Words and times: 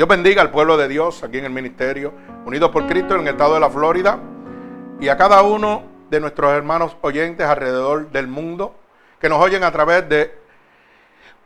Dios 0.00 0.08
bendiga 0.08 0.40
al 0.40 0.50
pueblo 0.50 0.78
de 0.78 0.88
Dios 0.88 1.22
aquí 1.22 1.36
en 1.36 1.44
el 1.44 1.50
ministerio, 1.50 2.14
unidos 2.46 2.70
por 2.70 2.86
Cristo 2.86 3.16
en 3.16 3.20
el 3.20 3.28
estado 3.28 3.52
de 3.52 3.60
la 3.60 3.68
Florida, 3.68 4.18
y 4.98 5.08
a 5.08 5.18
cada 5.18 5.42
uno 5.42 5.82
de 6.08 6.20
nuestros 6.20 6.54
hermanos 6.54 6.96
oyentes 7.02 7.46
alrededor 7.46 8.10
del 8.10 8.26
mundo 8.26 8.74
que 9.20 9.28
nos 9.28 9.38
oyen 9.42 9.62
a 9.62 9.70
través 9.70 10.08
de 10.08 10.34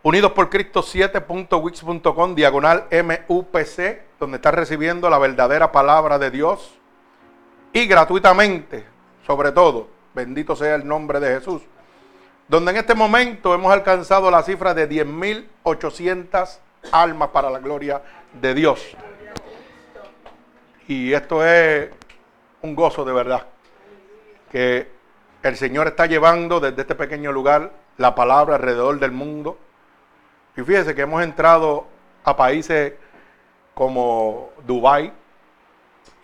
Unidos 0.04 0.30
por 0.30 0.50
Cristo 0.50 0.84
7.wix.com, 0.84 2.36
diagonal 2.36 2.84
MUPC, 2.92 4.20
donde 4.20 4.36
está 4.36 4.52
recibiendo 4.52 5.10
la 5.10 5.18
verdadera 5.18 5.72
palabra 5.72 6.20
de 6.20 6.30
Dios 6.30 6.78
y 7.72 7.86
gratuitamente, 7.86 8.84
sobre 9.26 9.50
todo, 9.50 9.88
bendito 10.14 10.54
sea 10.54 10.76
el 10.76 10.86
nombre 10.86 11.18
de 11.18 11.40
Jesús, 11.40 11.62
donde 12.46 12.70
en 12.70 12.76
este 12.76 12.94
momento 12.94 13.52
hemos 13.52 13.72
alcanzado 13.72 14.30
la 14.30 14.44
cifra 14.44 14.74
de 14.74 14.88
10.800 14.88 16.58
almas 16.92 17.30
para 17.30 17.50
la 17.50 17.58
gloria 17.58 18.00
de 18.40 18.54
Dios. 18.54 18.96
Y 20.86 21.12
esto 21.12 21.44
es 21.44 21.90
un 22.62 22.74
gozo 22.74 23.04
de 23.04 23.12
verdad, 23.12 23.46
que 24.50 24.88
el 25.42 25.56
Señor 25.56 25.86
está 25.86 26.06
llevando 26.06 26.60
desde 26.60 26.82
este 26.82 26.94
pequeño 26.94 27.32
lugar 27.32 27.72
la 27.96 28.14
palabra 28.14 28.56
alrededor 28.56 28.98
del 28.98 29.12
mundo 29.12 29.58
y 30.56 30.62
fíjese 30.62 30.94
que 30.94 31.02
hemos 31.02 31.22
entrado 31.22 31.86
a 32.24 32.36
países 32.36 32.94
como 33.74 34.50
Dubái 34.66 35.12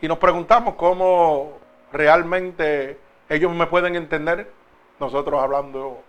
y 0.01 0.09
nos 0.09 0.19
preguntamos 0.19 0.75
cómo 0.77 1.59
realmente 1.93 2.99
ellos 3.29 3.53
me 3.53 3.67
pueden 3.67 3.97
entender, 3.97 4.51
nosotros 4.99 5.43
hablando 5.43 6.03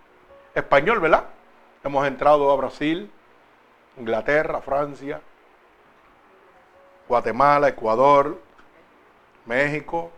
español, 0.53 0.99
¿verdad? 0.99 1.25
Hemos 1.83 2.07
entrado 2.07 2.51
a 2.51 2.55
Brasil, 2.55 3.11
Inglaterra, 3.97 4.61
Francia, 4.61 5.19
Guatemala, 7.11 7.67
Ecuador, 7.67 8.39
México. 9.45 10.11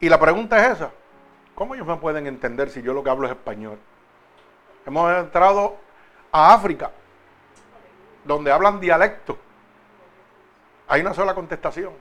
Y 0.00 0.08
la 0.08 0.18
pregunta 0.18 0.58
es 0.64 0.78
esa, 0.78 0.92
¿cómo 1.54 1.74
ellos 1.74 1.86
me 1.86 1.96
pueden 1.96 2.26
entender 2.26 2.70
si 2.70 2.80
yo 2.80 2.94
lo 2.94 3.04
que 3.04 3.10
hablo 3.10 3.26
es 3.26 3.32
español? 3.32 3.78
Hemos 4.86 5.14
entrado 5.14 5.76
a 6.32 6.54
África, 6.54 6.90
donde 8.24 8.50
hablan 8.50 8.80
dialecto, 8.80 9.36
hay 10.88 11.02
una 11.02 11.12
sola 11.12 11.34
contestación. 11.34 11.92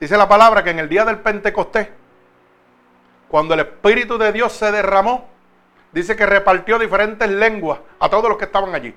Dice 0.00 0.16
la 0.16 0.28
palabra 0.28 0.64
que 0.64 0.70
en 0.70 0.80
el 0.80 0.88
día 0.88 1.04
del 1.04 1.20
Pentecostés, 1.20 1.90
cuando 3.28 3.54
el 3.54 3.60
Espíritu 3.60 4.18
de 4.18 4.32
Dios 4.32 4.52
se 4.52 4.72
derramó, 4.72 5.28
dice 5.92 6.16
que 6.16 6.26
repartió 6.26 6.76
diferentes 6.76 7.30
lenguas 7.30 7.78
a 8.00 8.08
todos 8.08 8.28
los 8.28 8.36
que 8.36 8.46
estaban 8.46 8.74
allí. 8.74 8.96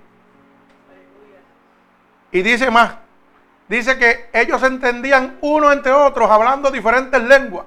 Y 2.31 2.41
dice 2.41 2.69
más, 2.69 2.95
dice 3.67 3.97
que 3.97 4.29
ellos 4.33 4.61
entendían 4.63 5.37
uno 5.41 5.71
entre 5.71 5.91
otros 5.91 6.29
hablando 6.29 6.71
diferentes 6.71 7.21
lenguas. 7.21 7.65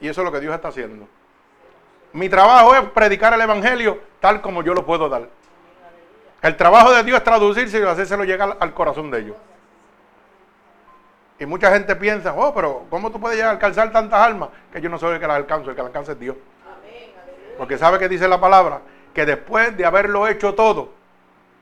Y 0.00 0.08
eso 0.08 0.20
es 0.20 0.24
lo 0.24 0.32
que 0.32 0.40
Dios 0.40 0.54
está 0.54 0.68
haciendo. 0.68 1.08
Mi 2.12 2.28
trabajo 2.28 2.74
es 2.74 2.82
predicar 2.90 3.32
el 3.34 3.40
Evangelio 3.40 4.00
tal 4.20 4.40
como 4.40 4.62
yo 4.62 4.74
lo 4.74 4.84
puedo 4.84 5.08
dar. 5.08 5.28
El 6.42 6.56
trabajo 6.56 6.92
de 6.92 7.02
Dios 7.02 7.18
es 7.18 7.24
traducirse 7.24 7.78
y 7.78 7.82
hacérselo 7.82 8.24
llegar 8.24 8.56
al 8.60 8.74
corazón 8.74 9.10
de 9.10 9.20
ellos. 9.20 9.36
Y 11.38 11.46
mucha 11.46 11.70
gente 11.70 11.94
piensa, 11.96 12.32
oh, 12.34 12.54
pero 12.54 12.86
¿cómo 12.88 13.10
tú 13.10 13.20
puedes 13.20 13.36
llegar 13.36 13.50
a 13.50 13.52
alcanzar 13.52 13.92
tantas 13.92 14.20
almas? 14.20 14.48
Que 14.72 14.80
yo 14.80 14.88
no 14.88 14.98
soy 14.98 15.14
el 15.14 15.20
que 15.20 15.26
las 15.26 15.36
alcanzo, 15.36 15.70
el 15.70 15.76
que 15.76 15.82
las 15.82 15.88
alcanza 15.88 16.12
es 16.12 16.20
Dios. 16.20 16.36
Porque 17.58 17.78
sabe 17.78 17.98
que 17.98 18.08
dice 18.08 18.28
la 18.28 18.40
palabra, 18.40 18.80
que 19.12 19.26
después 19.26 19.76
de 19.76 19.84
haberlo 19.84 20.26
hecho 20.28 20.54
todo, 20.54 20.92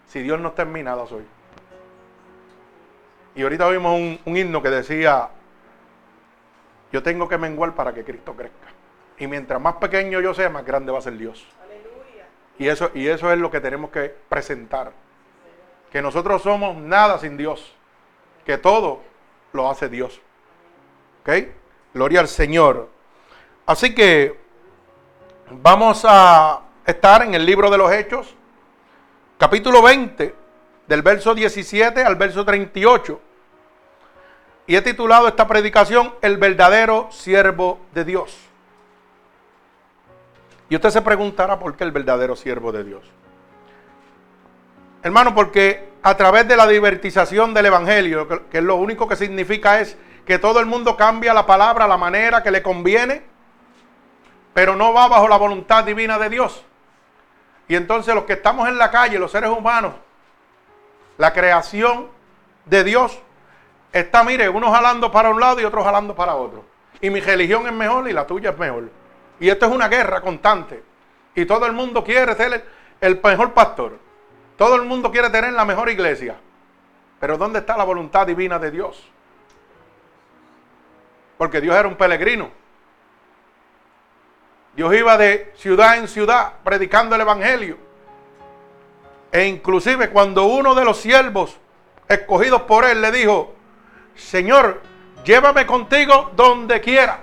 si 0.07 0.23
Dios 0.23 0.41
no 0.41 0.53
terminado 0.53 1.07
soy. 1.07 1.25
Y 3.35 3.43
ahorita 3.43 3.67
oímos 3.67 3.93
un, 3.93 4.21
un 4.25 4.37
himno 4.37 4.63
que 4.63 4.71
decía, 4.71 5.29
yo 6.93 7.03
tengo 7.03 7.29
que 7.29 7.39
menguar 7.39 7.75
para 7.75 7.93
que 7.93 8.05
Cristo 8.05 8.35
crezca. 8.35 8.69
Y 9.19 9.27
mientras 9.27 9.61
más 9.61 9.75
pequeño 9.77 10.21
yo 10.21 10.35
sea, 10.35 10.49
más 10.51 10.65
grande 10.65 10.93
va 10.93 10.99
a 10.99 11.03
ser 11.03 11.17
Dios. 11.17 11.47
Y 12.59 12.69
eso, 12.69 12.91
y 12.95 13.09
eso 13.09 13.33
es 13.33 13.39
lo 13.39 13.51
que 13.51 13.61
tenemos 13.61 13.91
que 13.91 14.15
presentar. 14.29 14.93
Que 15.91 16.01
nosotros 16.01 16.43
somos 16.43 16.77
nada 16.77 17.19
sin 17.19 17.37
Dios. 17.37 17.75
Que 18.45 18.59
todo 18.59 19.01
lo 19.53 19.71
hace 19.71 19.89
Dios. 19.89 20.21
¿Ok? 21.23 21.31
Gloria 21.93 22.21
al 22.21 22.29
Señor. 22.29 22.89
Así 23.67 23.95
que 23.95 24.39
vamos 25.51 26.05
a 26.07 26.63
estar 26.87 27.23
en 27.23 27.35
el 27.35 27.47
libro 27.47 27.71
de 27.71 27.79
los 27.79 27.91
Hechos, 27.93 28.35
capítulo 29.39 29.83
20, 29.83 30.35
del 30.87 31.03
verso 31.03 31.35
17 31.35 32.03
al 32.03 32.17
verso 32.17 32.45
38. 32.45 33.21
Y 34.67 34.77
he 34.77 34.83
titulado 34.83 35.29
esta 35.29 35.47
predicación 35.47 36.15
El 36.23 36.39
verdadero 36.39 37.09
siervo 37.11 37.81
de 37.93 38.05
Dios. 38.05 38.37
Y 40.69 40.77
usted 40.77 40.91
se 40.91 41.03
preguntará 41.03 41.59
por 41.59 41.77
qué 41.77 41.85
el 41.85 41.93
verdadero 41.93 42.37
siervo 42.37 42.73
de 42.73 42.85
Dios. 42.85 43.05
Hermano, 45.03 45.35
porque 45.35 45.91
a 46.03 46.17
través 46.17 46.49
de 46.49 46.57
la 46.57 46.67
divertización 46.67 47.53
del 47.53 47.67
Evangelio, 47.67 48.27
que, 48.49 48.61
lo 48.63 48.77
único 48.77 49.07
que 49.07 49.17
significa 49.17 49.81
es 49.81 49.99
que 50.25 50.39
todo 50.39 50.61
el 50.61 50.67
mundo 50.67 50.97
cambia 50.97 51.35
la 51.35 51.45
palabra, 51.45 51.87
la 51.87 51.99
manera 51.99 52.43
que 52.43 52.51
le 52.51 52.63
conviene, 52.63 53.23
pero 54.55 54.75
no 54.75 54.95
va 54.95 55.09
bajo 55.09 55.29
la 55.29 55.37
voluntad 55.37 55.85
divina 55.85 56.19
de 56.19 56.31
Dios. 56.31 56.65
Y 57.69 57.77
entonces 57.77 58.15
los 58.15 58.25
que 58.25 58.35
estamos 58.35 58.67
en 58.67 58.79
la 58.79 58.91
calle, 58.91 59.19
los 59.19 59.31
seres 59.31 59.51
humanos, 59.51 59.95
la 61.19 61.33
creación 61.33 62.09
de 62.65 62.85
Dios, 62.85 63.19
está, 63.93 64.25
mire, 64.25 64.49
unos 64.49 64.71
jalando 64.71 65.11
para 65.11 65.31
un 65.31 65.41
lado 65.41 65.61
y 65.61 65.65
otros 65.65 65.85
jalando 65.85 66.15
para 66.15 66.35
otro. 66.35 66.65
Y 67.01 67.11
mi 67.11 67.21
religión 67.21 67.67
es 67.67 67.73
mejor 67.73 68.09
y 68.09 68.13
la 68.13 68.27
tuya 68.27 68.51
es 68.51 68.59
mejor. 68.59 68.91
Y 69.41 69.49
esto 69.49 69.67
es 69.67 69.73
una 69.73 69.89
guerra 69.89 70.21
constante. 70.21 70.83
Y 71.35 71.45
todo 71.47 71.67
el 71.67 71.73
mundo 71.73 72.05
quiere 72.05 72.35
ser 72.35 72.65
el, 73.01 73.21
mejor 73.23 73.53
pastor. 73.53 73.99
Todo 74.57 74.77
el 74.77 74.83
mundo 74.83 75.11
quiere 75.11 75.31
tener 75.31 75.53
la 75.53 75.65
mejor 75.65 75.89
iglesia. 75.89 76.37
Pero 77.21 77.37
¿dónde 77.37 77.61
está 77.61 77.77
la 77.77 77.85
voluntad 77.85 78.27
divina 78.27 78.59
de 78.59 78.71
Dios? 78.71 79.11
Porque 81.37 81.61
Dios 81.61 81.75
era 81.75 81.89
un 81.89 81.97
peregrino. 81.97 82.51
Dios 84.77 84.95
iba 84.95 85.17
de 85.17 85.53
ciudad 85.57 85.99
en 85.99 86.09
ciudad 86.09 86.55
predicando 86.65 87.15
el 87.15 87.21
Evangelio. 87.21 87.84
E 89.35 89.47
inclusive 89.47 90.11
cuando 90.11 90.45
uno 90.45 90.77
de 90.77 90.85
los 90.85 90.97
siervos 90.99 91.59
escogidos 92.09 92.63
por 92.63 92.85
él 92.85 93.03
le 93.03 93.11
dijo, 93.11 93.53
Señor, 94.15 94.81
llévame 95.25 95.67
contigo 95.67 96.31
donde 96.37 96.81
quiera. 96.81 97.19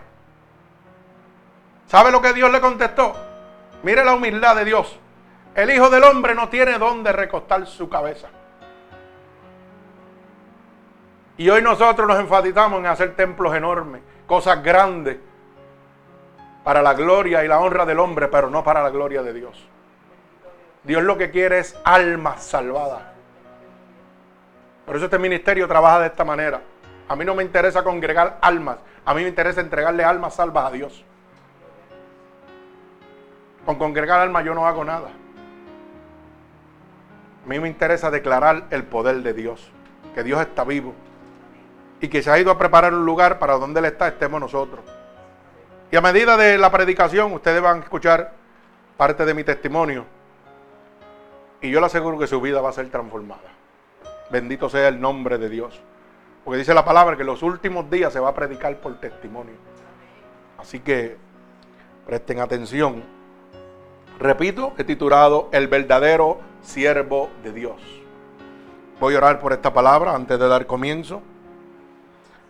¿Sabe 1.87 2.11
lo 2.11 2.21
que 2.21 2.33
Dios 2.33 2.51
le 2.51 2.59
contestó? 2.59 3.15
Mire 3.83 4.03
la 4.03 4.13
humildad 4.13 4.57
de 4.57 4.65
Dios. 4.65 4.99
El 5.55 5.71
Hijo 5.71 5.89
del 5.89 6.03
Hombre 6.03 6.35
no 6.35 6.49
tiene 6.49 6.77
dónde 6.77 7.13
recostar 7.13 7.65
su 7.65 7.87
cabeza. 7.87 8.27
Y 11.37 11.49
hoy 11.49 11.61
nosotros 11.61 12.05
nos 12.05 12.19
enfatizamos 12.19 12.79
en 12.79 12.87
hacer 12.87 13.15
templos 13.15 13.55
enormes, 13.55 14.01
cosas 14.27 14.61
grandes, 14.61 15.15
para 16.65 16.81
la 16.81 16.93
gloria 16.93 17.45
y 17.45 17.47
la 17.47 17.59
honra 17.61 17.85
del 17.85 17.99
hombre, 17.99 18.27
pero 18.27 18.49
no 18.49 18.65
para 18.65 18.83
la 18.83 18.89
gloria 18.89 19.23
de 19.23 19.31
Dios. 19.31 19.71
Dios 20.83 21.03
lo 21.03 21.17
que 21.17 21.29
quiere 21.29 21.59
es 21.59 21.77
almas 21.83 22.43
salvadas. 22.43 23.03
Por 24.85 24.95
eso 24.95 25.05
este 25.05 25.19
ministerio 25.19 25.67
trabaja 25.67 25.99
de 25.99 26.07
esta 26.07 26.25
manera. 26.25 26.61
A 27.07 27.15
mí 27.15 27.23
no 27.23 27.35
me 27.35 27.43
interesa 27.43 27.83
congregar 27.83 28.39
almas, 28.41 28.77
a 29.05 29.13
mí 29.13 29.21
me 29.23 29.29
interesa 29.29 29.61
entregarle 29.61 30.03
almas 30.03 30.35
salvas 30.35 30.65
a 30.65 30.71
Dios. 30.71 31.05
Con 33.65 33.75
congregar 33.75 34.19
alma 34.19 34.41
yo 34.41 34.55
no 34.55 34.65
hago 34.65 34.83
nada. 34.83 35.09
A 37.45 37.47
mí 37.47 37.59
me 37.59 37.67
interesa 37.67 38.09
declarar 38.09 38.65
el 38.69 38.83
poder 38.83 39.17
de 39.23 39.33
Dios, 39.33 39.71
que 40.15 40.23
Dios 40.23 40.39
está 40.41 40.63
vivo 40.63 40.93
y 41.99 42.07
que 42.07 42.23
se 42.23 42.31
ha 42.31 42.39
ido 42.39 42.51
a 42.51 42.57
preparar 42.57 42.93
un 42.93 43.05
lugar 43.05 43.39
para 43.39 43.53
donde 43.53 43.79
Él 43.79 43.85
está, 43.85 44.07
estemos 44.07 44.41
nosotros. 44.41 44.83
Y 45.91 45.95
a 45.95 46.01
medida 46.01 46.37
de 46.37 46.57
la 46.57 46.71
predicación, 46.71 47.31
ustedes 47.33 47.61
van 47.61 47.77
a 47.77 47.83
escuchar 47.83 48.33
parte 48.97 49.25
de 49.25 49.33
mi 49.33 49.43
testimonio. 49.43 50.05
Y 51.61 51.69
yo 51.69 51.79
le 51.79 51.85
aseguro 51.85 52.17
que 52.17 52.27
su 52.27 52.41
vida 52.41 52.59
va 52.59 52.69
a 52.69 52.73
ser 52.73 52.89
transformada. 52.89 53.41
Bendito 54.31 54.67
sea 54.67 54.87
el 54.87 54.99
nombre 54.99 55.37
de 55.37 55.47
Dios. 55.47 55.79
Porque 56.43 56.57
dice 56.57 56.73
la 56.73 56.83
palabra 56.83 57.15
que 57.15 57.21
en 57.21 57.27
los 57.27 57.43
últimos 57.43 57.89
días 57.89 58.11
se 58.11 58.19
va 58.19 58.29
a 58.29 58.33
predicar 58.33 58.75
por 58.77 58.99
testimonio. 58.99 59.53
Así 60.57 60.79
que 60.79 61.17
presten 62.07 62.39
atención. 62.39 63.03
Repito, 64.19 64.73
he 64.77 64.83
titulado 64.83 65.49
El 65.51 65.67
verdadero 65.67 66.39
siervo 66.61 67.29
de 67.43 67.51
Dios. 67.51 67.79
Voy 68.99 69.13
a 69.15 69.19
orar 69.19 69.39
por 69.39 69.53
esta 69.53 69.71
palabra 69.71 70.15
antes 70.15 70.39
de 70.39 70.47
dar 70.47 70.65
comienzo. 70.65 71.21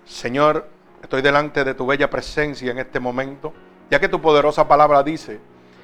Señor, 0.06 0.68
estoy 1.02 1.22
delante 1.22 1.64
de 1.64 1.74
tu 1.74 1.86
bella 1.86 2.10
presencia 2.10 2.72
en 2.72 2.80
este 2.80 3.00
momento, 3.00 3.54
ya 3.90 4.00
que 4.00 4.10
tu 4.10 4.22
poderosa 4.22 4.68
palabra 4.68 5.04
dice 5.04 5.40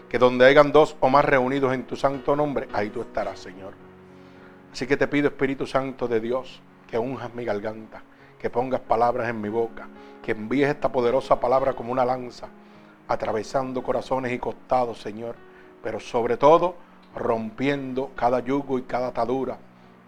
que 0.10 0.18
donde 0.18 0.46
hayan 0.46 0.72
dos 0.72 0.96
o 1.00 1.10
más 1.10 1.26
reunidos 1.26 1.74
en 1.74 1.84
tu 1.84 1.96
santo 1.96 2.36
nombre, 2.36 2.68
ahí 2.74 2.90
tú 2.90 3.02
estarás, 3.02 3.40
Señor. 3.40 3.74
Así 4.72 4.88
que 4.88 4.98
te 4.98 5.08
pido, 5.08 5.28
Espíritu 5.28 5.66
Santo 5.66 6.08
de 6.08 6.20
Dios, 6.20 6.62
que 6.88 6.98
unjas 6.98 7.34
mi 7.34 7.44
garganta, 7.44 8.04
que 8.40 8.50
pongas 8.50 8.82
palabras 8.82 9.30
en 9.30 9.42
mi 9.42 9.50
boca, 9.50 9.88
que 10.24 10.32
envíes 10.32 10.70
esta 10.70 10.92
poderosa 10.92 11.40
palabra 11.40 11.74
como 11.74 11.92
una 11.92 12.06
lanza, 12.06 12.48
atravesando 13.08 13.84
corazones 13.84 14.32
y 14.32 14.40
costados, 14.40 15.00
Señor, 15.00 15.36
pero 15.82 16.00
sobre 16.00 16.38
todo 16.38 16.76
rompiendo 17.16 18.12
cada 18.16 18.40
yugo 18.40 18.78
y 18.78 18.84
cada 18.84 19.08
atadura 19.08 19.58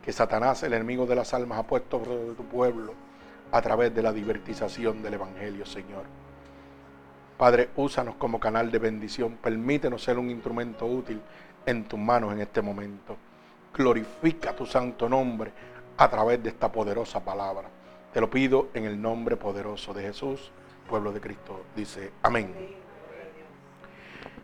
que 0.03 0.13
Satanás, 0.13 0.63
el 0.63 0.73
enemigo 0.73 1.05
de 1.05 1.15
las 1.15 1.33
almas, 1.33 1.59
ha 1.59 1.63
puesto 1.63 2.03
sobre 2.03 2.33
tu 2.35 2.43
pueblo 2.45 2.93
a 3.51 3.61
través 3.61 3.93
de 3.93 4.01
la 4.01 4.13
divertización 4.13 5.01
del 5.01 5.15
Evangelio, 5.15 5.65
Señor. 5.65 6.03
Padre, 7.39 7.69
úsanos 7.77 8.15
como 8.15 8.37
canal 8.37 8.69
de 8.69 8.79
bendición. 8.79 9.37
Permítenos 9.41 10.03
ser 10.03 10.19
un 10.19 10.29
instrumento 10.29 10.85
útil 10.85 11.21
en 11.65 11.85
tus 11.85 11.97
manos 11.97 12.33
en 12.33 12.41
este 12.41 12.61
momento. 12.61 13.15
Glorifica 13.73 14.53
tu 14.53 14.65
santo 14.65 15.07
nombre 15.07 15.53
a 15.95 16.09
través 16.09 16.43
de 16.43 16.49
esta 16.49 16.69
poderosa 16.69 17.23
palabra. 17.23 17.69
Te 18.13 18.19
lo 18.19 18.29
pido 18.29 18.67
en 18.73 18.83
el 18.83 19.01
nombre 19.01 19.37
poderoso 19.37 19.93
de 19.93 20.01
Jesús, 20.01 20.51
pueblo 20.89 21.13
de 21.13 21.21
Cristo. 21.21 21.61
Dice, 21.77 22.11
amén. 22.23 22.53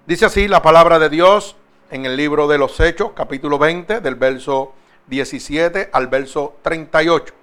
Dice 0.08 0.24
así 0.24 0.48
la 0.48 0.62
palabra 0.62 0.98
de 0.98 1.10
Dios 1.10 1.58
en 1.92 2.06
el 2.06 2.16
libro 2.16 2.48
de 2.48 2.58
los 2.58 2.80
Hechos, 2.80 3.12
capítulo 3.14 3.58
20, 3.58 4.00
del 4.00 4.16
verso 4.16 4.72
17 5.08 5.90
al 5.92 6.08
verso 6.08 6.60
38. 6.62 7.34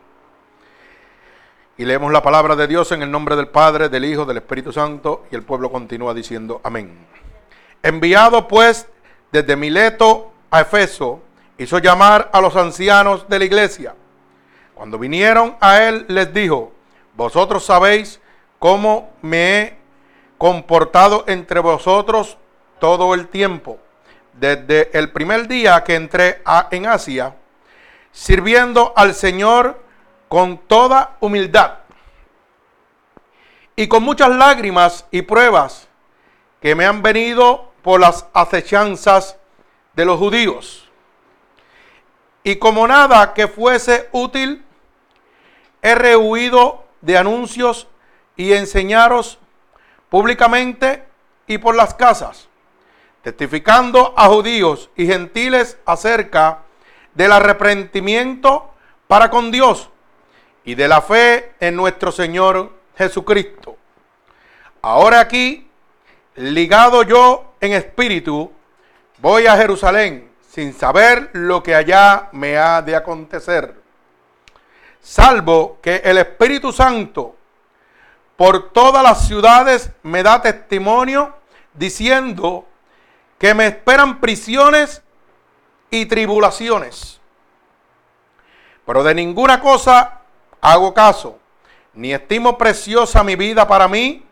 Y 1.83 1.85
leemos 1.85 2.13
la 2.13 2.23
palabra 2.23 2.55
de 2.55 2.69
Dios 2.69 2.93
en 2.93 3.03
el 3.03 3.11
nombre 3.11 3.35
del 3.35 3.49
Padre, 3.49 3.89
del 3.89 4.05
Hijo, 4.05 4.25
del 4.25 4.37
Espíritu 4.37 4.73
Santo, 4.73 5.25
y 5.33 5.35
el 5.35 5.43
pueblo 5.43 5.73
continúa 5.73 6.15
diciendo 6.15 6.61
amén. 6.63 6.97
Enviado 7.83 8.47
pues 8.47 8.87
desde 9.33 9.57
Mileto 9.57 10.31
a 10.49 10.61
Efeso, 10.61 11.23
hizo 11.59 11.81
llamar 11.81 12.31
a 12.33 12.41
los 12.41 12.55
ancianos 12.55 13.29
de 13.29 13.37
la 13.37 13.45
iglesia. 13.45 13.97
Cuando 14.77 14.97
vinieron 14.97 15.57
a 15.59 15.83
él, 15.83 16.05
les 16.07 16.33
dijo, 16.33 16.71
vosotros 17.17 17.65
sabéis 17.65 18.21
cómo 18.61 19.11
me 19.21 19.59
he 19.59 19.79
comportado 20.39 21.25
entre 21.27 21.59
vosotros 21.59 22.39
todo 22.79 23.13
el 23.13 23.27
tiempo, 23.27 23.81
desde 24.35 24.97
el 24.97 25.11
primer 25.11 25.49
día 25.49 25.83
que 25.83 25.97
entré 25.97 26.43
en 26.71 26.87
Asia, 26.87 27.35
sirviendo 28.13 28.93
al 28.95 29.15
Señor 29.15 29.82
con 30.33 30.57
toda 30.57 31.19
humildad 31.21 31.81
y 33.77 33.87
con 33.87 34.03
muchas 34.03 34.31
lágrimas 34.31 35.05
y 35.11 35.21
pruebas 35.21 35.89
que 36.59 36.75
me 36.75 36.87
han 36.87 37.03
venido 37.03 37.71
por 37.83 38.01
las 38.01 38.25
acechanzas 38.33 39.37
de 39.93 40.07
los 40.07 40.19
judíos. 40.19 40.91
Y 42.43 42.57
como 42.57 42.89
nada 42.89 43.35
que 43.35 43.47
fuese 43.47 44.09
útil, 44.13 44.65
he 45.83 45.95
rehuido 45.95 46.87
de 47.03 47.19
anuncios 47.19 47.87
y 48.35 48.55
enseñaros 48.55 49.39
públicamente 50.09 51.05
y 51.47 51.59
por 51.59 51.75
las 51.75 51.93
casas, 51.93 52.49
testificando 53.21 54.15
a 54.17 54.29
judíos 54.29 54.89
y 54.97 55.07
gentiles 55.07 55.77
acerca 55.85 56.61
del 57.13 57.33
arrepentimiento 57.33 58.71
para 59.07 59.29
con 59.29 59.51
Dios 59.51 59.91
y 60.65 60.75
de 60.75 60.89
la 60.89 61.03
fe 61.03 61.55
en 61.61 61.77
nuestro 61.77 62.13
Señor 62.13 62.73
Jesucristo. 62.97 63.77
Ahora 64.81 65.21
aquí, 65.21 65.69
ligado 66.37 67.03
yo 67.03 67.55
en 67.61 67.73
espíritu, 67.73 68.53
voy 69.19 69.47
a 69.47 69.57
Jerusalén 69.57 70.31
sin 70.49 70.75
saber 70.75 71.31
lo 71.33 71.63
que 71.63 71.75
allá 71.75 72.29
me 72.33 72.59
ha 72.59 72.83
de 72.83 72.95
acontecer, 72.95 73.75
salvo 75.01 75.79
que 75.81 75.97
el 76.05 76.19
Espíritu 76.19 76.73
Santo 76.73 77.37
por 78.37 78.71
todas 78.71 79.03
las 79.03 79.27
ciudades 79.27 79.91
me 80.03 80.23
da 80.23 80.43
testimonio 80.43 81.35
diciendo 81.75 82.67
que 83.39 83.55
me 83.55 83.67
esperan 83.67 84.21
prisiones 84.21 85.03
y 85.91 86.07
tribulaciones. 86.07 87.21
Pero 88.85 89.05
de 89.05 89.15
ninguna 89.15 89.61
cosa 89.61 90.22
hago 90.63 90.95
caso, 90.95 91.39
ni 91.93 92.15
estimo 92.15 92.57
preciosa 92.57 93.23
mi 93.23 93.37
vida 93.37 93.67
para 93.67 93.89
mí 93.89 94.25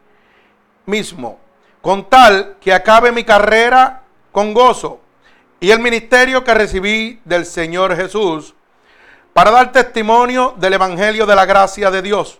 mismo, 0.86 1.38
con 1.82 2.08
tal 2.08 2.56
que 2.60 2.72
acabe 2.72 3.12
mi 3.12 3.24
carrera 3.24 4.02
con 4.32 4.54
gozo 4.54 5.00
y 5.58 5.70
el 5.70 5.80
ministerio 5.80 6.42
que 6.42 6.54
recibí 6.54 7.20
del 7.24 7.44
Señor 7.44 7.94
Jesús 7.96 8.54
para 9.34 9.50
dar 9.50 9.72
testimonio 9.72 10.54
del 10.56 10.74
Evangelio 10.74 11.26
de 11.26 11.34
la 11.34 11.44
gracia 11.44 11.90
de 11.90 12.00
Dios. 12.00 12.38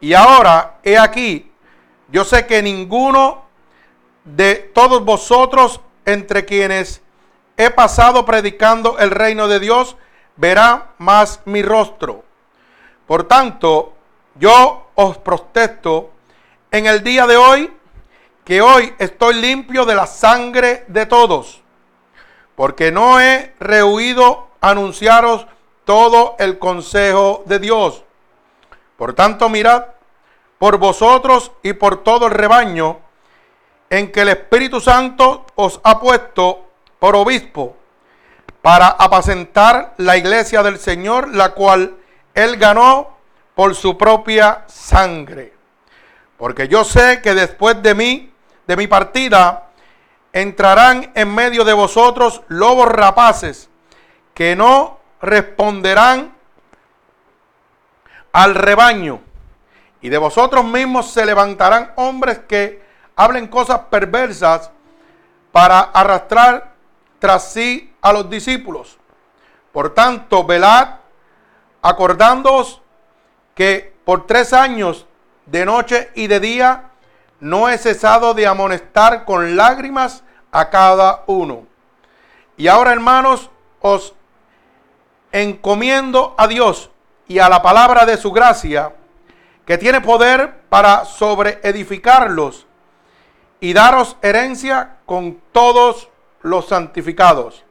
Y 0.00 0.12
ahora, 0.14 0.78
he 0.82 0.98
aquí, 0.98 1.50
yo 2.08 2.24
sé 2.24 2.46
que 2.46 2.62
ninguno 2.62 3.44
de 4.24 4.54
todos 4.54 5.04
vosotros 5.04 5.80
entre 6.04 6.44
quienes 6.44 7.02
he 7.56 7.70
pasado 7.70 8.24
predicando 8.24 8.98
el 8.98 9.10
reino 9.10 9.46
de 9.46 9.60
Dios 9.60 9.96
verá 10.36 10.92
más 10.98 11.40
mi 11.44 11.62
rostro. 11.62 12.24
Por 13.10 13.24
tanto, 13.24 13.92
yo 14.36 14.92
os 14.94 15.18
protesto 15.18 16.12
en 16.70 16.86
el 16.86 17.02
día 17.02 17.26
de 17.26 17.36
hoy 17.36 17.76
que 18.44 18.62
hoy 18.62 18.94
estoy 19.00 19.34
limpio 19.34 19.84
de 19.84 19.96
la 19.96 20.06
sangre 20.06 20.84
de 20.86 21.06
todos, 21.06 21.60
porque 22.54 22.92
no 22.92 23.20
he 23.20 23.52
rehuido 23.58 24.50
anunciaros 24.60 25.44
todo 25.84 26.36
el 26.38 26.60
consejo 26.60 27.42
de 27.46 27.58
Dios. 27.58 28.04
Por 28.96 29.12
tanto, 29.14 29.48
mirad 29.48 29.86
por 30.60 30.78
vosotros 30.78 31.50
y 31.64 31.72
por 31.72 32.04
todo 32.04 32.28
el 32.28 32.32
rebaño 32.32 33.00
en 33.88 34.12
que 34.12 34.20
el 34.20 34.28
Espíritu 34.28 34.80
Santo 34.80 35.46
os 35.56 35.80
ha 35.82 35.98
puesto 35.98 36.64
por 37.00 37.16
obispo 37.16 37.74
para 38.62 38.86
apacentar 38.86 39.94
la 39.96 40.16
iglesia 40.16 40.62
del 40.62 40.78
Señor, 40.78 41.34
la 41.34 41.54
cual 41.54 41.96
él 42.34 42.56
ganó 42.56 43.16
por 43.54 43.74
su 43.74 43.96
propia 43.98 44.64
sangre. 44.66 45.52
Porque 46.36 46.68
yo 46.68 46.84
sé 46.84 47.20
que 47.20 47.34
después 47.34 47.82
de 47.82 47.94
mí, 47.94 48.32
de 48.66 48.76
mi 48.76 48.86
partida, 48.86 49.68
entrarán 50.32 51.12
en 51.14 51.34
medio 51.34 51.64
de 51.64 51.72
vosotros 51.72 52.42
lobos 52.48 52.88
rapaces 52.88 53.68
que 54.32 54.56
no 54.56 54.98
responderán 55.20 56.32
al 58.32 58.54
rebaño. 58.54 59.20
Y 60.00 60.08
de 60.08 60.18
vosotros 60.18 60.64
mismos 60.64 61.10
se 61.10 61.26
levantarán 61.26 61.92
hombres 61.96 62.38
que 62.48 62.82
hablen 63.16 63.48
cosas 63.48 63.80
perversas 63.90 64.70
para 65.52 65.80
arrastrar 65.80 66.72
tras 67.18 67.52
sí 67.52 67.92
a 68.00 68.12
los 68.12 68.30
discípulos. 68.30 68.98
Por 69.72 69.92
tanto, 69.92 70.44
velad, 70.44 70.99
acordándoos 71.82 72.80
que 73.54 73.94
por 74.04 74.26
tres 74.26 74.52
años, 74.52 75.06
de 75.46 75.64
noche 75.64 76.10
y 76.14 76.26
de 76.26 76.40
día, 76.40 76.90
no 77.40 77.68
he 77.68 77.78
cesado 77.78 78.34
de 78.34 78.46
amonestar 78.46 79.24
con 79.24 79.56
lágrimas 79.56 80.22
a 80.52 80.70
cada 80.70 81.24
uno. 81.26 81.66
Y 82.56 82.68
ahora, 82.68 82.92
hermanos, 82.92 83.50
os 83.80 84.14
encomiendo 85.32 86.34
a 86.36 86.46
Dios 86.46 86.90
y 87.26 87.38
a 87.38 87.48
la 87.48 87.62
palabra 87.62 88.04
de 88.04 88.16
su 88.16 88.32
gracia, 88.32 88.92
que 89.64 89.78
tiene 89.78 90.00
poder 90.00 90.62
para 90.68 91.04
sobreedificarlos 91.04 92.66
y 93.60 93.72
daros 93.72 94.16
herencia 94.22 94.96
con 95.06 95.40
todos 95.52 96.08
los 96.42 96.66
santificados. 96.66 97.64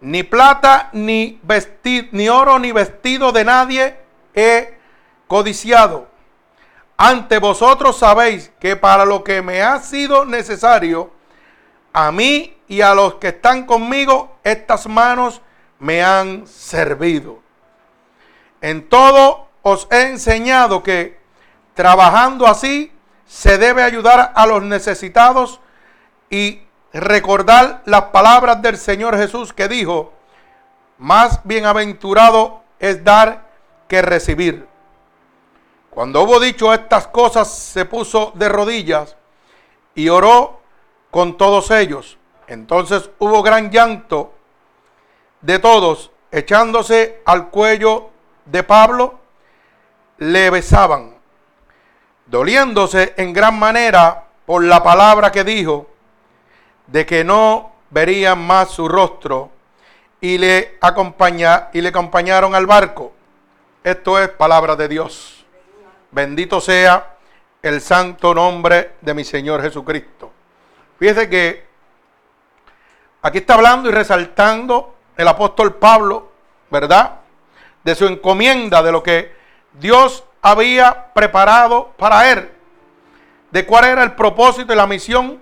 Ni 0.00 0.22
plata, 0.22 0.88
ni, 0.92 1.38
vestido, 1.42 2.08
ni 2.12 2.28
oro, 2.28 2.58
ni 2.58 2.72
vestido 2.72 3.32
de 3.32 3.44
nadie 3.44 3.96
he 4.34 4.78
codiciado. 5.26 6.08
Ante 6.96 7.38
vosotros 7.38 7.98
sabéis 7.98 8.50
que 8.60 8.76
para 8.76 9.04
lo 9.04 9.24
que 9.24 9.42
me 9.42 9.62
ha 9.62 9.78
sido 9.80 10.24
necesario, 10.24 11.10
a 11.92 12.12
mí 12.12 12.56
y 12.68 12.82
a 12.82 12.94
los 12.94 13.14
que 13.14 13.28
están 13.28 13.66
conmigo, 13.66 14.36
estas 14.44 14.86
manos 14.86 15.40
me 15.78 16.02
han 16.02 16.46
servido. 16.46 17.40
En 18.60 18.88
todo 18.88 19.48
os 19.62 19.88
he 19.90 20.02
enseñado 20.02 20.82
que 20.82 21.18
trabajando 21.74 22.46
así 22.46 22.92
se 23.26 23.58
debe 23.58 23.82
ayudar 23.82 24.32
a 24.34 24.46
los 24.46 24.62
necesitados 24.62 25.60
y 26.28 26.60
recordar 26.92 27.82
las 27.84 28.04
palabras 28.04 28.60
del 28.62 28.76
Señor 28.76 29.16
Jesús 29.16 29.52
que 29.52 29.68
dijo, 29.68 30.12
más 30.98 31.40
bienaventurado 31.44 32.62
es 32.78 33.04
dar 33.04 33.48
que 33.88 34.02
recibir. 34.02 34.68
Cuando 35.90 36.22
hubo 36.22 36.38
dicho 36.40 36.72
estas 36.72 37.08
cosas, 37.08 37.52
se 37.52 37.84
puso 37.84 38.32
de 38.34 38.48
rodillas 38.48 39.16
y 39.94 40.08
oró 40.08 40.60
con 41.10 41.36
todos 41.36 41.70
ellos. 41.70 42.18
Entonces 42.46 43.10
hubo 43.18 43.42
gran 43.42 43.70
llanto 43.70 44.32
de 45.40 45.58
todos, 45.58 46.10
echándose 46.30 47.22
al 47.24 47.48
cuello 47.48 48.10
de 48.44 48.62
Pablo, 48.62 49.18
le 50.18 50.50
besaban, 50.50 51.16
doliéndose 52.26 53.14
en 53.16 53.32
gran 53.32 53.58
manera 53.58 54.24
por 54.46 54.62
la 54.64 54.82
palabra 54.82 55.32
que 55.32 55.44
dijo, 55.44 55.88
de 56.90 57.06
que 57.06 57.24
no 57.24 57.72
verían 57.90 58.44
más 58.46 58.70
su 58.70 58.88
rostro, 58.88 59.50
y 60.20 60.38
le, 60.38 60.76
acompaña, 60.80 61.68
y 61.72 61.80
le 61.80 61.88
acompañaron 61.88 62.54
al 62.54 62.66
barco. 62.66 63.12
Esto 63.82 64.18
es 64.18 64.28
palabra 64.28 64.76
de 64.76 64.88
Dios. 64.88 65.46
Bendito 66.10 66.60
sea 66.60 67.16
el 67.62 67.80
santo 67.80 68.34
nombre 68.34 68.92
de 69.00 69.14
mi 69.14 69.24
Señor 69.24 69.62
Jesucristo. 69.62 70.30
Fíjese 70.98 71.28
que 71.30 71.66
aquí 73.22 73.38
está 73.38 73.54
hablando 73.54 73.88
y 73.88 73.92
resaltando 73.92 74.94
el 75.16 75.28
apóstol 75.28 75.76
Pablo, 75.76 76.30
¿verdad? 76.70 77.20
De 77.82 77.94
su 77.94 78.06
encomienda, 78.06 78.82
de 78.82 78.92
lo 78.92 79.02
que 79.02 79.34
Dios 79.72 80.24
había 80.42 81.12
preparado 81.14 81.92
para 81.96 82.30
él, 82.30 82.50
de 83.50 83.64
cuál 83.64 83.84
era 83.86 84.02
el 84.02 84.12
propósito 84.12 84.72
y 84.72 84.76
la 84.76 84.86
misión 84.86 85.40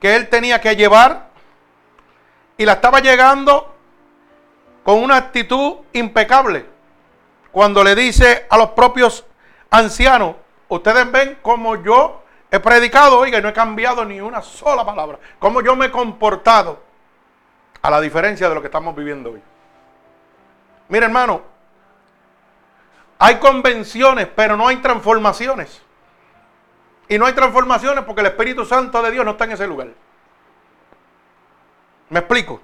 que 0.00 0.16
él 0.16 0.28
tenía 0.28 0.60
que 0.60 0.76
llevar, 0.76 1.28
y 2.58 2.64
la 2.64 2.74
estaba 2.74 3.00
llegando 3.00 3.74
con 4.82 5.02
una 5.02 5.16
actitud 5.16 5.76
impecable. 5.92 6.66
Cuando 7.52 7.82
le 7.84 7.94
dice 7.94 8.46
a 8.48 8.56
los 8.56 8.70
propios 8.70 9.24
ancianos, 9.70 10.36
ustedes 10.68 11.10
ven 11.10 11.38
como 11.42 11.82
yo 11.82 12.22
He 12.50 12.60
predicado, 12.60 13.18
oiga, 13.18 13.38
y 13.38 13.42
no 13.42 13.48
he 13.48 13.52
cambiado 13.52 14.04
ni 14.04 14.20
una 14.20 14.40
sola 14.40 14.84
palabra. 14.84 15.18
¿Cómo 15.38 15.60
yo 15.62 15.74
me 15.74 15.86
he 15.86 15.90
comportado? 15.90 16.84
A 17.82 17.90
la 17.90 18.00
diferencia 18.00 18.48
de 18.48 18.54
lo 18.54 18.60
que 18.60 18.68
estamos 18.68 18.94
viviendo 18.94 19.32
hoy. 19.32 19.42
Mira, 20.88 21.06
hermano, 21.06 21.42
hay 23.18 23.36
convenciones, 23.36 24.28
pero 24.34 24.56
no 24.56 24.68
hay 24.68 24.76
transformaciones. 24.76 25.82
Y 27.08 27.18
no 27.18 27.26
hay 27.26 27.32
transformaciones 27.34 28.04
porque 28.04 28.20
el 28.20 28.28
Espíritu 28.28 28.64
Santo 28.64 29.00
de 29.02 29.10
Dios 29.10 29.24
no 29.24 29.32
está 29.32 29.44
en 29.44 29.52
ese 29.52 29.66
lugar. 29.66 29.88
¿Me 32.08 32.20
explico? 32.20 32.60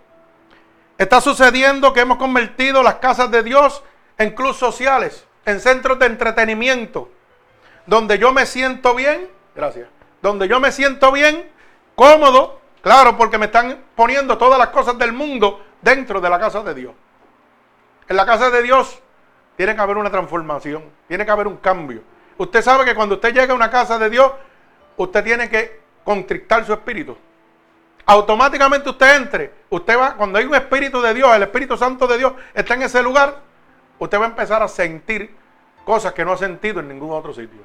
Está 0.98 1.20
sucediendo 1.20 1.92
que 1.92 2.00
hemos 2.00 2.18
convertido 2.18 2.82
las 2.82 2.96
casas 2.96 3.30
de 3.30 3.42
Dios 3.42 3.82
en 4.18 4.34
clubes 4.34 4.56
sociales, 4.56 5.26
en 5.44 5.60
centros 5.60 5.98
de 5.98 6.06
entretenimiento, 6.06 7.10
donde 7.86 8.18
yo 8.18 8.32
me 8.32 8.46
siento 8.46 8.94
bien 8.94 9.28
Gracias. 9.54 9.88
Donde 10.20 10.48
yo 10.48 10.60
me 10.60 10.72
siento 10.72 11.12
bien, 11.12 11.50
cómodo, 11.94 12.60
claro, 12.80 13.16
porque 13.16 13.38
me 13.38 13.46
están 13.46 13.84
poniendo 13.94 14.38
todas 14.38 14.58
las 14.58 14.68
cosas 14.68 14.96
del 14.98 15.12
mundo 15.12 15.64
dentro 15.80 16.20
de 16.20 16.30
la 16.30 16.38
casa 16.38 16.62
de 16.62 16.74
Dios. 16.74 16.94
En 18.08 18.16
la 18.16 18.24
casa 18.24 18.50
de 18.50 18.62
Dios 18.62 19.00
tiene 19.56 19.74
que 19.74 19.80
haber 19.80 19.96
una 19.96 20.10
transformación, 20.10 20.84
tiene 21.08 21.24
que 21.24 21.30
haber 21.30 21.46
un 21.46 21.56
cambio. 21.56 22.02
Usted 22.38 22.62
sabe 22.62 22.84
que 22.84 22.94
cuando 22.94 23.16
usted 23.16 23.34
llega 23.34 23.52
a 23.52 23.56
una 23.56 23.70
casa 23.70 23.98
de 23.98 24.10
Dios, 24.10 24.32
usted 24.96 25.24
tiene 25.24 25.48
que 25.48 25.80
contrictar 26.04 26.64
su 26.64 26.72
espíritu. 26.72 27.16
Automáticamente 28.04 28.90
usted 28.90 29.16
entre, 29.16 29.52
usted 29.70 29.98
va, 29.98 30.14
cuando 30.16 30.38
hay 30.38 30.44
un 30.44 30.54
espíritu 30.54 31.00
de 31.00 31.14
Dios, 31.14 31.34
el 31.34 31.44
Espíritu 31.44 31.76
Santo 31.76 32.06
de 32.06 32.18
Dios 32.18 32.32
está 32.52 32.74
en 32.74 32.82
ese 32.82 33.02
lugar, 33.02 33.36
usted 33.98 34.18
va 34.18 34.24
a 34.24 34.28
empezar 34.28 34.62
a 34.62 34.68
sentir 34.68 35.34
cosas 35.84 36.12
que 36.12 36.24
no 36.24 36.32
ha 36.32 36.36
sentido 36.36 36.80
en 36.80 36.88
ningún 36.88 37.12
otro 37.12 37.32
sitio. 37.32 37.60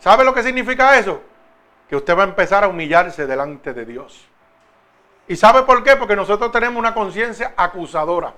¿Sabe 0.00 0.24
lo 0.24 0.34
que 0.34 0.42
significa 0.42 0.98
eso? 0.98 1.22
Que 1.88 1.96
usted 1.96 2.16
va 2.16 2.22
a 2.22 2.26
empezar 2.26 2.64
a 2.64 2.68
humillarse 2.68 3.26
delante 3.26 3.72
de 3.72 3.84
Dios. 3.84 4.26
¿Y 5.28 5.36
sabe 5.36 5.62
por 5.62 5.84
qué? 5.84 5.94
Porque 5.96 6.16
nosotros 6.16 6.50
tenemos 6.50 6.78
una 6.78 6.94
conciencia 6.94 7.54
acusadora. 7.56 8.34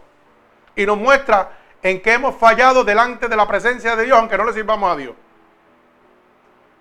Y 0.76 0.84
nos 0.84 0.98
muestra 0.98 1.50
en 1.82 2.00
que 2.00 2.14
hemos 2.14 2.36
fallado 2.36 2.84
delante 2.84 3.28
de 3.28 3.36
la 3.36 3.46
presencia 3.46 3.96
de 3.96 4.04
Dios, 4.04 4.18
aunque 4.18 4.38
no 4.38 4.44
le 4.44 4.52
sirvamos 4.52 4.92
a 4.92 4.96
Dios. 4.96 5.14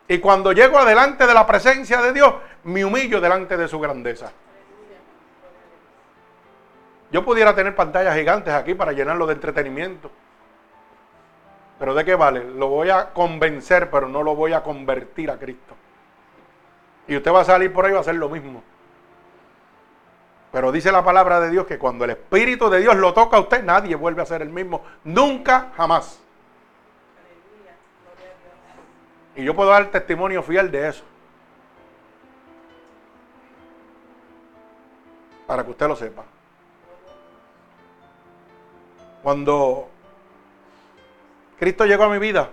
Y 0.08 0.20
cuando 0.20 0.52
llego 0.52 0.78
adelante 0.78 1.26
de 1.26 1.34
la 1.34 1.48
presencia 1.48 2.02
de 2.02 2.14
Dios, 2.14 2.34
me 2.64 2.86
humillo 2.86 3.20
delante 3.22 3.58
de 3.58 3.68
su 3.68 3.80
grandeza. 3.80 4.32
Yo 7.12 7.26
pudiera 7.26 7.56
tener 7.56 7.76
pantallas 7.76 8.16
gigantes 8.16 8.54
aquí 8.54 8.74
para 8.74 8.92
llenarlo 8.94 9.26
de 9.26 9.34
entretenimiento. 9.34 10.12
Pero 11.80 11.94
¿de 11.94 12.06
qué 12.06 12.16
vale? 12.16 12.44
Lo 12.44 12.68
voy 12.68 12.90
a 12.90 13.12
convencer, 13.12 13.90
pero 13.90 14.08
no 14.08 14.22
lo 14.22 14.36
voy 14.36 14.54
a 14.54 14.62
convertir 14.62 15.32
a 15.32 15.38
Cristo. 15.38 15.76
Y 17.08 17.18
usted 17.18 17.34
va 17.34 17.42
a 17.42 17.46
salir 17.46 17.74
por 17.74 17.86
ahí 17.86 17.92
y 17.92 17.94
va 17.94 18.00
a 18.00 18.02
hacer 18.02 18.16
lo 18.16 18.30
mismo. 18.30 18.64
Pero 20.52 20.72
dice 20.72 20.92
la 20.92 21.04
palabra 21.04 21.40
de 21.40 21.50
Dios 21.50 21.66
que 21.66 21.80
cuando 21.80 22.04
el 22.04 22.12
Espíritu 22.12 22.70
de 22.70 22.80
Dios 22.80 22.96
lo 22.98 23.14
toca 23.14 23.38
a 23.38 23.40
usted, 23.40 23.64
nadie 23.64 23.96
vuelve 23.96 24.22
a 24.22 24.26
ser 24.26 24.42
el 24.42 24.50
mismo. 24.50 24.84
Nunca, 25.06 25.72
jamás. 25.78 26.20
Y 29.36 29.46
yo 29.46 29.56
puedo 29.56 29.70
dar 29.70 29.90
testimonio 29.92 30.44
fiel 30.44 30.70
de 30.70 30.90
eso. 30.90 31.04
Para 35.48 35.64
que 35.64 35.72
usted 35.72 35.88
lo 35.88 35.96
sepa. 35.96 36.26
Cuando 39.24 39.88
Cristo 41.58 41.86
llegó 41.86 42.04
a 42.04 42.10
mi 42.10 42.18
vida. 42.18 42.50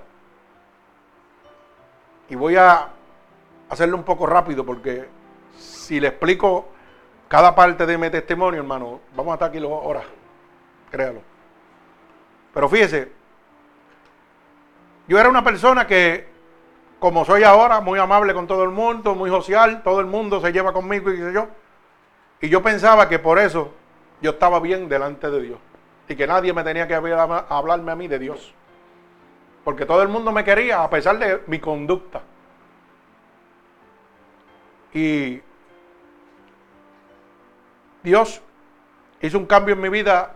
Y 2.28 2.36
voy 2.36 2.56
a 2.56 2.90
hacerlo 3.70 3.96
un 3.96 4.04
poco 4.04 4.26
rápido 4.26 4.64
porque 4.64 5.08
si 5.56 5.98
le 5.98 6.08
explico 6.08 6.68
cada 7.28 7.54
parte 7.54 7.86
de 7.86 7.98
mi 7.98 8.10
testimonio, 8.10 8.60
hermano, 8.60 9.00
vamos 9.14 9.32
a 9.32 9.34
estar 9.34 9.48
aquí 9.50 9.58
horas. 9.62 10.04
Créalo. 10.90 11.20
Pero 12.54 12.68
fíjese, 12.68 13.12
yo 15.06 15.18
era 15.18 15.28
una 15.28 15.44
persona 15.44 15.86
que, 15.86 16.26
como 16.98 17.24
soy 17.24 17.44
ahora, 17.44 17.80
muy 17.80 17.98
amable 17.98 18.34
con 18.34 18.46
todo 18.46 18.64
el 18.64 18.70
mundo, 18.70 19.14
muy 19.14 19.30
social, 19.30 19.82
todo 19.82 20.00
el 20.00 20.06
mundo 20.06 20.40
se 20.40 20.52
lleva 20.52 20.72
conmigo 20.72 21.10
y 21.10 21.16
qué 21.16 21.24
sé 21.24 21.32
yo. 21.32 21.48
Y 22.40 22.48
yo 22.48 22.62
pensaba 22.62 23.08
que 23.08 23.18
por 23.18 23.38
eso 23.38 23.72
yo 24.22 24.30
estaba 24.30 24.60
bien 24.60 24.88
delante 24.88 25.30
de 25.30 25.42
Dios. 25.42 25.58
Y 26.08 26.16
que 26.16 26.26
nadie 26.26 26.52
me 26.52 26.64
tenía 26.64 26.88
que 26.88 26.94
hablarme 26.94 27.92
a 27.92 27.96
mí 27.96 28.08
de 28.08 28.18
Dios 28.18 28.54
porque 29.68 29.84
todo 29.84 30.00
el 30.00 30.08
mundo 30.08 30.32
me 30.32 30.44
quería 30.44 30.82
a 30.82 30.88
pesar 30.88 31.18
de 31.18 31.42
mi 31.46 31.58
conducta. 31.58 32.22
Y 34.94 35.42
Dios 38.08 38.40
hizo 39.20 39.38
un 39.38 39.44
cambio 39.44 39.74
en 39.74 39.80
mi 39.82 39.90
vida 39.90 40.32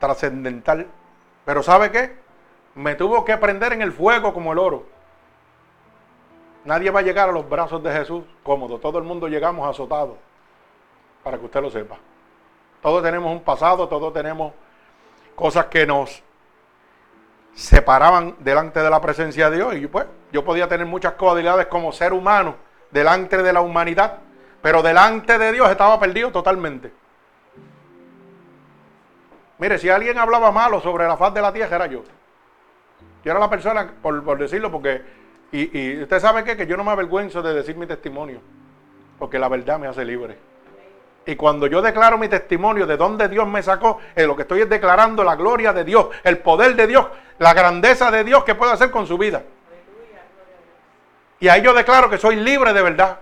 trascendental. 0.00 0.88
Pero 1.44 1.62
¿sabe 1.62 1.92
qué? 1.92 2.16
Me 2.74 2.96
tuvo 2.96 3.24
que 3.24 3.36
prender 3.36 3.72
en 3.72 3.80
el 3.80 3.92
fuego 3.92 4.34
como 4.34 4.52
el 4.52 4.58
oro. 4.58 4.86
Nadie 6.64 6.90
va 6.90 6.98
a 6.98 7.02
llegar 7.02 7.28
a 7.28 7.32
los 7.32 7.48
brazos 7.48 7.80
de 7.84 7.92
Jesús 7.92 8.24
cómodo. 8.42 8.78
Todo 8.78 8.98
el 8.98 9.04
mundo 9.04 9.28
llegamos 9.28 9.68
azotados. 9.68 10.16
Para 11.22 11.38
que 11.38 11.44
usted 11.44 11.62
lo 11.62 11.70
sepa. 11.70 11.96
Todos 12.82 13.04
tenemos 13.04 13.30
un 13.30 13.40
pasado, 13.40 13.88
todos 13.88 14.12
tenemos 14.12 14.52
cosas 15.36 15.66
que 15.66 15.86
nos 15.86 16.22
se 17.54 17.80
paraban 17.82 18.36
delante 18.40 18.80
de 18.80 18.90
la 18.90 19.00
presencia 19.00 19.48
de 19.48 19.56
Dios. 19.56 19.76
Y 19.76 19.86
pues 19.86 20.06
yo 20.32 20.44
podía 20.44 20.68
tener 20.68 20.86
muchas 20.86 21.12
cualidades 21.12 21.66
como 21.66 21.92
ser 21.92 22.12
humano 22.12 22.56
delante 22.90 23.40
de 23.40 23.52
la 23.52 23.60
humanidad, 23.60 24.18
pero 24.62 24.82
delante 24.82 25.38
de 25.38 25.52
Dios 25.52 25.70
estaba 25.70 25.98
perdido 25.98 26.30
totalmente. 26.30 26.92
Mire, 29.58 29.78
si 29.78 29.88
alguien 29.88 30.18
hablaba 30.18 30.50
malo 30.52 30.80
sobre 30.80 31.06
la 31.06 31.16
faz 31.16 31.32
de 31.32 31.40
la 31.40 31.52
tierra, 31.52 31.76
era 31.76 31.86
yo. 31.86 32.02
Yo 33.24 33.30
era 33.30 33.40
la 33.40 33.50
persona, 33.50 33.90
por, 34.02 34.38
decirlo, 34.38 34.70
porque, 34.70 35.02
y, 35.50 36.02
usted 36.02 36.20
sabe 36.20 36.44
qué, 36.44 36.56
que 36.56 36.66
yo 36.66 36.76
no 36.76 36.84
me 36.84 36.92
avergüenzo 36.92 37.42
de 37.42 37.54
decir 37.54 37.76
mi 37.76 37.86
testimonio, 37.86 38.40
porque 39.18 39.38
la 39.38 39.48
verdad 39.48 39.78
me 39.78 39.86
hace 39.86 40.04
libre. 40.04 40.36
Y 41.24 41.34
cuando 41.34 41.66
yo 41.66 41.82
declaro 41.82 42.18
mi 42.18 42.28
testimonio 42.28 42.86
de 42.86 42.96
dónde 42.96 43.28
Dios 43.28 43.48
me 43.48 43.62
sacó, 43.62 43.98
lo 44.14 44.36
que 44.36 44.42
estoy 44.42 44.60
es 44.60 44.68
declarando 44.68 45.24
la 45.24 45.34
gloria 45.34 45.72
de 45.72 45.82
Dios, 45.82 46.06
el 46.22 46.38
poder 46.38 46.76
de 46.76 46.86
Dios, 46.86 47.06
la 47.38 47.52
grandeza 47.52 48.12
de 48.12 48.22
Dios 48.22 48.44
que 48.44 48.54
puede 48.54 48.72
hacer 48.72 48.92
con 48.92 49.08
su 49.08 49.18
vida. 49.18 49.42
Y 51.40 51.48
ahí 51.48 51.62
yo 51.62 51.74
declaro 51.74 52.08
que 52.08 52.18
soy 52.18 52.36
libre 52.36 52.72
de 52.72 52.82
verdad. 52.82 53.18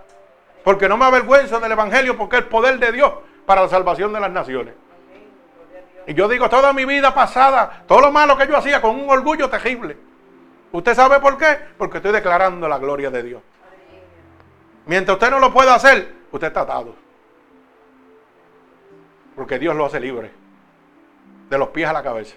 Porque 0.64 0.88
no 0.88 0.96
me 0.96 1.04
avergüenzo 1.04 1.60
del 1.60 1.72
Evangelio, 1.72 2.16
porque 2.16 2.36
es 2.36 2.42
el 2.42 2.48
poder 2.48 2.78
de 2.78 2.90
Dios 2.90 3.12
para 3.44 3.62
la 3.62 3.68
salvación 3.68 4.12
de 4.12 4.20
las 4.20 4.30
naciones. 4.30 4.74
Y 6.06 6.14
yo 6.14 6.26
digo, 6.26 6.48
toda 6.48 6.72
mi 6.72 6.84
vida 6.84 7.14
pasada, 7.14 7.84
todo 7.86 8.00
lo 8.00 8.10
malo 8.10 8.36
que 8.36 8.46
yo 8.46 8.56
hacía 8.56 8.80
con 8.80 8.98
un 8.98 9.08
orgullo 9.08 9.48
terrible. 9.48 9.96
¿Usted 10.72 10.94
sabe 10.94 11.20
por 11.20 11.38
qué? 11.38 11.58
Porque 11.78 11.98
estoy 11.98 12.12
declarando 12.12 12.66
la 12.66 12.78
gloria 12.78 13.10
de 13.10 13.22
Dios. 13.22 13.42
Mientras 14.86 15.16
usted 15.16 15.30
no 15.30 15.38
lo 15.38 15.52
pueda 15.52 15.74
hacer, 15.74 16.12
usted 16.32 16.48
está 16.48 16.62
atado. 16.62 16.94
Porque 19.36 19.58
Dios 19.58 19.76
lo 19.76 19.86
hace 19.86 20.00
libre. 20.00 20.30
De 21.48 21.58
los 21.58 21.68
pies 21.68 21.88
a 21.88 21.92
la 21.92 22.02
cabeza. 22.02 22.36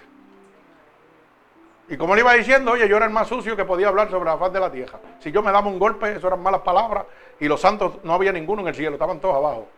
Y 1.88 1.96
como 1.96 2.14
le 2.14 2.20
iba 2.20 2.34
diciendo, 2.34 2.72
oye, 2.72 2.86
yo 2.88 2.96
era 2.96 3.06
el 3.06 3.12
más 3.12 3.28
sucio 3.28 3.56
que 3.56 3.64
podía 3.64 3.88
hablar 3.88 4.10
sobre 4.10 4.26
la 4.26 4.36
faz 4.36 4.52
de 4.52 4.60
la 4.60 4.70
tierra. 4.70 4.98
Si 5.20 5.32
yo 5.32 5.42
me 5.42 5.50
daba 5.50 5.66
un 5.66 5.78
golpe, 5.78 6.12
eso 6.12 6.26
eran 6.26 6.42
malas 6.42 6.60
palabras. 6.60 7.06
Y 7.40 7.46
los 7.46 7.60
santos 7.60 7.98
no 8.02 8.14
había 8.14 8.32
ninguno 8.32 8.62
en 8.62 8.68
el 8.68 8.74
cielo, 8.74 8.94
estaban 8.94 9.20
todos 9.20 9.36
abajo. 9.36 9.68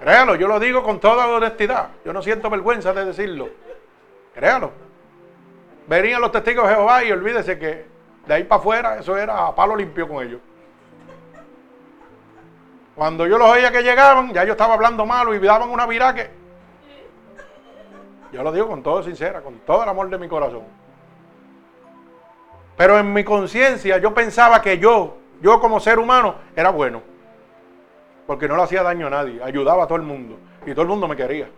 Créalo, 0.00 0.34
yo 0.34 0.48
lo 0.48 0.58
digo 0.58 0.82
con 0.82 0.98
toda 0.98 1.28
honestidad. 1.28 1.90
Yo 2.04 2.12
no 2.12 2.22
siento 2.22 2.48
vergüenza 2.48 2.92
de 2.92 3.04
decirlo. 3.04 3.48
Créalo. 4.34 4.72
Venían 5.86 6.20
los 6.20 6.32
testigos 6.32 6.68
de 6.68 6.74
Jehová 6.74 7.04
y 7.04 7.12
olvídese 7.12 7.58
que 7.58 7.86
de 8.26 8.34
ahí 8.34 8.44
para 8.44 8.60
afuera 8.60 8.98
eso 8.98 9.16
era 9.16 9.46
a 9.46 9.54
palo 9.54 9.76
limpio 9.76 10.08
con 10.08 10.24
ellos. 10.24 10.40
Cuando 12.94 13.26
yo 13.26 13.38
los 13.38 13.48
oía 13.48 13.70
que 13.70 13.82
llegaban, 13.82 14.32
ya 14.32 14.44
yo 14.44 14.52
estaba 14.52 14.74
hablando 14.74 15.06
malo 15.06 15.34
y 15.34 15.38
daban 15.38 15.70
una 15.70 15.86
viraque. 15.86 16.30
Yo 18.32 18.42
lo 18.42 18.52
digo 18.52 18.68
con 18.68 18.82
todo 18.82 19.02
sincera, 19.02 19.40
con 19.42 19.58
todo 19.60 19.82
el 19.82 19.88
amor 19.88 20.08
de 20.08 20.18
mi 20.18 20.28
corazón. 20.28 20.62
Pero 22.76 22.98
en 22.98 23.12
mi 23.12 23.24
conciencia 23.24 23.98
yo 23.98 24.14
pensaba 24.14 24.62
que 24.62 24.78
yo, 24.78 25.16
yo 25.40 25.60
como 25.60 25.80
ser 25.80 25.98
humano, 25.98 26.34
era 26.54 26.70
bueno. 26.70 27.02
Porque 28.26 28.46
no 28.46 28.56
le 28.56 28.62
hacía 28.62 28.82
daño 28.82 29.06
a 29.06 29.10
nadie, 29.10 29.42
ayudaba 29.42 29.84
a 29.84 29.86
todo 29.86 29.96
el 29.96 30.04
mundo. 30.04 30.38
Y 30.66 30.72
todo 30.72 30.82
el 30.82 30.88
mundo 30.88 31.08
me 31.08 31.16
quería. 31.16 31.48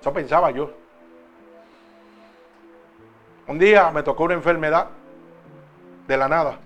Eso 0.00 0.12
pensaba 0.12 0.50
yo. 0.50 0.70
Un 3.46 3.58
día 3.58 3.90
me 3.90 4.02
tocó 4.02 4.24
una 4.24 4.34
enfermedad 4.34 4.88
de 6.06 6.16
la 6.16 6.28
nada. 6.28 6.58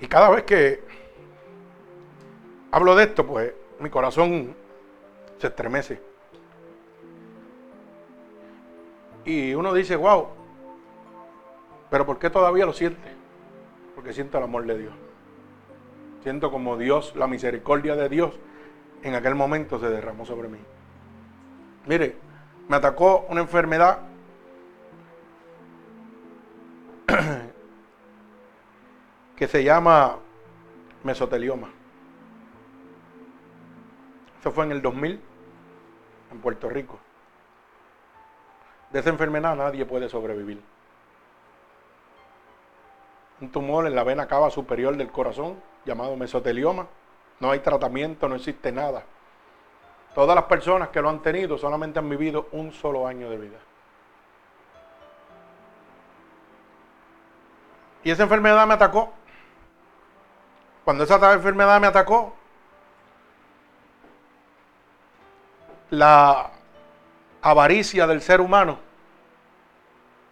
Y 0.00 0.06
cada 0.06 0.28
vez 0.30 0.44
que 0.44 0.84
hablo 2.70 2.94
de 2.94 3.04
esto, 3.04 3.26
pues 3.26 3.52
mi 3.80 3.88
corazón 3.90 4.54
se 5.38 5.46
estremece. 5.46 6.13
Y 9.24 9.54
uno 9.54 9.72
dice, 9.72 9.96
wow, 9.96 10.28
pero 11.90 12.04
¿por 12.04 12.18
qué 12.18 12.30
todavía 12.30 12.66
lo 12.66 12.72
siente? 12.72 13.14
Porque 13.94 14.12
siento 14.12 14.38
el 14.38 14.44
amor 14.44 14.66
de 14.66 14.78
Dios. 14.78 14.94
Siento 16.22 16.50
como 16.50 16.76
Dios, 16.76 17.14
la 17.16 17.26
misericordia 17.26 17.96
de 17.96 18.08
Dios 18.08 18.38
en 19.02 19.14
aquel 19.14 19.34
momento 19.34 19.78
se 19.78 19.90
derramó 19.90 20.26
sobre 20.26 20.48
mí. 20.48 20.58
Mire, 21.86 22.16
me 22.68 22.76
atacó 22.76 23.26
una 23.28 23.42
enfermedad 23.42 24.00
que 29.36 29.46
se 29.46 29.62
llama 29.62 30.16
mesotelioma. 31.02 31.68
Eso 34.40 34.50
fue 34.50 34.64
en 34.64 34.72
el 34.72 34.82
2000 34.82 35.20
en 36.32 36.40
Puerto 36.40 36.68
Rico. 36.68 36.98
De 38.94 39.00
esa 39.00 39.10
enfermedad 39.10 39.56
nadie 39.56 39.84
puede 39.84 40.08
sobrevivir. 40.08 40.62
Un 43.40 43.50
tumor 43.50 43.88
en 43.88 43.96
la 43.96 44.04
vena 44.04 44.28
cava 44.28 44.52
superior 44.52 44.96
del 44.96 45.10
corazón 45.10 45.60
llamado 45.84 46.14
mesotelioma. 46.16 46.86
No 47.40 47.50
hay 47.50 47.58
tratamiento, 47.58 48.28
no 48.28 48.36
existe 48.36 48.70
nada. 48.70 49.02
Todas 50.14 50.36
las 50.36 50.44
personas 50.44 50.90
que 50.90 51.02
lo 51.02 51.08
han 51.08 51.20
tenido 51.22 51.58
solamente 51.58 51.98
han 51.98 52.08
vivido 52.08 52.46
un 52.52 52.70
solo 52.70 53.04
año 53.04 53.28
de 53.28 53.36
vida. 53.36 53.58
Y 58.04 58.12
esa 58.12 58.22
enfermedad 58.22 58.64
me 58.64 58.74
atacó. 58.74 59.12
Cuando 60.84 61.02
esa 61.02 61.32
enfermedad 61.32 61.80
me 61.80 61.88
atacó, 61.88 62.32
la 65.90 66.53
avaricia 67.44 68.06
del 68.06 68.22
ser 68.22 68.40
humano 68.40 68.78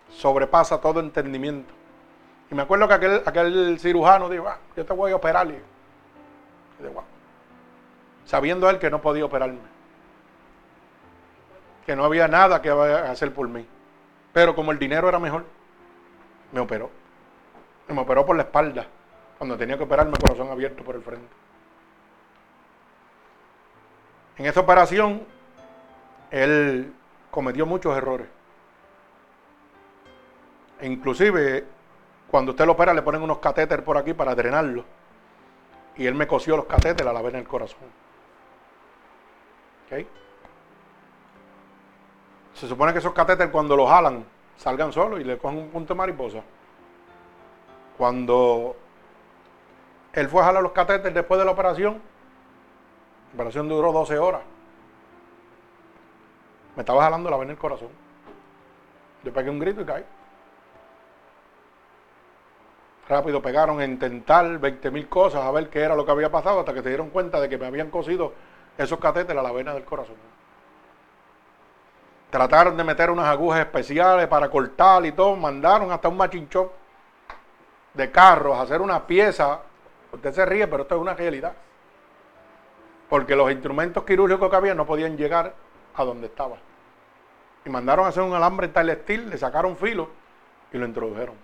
sobrepasa 0.09 0.81
todo 0.81 0.99
entendimiento. 1.01 1.73
Y 2.51 2.55
me 2.55 2.63
acuerdo 2.63 2.89
que 2.89 2.95
aquel, 2.95 3.79
cirujano 3.79 4.31
dijo, 4.31 4.49
ah, 4.49 4.59
yo 4.77 4.85
te 4.85 4.93
voy 4.95 5.13
a 5.13 5.17
operar. 5.17 5.47
Y 5.47 5.59
Sabiendo 8.25 8.69
él 8.71 8.79
que 8.79 8.91
no 8.91 9.03
podía 9.03 9.27
operarme. 9.27 9.59
Que 11.85 11.95
no 11.95 12.05
había 12.05 12.29
nada 12.29 12.63
que 12.63 12.71
hacer 12.71 13.33
por 13.35 13.47
mí. 13.47 13.67
Pero 14.33 14.55
como 14.55 14.73
el 14.73 14.79
dinero 14.79 15.09
era 15.09 15.19
mejor, 15.19 15.45
me 16.51 16.61
operó. 16.61 16.91
me 17.89 18.01
operó 18.01 18.25
por 18.25 18.37
la 18.37 18.45
espalda. 18.45 18.87
Cuando 19.37 19.59
tenía 19.59 19.77
que 19.77 19.85
operarme 19.85 20.15
corazón 20.19 20.51
abierto 20.51 20.83
por 20.83 20.95
el 20.95 21.03
frente. 21.03 21.29
En 24.39 24.47
esa 24.47 24.61
operación, 24.61 25.23
él 26.31 26.95
cometió 27.33 27.65
muchos 27.65 27.97
errores. 27.97 28.29
E 30.79 30.87
inclusive, 30.87 31.65
cuando 32.31 32.53
usted 32.53 32.67
lo 32.67 32.73
opera, 32.73 32.93
le 32.93 33.01
ponen 33.01 33.23
unos 33.23 33.39
catéteres 33.39 33.85
por 33.85 33.97
aquí 33.97 34.13
para 34.13 34.35
drenarlo. 34.35 34.85
Y 35.97 36.07
él 36.07 36.15
me 36.15 36.27
cosió 36.27 36.57
los 36.57 36.67
catéteres 36.67 37.07
a 37.07 37.13
la 37.13 37.23
vez 37.23 37.33
en 37.33 37.41
el 37.41 37.49
corazón. 37.49 38.03
Se 42.55 42.69
supone 42.69 42.93
que 42.93 42.99
esos 42.99 43.13
catéteres 43.13 43.51
cuando 43.51 43.77
los 43.77 43.89
jalan, 43.89 44.25
salgan 44.57 44.93
solos 44.93 45.21
y 45.21 45.25
le 45.25 45.39
cogen 45.39 45.59
un 45.59 45.71
punto 45.71 45.95
de 45.95 45.99
mariposa. 45.99 46.43
Cuando 47.97 48.77
él 50.13 50.29
fue 50.29 50.43
a 50.43 50.45
jalar 50.45 50.63
los 50.63 50.73
catéteres 50.73 51.15
después 51.15 51.39
de 51.39 51.45
la 51.45 51.53
operación, 51.53 52.01
la 53.31 53.35
operación 53.35 53.69
duró 53.69 53.93
12 53.93 54.19
horas. 54.19 54.43
Me 56.77 56.81
estaba 56.83 57.03
jalando 57.03 57.31
la 57.31 57.37
vena 57.37 57.51
en 57.53 57.57
el 57.57 57.61
corazón. 57.61 57.91
Yo 59.23 59.33
pegué 59.33 59.51
un 59.51 59.59
grito 59.59 59.83
y 59.83 59.85
caí. 59.85 60.05
Rápido 63.09 63.43
pegaron 63.43 63.81
a 63.81 63.85
intentar 63.85 64.59
20 64.59 64.91
mil 64.91 65.09
cosas 65.09 65.43
a 65.43 65.51
ver 65.51 65.69
qué 65.69 65.81
era 65.81 65.95
lo 65.95 66.05
que 66.05 66.13
había 66.13 66.31
pasado 66.31 66.61
hasta 66.61 66.73
que 66.73 66.83
se 66.83 66.89
dieron 66.89 67.11
cuenta 67.11 67.41
de 67.41 67.49
que 67.49 67.59
me 67.59 67.67
habían 67.67 67.91
cosido 67.91 68.33
esos 68.79 68.99
catéteres 68.99 69.39
a 69.39 69.43
la 69.43 69.53
vena 69.53 69.75
del 69.75 69.85
corazón. 69.85 70.17
Trataron 72.31 72.77
de 72.79 72.85
meter 72.85 73.11
unas 73.11 73.27
agujas 73.27 73.61
especiales 73.61 74.27
para 74.27 74.49
cortar 74.49 75.05
y 75.05 75.13
todo. 75.13 75.37
Mandaron 75.37 75.93
hasta 75.93 76.09
un 76.09 76.17
machinchón 76.17 76.71
de 77.93 78.11
carros 78.11 78.57
a 78.57 78.63
hacer 78.63 78.81
una 78.81 79.07
pieza. 79.07 79.61
Usted 80.11 80.33
se 80.33 80.47
ríe, 80.47 80.67
pero 80.67 80.85
esto 80.85 80.95
es 80.95 81.01
una 81.03 81.13
realidad. 81.13 81.53
Porque 83.11 83.37
los 83.37 83.51
instrumentos 83.53 84.05
quirúrgicos 84.05 84.49
que 84.49 84.57
había 84.57 84.75
no 84.75 84.87
podían 84.87 85.19
llegar 85.19 85.53
a 85.95 86.05
donde 86.05 86.27
estaba. 86.27 86.57
Y 87.65 87.71
mandaron 87.71 88.07
a 88.07 88.09
hacer 88.09 88.23
un 88.23 88.35
alambre 88.35 88.67
en 88.67 88.73
tal 88.73 88.91
estilo, 88.91 89.29
le 89.29 89.39
sacaron 89.39 89.77
filo 89.77 90.09
y 90.73 90.79
lo 90.79 90.87
introdujeron. 90.87 91.35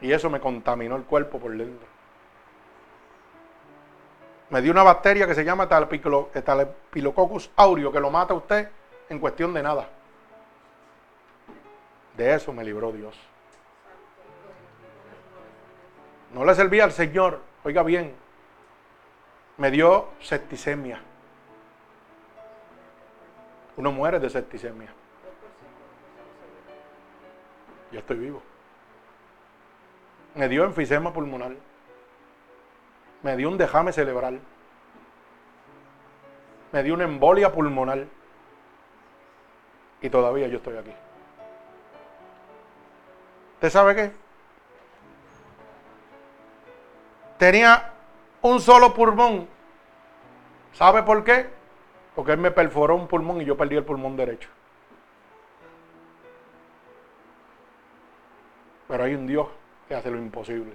Y 0.00 0.12
eso 0.12 0.28
me 0.30 0.40
contaminó 0.40 0.96
el 0.96 1.04
cuerpo 1.04 1.38
por 1.38 1.50
dentro. 1.52 1.86
Me 4.50 4.60
dio 4.60 4.72
una 4.72 4.82
bacteria 4.82 5.26
que 5.26 5.34
se 5.34 5.44
llama 5.44 5.64
Staphylococcus 5.64 7.50
aureo, 7.56 7.90
que 7.90 8.00
lo 8.00 8.10
mata 8.10 8.34
a 8.34 8.36
usted 8.36 8.68
en 9.08 9.18
cuestión 9.18 9.54
de 9.54 9.62
nada. 9.62 9.88
De 12.16 12.34
eso 12.34 12.52
me 12.52 12.62
libró 12.62 12.92
Dios. 12.92 13.18
No 16.34 16.44
le 16.44 16.54
servía 16.54 16.84
al 16.84 16.92
Señor, 16.92 17.40
oiga 17.64 17.82
bien, 17.82 18.14
me 19.56 19.70
dio 19.70 20.08
septicemia. 20.20 21.00
Uno 23.76 23.92
muere 23.92 24.18
de 24.20 24.30
septicemia. 24.30 24.92
Yo 27.90 27.98
estoy 27.98 28.18
vivo. 28.18 28.42
Me 30.34 30.48
dio 30.48 30.64
enfisema 30.64 31.12
pulmonar 31.12 31.52
me 33.22 33.36
dio 33.36 33.48
un 33.48 33.56
dejame 33.56 33.92
cerebral, 33.92 34.40
me 36.72 36.82
dio 36.82 36.94
una 36.94 37.04
embolia 37.04 37.52
pulmonar 37.52 38.06
y 40.00 40.10
todavía 40.10 40.48
yo 40.48 40.56
estoy 40.56 40.76
aquí. 40.76 40.92
¿Usted 43.54 43.70
sabe 43.70 43.94
qué? 43.94 44.12
Tenía 47.38 47.92
un 48.40 48.60
solo 48.60 48.92
pulmón. 48.92 49.48
¿Sabe 50.72 51.02
por 51.02 51.22
qué? 51.22 51.48
Porque 52.14 52.32
él 52.32 52.38
me 52.38 52.50
perforó 52.50 52.94
un 52.94 53.08
pulmón 53.08 53.40
y 53.40 53.44
yo 53.44 53.56
perdí 53.56 53.76
el 53.76 53.84
pulmón 53.84 54.16
derecho. 54.16 54.48
Pero 58.88 59.04
hay 59.04 59.14
un 59.14 59.26
Dios 59.26 59.48
que 59.88 59.94
hace 59.94 60.10
lo 60.10 60.18
imposible. 60.18 60.74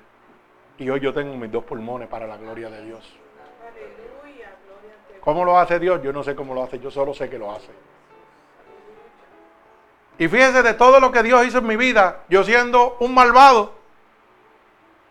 Y 0.78 0.89
hoy 0.89 1.00
yo 1.00 1.13
tengo 1.13 1.36
mis 1.36 1.52
dos 1.52 1.63
pulmones 1.63 2.08
para 2.08 2.28
la 2.28 2.38
gloria 2.38 2.69
de 2.69 2.84
Dios. 2.86 3.17
¿Cómo 5.21 5.43
lo 5.43 5.60
hace 5.60 5.80
Dios? 5.80 6.02
Yo 6.02 6.13
no 6.13 6.23
sé 6.23 6.36
cómo 6.36 6.54
lo 6.54 6.63
hace, 6.63 6.80
yo 6.80 6.89
solo 6.89 7.13
sé 7.13 7.30
que 7.30 7.38
lo 7.38 7.52
hace. 7.52 7.69
Y 10.17 10.28
fíjense 10.28 10.63
de 10.63 10.73
todo 10.73 11.00
lo 11.00 11.12
que 11.12 11.21
Dios 11.21 11.45
hizo 11.45 11.60
en 11.60 11.67
mi 11.67 11.76
vida, 11.76 12.23
yo 12.30 12.43
siendo 12.43 12.97
un 13.00 13.13
malvado, 13.13 13.73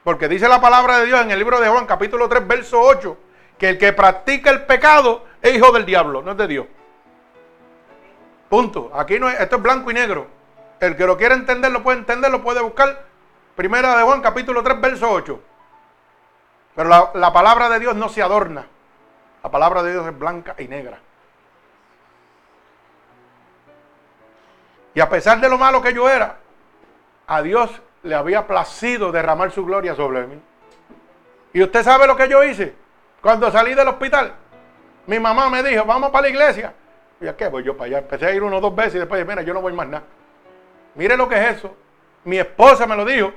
porque 0.02 0.28
dice 0.28 0.48
la 0.48 0.60
palabra 0.60 0.98
de 0.98 1.06
Dios 1.06 1.20
en 1.20 1.30
el 1.30 1.38
libro 1.38 1.60
de 1.60 1.68
Juan, 1.68 1.86
capítulo 1.86 2.28
3, 2.28 2.46
verso 2.46 2.80
8, 2.80 3.16
que 3.58 3.68
el 3.68 3.78
que 3.78 3.92
practica 3.92 4.50
el 4.50 4.64
pecado 4.64 5.24
es 5.42 5.54
hijo 5.54 5.72
del 5.72 5.86
diablo, 5.86 6.22
no 6.22 6.32
es 6.32 6.36
de 6.36 6.46
Dios. 6.46 6.66
Punto. 8.48 8.90
Aquí 8.94 9.18
no 9.18 9.28
es, 9.28 9.40
esto 9.40 9.56
es 9.56 9.62
blanco 9.62 9.90
y 9.90 9.94
negro. 9.94 10.26
El 10.80 10.96
que 10.96 11.06
lo 11.06 11.16
quiere 11.16 11.34
entender, 11.34 11.72
lo 11.72 11.82
puede 11.82 11.98
entender, 11.98 12.30
lo 12.30 12.42
puede 12.42 12.60
buscar. 12.60 13.04
Primera 13.54 13.96
de 13.96 14.04
Juan, 14.04 14.20
capítulo 14.20 14.62
3, 14.62 14.80
verso 14.80 15.10
8. 15.10 15.40
Pero 16.74 16.88
la, 16.88 17.10
la 17.14 17.32
palabra 17.32 17.68
de 17.68 17.78
Dios 17.78 17.96
no 17.96 18.08
se 18.08 18.22
adorna. 18.22 18.66
La 19.42 19.50
palabra 19.50 19.82
de 19.82 19.92
Dios 19.92 20.06
es 20.06 20.18
blanca 20.18 20.54
y 20.58 20.68
negra. 20.68 20.98
Y 24.94 25.00
a 25.00 25.08
pesar 25.08 25.40
de 25.40 25.48
lo 25.48 25.58
malo 25.58 25.82
que 25.82 25.92
yo 25.92 26.08
era, 26.08 26.38
a 27.26 27.42
Dios 27.42 27.70
le 28.02 28.14
había 28.14 28.46
placido 28.46 29.12
derramar 29.12 29.50
su 29.50 29.64
gloria 29.64 29.94
sobre 29.94 30.26
mí. 30.26 30.40
Y 31.52 31.62
usted 31.62 31.82
sabe 31.82 32.06
lo 32.06 32.16
que 32.16 32.28
yo 32.28 32.42
hice. 32.44 32.74
Cuando 33.20 33.50
salí 33.50 33.74
del 33.74 33.88
hospital, 33.88 34.34
mi 35.06 35.18
mamá 35.20 35.48
me 35.48 35.62
dijo, 35.62 35.84
vamos 35.84 36.10
para 36.10 36.22
la 36.22 36.28
iglesia. 36.28 36.74
¿Y 37.20 37.26
a 37.26 37.36
qué 37.36 37.48
voy 37.48 37.62
yo 37.62 37.76
para 37.76 37.86
allá? 37.86 37.98
Empecé 37.98 38.26
a 38.26 38.32
ir 38.32 38.42
uno 38.42 38.58
o 38.58 38.60
dos 38.60 38.74
veces 38.74 38.96
y 38.96 38.98
después, 38.98 39.26
mira, 39.26 39.42
yo 39.42 39.54
no 39.54 39.60
voy 39.60 39.72
más 39.72 39.88
nada. 39.88 40.04
Mire 40.94 41.16
lo 41.16 41.28
que 41.28 41.36
es 41.36 41.56
eso. 41.56 41.74
Mi 42.24 42.38
esposa 42.38 42.86
me 42.86 42.96
lo 42.96 43.04
dijo. 43.04 43.32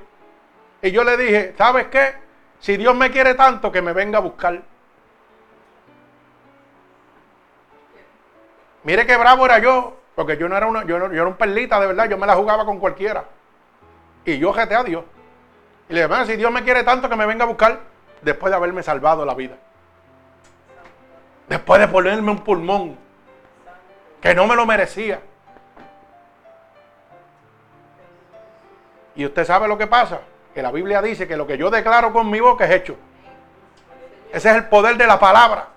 Y 0.81 0.91
yo 0.91 1.03
le 1.03 1.17
dije, 1.17 1.53
¿sabes 1.57 1.87
qué? 1.87 2.13
Si 2.59 2.77
Dios 2.77 2.95
me 2.95 3.11
quiere 3.11 3.35
tanto, 3.35 3.71
que 3.71 3.81
me 3.81 3.93
venga 3.93 4.17
a 4.17 4.21
buscar. 4.21 4.61
Mire 8.83 9.05
qué 9.05 9.15
bravo 9.17 9.45
era 9.45 9.59
yo. 9.59 9.95
Porque 10.15 10.35
yo 10.35 10.49
no 10.49 10.57
era 10.57 10.67
una, 10.67 10.83
yo, 10.83 10.99
no, 10.99 11.07
yo 11.07 11.21
era 11.21 11.27
un 11.27 11.35
perlita 11.35 11.79
de 11.79 11.87
verdad, 11.87 12.09
yo 12.09 12.17
me 12.17 12.27
la 12.27 12.35
jugaba 12.35 12.65
con 12.65 12.77
cualquiera. 12.77 13.23
Y 14.25 14.37
yo 14.37 14.51
jeté 14.51 14.75
a 14.75 14.83
Dios. 14.83 15.05
Y 15.87 15.93
le 15.93 16.05
dije, 16.05 16.25
si 16.25 16.35
Dios 16.35 16.51
me 16.51 16.63
quiere 16.63 16.83
tanto 16.83 17.07
que 17.07 17.15
me 17.15 17.25
venga 17.25 17.45
a 17.45 17.47
buscar, 17.47 17.79
después 18.21 18.51
de 18.51 18.57
haberme 18.57 18.83
salvado 18.83 19.25
la 19.25 19.33
vida. 19.33 19.55
Después 21.49 21.81
de 21.81 21.87
ponerme 21.87 22.31
un 22.31 22.39
pulmón 22.39 22.95
que 24.21 24.35
no 24.35 24.45
me 24.45 24.55
lo 24.55 24.65
merecía. 24.65 25.19
Y 29.15 29.25
usted 29.25 29.43
sabe 29.45 29.67
lo 29.67 29.77
que 29.77 29.87
pasa, 29.87 30.21
que 30.53 30.61
la 30.61 30.71
Biblia 30.71 31.01
dice 31.01 31.27
que 31.27 31.35
lo 31.35 31.47
que 31.47 31.57
yo 31.57 31.69
declaro 31.69 32.13
con 32.13 32.29
mi 32.29 32.39
boca 32.39 32.65
es 32.65 32.71
hecho. 32.71 32.95
Ese 34.31 34.49
es 34.51 34.55
el 34.55 34.65
poder 34.65 34.95
de 34.95 35.07
la 35.07 35.19
palabra. 35.19 35.67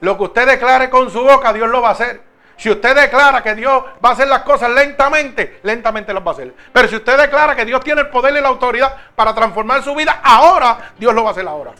Lo 0.00 0.18
que 0.18 0.24
usted 0.24 0.46
declare 0.46 0.90
con 0.90 1.10
su 1.10 1.24
boca, 1.24 1.52
Dios 1.52 1.68
lo 1.70 1.80
va 1.80 1.88
a 1.88 1.92
hacer. 1.92 2.20
Si 2.56 2.70
usted 2.70 2.94
declara 2.94 3.42
que 3.42 3.54
Dios 3.54 3.82
va 4.04 4.10
a 4.10 4.12
hacer 4.12 4.28
las 4.28 4.42
cosas 4.42 4.70
lentamente, 4.70 5.60
lentamente 5.62 6.12
las 6.12 6.24
va 6.24 6.30
a 6.30 6.34
hacer. 6.34 6.54
Pero 6.72 6.88
si 6.88 6.96
usted 6.96 7.18
declara 7.18 7.56
que 7.56 7.64
Dios 7.64 7.82
tiene 7.82 8.02
el 8.02 8.10
poder 8.10 8.36
y 8.36 8.40
la 8.40 8.48
autoridad 8.48 8.94
para 9.16 9.34
transformar 9.34 9.82
su 9.82 9.94
vida, 9.94 10.20
ahora 10.22 10.92
Dios 10.98 11.14
lo 11.14 11.22
va 11.22 11.30
a 11.30 11.32
hacer 11.32 11.48
ahora. 11.48 11.72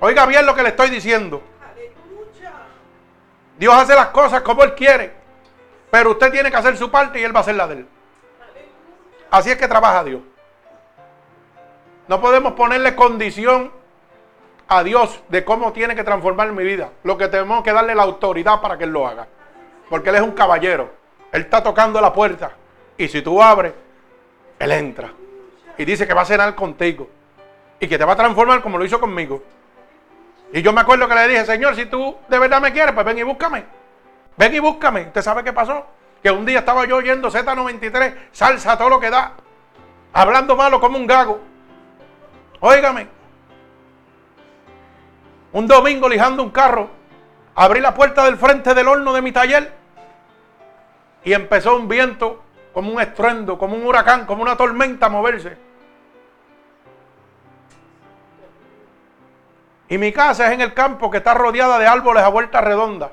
Oiga 0.00 0.26
bien 0.26 0.44
lo 0.44 0.54
que 0.54 0.62
le 0.62 0.70
estoy 0.70 0.90
diciendo. 0.90 1.42
Dios 3.58 3.74
hace 3.74 3.94
las 3.94 4.08
cosas 4.08 4.42
como 4.42 4.62
Él 4.62 4.74
quiere. 4.74 5.12
Pero 5.90 6.10
usted 6.10 6.30
tiene 6.30 6.50
que 6.50 6.56
hacer 6.56 6.76
su 6.76 6.90
parte 6.90 7.20
y 7.20 7.24
Él 7.24 7.34
va 7.34 7.40
a 7.40 7.42
hacer 7.42 7.54
la 7.54 7.66
de 7.66 7.74
Él. 7.74 7.88
Así 9.30 9.50
es 9.50 9.56
que 9.56 9.68
trabaja 9.68 10.04
Dios. 10.04 10.20
No 12.08 12.20
podemos 12.20 12.52
ponerle 12.52 12.94
condición 12.94 13.72
a 14.68 14.82
Dios 14.82 15.20
de 15.28 15.44
cómo 15.44 15.72
tiene 15.72 15.94
que 15.94 16.04
transformar 16.04 16.52
mi 16.52 16.64
vida. 16.64 16.90
Lo 17.02 17.16
que 17.16 17.28
tenemos 17.28 17.62
que 17.62 17.72
darle 17.72 17.94
la 17.94 18.02
autoridad 18.02 18.60
para 18.60 18.76
que 18.76 18.84
Él 18.84 18.90
lo 18.90 19.06
haga. 19.06 19.26
Porque 19.88 20.10
Él 20.10 20.16
es 20.16 20.22
un 20.22 20.32
caballero. 20.32 20.90
Él 21.32 21.42
está 21.42 21.62
tocando 21.62 22.00
la 22.00 22.12
puerta. 22.12 22.52
Y 22.98 23.08
si 23.08 23.22
tú 23.22 23.42
abres, 23.42 23.72
Él 24.58 24.72
entra. 24.72 25.12
Y 25.78 25.84
dice 25.84 26.06
que 26.06 26.14
va 26.14 26.22
a 26.22 26.26
cenar 26.26 26.54
contigo. 26.54 27.08
Y 27.80 27.88
que 27.88 27.98
te 27.98 28.04
va 28.04 28.12
a 28.12 28.16
transformar 28.16 28.62
como 28.62 28.78
lo 28.78 28.84
hizo 28.84 29.00
conmigo. 29.00 29.42
Y 30.52 30.62
yo 30.62 30.72
me 30.72 30.80
acuerdo 30.80 31.08
que 31.08 31.14
le 31.14 31.28
dije, 31.28 31.44
Señor, 31.44 31.74
si 31.74 31.86
tú 31.86 32.16
de 32.28 32.38
verdad 32.38 32.60
me 32.60 32.72
quieres, 32.72 32.94
pues 32.94 33.04
ven 33.04 33.18
y 33.18 33.22
búscame. 33.22 33.64
Ven 34.36 34.54
y 34.54 34.58
búscame. 34.58 35.02
¿Usted 35.02 35.22
sabe 35.22 35.42
qué 35.42 35.52
pasó? 35.52 35.86
Que 36.22 36.30
un 36.30 36.46
día 36.46 36.60
estaba 36.60 36.84
yo 36.86 36.96
oyendo 36.96 37.30
Z93, 37.30 38.14
salsa, 38.32 38.78
todo 38.78 38.88
lo 38.88 39.00
que 39.00 39.10
da. 39.10 39.32
Hablando 40.12 40.56
malo 40.56 40.80
como 40.80 40.98
un 40.98 41.06
gago. 41.06 41.40
Óigame. 42.60 43.08
Un 45.52 45.66
domingo 45.66 46.08
lijando 46.08 46.42
un 46.42 46.50
carro, 46.50 46.90
abrí 47.54 47.80
la 47.80 47.94
puerta 47.94 48.24
del 48.24 48.36
frente 48.36 48.74
del 48.74 48.88
horno 48.88 49.12
de 49.12 49.22
mi 49.22 49.32
taller 49.32 49.72
y 51.24 51.32
empezó 51.32 51.76
un 51.76 51.88
viento 51.88 52.42
como 52.72 52.92
un 52.92 53.00
estruendo, 53.00 53.56
como 53.56 53.74
un 53.74 53.86
huracán, 53.86 54.26
como 54.26 54.42
una 54.42 54.56
tormenta 54.56 55.06
a 55.06 55.08
moverse. 55.08 55.56
Y 59.88 59.98
mi 59.98 60.12
casa 60.12 60.46
es 60.46 60.52
en 60.52 60.60
el 60.60 60.74
campo 60.74 61.10
que 61.10 61.18
está 61.18 61.34
rodeada 61.34 61.78
de 61.78 61.86
árboles 61.86 62.22
a 62.22 62.28
vuelta 62.28 62.60
redonda. 62.60 63.12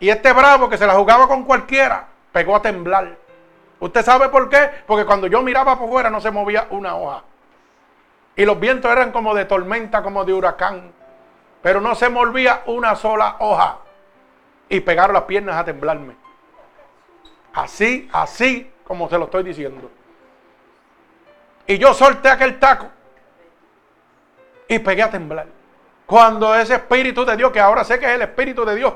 Y 0.00 0.08
este 0.08 0.32
bravo 0.32 0.68
que 0.68 0.76
se 0.76 0.86
la 0.86 0.94
jugaba 0.94 1.28
con 1.28 1.44
cualquiera, 1.44 2.08
pegó 2.32 2.56
a 2.56 2.62
temblar. 2.62 3.16
¿Usted 3.78 4.04
sabe 4.04 4.28
por 4.28 4.48
qué? 4.48 4.70
Porque 4.86 5.04
cuando 5.04 5.26
yo 5.26 5.42
miraba 5.42 5.78
por 5.78 5.88
fuera 5.88 6.10
no 6.10 6.20
se 6.20 6.30
movía 6.30 6.66
una 6.70 6.96
hoja. 6.96 7.22
Y 8.34 8.44
los 8.44 8.58
vientos 8.58 8.90
eran 8.90 9.12
como 9.12 9.34
de 9.34 9.44
tormenta, 9.44 10.02
como 10.02 10.24
de 10.24 10.32
huracán. 10.32 10.92
Pero 11.62 11.80
no 11.80 11.94
se 11.94 12.08
movía 12.08 12.62
una 12.66 12.96
sola 12.96 13.36
hoja. 13.38 13.78
Y 14.68 14.80
pegaron 14.80 15.14
las 15.14 15.24
piernas 15.24 15.56
a 15.56 15.64
temblarme. 15.64 16.16
Así, 17.54 18.08
así 18.12 18.72
como 18.84 19.08
se 19.08 19.18
lo 19.18 19.26
estoy 19.26 19.42
diciendo. 19.44 19.90
Y 21.66 21.78
yo 21.78 21.94
solté 21.94 22.28
aquel 22.28 22.58
taco. 22.58 22.88
Y 24.72 24.78
pegué 24.78 25.02
a 25.02 25.10
temblar. 25.10 25.44
Cuando 26.06 26.54
ese 26.54 26.76
Espíritu 26.76 27.26
de 27.26 27.36
Dios, 27.36 27.52
que 27.52 27.60
ahora 27.60 27.84
sé 27.84 27.98
que 27.98 28.06
es 28.06 28.12
el 28.12 28.22
Espíritu 28.22 28.64
de 28.64 28.74
Dios, 28.74 28.94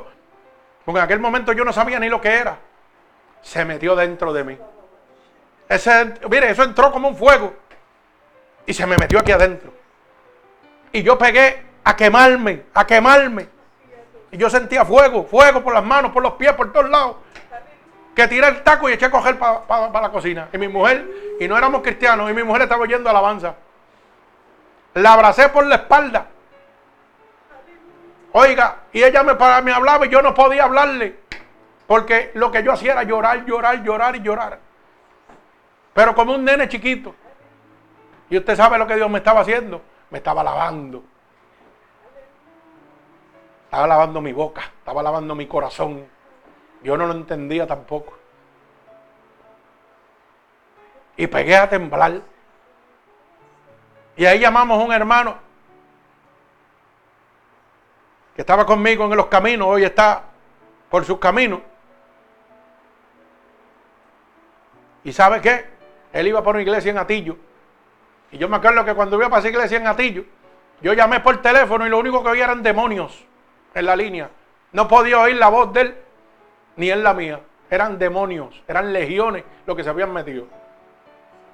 porque 0.83 0.99
en 0.99 1.05
aquel 1.05 1.21
momento 1.21 1.53
yo 1.53 1.67
no 1.67 1.73
sabía 1.75 2.01
ni 2.01 2.09
lo 2.09 2.19
que 2.19 2.35
era, 2.35 2.57
se 3.43 3.63
metió 3.63 3.95
dentro 3.95 4.33
de 4.33 4.43
mí. 4.43 4.59
Ese, 5.69 6.15
mire, 6.31 6.49
eso 6.51 6.63
entró 6.63 6.91
como 6.91 7.09
un 7.09 7.17
fuego. 7.17 7.53
Y 8.65 8.73
se 8.73 8.87
me 8.87 8.97
metió 8.97 9.19
aquí 9.19 9.33
adentro. 9.33 9.71
Y 10.93 11.03
yo 11.03 11.19
pegué 11.19 11.63
a 11.85 11.95
quemarme, 11.95 12.63
a 12.73 12.87
quemarme. 12.87 13.47
Y 14.33 14.39
yo 14.39 14.49
sentía 14.49 14.83
fuego, 14.87 15.25
fuego 15.25 15.63
por 15.63 15.75
las 15.75 15.85
manos, 15.85 16.11
por 16.11 16.23
los 16.23 16.33
pies, 16.33 16.55
por 16.55 16.73
todos 16.73 16.89
lados. 16.89 17.17
Que 18.15 18.27
tiré 18.29 18.49
el 18.49 18.63
taco 18.63 18.89
y 18.89 18.95
eché 18.95 19.05
a 19.05 19.11
coger 19.11 19.39
para 19.39 20.01
la 20.01 20.09
cocina. 20.11 20.49
Y 20.55 20.57
mi 20.57 20.69
mujer, 20.69 21.07
y 21.39 21.47
no 21.47 21.59
éramos 21.59 21.83
cristianos, 21.83 22.31
y 22.31 22.33
mi 22.33 22.45
mujer 22.45 22.63
estaba 22.63 22.81
oyendo 22.81 23.11
alabanza. 23.11 23.57
La 24.97 25.13
abracé 25.13 25.51
por 25.51 25.67
la 25.67 25.75
espalda. 25.75 26.27
Oiga, 28.33 28.85
y 28.93 29.03
ella 29.03 29.23
me, 29.23 29.35
me 29.63 29.73
hablaba 29.73 30.07
y 30.07 30.09
yo 30.09 30.23
no 30.23 30.33
podía 30.33 30.65
hablarle. 30.65 31.21
Porque 31.87 32.31
lo 32.35 32.51
que 32.51 32.63
yo 32.63 32.73
hacía 32.73 32.93
era 32.93 33.03
llorar, 33.03 33.45
llorar, 33.45 33.83
llorar 33.83 34.17
y 34.17 34.23
llorar. 34.23 34.59
Pero 35.93 36.15
como 36.15 36.35
un 36.35 36.45
nene 36.47 36.67
chiquito. 36.69 37.15
Y 38.31 38.39
usted 38.39 38.57
sabe 38.57 38.79
lo 38.79 38.87
que 38.87 38.97
Dios 38.97 39.11
me 39.11 39.19
estaba 39.19 39.41
haciendo. 39.41 39.83
Me 40.09 40.19
estaba 40.19 40.43
lavando. 40.43 41.05
Estaba 43.65 43.87
lavando 43.87 44.23
mi 44.23 44.33
boca, 44.33 44.63
estaba 44.79 45.03
lavando 45.03 45.35
mi 45.35 45.47
corazón. 45.47 46.07
Yo 46.83 46.97
no 46.97 47.07
lo 47.07 47.13
entendía 47.13 47.67
tampoco. 47.67 48.17
Y 51.19 51.27
pegué 51.27 51.57
a 51.59 51.69
temblar. 51.69 52.23
Y 54.17 54.25
ahí 54.25 54.39
llamamos 54.39 54.81
a 54.81 54.85
un 54.85 54.93
hermano 54.93 55.37
que 58.35 58.43
estaba 58.43 58.67
conmigo 58.67 59.05
en 59.05 59.17
los 59.17 59.27
caminos, 59.27 59.69
hoy 59.69 59.85
está 59.85 60.25
por 60.91 61.05
sus 61.05 61.19
caminos. 61.19 61.61
¿Y 65.05 65.13
sabe 65.13 65.41
qué? 65.41 65.67
Él 66.13 66.27
iba 66.29 66.43
por 66.43 66.55
una 66.55 66.63
iglesia 66.63 66.91
en 66.91 66.99
Atillo. 66.99 67.37
Y 68.33 68.39
yo 68.39 68.49
me 68.49 68.57
acuerdo 68.57 68.85
que 68.85 68.95
cuando 68.95 69.17
iba 69.17 69.29
para 69.29 69.41
esa 69.41 69.49
iglesia 69.49 69.79
en 69.79 69.87
Atillo, 69.87 70.25
yo 70.81 70.93
llamé 70.93 71.21
por 71.21 71.41
teléfono 71.41 71.87
y 71.87 71.91
lo 71.91 71.99
único 71.99 72.23
que 72.23 72.31
oía 72.31 72.45
eran 72.45 72.63
demonios 72.63 73.25
en 73.75 73.87
la 73.87 73.97
línea. 73.97 74.31
No 74.73 74.89
podía 74.89 75.21
oír 75.21 75.37
la 75.37 75.49
voz 75.49 75.73
de 75.73 75.81
él, 75.83 75.97
ni 76.77 76.91
en 76.91 77.03
la 77.03 77.15
mía. 77.15 77.41
Eran 77.71 77.99
demonios, 77.99 78.63
eran 78.67 78.93
legiones 78.93 79.45
los 79.67 79.77
que 79.77 79.85
se 79.85 79.91
habían 79.91 80.13
metido. 80.13 80.47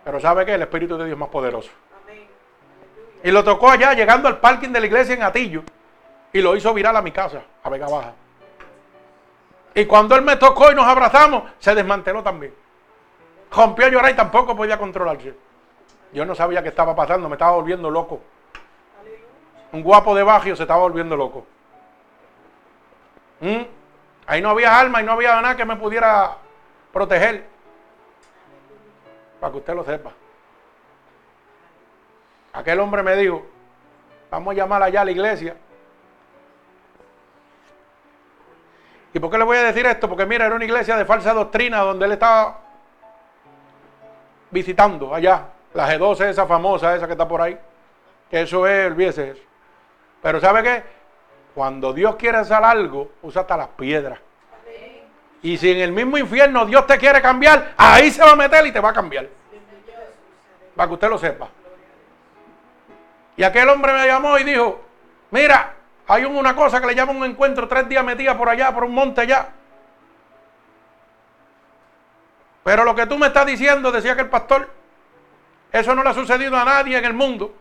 Pero 0.04 0.18
¿sabe 0.20 0.44
qué? 0.44 0.54
El 0.54 0.62
Espíritu 0.62 0.96
de 0.96 1.04
Dios 1.04 1.14
es 1.14 1.20
más 1.20 1.28
poderoso. 1.28 1.70
Y 3.22 3.30
lo 3.30 3.44
tocó 3.44 3.70
allá, 3.70 3.94
llegando 3.94 4.28
al 4.28 4.38
parking 4.38 4.70
de 4.70 4.80
la 4.80 4.86
iglesia 4.86 5.14
en 5.14 5.22
Atillo. 5.22 5.62
Y 6.32 6.40
lo 6.40 6.56
hizo 6.56 6.72
virar 6.74 6.96
a 6.96 7.02
mi 7.02 7.12
casa, 7.12 7.42
a 7.62 7.70
Vega 7.70 7.88
Baja. 7.88 8.14
Y 9.74 9.86
cuando 9.86 10.16
él 10.16 10.22
me 10.22 10.36
tocó 10.36 10.70
y 10.70 10.74
nos 10.74 10.86
abrazamos, 10.86 11.44
se 11.58 11.74
desmanteló 11.74 12.22
también. 12.22 12.54
Rompió 13.50 13.86
a 13.86 13.88
llorar 13.90 14.10
y 14.10 14.16
tampoco 14.16 14.56
podía 14.56 14.78
controlarse. 14.78 15.34
Yo 16.12 16.24
no 16.24 16.34
sabía 16.34 16.62
qué 16.62 16.68
estaba 16.68 16.94
pasando, 16.94 17.28
me 17.28 17.36
estaba 17.36 17.52
volviendo 17.52 17.90
loco. 17.90 18.20
Un 19.72 19.82
guapo 19.82 20.14
de 20.14 20.22
Bajo 20.22 20.54
se 20.56 20.62
estaba 20.62 20.80
volviendo 20.80 21.16
loco. 21.16 21.46
¿Mm? 23.40 23.62
Ahí 24.26 24.40
no 24.40 24.50
había 24.50 24.78
alma 24.78 25.00
y 25.00 25.04
no 25.04 25.12
había 25.12 25.40
nada 25.40 25.56
que 25.56 25.64
me 25.64 25.76
pudiera 25.76 26.36
proteger. 26.92 27.46
Para 29.40 29.52
que 29.52 29.58
usted 29.58 29.74
lo 29.74 29.84
sepa. 29.84 30.12
Aquel 32.52 32.80
hombre 32.80 33.02
me 33.02 33.16
dijo, 33.16 33.46
vamos 34.30 34.52
a 34.52 34.56
llamar 34.56 34.82
allá 34.82 35.00
a 35.00 35.04
la 35.04 35.10
iglesia. 35.10 35.56
¿Y 39.14 39.18
por 39.18 39.30
qué 39.30 39.38
le 39.38 39.44
voy 39.44 39.58
a 39.58 39.62
decir 39.62 39.86
esto? 39.86 40.08
Porque 40.08 40.26
mira, 40.26 40.46
era 40.46 40.54
una 40.54 40.64
iglesia 40.64 40.96
de 40.96 41.04
falsa 41.04 41.34
doctrina 41.34 41.80
donde 41.80 42.06
él 42.06 42.12
estaba 42.12 42.60
visitando 44.50 45.14
allá. 45.14 45.48
La 45.74 45.88
G12, 45.88 46.28
esa 46.28 46.46
famosa, 46.46 46.94
esa 46.94 47.06
que 47.06 47.12
está 47.12 47.26
por 47.26 47.40
ahí. 47.40 47.58
Que 48.30 48.42
eso 48.42 48.66
es, 48.66 48.86
olvídese 48.86 49.30
eso. 49.30 49.42
Pero 50.22 50.40
¿sabe 50.40 50.62
qué? 50.62 50.82
Cuando 51.54 51.92
Dios 51.92 52.16
quiere 52.16 52.38
hacer 52.38 52.62
algo, 52.62 53.12
usa 53.22 53.42
hasta 53.42 53.56
las 53.56 53.68
piedras. 53.68 54.18
Y 55.42 55.56
si 55.58 55.70
en 55.70 55.78
el 55.78 55.92
mismo 55.92 56.16
infierno 56.16 56.64
Dios 56.64 56.86
te 56.86 56.96
quiere 56.98 57.20
cambiar, 57.20 57.74
ahí 57.76 58.10
se 58.10 58.22
va 58.22 58.32
a 58.32 58.36
meter 58.36 58.64
y 58.66 58.72
te 58.72 58.80
va 58.80 58.90
a 58.90 58.94
cambiar. 58.94 59.28
Para 60.76 60.88
que 60.88 60.94
usted 60.94 61.08
lo 61.08 61.18
sepa. 61.18 61.48
Y 63.36 63.42
aquel 63.44 63.68
hombre 63.68 63.92
me 63.92 64.06
llamó 64.06 64.38
y 64.38 64.44
dijo, 64.44 64.80
mira, 65.30 65.74
hay 66.06 66.24
una 66.24 66.54
cosa 66.54 66.80
que 66.80 66.86
le 66.86 66.94
llama 66.94 67.12
un 67.12 67.24
encuentro, 67.24 67.68
tres 67.68 67.88
días 67.88 68.04
metida 68.04 68.36
por 68.36 68.48
allá, 68.48 68.72
por 68.74 68.84
un 68.84 68.94
monte 68.94 69.22
allá. 69.22 69.48
Pero 72.64 72.84
lo 72.84 72.94
que 72.94 73.06
tú 73.06 73.18
me 73.18 73.28
estás 73.28 73.46
diciendo, 73.46 73.90
decía 73.90 74.14
que 74.14 74.22
el 74.22 74.28
pastor, 74.28 74.68
eso 75.72 75.94
no 75.94 76.02
le 76.02 76.10
ha 76.10 76.14
sucedido 76.14 76.56
a 76.56 76.64
nadie 76.64 76.96
en 76.96 77.04
el 77.04 77.14
mundo. 77.14 77.54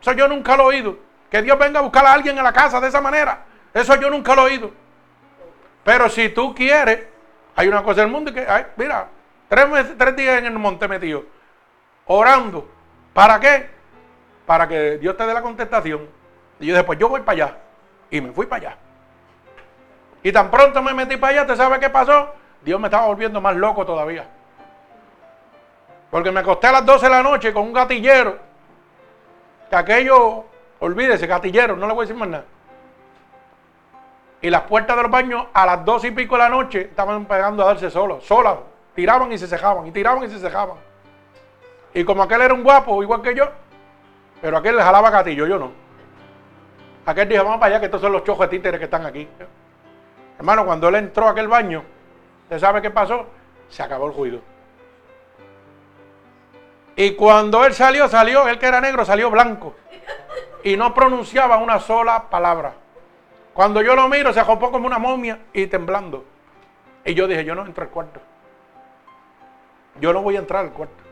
Eso 0.00 0.12
yo 0.12 0.26
nunca 0.26 0.56
lo 0.56 0.64
he 0.64 0.76
oído. 0.76 0.98
Que 1.30 1.42
Dios 1.42 1.58
venga 1.58 1.80
a 1.80 1.82
buscar 1.82 2.06
a 2.06 2.12
alguien 2.12 2.36
en 2.38 2.44
la 2.44 2.52
casa 2.52 2.80
de 2.80 2.88
esa 2.88 3.00
manera. 3.00 3.44
Eso 3.74 3.94
yo 3.96 4.08
nunca 4.10 4.34
lo 4.34 4.42
he 4.42 4.52
oído. 4.52 4.70
Pero 5.84 6.08
si 6.08 6.30
tú 6.30 6.54
quieres, 6.54 7.06
hay 7.54 7.68
una 7.68 7.82
cosa 7.82 8.00
del 8.00 8.10
mundo 8.10 8.32
que, 8.32 8.46
mira, 8.76 9.08
tres, 9.48 9.66
tres 9.96 10.16
días 10.16 10.38
en 10.38 10.46
el 10.46 10.58
monte 10.58 10.88
metido, 10.88 11.24
orando. 12.06 12.68
¿Para 13.12 13.38
qué? 13.38 13.77
Para 14.48 14.66
que 14.66 14.96
Dios 14.96 15.14
te 15.14 15.26
dé 15.26 15.34
la 15.34 15.42
contestación. 15.42 16.08
Y 16.58 16.68
yo 16.68 16.74
después, 16.74 16.98
yo 16.98 17.10
voy 17.10 17.20
para 17.20 17.32
allá. 17.44 17.56
Y 18.10 18.18
me 18.22 18.32
fui 18.32 18.46
para 18.46 18.68
allá. 18.68 18.78
Y 20.22 20.32
tan 20.32 20.50
pronto 20.50 20.82
me 20.82 20.94
metí 20.94 21.18
para 21.18 21.32
allá, 21.34 21.46
¿te 21.46 21.54
sabe 21.54 21.78
qué 21.78 21.90
pasó? 21.90 22.30
Dios 22.62 22.80
me 22.80 22.86
estaba 22.86 23.08
volviendo 23.08 23.42
más 23.42 23.54
loco 23.54 23.84
todavía. 23.84 24.26
Porque 26.10 26.32
me 26.32 26.40
acosté 26.40 26.68
a 26.68 26.72
las 26.72 26.86
12 26.86 27.04
de 27.04 27.10
la 27.10 27.22
noche 27.22 27.52
con 27.52 27.64
un 27.64 27.74
gatillero. 27.74 28.38
Que 29.68 29.76
aquello, 29.76 30.46
olvídese, 30.80 31.26
gatillero, 31.26 31.76
no 31.76 31.86
le 31.86 31.92
voy 31.92 32.04
a 32.04 32.06
decir 32.06 32.16
más 32.16 32.28
nada. 32.30 32.44
Y 34.40 34.48
las 34.48 34.62
puertas 34.62 34.96
de 34.96 35.02
los 35.02 35.12
baños 35.12 35.44
a 35.52 35.66
las 35.66 35.84
12 35.84 36.06
y 36.06 36.10
pico 36.12 36.36
de 36.36 36.44
la 36.44 36.48
noche 36.48 36.80
estaban 36.80 37.26
pegando 37.26 37.64
a 37.64 37.66
darse 37.66 37.90
solos, 37.90 38.24
solas. 38.24 38.56
Tiraban 38.94 39.30
y 39.30 39.36
se 39.36 39.46
cejaban, 39.46 39.86
y 39.86 39.92
tiraban 39.92 40.24
y 40.24 40.30
se 40.30 40.38
cejaban. 40.38 40.78
Y 41.92 42.02
como 42.02 42.22
aquel 42.22 42.40
era 42.40 42.54
un 42.54 42.62
guapo, 42.62 43.02
igual 43.02 43.20
que 43.20 43.34
yo, 43.34 43.46
pero 44.40 44.56
aquel 44.56 44.76
le 44.76 44.82
jalaba 44.82 45.10
gatillo, 45.10 45.46
yo 45.46 45.58
no. 45.58 45.72
Aquel 47.06 47.28
dijo, 47.28 47.42
vamos 47.42 47.58
para 47.58 47.74
allá, 47.74 47.80
que 47.80 47.86
estos 47.86 48.00
son 48.00 48.12
los 48.12 48.22
chojos 48.24 48.48
de 48.48 48.56
títeres 48.56 48.78
que 48.78 48.84
están 48.84 49.06
aquí. 49.06 49.26
Hermano, 50.38 50.64
cuando 50.66 50.88
él 50.88 50.96
entró 50.96 51.26
a 51.26 51.30
aquel 51.30 51.48
baño, 51.48 51.82
¿usted 52.44 52.58
sabe 52.58 52.82
qué 52.82 52.90
pasó? 52.90 53.26
Se 53.68 53.82
acabó 53.82 54.06
el 54.06 54.14
ruido. 54.14 54.40
Y 56.94 57.12
cuando 57.12 57.64
él 57.64 57.74
salió, 57.74 58.08
salió, 58.08 58.46
él 58.48 58.58
que 58.58 58.66
era 58.66 58.80
negro, 58.80 59.04
salió 59.04 59.30
blanco. 59.30 59.74
Y 60.62 60.76
no 60.76 60.92
pronunciaba 60.94 61.56
una 61.58 61.78
sola 61.78 62.28
palabra. 62.28 62.74
Cuando 63.54 63.82
yo 63.82 63.96
lo 63.96 64.08
miro, 64.08 64.32
se 64.32 64.40
acopó 64.40 64.70
como 64.70 64.86
una 64.86 64.98
momia 64.98 65.38
y 65.52 65.66
temblando. 65.66 66.24
Y 67.04 67.14
yo 67.14 67.26
dije, 67.26 67.44
yo 67.44 67.54
no 67.54 67.64
entro 67.64 67.84
al 67.84 67.90
cuarto. 67.90 68.20
Yo 70.00 70.12
no 70.12 70.22
voy 70.22 70.36
a 70.36 70.40
entrar 70.40 70.64
al 70.64 70.72
cuarto. 70.72 71.02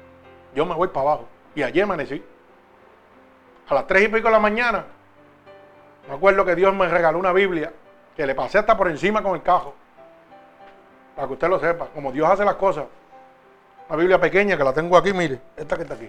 Yo 0.54 0.66
me 0.66 0.74
voy 0.74 0.88
para 0.88 1.08
abajo. 1.08 1.28
Y 1.54 1.62
allí 1.62 1.80
amanecí. 1.80 2.22
A 3.68 3.74
las 3.74 3.86
tres 3.86 4.04
y 4.04 4.08
pico 4.08 4.28
de 4.28 4.32
la 4.32 4.38
mañana, 4.38 4.84
me 6.08 6.14
acuerdo 6.14 6.44
que 6.44 6.54
Dios 6.54 6.74
me 6.74 6.88
regaló 6.88 7.18
una 7.18 7.32
Biblia 7.32 7.72
que 8.16 8.26
le 8.26 8.34
pasé 8.34 8.58
hasta 8.58 8.76
por 8.76 8.88
encima 8.88 9.22
con 9.22 9.34
el 9.34 9.42
cajo. 9.42 9.74
Para 11.16 11.26
que 11.26 11.32
usted 11.34 11.48
lo 11.48 11.58
sepa, 11.58 11.86
como 11.86 12.12
Dios 12.12 12.28
hace 12.28 12.44
las 12.44 12.54
cosas. 12.54 12.86
Una 13.88 13.96
Biblia 13.96 14.20
pequeña 14.20 14.56
que 14.56 14.64
la 14.64 14.72
tengo 14.72 14.96
aquí, 14.96 15.12
mire, 15.12 15.40
esta 15.56 15.76
que 15.76 15.82
está 15.82 15.94
aquí. 15.94 16.08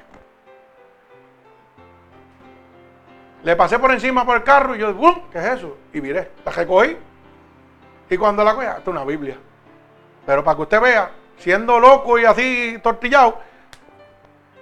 Le 3.43 3.55
pasé 3.55 3.79
por 3.79 3.91
encima 3.91 4.25
por 4.25 4.37
el 4.37 4.43
carro 4.43 4.75
y 4.75 4.79
yo, 4.79 4.93
¡bum! 4.93 5.29
¿Qué 5.31 5.39
es 5.39 5.45
eso? 5.45 5.77
Y 5.93 6.01
miré, 6.01 6.31
la 6.45 6.51
recogí. 6.51 6.97
Y 8.09 8.17
cuando 8.17 8.43
la 8.43 8.53
cogí, 8.53 8.67
esto 8.67 8.81
es 8.81 8.87
una 8.87 9.03
Biblia. 9.03 9.37
Pero 10.25 10.43
para 10.43 10.55
que 10.55 10.61
usted 10.63 10.81
vea, 10.81 11.11
siendo 11.37 11.79
loco 11.79 12.19
y 12.19 12.25
así 12.25 12.77
tortillado, 12.83 13.39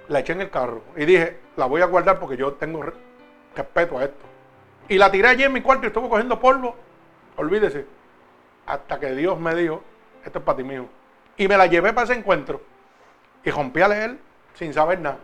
la 0.08 0.20
eché 0.20 0.32
en 0.32 0.42
el 0.42 0.50
carro. 0.50 0.82
Y 0.96 1.04
dije, 1.04 1.40
la 1.56 1.66
voy 1.66 1.82
a 1.82 1.86
guardar 1.86 2.18
porque 2.18 2.36
yo 2.36 2.52
tengo 2.54 2.84
respeto 3.54 3.98
a 3.98 4.04
esto. 4.04 4.24
Y 4.88 4.98
la 4.98 5.10
tiré 5.10 5.28
allí 5.28 5.44
en 5.44 5.52
mi 5.52 5.62
cuarto 5.62 5.84
y 5.84 5.88
estuvo 5.88 6.08
cogiendo 6.08 6.38
polvo. 6.38 6.76
Olvídese. 7.36 7.86
Hasta 8.66 9.00
que 9.00 9.12
Dios 9.14 9.38
me 9.38 9.54
dijo, 9.54 9.82
esto 10.24 10.38
es 10.38 10.44
para 10.44 10.56
ti 10.56 10.64
mío. 10.64 10.86
Y 11.36 11.48
me 11.48 11.56
la 11.56 11.66
llevé 11.66 11.92
para 11.92 12.04
ese 12.04 12.14
encuentro. 12.14 12.60
Y 13.44 13.50
rompí 13.50 13.80
a 13.80 13.88
leer 13.88 14.16
sin 14.54 14.72
saber 14.72 15.00
nada. 15.00 15.18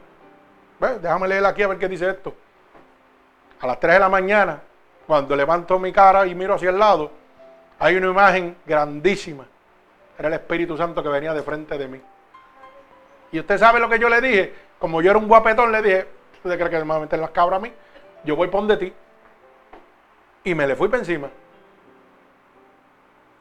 Déjame 1.00 1.28
leer 1.28 1.46
aquí 1.46 1.62
a 1.62 1.68
ver 1.68 1.78
qué 1.78 1.88
dice 1.88 2.08
esto. 2.10 2.34
A 3.60 3.66
las 3.66 3.78
3 3.78 3.94
de 3.94 4.00
la 4.00 4.08
mañana, 4.08 4.60
cuando 5.06 5.36
levanto 5.36 5.78
mi 5.78 5.92
cara 5.92 6.26
y 6.26 6.34
miro 6.34 6.54
hacia 6.54 6.70
el 6.70 6.78
lado, 6.78 7.12
hay 7.78 7.96
una 7.96 8.08
imagen 8.08 8.56
grandísima. 8.66 9.46
Era 10.18 10.28
el 10.28 10.34
Espíritu 10.34 10.76
Santo 10.76 11.02
que 11.02 11.08
venía 11.08 11.32
de 11.32 11.42
frente 11.42 11.78
de 11.78 11.88
mí. 11.88 12.00
Y 13.30 13.38
usted 13.40 13.58
sabe 13.58 13.78
lo 13.80 13.88
que 13.88 13.98
yo 13.98 14.08
le 14.08 14.20
dije. 14.20 14.54
Como 14.78 15.00
yo 15.00 15.10
era 15.10 15.18
un 15.18 15.28
guapetón, 15.28 15.70
le 15.70 15.82
dije, 15.82 16.06
¿usted 16.44 16.58
cree 16.58 16.70
que 16.70 16.78
me 16.78 16.90
va 16.90 16.96
a 16.96 17.00
meter 17.00 17.18
las 17.18 17.30
cabras 17.30 17.58
a 17.58 17.62
mí? 17.62 17.72
Yo 18.24 18.36
voy 18.36 18.48
por 18.48 18.66
de 18.66 18.76
ti. 18.76 18.92
Y 20.44 20.54
me 20.54 20.66
le 20.66 20.76
fui 20.76 20.88
para 20.88 21.00
encima. 21.00 21.30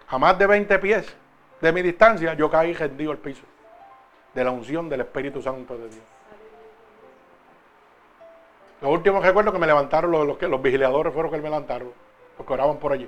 A 0.08 0.18
más 0.18 0.38
de 0.38 0.46
20 0.46 0.80
pies 0.80 1.16
de 1.62 1.72
mi 1.72 1.82
distancia, 1.82 2.34
yo 2.34 2.50
caí 2.50 2.74
rendido 2.74 3.12
al 3.12 3.18
piso 3.18 3.44
de 4.34 4.44
la 4.44 4.52
unción 4.52 4.90
del 4.90 5.02
Espíritu 5.02 5.42
Santo 5.42 5.78
de 5.78 5.90
Dios. 5.90 6.04
Lo 8.82 8.90
último 8.90 9.22
que 9.22 9.28
recuerdo 9.28 9.52
que 9.52 9.60
me 9.60 9.68
levantaron 9.68 10.12
los, 10.12 10.26
los, 10.26 10.42
los 10.42 10.62
vigiladores 10.62 11.14
fueron 11.14 11.32
que 11.32 11.38
me 11.38 11.44
levantaron, 11.44 11.92
porque 12.36 12.54
oraban 12.54 12.78
por 12.78 12.94
allí. 12.94 13.08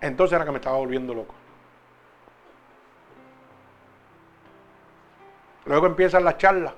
Entonces 0.00 0.36
era 0.36 0.44
que 0.44 0.50
me 0.50 0.58
estaba 0.58 0.76
volviendo 0.76 1.14
loco. 1.14 1.34
Luego 5.66 5.86
empiezan 5.86 6.24
las 6.24 6.38
charlas. 6.38 6.74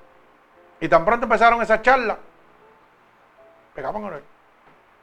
Y 0.80 0.88
tan 0.88 1.04
pronto 1.04 1.24
empezaron 1.24 1.62
esas 1.62 1.82
charlas, 1.82 2.18
pegaban 3.74 4.04
a 4.04 4.06
orar. 4.06 4.22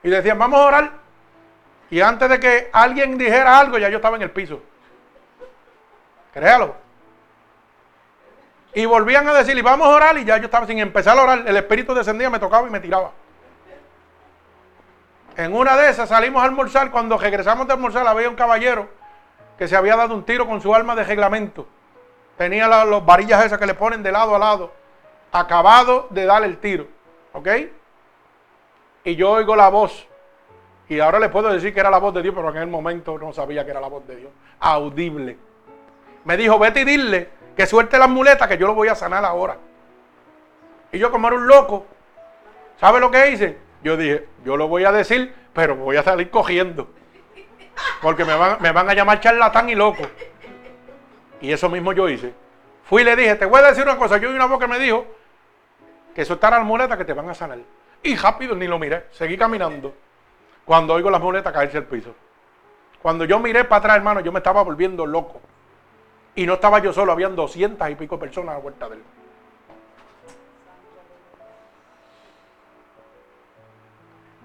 Y 0.04 0.10
decían, 0.10 0.38
vamos 0.38 0.60
a 0.60 0.66
orar. 0.66 0.92
Y 1.90 2.02
antes 2.02 2.30
de 2.30 2.40
que 2.40 2.70
alguien 2.74 3.18
dijera 3.18 3.60
algo, 3.60 3.78
ya 3.78 3.90
yo 3.90 3.98
estaba 3.98 4.16
en 4.16 4.24
el 4.24 4.32
piso. 4.32 4.62
Créalo. 6.34 6.76
Y 8.74 8.86
volvían 8.86 9.28
a 9.28 9.34
decir, 9.34 9.58
y 9.58 9.62
vamos 9.62 9.88
a 9.88 9.92
orar, 9.92 10.18
y 10.18 10.26
ya 10.26 10.38
yo 10.38 10.46
estaba 10.46 10.66
sin 10.66 10.80
empezar 10.80 11.18
a 11.18 11.24
orar, 11.24 11.44
el 11.46 11.56
espíritu 11.56 11.94
descendía, 11.94 12.30
me 12.30 12.40
tocaba 12.40 12.68
y 12.68 12.72
me 12.72 12.80
tiraba. 12.80 13.12
En 15.38 15.54
una 15.54 15.76
de 15.78 15.90
esas 15.90 16.10
salimos 16.10 16.42
a 16.42 16.46
almorzar, 16.46 16.92
cuando 16.92 17.18
regresamos 17.18 17.68
de 17.68 17.74
almorzar 17.74 18.06
había 18.08 18.30
un 18.30 18.36
caballero 18.36 18.88
que 19.58 19.68
se 19.68 19.76
había 19.76 19.96
dado 19.96 20.16
un 20.16 20.24
tiro 20.24 20.48
con 20.48 20.62
su 20.62 20.74
arma 20.74 20.96
de 20.96 21.04
reglamento. 21.04 21.68
Tenía 22.38 22.68
las 22.68 23.06
varillas 23.06 23.46
esas 23.46 23.60
que 23.60 23.66
le 23.66 23.76
ponen 23.76 24.02
de 24.02 24.12
lado 24.12 24.36
a 24.36 24.40
lado, 24.40 24.74
acabado 25.34 26.08
de 26.12 26.26
dar 26.26 26.44
el 26.44 26.58
tiro. 26.58 26.88
¿Ok? 27.34 27.50
Y 29.04 29.16
yo 29.16 29.32
oigo 29.32 29.56
la 29.56 29.70
voz. 29.70 30.08
Y 30.88 31.00
ahora 31.00 31.20
le 31.20 31.30
puedo 31.30 31.50
decir 31.50 31.74
que 31.74 31.80
era 31.80 31.90
la 31.90 31.98
voz 31.98 32.14
de 32.14 32.22
Dios, 32.22 32.34
pero 32.36 32.50
en 32.50 32.58
el 32.58 32.68
momento 32.68 33.18
no 33.18 33.34
sabía 33.34 33.66
que 33.66 33.72
era 33.72 33.82
la 33.82 33.88
voz 33.88 34.06
de 34.08 34.16
Dios. 34.16 34.32
Audible. 34.60 35.38
Me 36.24 36.38
dijo, 36.38 36.58
vete 36.60 36.82
y 36.82 36.86
dile 36.86 37.30
que 37.58 37.66
suelte 37.66 37.98
las 37.98 38.10
muletas, 38.10 38.48
que 38.48 38.58
yo 38.58 38.68
lo 38.68 38.76
voy 38.76 38.88
a 38.88 38.96
sanar 38.96 39.26
ahora. 39.26 39.58
Y 40.92 41.00
yo 41.00 41.12
como 41.12 41.28
era 41.28 41.36
un 41.36 41.48
loco, 41.48 41.86
¿sabe 42.80 43.00
lo 43.00 43.10
que 43.10 43.32
hice? 43.32 43.58
Yo 43.84 43.98
dije, 43.98 44.28
yo 44.46 44.56
lo 44.56 44.68
voy 44.68 44.86
a 44.86 44.92
decir, 44.92 45.34
pero 45.54 45.76
voy 45.76 45.98
a 45.98 46.04
salir 46.04 46.30
cogiendo. 46.30 46.88
Porque 48.02 48.24
me 48.24 48.36
van, 48.36 48.58
me 48.62 48.72
van 48.72 48.90
a 48.90 48.94
llamar 48.94 49.20
charlatán 49.20 49.70
y 49.70 49.76
loco. 49.76 50.04
Y 51.42 51.52
eso 51.52 51.70
mismo 51.70 51.92
yo 51.92 52.08
hice. 52.08 52.34
Fui 52.84 53.02
y 53.02 53.06
le 53.06 53.16
dije, 53.16 53.36
te 53.36 53.46
voy 53.46 53.60
a 53.60 53.68
decir 53.68 53.84
una 53.84 53.98
cosa. 53.98 54.18
Yo 54.18 54.30
oí 54.30 54.36
una 54.36 54.46
voz 54.46 54.60
que 54.60 54.68
me 54.68 54.80
dijo 54.80 55.06
que 56.14 56.26
soltara 56.26 56.58
las 56.58 56.66
muletas 56.66 56.98
que 56.98 57.06
te 57.06 57.14
van 57.14 57.30
a 57.30 57.34
sanar. 57.34 57.60
Y 58.02 58.16
rápido 58.16 58.56
ni 58.56 58.68
lo 58.68 58.78
miré, 58.78 59.08
seguí 59.12 59.38
caminando. 59.38 59.94
Cuando 60.66 60.94
oigo 60.94 61.10
las 61.10 61.22
muletas 61.22 61.52
caerse 61.54 61.78
al 61.78 61.86
piso. 61.86 62.14
Cuando 63.02 63.26
yo 63.26 63.40
miré 63.40 63.64
para 63.66 63.80
atrás, 63.80 63.98
hermano, 63.98 64.20
yo 64.22 64.32
me 64.32 64.40
estaba 64.40 64.62
volviendo 64.64 65.06
loco. 65.06 65.42
Y 66.36 66.46
no 66.46 66.54
estaba 66.54 66.80
yo 66.80 66.94
solo, 66.94 67.12
habían 67.12 67.36
doscientas 67.36 67.90
y 67.90 67.96
pico 67.96 68.18
personas 68.18 68.54
a 68.54 68.58
la 68.58 68.64
vuelta 68.64 68.90
de 68.90 68.96
él. 68.96 69.04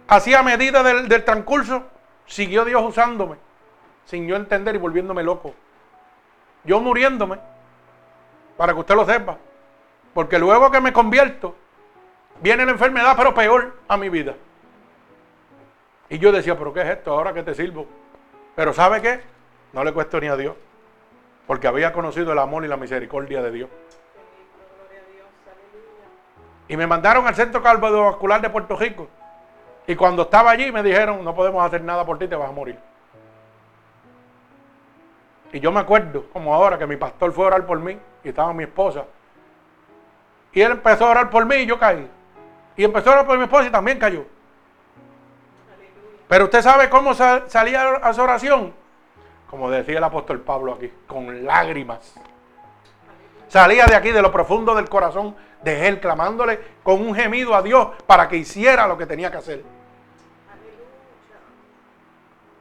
Así 0.09 0.35
a 0.35 0.43
medida 0.43 0.83
del, 0.83 1.09
del 1.09 1.25
transcurso, 1.25 1.85
siguió 2.27 2.65
Dios 2.65 2.83
usándome, 2.83 3.37
sin 4.07 4.27
yo 4.27 4.37
entender 4.37 4.75
y 4.75 4.79
volviéndome 4.79 5.23
loco. 5.23 5.55
Yo 6.65 6.81
muriéndome, 6.81 7.39
para 8.57 8.73
que 8.73 8.81
usted 8.81 8.95
lo 8.95 9.05
sepa. 9.05 9.39
Porque 10.19 10.41
luego 10.41 10.73
que 10.73 10.81
me 10.81 10.93
convierto, 10.93 11.55
viene 12.41 12.65
la 12.67 12.73
enfermedad, 12.73 13.15
pero 13.17 13.33
peor 13.33 13.77
a 13.87 13.97
mi 13.97 14.09
vida. 14.09 14.35
Y 16.09 16.19
yo 16.19 16.33
decía, 16.33 16.59
pero 16.59 16.73
¿qué 16.73 16.81
es 16.81 16.89
esto? 16.89 17.13
Ahora 17.13 17.33
que 17.33 17.45
te 17.45 17.55
sirvo. 17.55 17.87
Pero 18.57 18.73
¿sabe 18.73 19.01
qué? 19.01 19.21
No 19.73 19.85
le 19.85 19.93
cuestioné 19.93 20.29
a 20.29 20.37
Dios. 20.37 20.57
Porque 21.47 21.69
había 21.69 21.93
conocido 21.93 22.33
el 22.33 22.39
amor 22.41 22.65
y 22.65 22.67
la 22.67 22.77
misericordia 22.77 23.41
de 23.43 23.53
Dios. 23.53 23.71
Y 26.67 26.77
me 26.77 26.89
mandaron 26.89 27.25
al 27.29 27.37
Centro 27.37 27.63
Cardiovascular 27.63 28.41
de 28.41 28.51
Puerto 28.51 28.75
Rico. 28.75 29.07
Y 29.87 29.95
cuando 29.95 30.23
estaba 30.23 30.51
allí 30.51 30.73
me 30.73 30.83
dijeron, 30.83 31.25
no 31.25 31.33
podemos 31.33 31.65
hacer 31.65 31.85
nada 31.85 32.05
por 32.05 32.19
ti, 32.19 32.27
te 32.27 32.35
vas 32.35 32.49
a 32.49 32.53
morir. 32.53 32.77
Y 35.53 35.61
yo 35.61 35.71
me 35.71 35.79
acuerdo, 35.79 36.25
como 36.33 36.53
ahora, 36.53 36.77
que 36.77 36.89
mi 36.89 36.97
pastor 36.97 37.31
fue 37.31 37.45
a 37.45 37.47
orar 37.47 37.67
por 37.67 37.79
mí 37.79 37.97
y 38.25 38.31
estaba 38.31 38.53
mi 38.53 38.65
esposa. 38.65 39.05
Y 40.59 40.63
él 40.63 40.73
empezó 40.73 41.07
a 41.07 41.11
orar 41.11 41.31
por 41.31 41.47
mí 41.47 41.55
y 41.55 41.67
yo 41.67 41.79
caí. 41.79 42.11
Y 42.77 42.83
empezó 42.83 43.11
a 43.11 43.13
orar 43.13 43.27
por 43.29 43.39
mi 43.39 43.45
esposa 43.45 43.69
y 43.69 43.71
también 43.71 43.97
cayó. 43.97 44.25
Pero 46.27 46.47
usted 46.47 46.63
sabe 46.63 46.91
cómo 46.91 47.15
salía 47.15 47.93
a 47.93 48.13
su 48.13 48.21
oración. 48.21 48.75
Como 49.49 49.71
decía 49.71 49.99
el 49.99 50.03
apóstol 50.03 50.41
Pablo 50.41 50.75
aquí, 50.75 50.93
con 51.07 51.47
lágrimas. 51.47 52.13
Salía 53.47 53.87
de 53.87 53.95
aquí, 53.95 54.11
de 54.11 54.21
lo 54.21 54.33
profundo 54.33 54.75
del 54.75 54.89
corazón 54.89 55.37
de 55.63 55.87
él, 55.87 56.01
clamándole 56.01 56.59
con 56.83 57.07
un 57.07 57.15
gemido 57.15 57.55
a 57.55 57.63
Dios 57.63 57.91
para 58.05 58.27
que 58.29 58.39
hiciera 58.39 58.89
lo 58.89 58.99
que 58.99 59.07
tenía 59.07 59.31
que 59.31 59.37
hacer. 59.37 59.65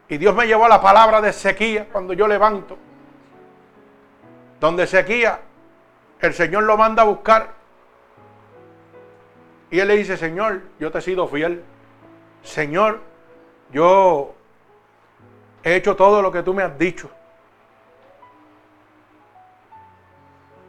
Y 0.07 0.19
Dios 0.19 0.35
me 0.35 0.45
llevó 0.45 0.65
a 0.65 0.69
la 0.69 0.79
palabra 0.79 1.19
de 1.19 1.33
sequía 1.33 1.87
cuando 1.91 2.13
yo 2.13 2.27
levanto. 2.27 2.77
Donde 4.59 4.85
sequía, 4.85 5.39
el 6.19 6.35
Señor 6.35 6.61
lo 6.61 6.77
manda 6.77 7.01
a 7.01 7.05
buscar. 7.05 7.56
Y 9.69 9.79
él 9.79 9.87
le 9.87 9.97
dice, 9.97 10.17
Señor, 10.17 10.61
yo 10.79 10.91
te 10.91 10.99
he 10.99 11.01
sido 11.01 11.27
fiel. 11.27 11.63
Señor, 12.43 13.01
yo 13.71 14.33
he 15.63 15.75
hecho 15.75 15.95
todo 15.95 16.21
lo 16.21 16.31
que 16.31 16.43
tú 16.43 16.53
me 16.53 16.63
has 16.63 16.77
dicho. 16.77 17.09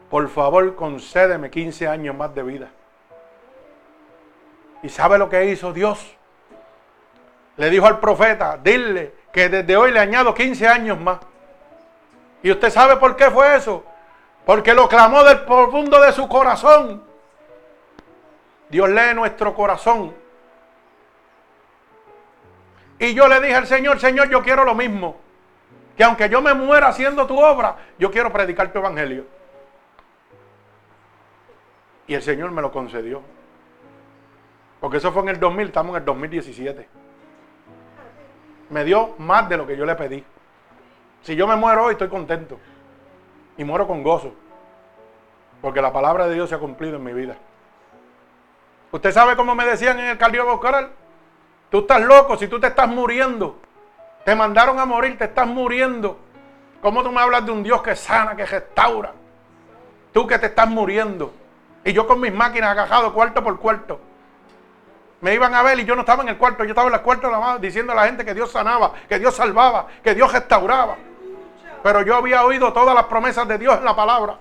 Por 0.09 0.27
favor, 0.27 0.75
concédeme 0.75 1.49
15 1.49 1.87
años 1.87 2.15
más 2.15 2.33
de 2.33 2.43
vida. 2.43 2.69
¿Y 4.81 4.89
sabe 4.89 5.17
lo 5.17 5.29
que 5.29 5.45
hizo 5.45 5.71
Dios? 5.71 6.15
Le 7.57 7.69
dijo 7.69 7.85
al 7.85 7.99
profeta, 7.99 8.57
dile 8.61 9.13
que 9.31 9.49
desde 9.49 9.77
hoy 9.77 9.91
le 9.91 9.99
añado 9.99 10.33
15 10.33 10.67
años 10.67 10.99
más. 10.99 11.19
¿Y 12.41 12.51
usted 12.51 12.69
sabe 12.69 12.95
por 12.95 13.15
qué 13.15 13.29
fue 13.29 13.55
eso? 13.55 13.83
Porque 14.45 14.73
lo 14.73 14.87
clamó 14.87 15.23
del 15.23 15.41
profundo 15.41 16.01
de 16.01 16.11
su 16.11 16.27
corazón. 16.27 17.03
Dios 18.69 18.89
lee 18.89 19.13
nuestro 19.15 19.53
corazón. 19.53 20.13
Y 22.99 23.13
yo 23.13 23.27
le 23.27 23.39
dije 23.39 23.55
al 23.55 23.67
Señor, 23.67 23.99
Señor, 23.99 24.29
yo 24.29 24.41
quiero 24.41 24.65
lo 24.65 24.75
mismo. 24.75 25.17
Que 25.95 26.03
aunque 26.03 26.29
yo 26.29 26.41
me 26.41 26.53
muera 26.53 26.87
haciendo 26.87 27.27
tu 27.27 27.39
obra, 27.39 27.75
yo 27.97 28.11
quiero 28.11 28.31
predicar 28.31 28.71
tu 28.71 28.79
evangelio. 28.79 29.25
Y 32.07 32.13
el 32.13 32.21
Señor 32.21 32.51
me 32.51 32.61
lo 32.61 32.71
concedió. 32.71 33.21
Porque 34.79 34.97
eso 34.97 35.11
fue 35.11 35.23
en 35.23 35.29
el 35.29 35.39
2000, 35.39 35.67
estamos 35.67 35.91
en 35.91 35.97
el 35.97 36.05
2017 36.05 36.87
me 38.69 38.83
dio 38.83 39.15
más 39.17 39.49
de 39.49 39.57
lo 39.57 39.65
que 39.67 39.75
yo 39.75 39.85
le 39.85 39.95
pedí. 39.95 40.23
Si 41.21 41.35
yo 41.35 41.47
me 41.47 41.55
muero 41.55 41.85
hoy, 41.85 41.93
estoy 41.93 42.07
contento. 42.07 42.59
Y 43.57 43.63
muero 43.63 43.87
con 43.87 44.03
gozo. 44.03 44.33
Porque 45.61 45.81
la 45.81 45.91
palabra 45.91 46.27
de 46.27 46.35
Dios 46.35 46.49
se 46.49 46.55
ha 46.55 46.59
cumplido 46.59 46.95
en 46.95 47.03
mi 47.03 47.13
vida. 47.13 47.35
Usted 48.91 49.11
sabe 49.11 49.35
cómo 49.35 49.55
me 49.55 49.65
decían 49.65 49.99
en 49.99 50.07
el 50.07 50.17
cardiovascular. 50.17 50.89
Tú 51.69 51.79
estás 51.79 52.01
loco 52.01 52.37
si 52.37 52.47
tú 52.47 52.59
te 52.59 52.67
estás 52.67 52.87
muriendo. 52.87 53.59
Te 54.25 54.35
mandaron 54.35 54.79
a 54.79 54.85
morir, 54.85 55.17
te 55.17 55.25
estás 55.25 55.47
muriendo. 55.47 56.19
¿Cómo 56.81 57.03
tú 57.03 57.11
me 57.11 57.21
hablas 57.21 57.45
de 57.45 57.51
un 57.51 57.63
Dios 57.63 57.81
que 57.81 57.95
sana, 57.95 58.35
que 58.35 58.45
restaura? 58.45 59.13
Tú 60.13 60.25
que 60.25 60.39
te 60.39 60.47
estás 60.47 60.67
muriendo. 60.67 61.33
Y 61.83 61.93
yo 61.93 62.07
con 62.07 62.19
mis 62.19 62.33
máquinas 62.33 62.71
agajado 62.71 63.13
cuarto 63.13 63.43
por 63.43 63.59
cuarto 63.59 63.99
me 65.21 65.33
iban 65.33 65.53
a 65.53 65.61
ver 65.63 65.79
y 65.79 65.85
yo 65.85 65.95
no 65.95 66.01
estaba 66.01 66.23
en 66.23 66.29
el 66.29 66.37
cuarto, 66.37 66.63
yo 66.63 66.69
estaba 66.69 66.87
en 66.87 66.93
el 66.93 67.01
cuarto 67.01 67.27
de 67.27 67.33
la 67.33 67.39
madre 67.39 67.67
diciendo 67.67 67.91
a 67.91 67.95
la 67.95 68.05
gente 68.05 68.23
que 68.23 68.33
Dios 68.33 68.51
sanaba, 68.51 68.93
que 69.07 69.19
Dios 69.19 69.35
salvaba, 69.35 69.87
que 70.03 70.15
Dios 70.15 70.31
restauraba. 70.31 70.95
Pero 71.83 72.01
yo 72.03 72.15
había 72.15 72.43
oído 72.45 72.71
todas 72.73 72.95
las 72.95 73.05
promesas 73.05 73.47
de 73.47 73.57
Dios 73.57 73.77
en 73.77 73.85
la 73.85 73.95
palabra, 73.95 74.37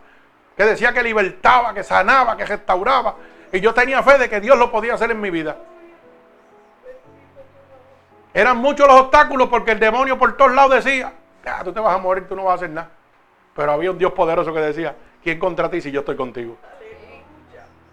que 0.57 0.65
decía 0.65 0.93
que 0.93 1.03
libertaba, 1.03 1.75
que 1.75 1.83
sanaba, 1.83 2.37
que 2.37 2.45
restauraba. 2.45 3.15
Y 3.53 3.61
yo 3.61 3.73
tenía 3.73 4.03
fe 4.03 4.19
de 4.19 4.29
que 4.29 4.41
Dios 4.41 4.59
lo 4.59 4.71
podía 4.71 4.95
hacer 4.95 5.11
en 5.11 5.21
mi 5.21 5.31
vida. 5.31 5.57
Eran 8.35 8.59
muchos 8.59 8.87
los 8.87 9.01
obstáculos 9.01 9.49
porque 9.49 9.73
el 9.73 9.81
demonio 9.81 10.19
por 10.19 10.37
todos 10.37 10.53
lados 10.53 10.85
decía, 10.85 11.13
ah, 11.47 11.63
tú 11.65 11.73
te 11.73 11.81
vas 11.81 11.95
a 11.95 11.99
morir, 11.99 12.29
tú 12.29 12.37
no 12.37 12.45
vas 12.45 12.53
a 12.53 12.55
hacer 12.57 12.71
nada. 12.71 12.91
Pero 13.57 13.73
había 13.73 13.91
un 13.91 13.99
Dios 13.99 14.13
poderoso 14.13 14.53
que 14.53 14.61
decía, 14.61 14.95
¿quién 15.23 15.39
contra 15.39 15.71
ti 15.71 15.81
si 15.81 15.91
yo 15.91 16.01
estoy 16.01 16.17
contigo? 16.17 16.57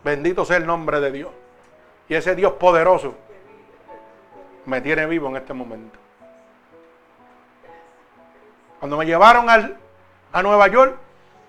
Bendito 0.03 0.45
sea 0.45 0.57
el 0.57 0.67
nombre 0.67 0.99
de 0.99 1.11
Dios. 1.11 1.32
Y 2.07 2.13
ese 2.13 2.36
Dios 2.36 2.53
poderoso 2.53 3.15
me 4.65 4.82
tiene 4.82 5.05
vivo 5.07 5.30
en 5.30 5.38
este 5.38 5.53
momento. 5.53 5.97
Cuando 8.80 8.97
me 8.97 9.05
llevaron 9.05 9.49
al, 9.49 9.77
a 10.32 10.43
Nueva 10.43 10.67
York, 10.67 10.97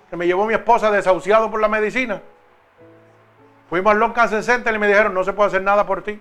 que 0.08 0.16
me 0.16 0.26
llevó 0.26 0.46
mi 0.46 0.54
esposa 0.54 0.90
desahuciado 0.90 1.50
por 1.50 1.60
la 1.60 1.68
medicina, 1.68 2.22
fuimos 3.68 3.92
al 3.92 3.98
Long 3.98 4.12
Cancer 4.12 4.42
Center 4.42 4.74
y 4.74 4.78
me 4.78 4.86
dijeron, 4.88 5.14
no 5.14 5.24
se 5.24 5.32
puede 5.32 5.48
hacer 5.48 5.62
nada 5.62 5.86
por 5.86 6.02
ti. 6.02 6.20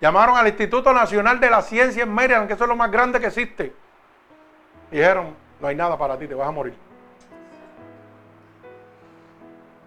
Llamaron 0.00 0.36
al 0.36 0.46
Instituto 0.46 0.92
Nacional 0.92 1.40
de 1.40 1.50
la 1.50 1.62
Ciencia 1.62 2.02
en 2.02 2.12
Maryland, 2.12 2.46
que 2.46 2.54
eso 2.54 2.64
es 2.64 2.68
lo 2.68 2.76
más 2.76 2.90
grande 2.90 3.18
que 3.18 3.26
existe. 3.26 3.72
dijeron, 4.90 5.34
no 5.60 5.68
hay 5.68 5.74
nada 5.74 5.96
para 5.96 6.18
ti, 6.18 6.26
te 6.26 6.34
vas 6.34 6.48
a 6.48 6.52
morir. 6.52 6.74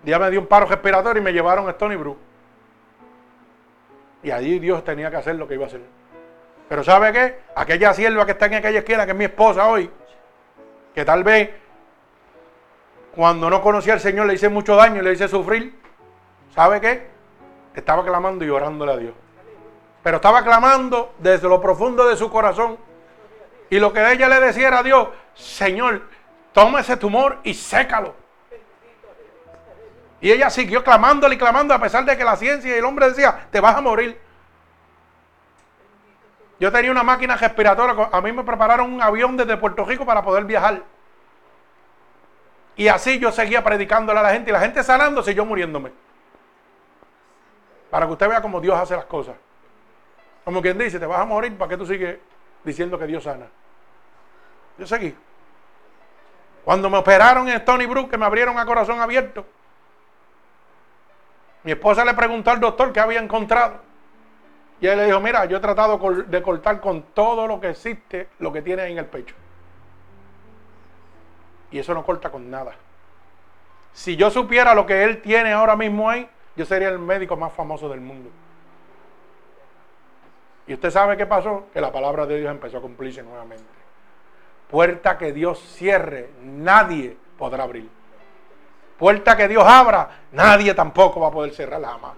Ya 0.04 0.18
me 0.18 0.32
dio 0.32 0.40
un 0.40 0.48
paro 0.48 0.66
respiratorio 0.66 1.22
y 1.22 1.24
me 1.24 1.34
llevaron 1.34 1.68
a 1.68 1.72
Stony 1.72 1.96
Brook. 1.96 2.18
Y 4.24 4.32
allí 4.32 4.60
Dios 4.60 4.84
tenía 4.84 5.10
que 5.12 5.18
hacer 5.18 5.36
lo 5.36 5.48
que 5.48 5.54
iba 5.54 5.66
a 5.66 5.68
hacer. 5.68 5.82
Pero 6.68 6.84
¿sabe 6.84 7.12
qué? 7.12 7.40
Aquella 7.56 7.94
sierva 7.94 8.26
que 8.26 8.32
está 8.34 8.48
en 8.48 8.56
aquella 8.56 8.80
esquina, 8.80 9.06
que 9.06 9.12
es 9.12 9.18
mi 9.18 9.26
esposa 9.26 9.68
hoy, 9.68 9.90
que 10.94 11.06
tal 11.06 11.24
vez 11.24 11.50
cuando 13.20 13.50
no 13.50 13.62
conocía 13.62 13.92
al 13.92 14.00
Señor 14.00 14.28
le 14.28 14.36
hice 14.36 14.48
mucho 14.48 14.78
daño 14.78 15.02
y 15.02 15.04
le 15.04 15.12
hice 15.12 15.28
sufrir, 15.28 15.78
¿sabe 16.56 16.80
qué? 16.80 17.10
Estaba 17.76 18.06
clamando 18.06 18.46
y 18.46 18.50
orándole 18.50 18.94
a 18.94 18.96
Dios. 18.96 19.14
Pero 20.02 20.16
estaba 20.16 20.42
clamando 20.42 21.14
desde 21.18 21.50
lo 21.50 21.60
profundo 21.60 22.08
de 22.08 22.16
su 22.16 22.30
corazón. 22.30 22.78
Y 23.70 23.78
lo 23.78 23.92
que 23.92 24.10
ella 24.10 24.30
le 24.30 24.40
decía 24.40 24.70
era 24.70 24.80
a 24.80 24.84
Dios, 24.84 25.10
Señor, 25.34 26.04
toma 26.54 26.80
ese 26.80 26.96
tumor 26.96 27.40
y 27.44 27.54
sécalo. 27.56 28.16
Y 30.22 30.32
ella 30.32 30.50
siguió 30.50 30.82
clamándole 30.82 31.36
y 31.36 31.38
clamando 31.38 31.74
a 31.74 31.80
pesar 31.82 32.06
de 32.06 32.18
que 32.18 32.24
la 32.24 32.38
ciencia 32.38 32.74
y 32.74 32.80
el 32.80 32.86
hombre 32.86 33.10
decía, 33.10 33.48
te 33.52 33.60
vas 33.60 33.76
a 33.76 33.82
morir. 33.82 34.18
Yo 36.58 36.72
tenía 36.72 36.90
una 36.90 37.04
máquina 37.04 37.36
respiratoria, 37.36 38.08
a 38.14 38.22
mí 38.22 38.32
me 38.32 38.46
prepararon 38.46 38.94
un 38.94 39.02
avión 39.02 39.36
desde 39.36 39.58
Puerto 39.58 39.84
Rico 39.84 40.06
para 40.06 40.24
poder 40.24 40.46
viajar. 40.46 40.84
Y 42.80 42.88
así 42.88 43.20
yo 43.20 43.30
seguía 43.30 43.62
predicándole 43.62 44.22
a 44.22 44.24
la 44.24 44.32
gente 44.32 44.52
y 44.52 44.54
la 44.54 44.62
gente 44.62 44.82
sanándose 44.84 45.34
y 45.34 45.36
yo 45.36 45.44
muriéndome. 45.44 45.92
Para 47.90 48.06
que 48.06 48.14
usted 48.14 48.30
vea 48.30 48.42
cómo 48.42 48.62
Dios 48.62 48.80
hace 48.80 48.96
las 48.96 49.04
cosas. 49.04 49.36
Como 50.46 50.62
quien 50.62 50.78
dice, 50.78 50.98
te 50.98 51.06
vas 51.06 51.20
a 51.20 51.26
morir, 51.26 51.58
¿para 51.58 51.68
qué 51.68 51.76
tú 51.76 51.86
sigues 51.86 52.18
diciendo 52.64 52.98
que 52.98 53.06
Dios 53.06 53.26
sana? 53.26 53.48
Yo 54.78 54.88
seguí. 54.88 55.14
Cuando 56.64 56.90
me 56.90 57.00
operaron 57.00 57.50
en 57.50 57.58
Stony 57.58 57.86
Brook, 57.86 58.12
que 58.12 58.18
me 58.18 58.26
abrieron 58.26 58.58
a 58.58 58.66
corazón 58.66 59.02
abierto, 59.02 59.46
mi 61.64 61.74
esposa 61.74 62.06
le 62.06 62.14
preguntó 62.14 62.52
al 62.52 62.62
doctor 62.62 62.94
qué 62.94 63.02
había 63.02 63.20
encontrado. 63.20 63.82
Y 64.80 64.88
él 64.88 65.00
le 65.00 65.08
dijo, 65.08 65.20
mira, 65.20 65.44
yo 65.44 65.58
he 65.58 65.60
tratado 65.60 66.00
de 66.00 66.42
cortar 66.42 66.80
con 66.80 67.02
todo 67.14 67.46
lo 67.46 67.60
que 67.60 67.72
existe, 67.72 68.30
lo 68.40 68.54
que 68.54 68.62
tiene 68.62 68.84
ahí 68.84 68.94
en 68.94 69.00
el 69.00 69.06
pecho. 69.06 69.36
Y 71.72 71.80
eso 71.80 71.94
no 71.94 72.04
corta 72.04 72.32
con 72.32 72.50
nada. 72.50 72.74
Si 73.94 74.16
yo 74.16 74.30
supiera 74.30 74.74
lo 74.74 74.86
que 74.86 75.04
él 75.04 75.22
tiene 75.22 75.52
ahora 75.54 75.76
mismo 75.76 76.10
ahí, 76.10 76.30
yo 76.56 76.66
sería 76.66 76.90
el 76.90 77.00
médico 77.00 77.36
más 77.36 77.54
famoso 77.54 77.90
del 77.90 78.02
mundo. 78.02 78.30
Y 80.68 80.74
usted 80.74 80.92
sabe 80.92 81.18
qué 81.18 81.26
pasó, 81.26 81.66
que 81.74 81.82
la 81.82 81.92
palabra 81.92 82.26
de 82.26 82.40
Dios 82.40 82.52
empezó 82.52 82.78
a 82.78 82.82
cumplirse 82.82 83.24
nuevamente. 83.24 83.64
Puerta 84.70 85.18
que 85.18 85.34
Dios 85.34 85.60
cierre, 85.60 86.30
nadie 86.44 87.18
podrá 87.38 87.64
abrir. 87.64 87.90
Puerta 89.00 89.36
que 89.36 89.48
Dios 89.48 89.64
abra, 89.66 90.10
nadie 90.32 90.74
tampoco 90.76 91.22
va 91.22 91.30
a 91.30 91.32
poder 91.32 91.54
cerrarla 91.54 91.90
jamás. 91.90 92.14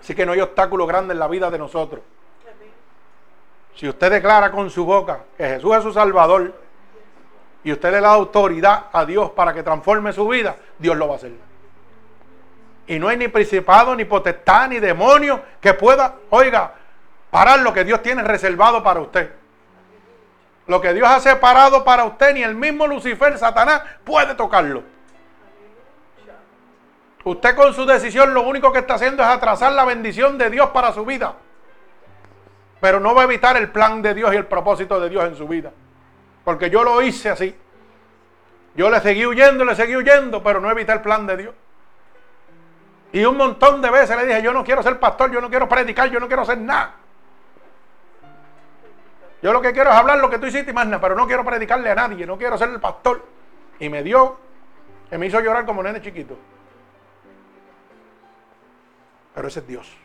Así 0.00 0.14
que 0.14 0.26
no 0.26 0.32
hay 0.32 0.40
obstáculo 0.40 0.86
grande 0.86 1.12
en 1.12 1.18
la 1.18 1.28
vida 1.28 1.50
de 1.50 1.58
nosotros. 1.58 2.02
Si 3.74 3.88
usted 3.88 4.10
declara 4.10 4.50
con 4.50 4.68
su 4.70 4.84
boca 4.84 5.24
que 5.36 5.46
Jesús 5.46 5.76
es 5.76 5.82
su 5.82 5.92
Salvador 5.92 6.54
y 7.64 7.72
usted 7.72 7.90
le 7.90 8.00
da 8.00 8.10
autoridad 8.10 8.84
a 8.92 9.06
Dios 9.06 9.30
para 9.30 9.54
que 9.54 9.62
transforme 9.62 10.12
su 10.12 10.28
vida, 10.28 10.56
Dios 10.78 10.96
lo 10.96 11.08
va 11.08 11.14
a 11.14 11.16
hacer. 11.16 11.32
Y 12.86 12.98
no 12.98 13.08
hay 13.08 13.16
ni 13.16 13.28
principado, 13.28 13.96
ni 13.96 14.04
potestad, 14.04 14.68
ni 14.68 14.78
demonio 14.78 15.42
que 15.60 15.72
pueda, 15.72 16.14
oiga, 16.28 16.74
parar 17.30 17.60
lo 17.60 17.72
que 17.72 17.84
Dios 17.84 18.02
tiene 18.02 18.22
reservado 18.22 18.82
para 18.82 19.00
usted. 19.00 19.32
Lo 20.66 20.80
que 20.82 20.92
Dios 20.92 21.08
ha 21.08 21.18
separado 21.20 21.84
para 21.84 22.04
usted, 22.04 22.34
ni 22.34 22.42
el 22.42 22.54
mismo 22.54 22.86
Lucifer, 22.86 23.38
Satanás, 23.38 23.82
puede 24.04 24.34
tocarlo. 24.34 24.82
Usted 27.24 27.56
con 27.56 27.72
su 27.72 27.86
decisión 27.86 28.34
lo 28.34 28.42
único 28.42 28.70
que 28.70 28.80
está 28.80 28.94
haciendo 28.94 29.22
es 29.22 29.28
atrasar 29.28 29.72
la 29.72 29.86
bendición 29.86 30.36
de 30.36 30.50
Dios 30.50 30.68
para 30.70 30.92
su 30.92 31.06
vida. 31.06 31.34
Pero 32.80 33.00
no 33.00 33.14
va 33.14 33.22
a 33.22 33.24
evitar 33.24 33.56
el 33.56 33.70
plan 33.70 34.02
de 34.02 34.12
Dios 34.12 34.34
y 34.34 34.36
el 34.36 34.44
propósito 34.44 35.00
de 35.00 35.08
Dios 35.08 35.24
en 35.24 35.34
su 35.34 35.48
vida. 35.48 35.72
Porque 36.44 36.70
yo 36.70 36.84
lo 36.84 37.00
hice 37.02 37.30
así. 37.30 37.54
Yo 38.74 38.90
le 38.90 39.00
seguí 39.00 39.24
huyendo, 39.26 39.64
le 39.64 39.74
seguí 39.74 39.96
huyendo, 39.96 40.42
pero 40.42 40.60
no 40.60 40.70
evité 40.70 40.92
el 40.92 41.00
plan 41.00 41.26
de 41.26 41.36
Dios. 41.36 41.54
Y 43.12 43.24
un 43.24 43.36
montón 43.36 43.80
de 43.80 43.90
veces 43.90 44.16
le 44.16 44.26
dije, 44.26 44.42
yo 44.42 44.52
no 44.52 44.64
quiero 44.64 44.82
ser 44.82 44.98
pastor, 44.98 45.30
yo 45.30 45.40
no 45.40 45.48
quiero 45.48 45.68
predicar, 45.68 46.10
yo 46.10 46.18
no 46.18 46.26
quiero 46.26 46.42
hacer 46.42 46.58
nada. 46.58 46.96
Yo 49.40 49.52
lo 49.52 49.60
que 49.60 49.72
quiero 49.72 49.90
es 49.90 49.96
hablar 49.96 50.18
lo 50.18 50.28
que 50.28 50.38
tú 50.38 50.46
hiciste 50.46 50.72
y 50.72 50.74
más 50.74 50.86
nada, 50.86 51.00
pero 51.00 51.14
no 51.14 51.26
quiero 51.26 51.44
predicarle 51.44 51.90
a 51.90 51.94
nadie, 51.94 52.26
no 52.26 52.36
quiero 52.36 52.58
ser 52.58 52.70
el 52.70 52.80
pastor. 52.80 53.24
Y 53.78 53.88
me 53.88 54.02
dio, 54.02 54.36
que 55.08 55.18
me 55.18 55.26
hizo 55.26 55.40
llorar 55.40 55.64
como 55.64 55.82
nene 55.82 56.02
chiquito. 56.02 56.36
Pero 59.34 59.48
ese 59.48 59.60
es 59.60 59.66
Dios. 59.66 59.96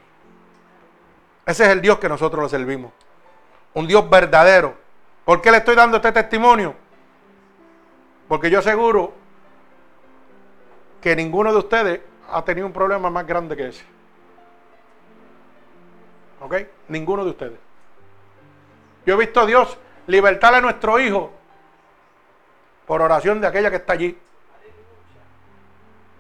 Ese 1.45 1.63
es 1.63 1.69
el 1.69 1.81
Dios 1.81 1.97
que 1.99 2.09
nosotros 2.09 2.43
le 2.43 2.49
servimos. 2.49 2.91
Un 3.73 3.87
Dios 3.87 4.07
verdadero. 4.07 4.75
¿Por 5.29 5.43
qué 5.43 5.51
le 5.51 5.57
estoy 5.57 5.75
dando 5.75 5.97
este 5.97 6.11
testimonio? 6.11 6.73
Porque 8.27 8.49
yo 8.49 8.57
aseguro 8.57 9.13
que 10.99 11.15
ninguno 11.15 11.51
de 11.51 11.59
ustedes 11.59 12.01
ha 12.31 12.43
tenido 12.43 12.65
un 12.65 12.73
problema 12.73 13.11
más 13.11 13.27
grande 13.27 13.55
que 13.55 13.67
ese. 13.67 13.85
¿Ok? 16.41 16.55
Ninguno 16.87 17.23
de 17.23 17.29
ustedes. 17.29 17.59
Yo 19.05 19.13
he 19.13 19.17
visto 19.17 19.41
a 19.41 19.45
Dios 19.45 19.77
libertar 20.07 20.55
a 20.55 20.61
nuestro 20.61 20.99
hijo 20.99 21.29
por 22.87 22.99
oración 22.99 23.39
de 23.39 23.45
aquella 23.45 23.69
que 23.69 23.75
está 23.75 23.93
allí. 23.93 24.17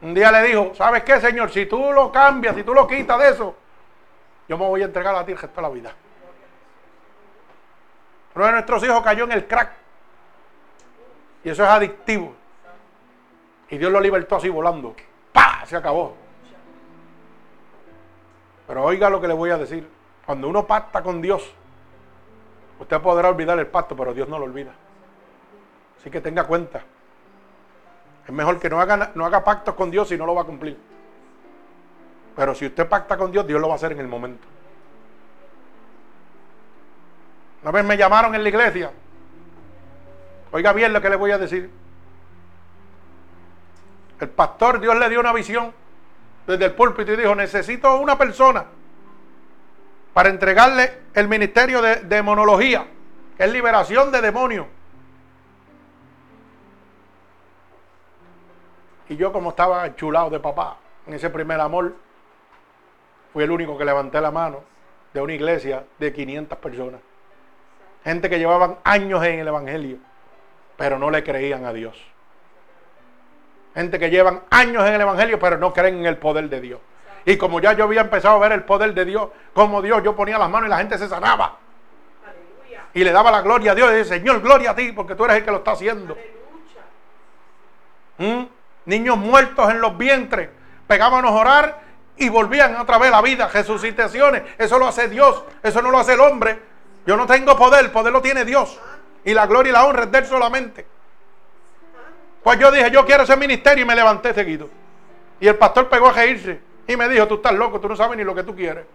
Un 0.03 0.13
día 0.13 0.31
le 0.31 0.43
dijo, 0.43 0.75
¿sabes 0.75 1.01
qué, 1.01 1.19
Señor? 1.19 1.49
Si 1.49 1.65
tú 1.65 1.91
lo 1.93 2.11
cambias, 2.11 2.55
si 2.55 2.61
tú 2.61 2.75
lo 2.75 2.85
quitas 2.85 3.17
de 3.17 3.29
eso, 3.29 3.55
yo 4.47 4.55
me 4.55 4.67
voy 4.67 4.83
a 4.83 4.85
entregar 4.85 5.15
a 5.15 5.25
ti 5.25 5.31
el 5.31 5.39
resto 5.39 5.55
de 5.55 5.67
la 5.67 5.73
vida. 5.73 5.95
Uno 8.35 8.45
de 8.45 8.51
nuestros 8.51 8.83
hijos 8.83 9.01
cayó 9.01 9.23
en 9.25 9.31
el 9.31 9.47
crack. 9.47 9.71
Y 11.43 11.49
eso 11.49 11.63
es 11.63 11.69
adictivo. 11.69 12.33
Y 13.69 13.77
Dios 13.77 13.91
lo 13.91 13.99
libertó 13.99 14.35
así 14.35 14.49
volando. 14.49 14.95
¡Pah! 15.31 15.65
Se 15.65 15.75
acabó. 15.75 16.15
Pero 18.67 18.83
oiga 18.83 19.09
lo 19.09 19.19
que 19.19 19.27
le 19.27 19.33
voy 19.33 19.49
a 19.49 19.57
decir. 19.57 19.89
Cuando 20.25 20.47
uno 20.47 20.65
pacta 20.67 21.01
con 21.01 21.21
Dios, 21.21 21.51
usted 22.79 23.01
podrá 23.01 23.29
olvidar 23.29 23.57
el 23.57 23.67
pacto, 23.67 23.95
pero 23.95 24.13
Dios 24.13 24.27
no 24.29 24.37
lo 24.37 24.45
olvida. 24.45 24.71
Así 25.99 26.09
que 26.09 26.21
tenga 26.21 26.43
cuenta. 26.45 26.83
Es 28.27 28.31
mejor 28.31 28.59
que 28.59 28.69
no 28.69 28.79
haga, 28.79 29.11
no 29.15 29.25
haga 29.25 29.43
pactos 29.43 29.73
con 29.73 29.89
Dios 29.89 30.07
si 30.07 30.17
no 30.17 30.25
lo 30.25 30.35
va 30.35 30.43
a 30.43 30.45
cumplir. 30.45 30.77
Pero 32.35 32.53
si 32.53 32.67
usted 32.67 32.87
pacta 32.87 33.17
con 33.17 33.31
Dios, 33.31 33.45
Dios 33.47 33.59
lo 33.59 33.67
va 33.67 33.73
a 33.73 33.77
hacer 33.77 33.91
en 33.91 33.99
el 33.99 34.07
momento. 34.07 34.47
Una 37.61 37.71
vez 37.71 37.83
me 37.83 37.97
llamaron 37.97 38.33
en 38.35 38.43
la 38.43 38.49
iglesia 38.49 38.91
Oiga 40.51 40.73
bien 40.73 40.93
lo 40.93 41.01
que 41.01 41.09
le 41.09 41.15
voy 41.15 41.31
a 41.31 41.37
decir. 41.37 41.69
El 44.19 44.29
pastor, 44.29 44.79
Dios 44.79 44.97
le 44.97 45.09
dio 45.09 45.19
una 45.19 45.31
visión 45.31 45.73
desde 46.47 46.65
el 46.65 46.73
púlpito 46.73 47.13
y 47.13 47.17
dijo, 47.17 47.35
necesito 47.35 47.99
una 47.99 48.17
persona 48.17 48.65
para 50.13 50.29
entregarle 50.29 51.03
el 51.13 51.27
ministerio 51.27 51.81
de 51.81 51.97
demonología, 51.97 52.85
que 53.37 53.43
es 53.43 53.51
liberación 53.51 54.11
de 54.11 54.21
demonios. 54.21 54.65
Y 59.07 59.15
yo 59.15 59.31
como 59.31 59.51
estaba 59.51 59.95
chulado 59.95 60.29
de 60.29 60.39
papá 60.39 60.77
en 61.07 61.13
ese 61.13 61.29
primer 61.29 61.59
amor, 61.59 61.95
fui 63.31 63.43
el 63.43 63.51
único 63.51 63.77
que 63.77 63.85
levanté 63.85 64.19
la 64.19 64.31
mano 64.31 64.63
de 65.13 65.21
una 65.21 65.33
iglesia 65.33 65.85
de 65.99 66.11
500 66.11 66.57
personas. 66.57 67.01
Gente 68.09 68.29
que 68.29 68.39
llevaban 68.39 68.77
años 68.83 69.23
en 69.23 69.39
el 69.39 69.47
Evangelio 69.47 69.99
pero 70.79 70.97
no 70.97 71.11
le 71.11 71.25
creían 71.25 71.65
a 71.65 71.73
Dios. 71.73 71.93
Gente 73.75 73.99
que 73.99 74.09
llevan 74.09 74.43
años 74.49 74.87
en 74.87 74.93
el 74.93 75.01
Evangelio, 75.01 75.37
pero 75.37 75.57
no 75.57 75.73
creen 75.73 75.97
en 75.97 76.05
el 76.05 76.15
poder 76.15 76.47
de 76.47 76.61
Dios. 76.61 76.79
Y 77.25 77.35
como 77.35 77.59
ya 77.59 77.73
yo 77.73 77.83
había 77.83 77.99
empezado 77.99 78.37
a 78.37 78.39
ver 78.39 78.53
el 78.53 78.63
poder 78.63 78.93
de 78.93 79.03
Dios, 79.03 79.27
como 79.53 79.81
Dios, 79.81 80.01
yo 80.03 80.15
ponía 80.15 80.37
las 80.37 80.49
manos 80.49 80.67
y 80.67 80.69
la 80.69 80.77
gente 80.77 80.97
se 80.97 81.09
sanaba. 81.09 81.57
Y 82.93 83.03
le 83.03 83.11
daba 83.11 83.29
la 83.29 83.41
gloria 83.41 83.73
a 83.73 83.75
Dios 83.75 83.91
y 83.91 83.95
decía, 83.95 84.15
Señor, 84.19 84.39
gloria 84.39 84.71
a 84.71 84.75
ti, 84.75 84.93
porque 84.93 85.15
tú 85.15 85.25
eres 85.25 85.35
el 85.35 85.43
que 85.43 85.51
lo 85.51 85.57
está 85.57 85.71
haciendo. 85.71 86.17
¿Mm? 88.19 88.43
Niños 88.85 89.17
muertos 89.17 89.69
en 89.69 89.81
los 89.81 89.97
vientres, 89.97 90.47
pegábamos 90.87 91.29
a 91.29 91.35
orar 91.35 91.81
y 92.15 92.29
volvían 92.29 92.77
otra 92.77 92.97
vez 92.97 93.09
a 93.09 93.17
la 93.17 93.21
vida, 93.21 93.49
resucitaciones. 93.49 94.43
Eso 94.57 94.79
lo 94.79 94.87
hace 94.87 95.09
Dios, 95.09 95.43
eso 95.61 95.81
no 95.81 95.91
lo 95.91 95.99
hace 95.99 96.13
el 96.13 96.21
hombre. 96.21 96.68
Yo 97.05 97.17
no 97.17 97.25
tengo 97.25 97.57
poder, 97.57 97.85
el 97.85 97.91
poder 97.91 98.13
lo 98.13 98.21
tiene 98.21 98.45
Dios. 98.45 98.79
Y 99.23 99.33
la 99.33 99.47
gloria 99.47 99.69
y 99.69 99.73
la 99.73 99.85
honra 99.85 100.03
es 100.03 100.11
de 100.11 100.17
Él 100.19 100.25
solamente. 100.25 100.85
Pues 102.43 102.59
yo 102.59 102.71
dije, 102.71 102.89
yo 102.91 103.05
quiero 103.05 103.23
ese 103.23 103.35
ministerio 103.35 103.83
y 103.83 103.87
me 103.87 103.95
levanté 103.95 104.33
seguido. 104.33 104.69
Y 105.39 105.47
el 105.47 105.55
pastor 105.55 105.89
pegó 105.89 106.09
a 106.09 106.13
reírse 106.13 106.59
y 106.87 106.95
me 106.95 107.07
dijo, 107.07 107.27
tú 107.27 107.35
estás 107.35 107.53
loco, 107.53 107.79
tú 107.79 107.87
no 107.87 107.95
sabes 107.95 108.17
ni 108.17 108.23
lo 108.23 108.33
que 108.33 108.43
tú 108.43 108.55
quieres. 108.55 108.85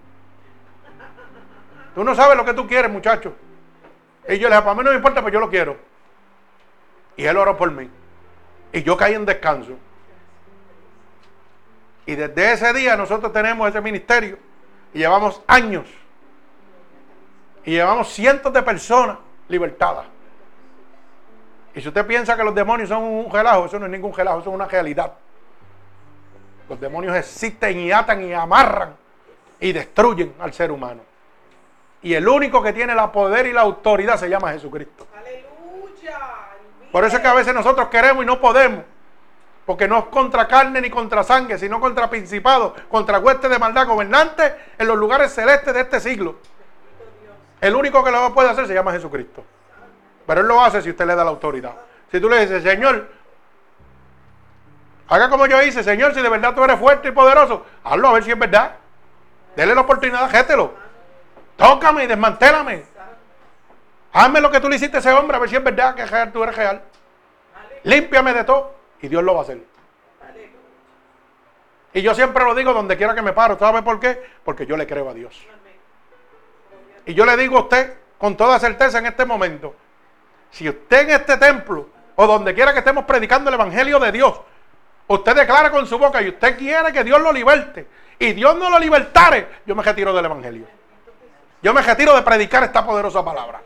Tú 1.94 2.02
no 2.02 2.14
sabes 2.14 2.36
lo 2.36 2.44
que 2.44 2.54
tú 2.54 2.66
quieres, 2.66 2.90
muchacho. 2.90 3.34
Y 4.28 4.38
yo 4.38 4.48
le 4.48 4.56
dije, 4.56 4.62
para 4.62 4.74
mí 4.74 4.82
no 4.82 4.90
me 4.90 4.96
importa, 4.96 5.22
pues 5.22 5.32
yo 5.32 5.40
lo 5.40 5.48
quiero. 5.48 5.76
Y 7.16 7.24
él 7.24 7.36
oró 7.36 7.56
por 7.56 7.70
mí. 7.70 7.88
Y 8.72 8.82
yo 8.82 8.96
caí 8.96 9.14
en 9.14 9.24
descanso. 9.24 9.72
Y 12.06 12.16
desde 12.16 12.52
ese 12.52 12.72
día 12.72 12.96
nosotros 12.96 13.32
tenemos 13.32 13.68
ese 13.68 13.80
ministerio. 13.80 14.38
Y 14.92 14.98
llevamos 14.98 15.40
años. 15.46 15.86
Y 17.64 17.72
llevamos 17.72 18.08
cientos 18.12 18.52
de 18.52 18.62
personas 18.62 19.18
libertadas. 19.48 20.06
Y 21.74 21.80
si 21.80 21.88
usted 21.88 22.06
piensa 22.06 22.36
que 22.36 22.44
los 22.44 22.54
demonios 22.54 22.88
son 22.88 23.02
un 23.02 23.32
relajo, 23.32 23.66
eso 23.66 23.78
no 23.78 23.86
es 23.86 23.92
ningún 23.92 24.14
relajo, 24.14 24.40
eso 24.40 24.50
es 24.50 24.54
una 24.54 24.66
realidad. 24.66 25.12
Los 26.68 26.80
demonios 26.80 27.16
existen 27.16 27.78
y 27.78 27.92
atan 27.92 28.22
y 28.24 28.32
amarran 28.32 28.96
y 29.60 29.72
destruyen 29.72 30.34
al 30.40 30.52
ser 30.52 30.70
humano. 30.70 31.02
Y 32.02 32.14
el 32.14 32.28
único 32.28 32.62
que 32.62 32.72
tiene 32.72 32.94
la 32.94 33.10
poder 33.10 33.46
y 33.46 33.52
la 33.52 33.62
autoridad 33.62 34.18
se 34.18 34.28
llama 34.28 34.52
Jesucristo. 34.52 35.06
Aleluya. 35.16 36.18
Por 36.92 37.04
eso 37.04 37.16
es 37.16 37.22
que 37.22 37.28
a 37.28 37.34
veces 37.34 37.54
nosotros 37.54 37.88
queremos 37.88 38.22
y 38.22 38.26
no 38.26 38.40
podemos. 38.40 38.84
Porque 39.64 39.88
no 39.88 39.98
es 39.98 40.04
contra 40.06 40.46
carne 40.46 40.82
ni 40.82 40.90
contra 40.90 41.24
sangre, 41.24 41.58
sino 41.58 41.80
contra 41.80 42.10
principados, 42.10 42.74
contra 42.90 43.18
huestes 43.18 43.50
de 43.50 43.58
maldad, 43.58 43.86
gobernantes 43.86 44.52
en 44.78 44.86
los 44.86 44.96
lugares 44.96 45.32
celestes 45.34 45.72
de 45.72 45.80
este 45.80 46.00
siglo. 46.00 46.36
El 47.64 47.74
único 47.74 48.04
que 48.04 48.10
lo 48.10 48.34
puede 48.34 48.50
hacer 48.50 48.66
se 48.66 48.74
llama 48.74 48.92
Jesucristo. 48.92 49.42
Pero 50.26 50.42
Él 50.42 50.46
lo 50.46 50.60
hace 50.60 50.82
si 50.82 50.90
usted 50.90 51.06
le 51.06 51.14
da 51.14 51.24
la 51.24 51.30
autoridad. 51.30 51.72
Si 52.12 52.20
tú 52.20 52.28
le 52.28 52.40
dices, 52.40 52.62
Señor, 52.62 53.08
haga 55.08 55.30
como 55.30 55.46
yo 55.46 55.62
hice, 55.62 55.82
Señor, 55.82 56.12
si 56.12 56.20
de 56.20 56.28
verdad 56.28 56.54
tú 56.54 56.62
eres 56.62 56.78
fuerte 56.78 57.08
y 57.08 57.12
poderoso, 57.12 57.64
hazlo 57.82 58.08
a 58.08 58.12
ver 58.12 58.22
si 58.22 58.32
es 58.32 58.38
verdad. 58.38 58.74
Dele 59.56 59.74
la 59.74 59.80
oportunidad, 59.80 60.30
gételo. 60.30 60.74
Tócame 61.56 62.04
y 62.04 62.06
desmantélame. 62.06 62.84
Hazme 64.12 64.42
lo 64.42 64.50
que 64.50 64.60
tú 64.60 64.68
le 64.68 64.76
hiciste 64.76 64.98
a 64.98 65.00
ese 65.00 65.14
hombre, 65.14 65.38
a 65.38 65.40
ver 65.40 65.48
si 65.48 65.56
es 65.56 65.64
verdad 65.64 65.94
que 65.94 66.30
tú 66.32 66.42
eres 66.42 66.54
real. 66.54 66.82
Límpiame 67.84 68.34
de 68.34 68.44
todo 68.44 68.74
y 69.00 69.08
Dios 69.08 69.24
lo 69.24 69.32
va 69.32 69.40
a 69.40 69.42
hacer. 69.44 69.64
Y 71.94 72.02
yo 72.02 72.14
siempre 72.14 72.44
lo 72.44 72.54
digo 72.54 72.74
donde 72.74 72.98
quiera 72.98 73.14
que 73.14 73.22
me 73.22 73.32
paro. 73.32 73.58
¿Sabe 73.58 73.80
por 73.80 73.98
qué? 74.00 74.22
Porque 74.44 74.66
yo 74.66 74.76
le 74.76 74.86
creo 74.86 75.08
a 75.08 75.14
Dios. 75.14 75.46
Y 77.06 77.14
yo 77.14 77.24
le 77.26 77.36
digo 77.36 77.58
a 77.58 77.62
usted 77.62 77.94
con 78.18 78.36
toda 78.36 78.58
certeza 78.58 78.98
en 78.98 79.06
este 79.06 79.24
momento, 79.24 79.74
si 80.50 80.68
usted 80.68 81.02
en 81.02 81.10
este 81.10 81.36
templo 81.36 81.88
o 82.16 82.26
donde 82.26 82.54
quiera 82.54 82.72
que 82.72 82.78
estemos 82.78 83.04
predicando 83.04 83.50
el 83.50 83.54
Evangelio 83.54 83.98
de 83.98 84.12
Dios, 84.12 84.40
usted 85.08 85.34
declara 85.34 85.70
con 85.70 85.86
su 85.86 85.98
boca 85.98 86.22
y 86.22 86.28
usted 86.28 86.56
quiere 86.56 86.92
que 86.92 87.04
Dios 87.04 87.20
lo 87.20 87.32
liberte 87.32 87.86
y 88.18 88.32
Dios 88.32 88.56
no 88.56 88.70
lo 88.70 88.78
libertare, 88.78 89.48
yo 89.66 89.74
me 89.74 89.82
retiro 89.82 90.12
del 90.14 90.24
Evangelio. 90.24 90.66
Yo 91.62 91.74
me 91.74 91.82
retiro 91.82 92.14
de 92.14 92.22
predicar 92.22 92.62
esta 92.62 92.84
poderosa 92.84 93.24
palabra. 93.24 93.60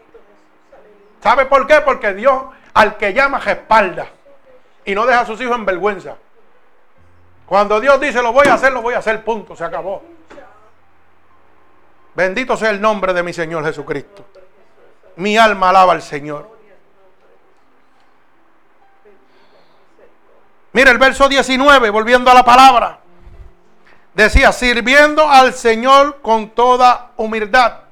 ¿Sabe 1.20 1.46
por 1.46 1.66
qué? 1.66 1.80
Porque 1.80 2.14
Dios 2.14 2.44
al 2.74 2.96
que 2.96 3.12
llama 3.12 3.40
respalda 3.40 4.06
y 4.84 4.94
no 4.94 5.04
deja 5.04 5.20
a 5.20 5.26
sus 5.26 5.40
hijos 5.40 5.56
en 5.56 5.66
vergüenza. 5.66 6.16
Cuando 7.44 7.80
Dios 7.80 8.00
dice 8.00 8.22
lo 8.22 8.32
voy 8.32 8.46
a 8.46 8.54
hacer, 8.54 8.72
lo 8.72 8.82
voy 8.82 8.94
a 8.94 8.98
hacer, 8.98 9.24
punto, 9.24 9.56
se 9.56 9.64
acabó. 9.64 10.02
Bendito 12.18 12.56
sea 12.56 12.70
el 12.70 12.80
nombre 12.80 13.14
de 13.14 13.22
mi 13.22 13.32
Señor 13.32 13.64
Jesucristo. 13.64 14.24
Mi 15.14 15.38
alma 15.38 15.68
alaba 15.68 15.92
al 15.92 16.02
Señor. 16.02 16.50
Mira 20.72 20.90
el 20.90 20.98
verso 20.98 21.28
19, 21.28 21.90
volviendo 21.90 22.28
a 22.28 22.34
la 22.34 22.44
palabra. 22.44 22.98
Decía, 24.14 24.50
sirviendo 24.50 25.30
al 25.30 25.54
Señor 25.54 26.20
con 26.20 26.50
toda 26.50 27.12
humildad. 27.18 27.82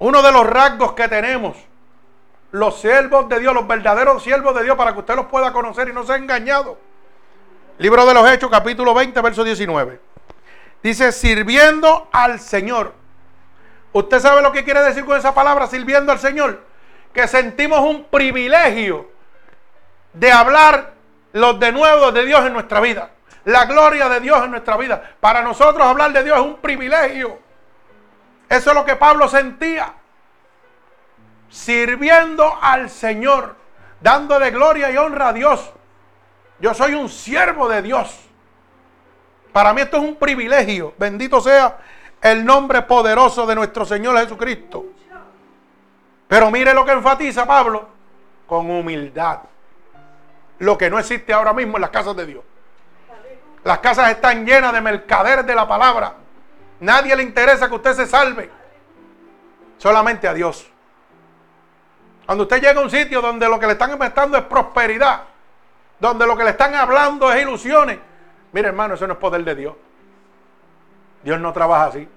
Uno 0.00 0.20
de 0.20 0.32
los 0.32 0.44
rasgos 0.44 0.94
que 0.94 1.06
tenemos 1.06 1.56
los 2.50 2.80
siervos 2.80 3.28
de 3.28 3.38
Dios, 3.38 3.54
los 3.54 3.68
verdaderos 3.68 4.24
siervos 4.24 4.56
de 4.56 4.64
Dios, 4.64 4.76
para 4.76 4.92
que 4.92 4.98
usted 4.98 5.14
los 5.14 5.26
pueda 5.26 5.52
conocer 5.52 5.88
y 5.88 5.92
no 5.92 6.04
sea 6.04 6.16
engañado. 6.16 6.78
Libro 7.78 8.04
de 8.04 8.12
los 8.12 8.28
Hechos, 8.28 8.50
capítulo 8.50 8.92
20, 8.92 9.20
verso 9.20 9.44
19. 9.44 10.13
Dice, 10.84 11.12
sirviendo 11.12 12.10
al 12.12 12.38
Señor. 12.38 12.92
¿Usted 13.94 14.20
sabe 14.20 14.42
lo 14.42 14.52
que 14.52 14.64
quiere 14.64 14.82
decir 14.82 15.06
con 15.06 15.16
esa 15.16 15.32
palabra, 15.32 15.66
sirviendo 15.66 16.12
al 16.12 16.18
Señor? 16.18 16.60
Que 17.14 17.26
sentimos 17.26 17.80
un 17.80 18.04
privilegio 18.04 19.10
de 20.12 20.30
hablar 20.30 20.92
los 21.32 21.58
de 21.58 21.72
nuevo 21.72 22.12
de 22.12 22.26
Dios 22.26 22.44
en 22.44 22.52
nuestra 22.52 22.80
vida. 22.80 23.12
La 23.46 23.64
gloria 23.64 24.10
de 24.10 24.20
Dios 24.20 24.44
en 24.44 24.50
nuestra 24.50 24.76
vida. 24.76 25.14
Para 25.20 25.40
nosotros 25.40 25.86
hablar 25.86 26.12
de 26.12 26.22
Dios 26.22 26.36
es 26.36 26.44
un 26.44 26.56
privilegio. 26.56 27.38
Eso 28.50 28.70
es 28.70 28.76
lo 28.76 28.84
que 28.84 28.96
Pablo 28.96 29.26
sentía 29.26 29.90
sirviendo 31.48 32.58
al 32.60 32.90
Señor, 32.90 33.56
dándole 34.02 34.50
gloria 34.50 34.90
y 34.90 34.98
honra 34.98 35.28
a 35.28 35.32
Dios. 35.32 35.72
Yo 36.60 36.74
soy 36.74 36.92
un 36.92 37.08
siervo 37.08 37.70
de 37.70 37.80
Dios. 37.80 38.23
Para 39.54 39.72
mí 39.72 39.82
esto 39.82 39.98
es 39.98 40.02
un 40.02 40.16
privilegio. 40.16 40.94
Bendito 40.98 41.40
sea 41.40 41.78
el 42.20 42.44
nombre 42.44 42.82
poderoso 42.82 43.46
de 43.46 43.54
nuestro 43.54 43.84
Señor 43.84 44.18
Jesucristo. 44.18 44.84
Pero 46.26 46.50
mire 46.50 46.74
lo 46.74 46.84
que 46.84 46.90
enfatiza 46.90 47.46
Pablo, 47.46 47.86
con 48.48 48.68
humildad. 48.68 49.42
Lo 50.58 50.76
que 50.76 50.90
no 50.90 50.98
existe 50.98 51.32
ahora 51.32 51.52
mismo 51.52 51.76
en 51.76 51.82
las 51.82 51.90
casas 51.90 52.16
de 52.16 52.26
Dios. 52.26 52.42
Las 53.62 53.78
casas 53.78 54.10
están 54.10 54.44
llenas 54.44 54.72
de 54.72 54.80
mercaderes 54.80 55.46
de 55.46 55.54
la 55.54 55.68
palabra. 55.68 56.14
Nadie 56.80 57.14
le 57.14 57.22
interesa 57.22 57.68
que 57.68 57.76
usted 57.76 57.94
se 57.94 58.08
salve. 58.08 58.50
Solamente 59.78 60.26
a 60.26 60.34
Dios. 60.34 60.68
Cuando 62.26 62.42
usted 62.42 62.60
llega 62.60 62.80
a 62.80 62.82
un 62.82 62.90
sitio 62.90 63.22
donde 63.22 63.48
lo 63.48 63.60
que 63.60 63.66
le 63.66 63.74
están 63.74 63.92
inventando 63.92 64.36
es 64.36 64.42
prosperidad, 64.46 65.22
donde 66.00 66.26
lo 66.26 66.36
que 66.36 66.42
le 66.42 66.50
están 66.50 66.74
hablando 66.74 67.32
es 67.32 67.40
ilusiones, 67.40 68.00
mire 68.54 68.68
hermano, 68.68 68.94
eso 68.94 69.06
no 69.06 69.14
es 69.14 69.18
poder 69.18 69.42
de 69.44 69.54
Dios. 69.56 69.74
Dios 71.24 71.40
no 71.40 71.52
trabaja 71.52 71.86
así. 71.86 72.08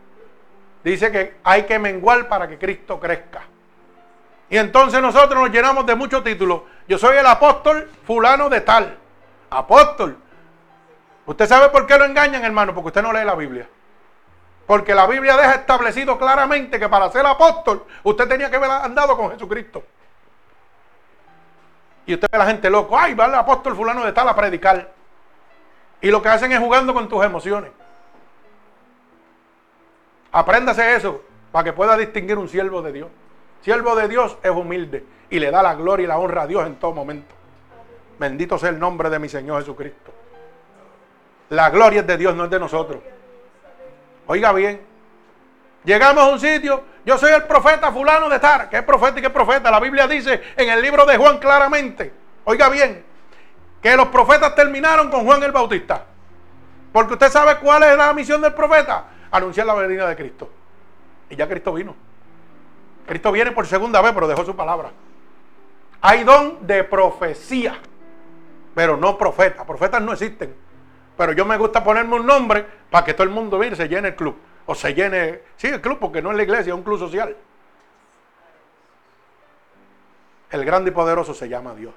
Dice 0.84 1.12
que 1.12 1.38
hay 1.44 1.64
que 1.64 1.80
menguar 1.80 2.30
para 2.30 2.48
que 2.48 2.60
Cristo 2.60 3.00
crezca. 3.00 3.42
Y 4.50 4.58
entonces 4.58 5.02
nosotros 5.02 5.42
nos 5.42 5.50
llenamos 5.50 5.86
de 5.88 5.96
muchos 5.96 6.24
títulos. 6.24 6.62
Yo 6.88 6.98
soy 6.98 7.18
el 7.18 7.26
apóstol 7.26 7.90
fulano 8.06 8.50
de 8.50 8.62
tal. 8.62 8.98
Apóstol. 9.50 10.16
¿Usted 11.26 11.48
sabe 11.48 11.70
por 11.70 11.88
qué 11.88 11.98
lo 11.98 12.06
engañan, 12.06 12.46
hermano? 12.46 12.74
Porque 12.74 12.88
usted 12.88 13.02
no 13.02 13.12
lee 13.12 13.26
la 13.26 13.36
Biblia. 13.36 13.68
Porque 14.68 14.94
la 14.94 15.08
Biblia 15.08 15.36
deja 15.36 15.56
establecido 15.56 16.20
claramente 16.20 16.80
que 16.80 16.88
para 16.88 17.10
ser 17.10 17.26
apóstol 17.26 17.86
usted 18.04 18.28
tenía 18.28 18.50
que 18.50 18.58
haber 18.58 18.70
andado 18.70 19.18
con 19.18 19.32
Jesucristo. 19.32 19.84
Y 22.06 22.14
usted 22.14 22.28
ve 22.32 22.38
a 22.38 22.40
la 22.40 22.48
gente 22.48 22.70
loco, 22.70 22.98
ay, 22.98 23.16
va 23.16 23.26
el 23.26 23.36
apóstol 23.36 23.76
fulano 23.76 24.06
de 24.06 24.14
tal 24.14 24.30
a 24.30 24.36
predicar. 24.36 24.97
Y 26.02 26.12
lo 26.12 26.22
que 26.22 26.30
hacen 26.30 26.52
es 26.52 26.60
jugando 26.60 26.94
con 26.94 27.10
tus 27.10 27.24
emociones. 27.24 27.72
Apréndase 30.32 30.96
eso 30.96 31.22
para 31.52 31.64
que 31.64 31.74
pueda 31.74 31.98
distinguir 31.98 32.38
un 32.38 32.48
siervo 32.50 32.82
de 32.82 32.92
Dios. 32.92 33.10
Siervo 33.62 33.96
de 33.96 34.08
Dios 34.08 34.38
es 34.44 34.52
humilde 34.52 35.04
y 35.30 35.40
le 35.40 35.50
da 35.50 35.64
la 35.64 35.76
gloria 35.76 36.04
y 36.04 36.08
la 36.08 36.20
honra 36.20 36.44
a 36.44 36.48
Dios 36.48 36.66
en 36.66 36.76
todo 36.76 36.94
momento. 36.94 37.34
Bendito 38.20 38.58
sea 38.58 38.70
el 38.70 38.80
nombre 38.80 39.10
de 39.10 39.20
mi 39.20 39.30
Señor 39.30 39.60
Jesucristo. 39.62 40.12
La 41.50 41.70
gloria 41.70 42.02
es 42.02 42.08
de 42.08 42.18
Dios, 42.18 42.36
no 42.36 42.46
es 42.46 42.50
de 42.50 42.60
nosotros. 42.60 43.02
Oiga 44.28 44.52
bien, 44.52 44.82
llegamos 45.84 46.24
a 46.24 46.30
un 46.30 46.40
sitio 46.40 46.84
yo 47.08 47.18
soy 47.18 47.32
el 47.32 47.44
profeta 47.44 47.90
fulano 47.90 48.28
de 48.28 48.38
Tar. 48.38 48.70
¿Qué 48.70 48.84
profeta 48.84 49.18
y 49.18 49.22
qué 49.22 49.30
profeta? 49.30 49.72
La 49.72 49.80
Biblia 49.80 50.10
dice 50.10 50.42
en 50.58 50.70
el 50.70 50.82
libro 50.82 51.06
de 51.06 51.16
Juan 51.16 51.38
claramente. 51.38 52.12
Oiga 52.44 52.68
bien, 52.68 53.06
que 53.88 53.96
los 53.96 54.10
profetas 54.10 54.54
terminaron 54.54 55.10
con 55.10 55.24
Juan 55.24 55.42
el 55.44 55.54
Bautista. 55.54 56.04
Porque 56.92 57.14
usted 57.14 57.30
sabe 57.30 57.58
cuál 57.60 57.84
es 57.84 57.96
la 57.96 58.12
misión 58.14 58.42
del 58.42 58.54
profeta. 58.54 59.06
Anunciar 59.32 59.66
la 59.66 59.76
venida 59.76 60.06
de 60.10 60.16
Cristo. 60.16 60.50
Y 61.30 61.38
ya 61.38 61.48
Cristo 61.48 61.72
vino. 61.72 61.96
Cristo 63.06 63.32
viene 63.32 63.54
por 63.54 63.66
segunda 63.66 64.02
vez, 64.02 64.12
pero 64.12 64.28
dejó 64.28 64.44
su 64.44 64.54
palabra. 64.58 64.92
Hay 66.02 66.26
don 66.26 66.68
de 66.68 66.84
profecía, 66.84 67.80
pero 68.76 68.98
no 68.98 69.18
profeta. 69.18 69.66
Profetas 69.66 70.02
no 70.02 70.12
existen. 70.12 70.54
Pero 71.16 71.32
yo 71.32 71.46
me 71.46 71.58
gusta 71.58 71.82
ponerme 71.82 72.16
un 72.16 72.26
nombre 72.26 72.66
para 72.92 73.06
que 73.06 73.14
todo 73.14 73.24
el 73.24 73.30
mundo 73.30 73.64
y 73.64 73.74
se 73.74 73.88
llene 73.88 74.10
el 74.10 74.16
club 74.16 74.36
o 74.66 74.76
se 74.76 74.94
llene, 74.94 75.44
sí, 75.56 75.68
el 75.68 75.80
club, 75.80 75.98
porque 75.98 76.22
no 76.22 76.32
es 76.32 76.36
la 76.36 76.44
iglesia, 76.44 76.72
es 76.72 76.78
un 76.78 76.84
club 76.84 77.00
social. 77.00 77.38
El 80.50 80.66
grande 80.66 80.92
y 80.92 80.94
poderoso 80.94 81.34
se 81.34 81.48
llama 81.48 81.74
Dios. 81.74 81.94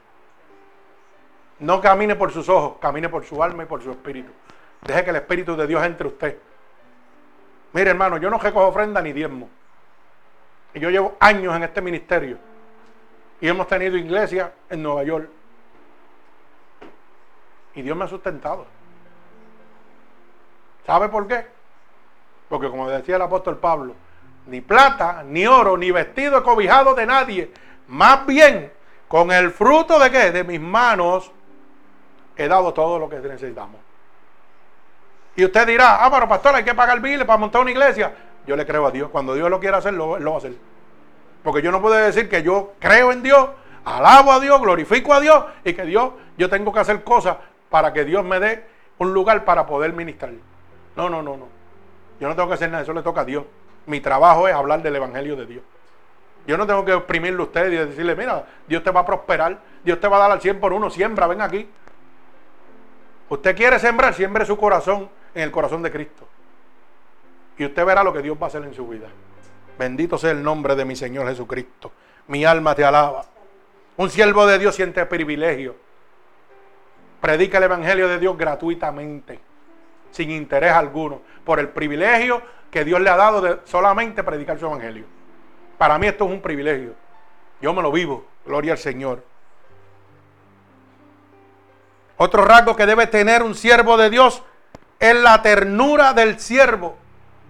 No 1.61 1.81
camine 1.81 2.17
por 2.17 2.33
sus 2.33 2.49
ojos, 2.49 2.79
camine 2.81 3.09
por 3.09 3.25
su 3.25 3.43
alma 3.43 3.63
y 3.63 3.67
por 3.67 3.83
su 3.83 3.91
espíritu. 3.91 4.33
Deje 4.81 5.05
que 5.05 5.11
el 5.11 5.17
espíritu 5.17 5.57
de 5.57 5.67
Dios 5.67 5.85
entre 5.85 6.09
usted. 6.09 6.39
Mire, 7.73 7.91
hermano, 7.91 8.17
yo 8.17 8.31
no 8.31 8.39
recojo 8.39 8.67
ofrenda 8.67 9.03
ni 9.03 9.13
diezmo. 9.13 9.49
Y 10.73 10.81
yo 10.81 10.89
llevo 10.89 11.17
años 11.21 11.55
en 11.55 11.63
este 11.63 11.83
ministerio. 11.83 12.39
Y 13.41 13.49
hemos 13.49 13.67
tenido 13.69 13.97
iglesia 13.97 14.53
en 14.71 14.83
Nueva 14.83 15.03
York. 15.05 15.29
Y 17.75 17.83
Dios 17.83 17.97
me 17.97 18.05
ha 18.05 18.09
sustentado. 18.09 18.67
¿Sabe 20.87 21.09
por 21.09 21.29
qué? 21.29 21.47
Porque 22.49 22.69
como 22.69 22.89
decía 22.89 23.17
el 23.17 23.23
apóstol 23.23 23.59
Pablo, 23.59 23.95
ni 24.47 24.61
plata, 24.61 25.23
ni 25.25 25.47
oro, 25.47 25.77
ni 25.77 25.91
vestido 25.91 26.43
cobijado 26.43 26.95
de 26.95 27.07
nadie. 27.07 27.53
Más 27.87 28.27
bien, 28.27 28.73
con 29.07 29.31
el 29.31 29.51
fruto 29.51 29.99
de 29.99 30.11
qué? 30.11 30.33
De 30.33 30.43
mis 30.43 30.61
manos 30.61 31.31
he 32.41 32.49
dado 32.49 32.73
todo 32.73 32.99
lo 32.99 33.09
que 33.09 33.19
necesitamos. 33.19 33.81
Y 35.37 35.45
usted 35.45 35.67
dirá, 35.67 36.05
ah, 36.05 36.11
pero 36.11 36.29
pastor, 36.29 36.55
hay 36.55 36.65
que 36.65 36.75
pagar 36.75 37.01
biles 37.01 37.25
para 37.25 37.39
montar 37.39 37.61
una 37.61 37.71
iglesia. 37.71 38.13
Yo 38.47 38.57
le 38.57 38.67
creo 38.67 38.87
a 38.87 38.91
Dios. 38.91 39.11
Cuando 39.11 39.35
Dios 39.35 39.51
lo 39.51 39.61
quiera 39.61 39.79
hacer, 39.79 39.93
lo, 39.93 40.19
lo 40.19 40.31
va 40.31 40.37
a 40.37 40.39
hacer. 40.39 40.55
Porque 41.43 41.63
yo 41.63 41.71
no 41.71 41.81
puedo 41.81 41.95
decir 41.95 42.29
que 42.29 42.43
yo 42.43 42.73
creo 42.79 43.13
en 43.13 43.23
Dios, 43.23 43.49
alabo 43.85 44.33
a 44.33 44.41
Dios, 44.41 44.61
glorifico 44.61 45.15
a 45.15 45.21
Dios 45.21 45.45
y 45.65 45.75
que 45.75 45.85
Dios, 45.85 46.13
yo 46.37 46.49
tengo 46.49 46.73
que 46.73 46.81
hacer 46.81 47.05
cosas 47.05 47.37
para 47.69 47.93
que 47.93 48.05
Dios 48.05 48.25
me 48.25 48.41
dé 48.41 48.65
un 48.99 49.15
lugar 49.15 49.45
para 49.45 49.67
poder 49.67 49.93
ministrar. 49.93 50.33
No, 50.97 51.09
no, 51.09 51.23
no, 51.23 51.37
no. 51.37 51.49
Yo 52.19 52.29
no 52.29 52.35
tengo 52.35 52.49
que 52.49 52.55
hacer 52.55 52.71
nada, 52.71 52.83
eso 52.83 52.93
le 52.93 53.03
toca 53.03 53.23
a 53.23 53.25
Dios. 53.25 53.45
Mi 53.87 54.01
trabajo 54.01 54.49
es 54.49 54.55
hablar 54.55 54.83
del 54.83 54.97
Evangelio 54.97 55.37
de 55.37 55.47
Dios. 55.47 55.63
Yo 56.47 56.57
no 56.57 56.67
tengo 56.67 56.85
que 56.85 56.93
oprimirle 56.93 57.41
a 57.41 57.45
usted 57.45 57.73
y 57.73 57.77
decirle, 57.77 58.15
mira, 58.15 58.45
Dios 58.67 58.83
te 58.83 58.91
va 58.91 59.01
a 59.01 59.07
prosperar, 59.07 59.59
Dios 59.85 60.01
te 60.01 60.09
va 60.09 60.17
a 60.17 60.21
dar 60.21 60.31
al 60.33 60.41
100 60.41 60.61
por 60.61 60.73
uno, 60.73 60.91
siembra, 60.91 61.27
ven 61.27 61.41
aquí. 61.41 61.69
Usted 63.31 63.57
quiere 63.57 63.79
sembrar, 63.79 64.13
siembre 64.13 64.45
su 64.45 64.59
corazón 64.59 65.09
en 65.35 65.43
el 65.43 65.51
corazón 65.51 65.83
de 65.83 65.91
Cristo. 65.91 66.29
Y 67.57 67.65
usted 67.65 67.85
verá 67.85 68.05
lo 68.05 68.13
que 68.13 68.21
Dios 68.21 68.37
va 68.37 68.45
a 68.45 68.49
hacer 68.49 68.63
en 68.63 68.75
su 68.75 68.87
vida. 68.87 69.09
Bendito 69.79 70.19
sea 70.19 70.33
el 70.33 70.43
nombre 70.43 70.77
de 70.77 70.85
mi 70.85 70.95
Señor 70.97 71.27
Jesucristo. 71.29 71.93
Mi 72.27 72.45
alma 72.45 72.75
te 72.75 72.85
alaba. 72.85 73.25
Un 73.97 74.11
siervo 74.11 74.47
de 74.47 74.59
Dios 74.59 74.75
siente 74.75 75.05
privilegio. 75.07 75.77
Predica 77.23 77.57
el 77.59 77.65
Evangelio 77.65 78.09
de 78.09 78.19
Dios 78.19 78.37
gratuitamente 78.37 79.41
sin 80.11 80.31
interés 80.31 80.73
alguno, 80.73 81.23
por 81.45 81.59
el 81.61 81.69
privilegio 81.69 82.43
que 82.71 82.85
Dios 82.85 83.01
le 83.01 83.11
ha 83.11 83.17
dado 83.17 83.41
de 83.41 83.59
solamente 83.65 84.23
predicar 84.23 84.59
su 84.59 84.67
evangelio. 84.67 85.05
Para 85.79 85.99
mí 85.99 86.07
esto 86.07 86.25
es 86.25 86.31
un 86.31 86.41
privilegio. 86.41 86.95
Yo 87.61 87.73
me 87.73 87.83
lo 87.83 87.91
vivo. 87.91 88.27
Gloria 88.45 88.73
al 88.73 88.79
Señor. 88.79 89.25
Otro 92.23 92.45
rasgo 92.45 92.77
que 92.77 92.85
debe 92.85 93.07
tener 93.07 93.43
un 93.43 93.55
siervo 93.55 93.97
de 93.97 94.11
Dios 94.11 94.43
es 94.99 95.17
la 95.17 95.41
ternura 95.41 96.13
del 96.13 96.39
siervo. 96.39 96.99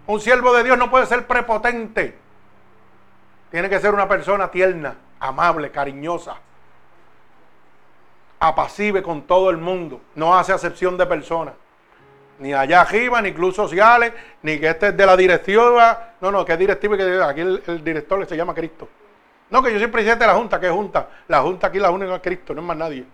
Un 0.06 0.20
siervo 0.20 0.54
de 0.54 0.62
Dios 0.62 0.78
no 0.78 0.88
puede 0.88 1.06
ser 1.06 1.26
prepotente. 1.26 2.16
Tiene 3.50 3.68
que 3.68 3.80
ser 3.80 3.92
una 3.92 4.06
persona 4.06 4.48
tierna, 4.48 4.94
amable, 5.18 5.72
cariñosa, 5.72 6.36
apacible 8.38 9.02
con 9.02 9.22
todo 9.22 9.50
el 9.50 9.56
mundo. 9.56 10.02
No 10.14 10.38
hace 10.38 10.52
acepción 10.52 10.96
de 10.96 11.04
personas 11.04 11.54
ni 12.38 12.54
allá 12.54 12.82
arriba, 12.82 13.20
ni 13.20 13.32
clubes 13.32 13.56
sociales, 13.56 14.12
ni 14.42 14.60
que 14.60 14.68
este 14.68 14.90
es 14.90 14.96
de 14.96 15.04
la 15.04 15.16
directiva. 15.16 16.14
No, 16.20 16.30
no, 16.30 16.44
que 16.44 16.52
es 16.52 16.58
directivo 16.60 16.94
y 16.94 16.98
que 16.98 17.20
aquí 17.20 17.40
el, 17.40 17.82
director 17.82 18.24
se 18.24 18.36
llama 18.36 18.54
Cristo. 18.54 18.88
No, 19.50 19.64
que 19.64 19.72
yo 19.72 19.80
soy 19.80 19.88
presidente 19.88 20.24
de 20.24 20.28
la 20.28 20.38
Junta, 20.38 20.60
que 20.60 20.66
es 20.66 20.72
Junta. 20.72 21.08
La 21.26 21.40
Junta 21.42 21.66
aquí 21.66 21.80
la 21.80 21.90
única 21.90 22.14
es 22.14 22.22
Cristo, 22.22 22.54
no 22.54 22.60
es 22.60 22.66
más 22.68 22.76
nadie. 22.76 23.04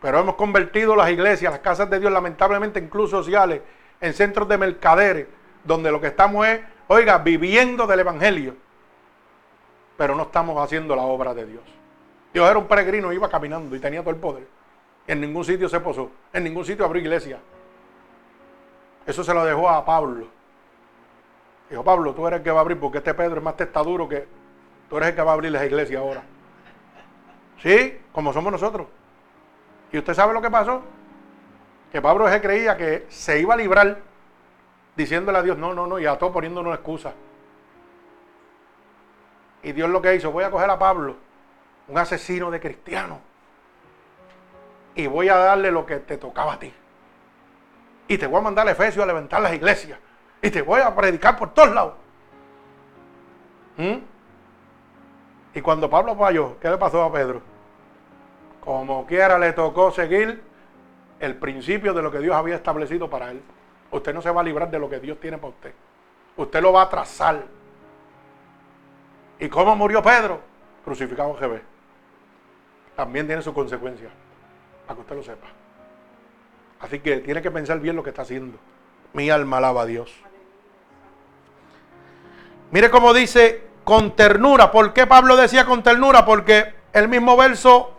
Pero 0.00 0.20
hemos 0.20 0.34
convertido 0.34 0.94
las 0.94 1.10
iglesias, 1.10 1.52
las 1.52 1.60
casas 1.60 1.88
de 1.90 1.98
Dios, 1.98 2.12
lamentablemente 2.12 2.78
en 2.78 2.88
clubes 2.88 3.10
sociales, 3.10 3.62
en 4.00 4.12
centros 4.12 4.48
de 4.48 4.58
mercaderes, 4.58 5.26
donde 5.64 5.90
lo 5.90 6.00
que 6.00 6.08
estamos 6.08 6.46
es, 6.46 6.60
oiga, 6.88 7.18
viviendo 7.18 7.86
del 7.86 8.00
Evangelio. 8.00 8.54
Pero 9.96 10.14
no 10.14 10.24
estamos 10.24 10.62
haciendo 10.62 10.94
la 10.94 11.02
obra 11.02 11.32
de 11.34 11.46
Dios. 11.46 11.62
Dios 12.32 12.48
era 12.48 12.58
un 12.58 12.66
peregrino, 12.66 13.12
iba 13.12 13.28
caminando 13.30 13.74
y 13.74 13.80
tenía 13.80 14.00
todo 14.00 14.10
el 14.10 14.16
poder. 14.16 14.46
En 15.06 15.20
ningún 15.20 15.44
sitio 15.44 15.68
se 15.68 15.80
posó. 15.80 16.10
En 16.32 16.44
ningún 16.44 16.64
sitio 16.64 16.84
abrió 16.84 17.00
iglesia. 17.00 17.38
Eso 19.06 19.24
se 19.24 19.32
lo 19.32 19.44
dejó 19.44 19.70
a 19.70 19.84
Pablo. 19.84 20.26
Dijo, 21.70 21.82
Pablo, 21.82 22.12
tú 22.14 22.26
eres 22.26 22.38
el 22.38 22.44
que 22.44 22.50
va 22.50 22.58
a 22.58 22.60
abrir 22.60 22.78
porque 22.78 22.98
este 22.98 23.14
Pedro 23.14 23.38
es 23.38 23.42
más 23.42 23.56
testaduro 23.56 24.08
que... 24.08 24.26
Tú 24.90 24.98
eres 24.98 25.10
el 25.10 25.14
que 25.16 25.22
va 25.22 25.30
a 25.30 25.34
abrir 25.34 25.50
la 25.50 25.64
iglesia 25.64 25.98
ahora. 25.98 26.22
Sí, 27.62 27.98
como 28.12 28.32
somos 28.32 28.52
nosotros. 28.52 28.86
¿Y 29.92 29.98
usted 29.98 30.14
sabe 30.14 30.32
lo 30.32 30.42
que 30.42 30.50
pasó? 30.50 30.82
Que 31.92 32.02
Pablo 32.02 32.28
se 32.28 32.40
creía 32.40 32.76
que 32.76 33.06
se 33.08 33.40
iba 33.40 33.54
a 33.54 33.56
librar 33.56 33.98
diciéndole 34.96 35.38
a 35.38 35.42
Dios, 35.42 35.58
no, 35.58 35.74
no, 35.74 35.86
no, 35.86 35.98
y 35.98 36.06
a 36.06 36.18
todo 36.18 36.32
poniéndonos 36.32 36.74
excusa. 36.74 37.12
Y 39.62 39.72
Dios 39.72 39.90
lo 39.90 40.00
que 40.00 40.14
hizo, 40.14 40.32
voy 40.32 40.44
a 40.44 40.50
coger 40.50 40.70
a 40.70 40.78
Pablo, 40.78 41.16
un 41.88 41.98
asesino 41.98 42.50
de 42.50 42.60
cristiano, 42.60 43.20
y 44.94 45.06
voy 45.06 45.28
a 45.28 45.36
darle 45.36 45.70
lo 45.70 45.84
que 45.84 45.96
te 45.96 46.16
tocaba 46.16 46.54
a 46.54 46.58
ti. 46.58 46.72
Y 48.08 48.18
te 48.18 48.26
voy 48.26 48.38
a 48.38 48.42
mandar 48.42 48.66
a 48.66 48.70
Efesios 48.70 49.02
a 49.02 49.06
levantar 49.06 49.42
las 49.42 49.52
iglesias. 49.52 49.98
Y 50.40 50.50
te 50.50 50.62
voy 50.62 50.80
a 50.80 50.94
predicar 50.94 51.36
por 51.36 51.52
todos 51.52 51.74
lados. 51.74 51.94
¿Mm? 53.76 53.96
Y 55.54 55.60
cuando 55.60 55.90
Pablo 55.90 56.14
falló, 56.14 56.58
¿qué 56.60 56.70
le 56.70 56.78
pasó 56.78 57.02
a 57.02 57.12
Pedro? 57.12 57.42
Como 58.66 59.06
quiera 59.06 59.38
le 59.38 59.52
tocó 59.52 59.92
seguir 59.92 60.42
el 61.20 61.36
principio 61.36 61.94
de 61.94 62.02
lo 62.02 62.10
que 62.10 62.18
Dios 62.18 62.34
había 62.34 62.56
establecido 62.56 63.08
para 63.08 63.30
él. 63.30 63.40
Usted 63.92 64.12
no 64.12 64.20
se 64.20 64.28
va 64.28 64.40
a 64.40 64.44
librar 64.44 64.68
de 64.68 64.80
lo 64.80 64.90
que 64.90 64.98
Dios 64.98 65.20
tiene 65.20 65.38
para 65.38 65.50
usted. 65.50 65.72
Usted 66.36 66.60
lo 66.60 66.72
va 66.72 66.82
a 66.82 66.88
trazar. 66.88 67.44
¿Y 69.38 69.48
cómo 69.48 69.76
murió 69.76 70.02
Pedro? 70.02 70.40
Crucificado 70.84 71.36
en. 71.40 71.62
También 72.96 73.28
tiene 73.28 73.40
su 73.40 73.54
consecuencia. 73.54 74.08
Para 74.84 74.96
que 74.96 75.00
usted 75.02 75.14
lo 75.14 75.22
sepa. 75.22 75.46
Así 76.80 76.98
que 76.98 77.18
tiene 77.18 77.40
que 77.40 77.52
pensar 77.52 77.78
bien 77.78 77.94
lo 77.94 78.02
que 78.02 78.10
está 78.10 78.22
haciendo. 78.22 78.58
Mi 79.12 79.30
alma 79.30 79.58
alaba 79.58 79.82
a 79.82 79.86
Dios. 79.86 80.12
Mire 82.72 82.90
cómo 82.90 83.14
dice 83.14 83.62
con 83.84 84.16
ternura. 84.16 84.72
¿Por 84.72 84.92
qué 84.92 85.06
Pablo 85.06 85.36
decía 85.36 85.64
con 85.66 85.84
ternura? 85.84 86.24
Porque 86.24 86.74
el 86.92 87.06
mismo 87.06 87.36
verso 87.36 87.95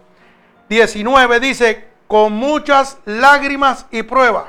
19 0.69 1.39
dice, 1.39 1.87
con 2.07 2.33
muchas 2.33 2.99
lágrimas 3.05 3.85
y 3.91 4.03
pruebas 4.03 4.45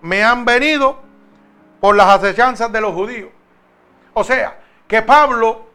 me 0.00 0.22
han 0.22 0.44
venido 0.44 1.00
por 1.80 1.96
las 1.96 2.08
acechanzas 2.08 2.70
de 2.70 2.80
los 2.80 2.92
judíos. 2.92 3.30
O 4.12 4.22
sea, 4.22 4.58
que 4.86 5.02
Pablo, 5.02 5.66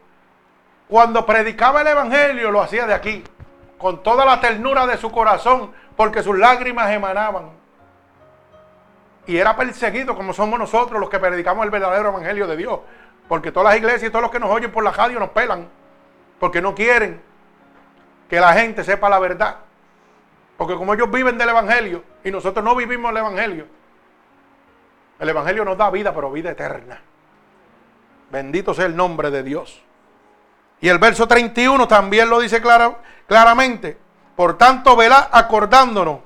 cuando 0.88 1.26
predicaba 1.26 1.82
el 1.82 1.88
Evangelio, 1.88 2.52
lo 2.52 2.62
hacía 2.62 2.86
de 2.86 2.94
aquí, 2.94 3.24
con 3.78 4.04
toda 4.04 4.26
la 4.26 4.40
ternura 4.40 4.86
de 4.86 4.98
su 4.98 5.12
corazón, 5.12 5.72
porque 5.96 6.22
sus 6.22 6.38
lágrimas 6.38 6.92
emanaban. 6.92 7.50
Y 9.26 9.38
era 9.38 9.56
perseguido 9.56 10.16
como 10.16 10.34
somos 10.34 10.60
nosotros 10.60 11.00
los 11.00 11.10
que 11.10 11.20
predicamos 11.20 11.66
el 11.66 11.72
verdadero 11.72 12.10
evangelio 12.10 12.48
de 12.48 12.58
Dios. 12.58 12.80
Porque 13.28 13.52
todas 13.52 13.74
las 13.74 13.78
iglesias 13.78 14.10
y 14.10 14.10
todos 14.10 14.24
los 14.24 14.32
que 14.32 14.40
nos 14.40 14.50
oyen 14.50 14.72
por 14.72 14.84
la 14.84 14.92
radio 14.92 15.20
nos 15.20 15.30
pelan. 15.30 15.68
Porque 16.40 16.62
no 16.62 16.74
quieren 16.74 17.22
que 18.30 18.40
la 18.40 18.54
gente 18.54 18.84
sepa 18.84 19.10
la 19.10 19.20
verdad. 19.20 19.58
Porque 20.58 20.76
como 20.76 20.94
ellos 20.94 21.10
viven 21.10 21.38
del 21.38 21.50
evangelio 21.50 22.04
y 22.24 22.32
nosotros 22.32 22.64
no 22.64 22.76
vivimos 22.76 23.12
el 23.12 23.18
evangelio. 23.18 23.66
El 25.20 25.30
evangelio 25.30 25.66
nos 25.66 25.78
da 25.78 25.90
vida, 25.90 26.14
pero 26.14 26.32
vida 26.32 26.52
eterna. 26.52 27.02
Bendito 28.30 28.74
sea 28.74 28.86
el 28.86 28.96
nombre 28.96 29.32
de 29.32 29.44
Dios. 29.44 29.82
Y 30.82 30.88
el 30.88 31.00
verso 31.00 31.28
31 31.28 31.88
también 31.88 32.30
lo 32.30 32.40
dice 32.40 32.62
claramente. 33.28 33.98
Por 34.36 34.58
tanto, 34.58 34.96
velá 34.96 35.30
acordándonos 35.32 36.20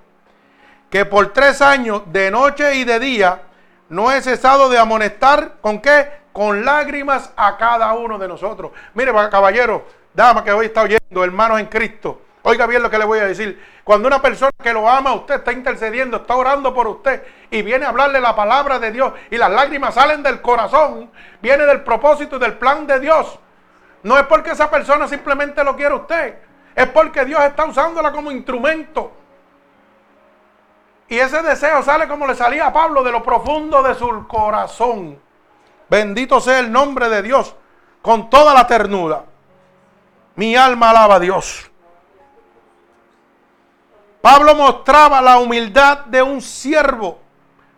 que 0.89 1.06
por 1.06 1.34
tres 1.34 1.60
años, 1.62 2.04
de 2.08 2.30
noche 2.30 2.76
y 2.76 2.84
de 2.84 2.99
día, 2.99 3.41
no 3.89 4.12
he 4.12 4.22
cesado 4.22 4.70
de 4.70 4.78
amonestar, 4.78 5.56
¿con 5.60 5.82
qué? 5.82 6.08
Con 6.32 6.66
lágrimas 6.66 7.32
a 7.36 7.58
cada 7.58 7.93
uno 7.93 8.20
de 8.20 8.28
nosotros. 8.28 8.72
Mire, 8.93 9.12
caballero, 9.32 9.88
dama 10.14 10.43
que 10.43 10.51
hoy 10.51 10.68
está 10.68 10.84
oyendo, 10.84 11.24
hermanos 11.24 11.59
en 11.59 11.68
Cristo. 11.68 12.22
Oiga 12.43 12.68
bien 12.68 12.84
lo 12.84 12.89
que 12.89 12.97
le 12.97 13.05
voy 13.05 13.20
a 13.20 13.26
decir. 13.26 13.61
Cuando 13.84 14.07
una 14.07 14.22
persona 14.22 14.51
que 14.61 14.74
lo 14.74 14.89
ama, 14.89 15.14
usted 15.14 15.36
está 15.36 15.53
intercediendo, 15.53 16.18
está 16.18 16.36
orando 16.36 16.74
por 16.74 16.88
usted 16.88 17.24
y 17.49 17.61
viene 17.61 17.86
a 17.86 17.89
hablarle 17.89 18.20
la 18.20 18.36
palabra 18.36 18.80
de 18.80 18.91
Dios 18.91 19.14
y 19.32 19.38
las 19.38 19.49
lágrimas 19.49 19.93
salen 19.95 20.24
del 20.24 20.41
corazón, 20.41 21.09
viene 21.41 21.66
del 21.66 21.82
propósito 21.82 22.36
y 22.36 22.39
del 22.39 22.53
plan 22.53 22.86
de 22.86 22.99
Dios. 22.99 23.39
No 24.03 24.18
es 24.18 24.26
porque 24.26 24.51
esa 24.51 24.70
persona 24.70 25.07
simplemente 25.07 25.64
lo 25.64 25.76
quiere 25.76 25.95
usted 25.95 26.36
es 26.76 26.88
porque 26.89 27.26
Dios 27.26 27.41
está 27.43 27.66
usándola 27.66 28.11
como 28.11 28.32
instrumento. 28.32 29.11
Y 31.07 31.20
ese 31.20 31.41
deseo 31.41 31.84
sale 31.84 32.07
como 32.07 32.26
le 32.26 32.36
salía 32.36 32.68
a 32.68 32.74
Pablo 32.74 33.03
de 33.03 33.11
lo 33.11 33.22
profundo 33.22 33.84
de 33.84 33.93
su 33.95 34.28
corazón. 34.28 35.20
Bendito 35.89 36.39
sea 36.39 36.59
el 36.59 36.72
nombre 36.72 37.09
de 37.09 37.22
Dios 37.22 37.55
con 38.01 38.30
toda 38.30 38.53
la 38.53 38.66
ternura. 38.66 39.24
Mi 40.36 40.55
alma 40.55 40.89
alaba 40.89 41.15
a 41.15 41.19
Dios. 41.19 41.69
Pablo 44.21 44.55
mostraba 44.55 45.21
la 45.21 45.38
humildad 45.38 46.05
de 46.05 46.23
un 46.23 46.41
siervo, 46.41 47.19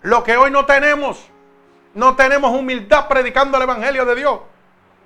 lo 0.04 0.24
que 0.24 0.38
hoy 0.38 0.52
no 0.52 0.66
tenemos. 0.66 1.28
No 1.94 2.16
tenemos 2.16 2.52
humildad 2.52 3.08
predicando 3.08 3.58
el 3.58 3.64
Evangelio 3.64 4.06
de 4.06 4.16
Dios. 4.16 4.40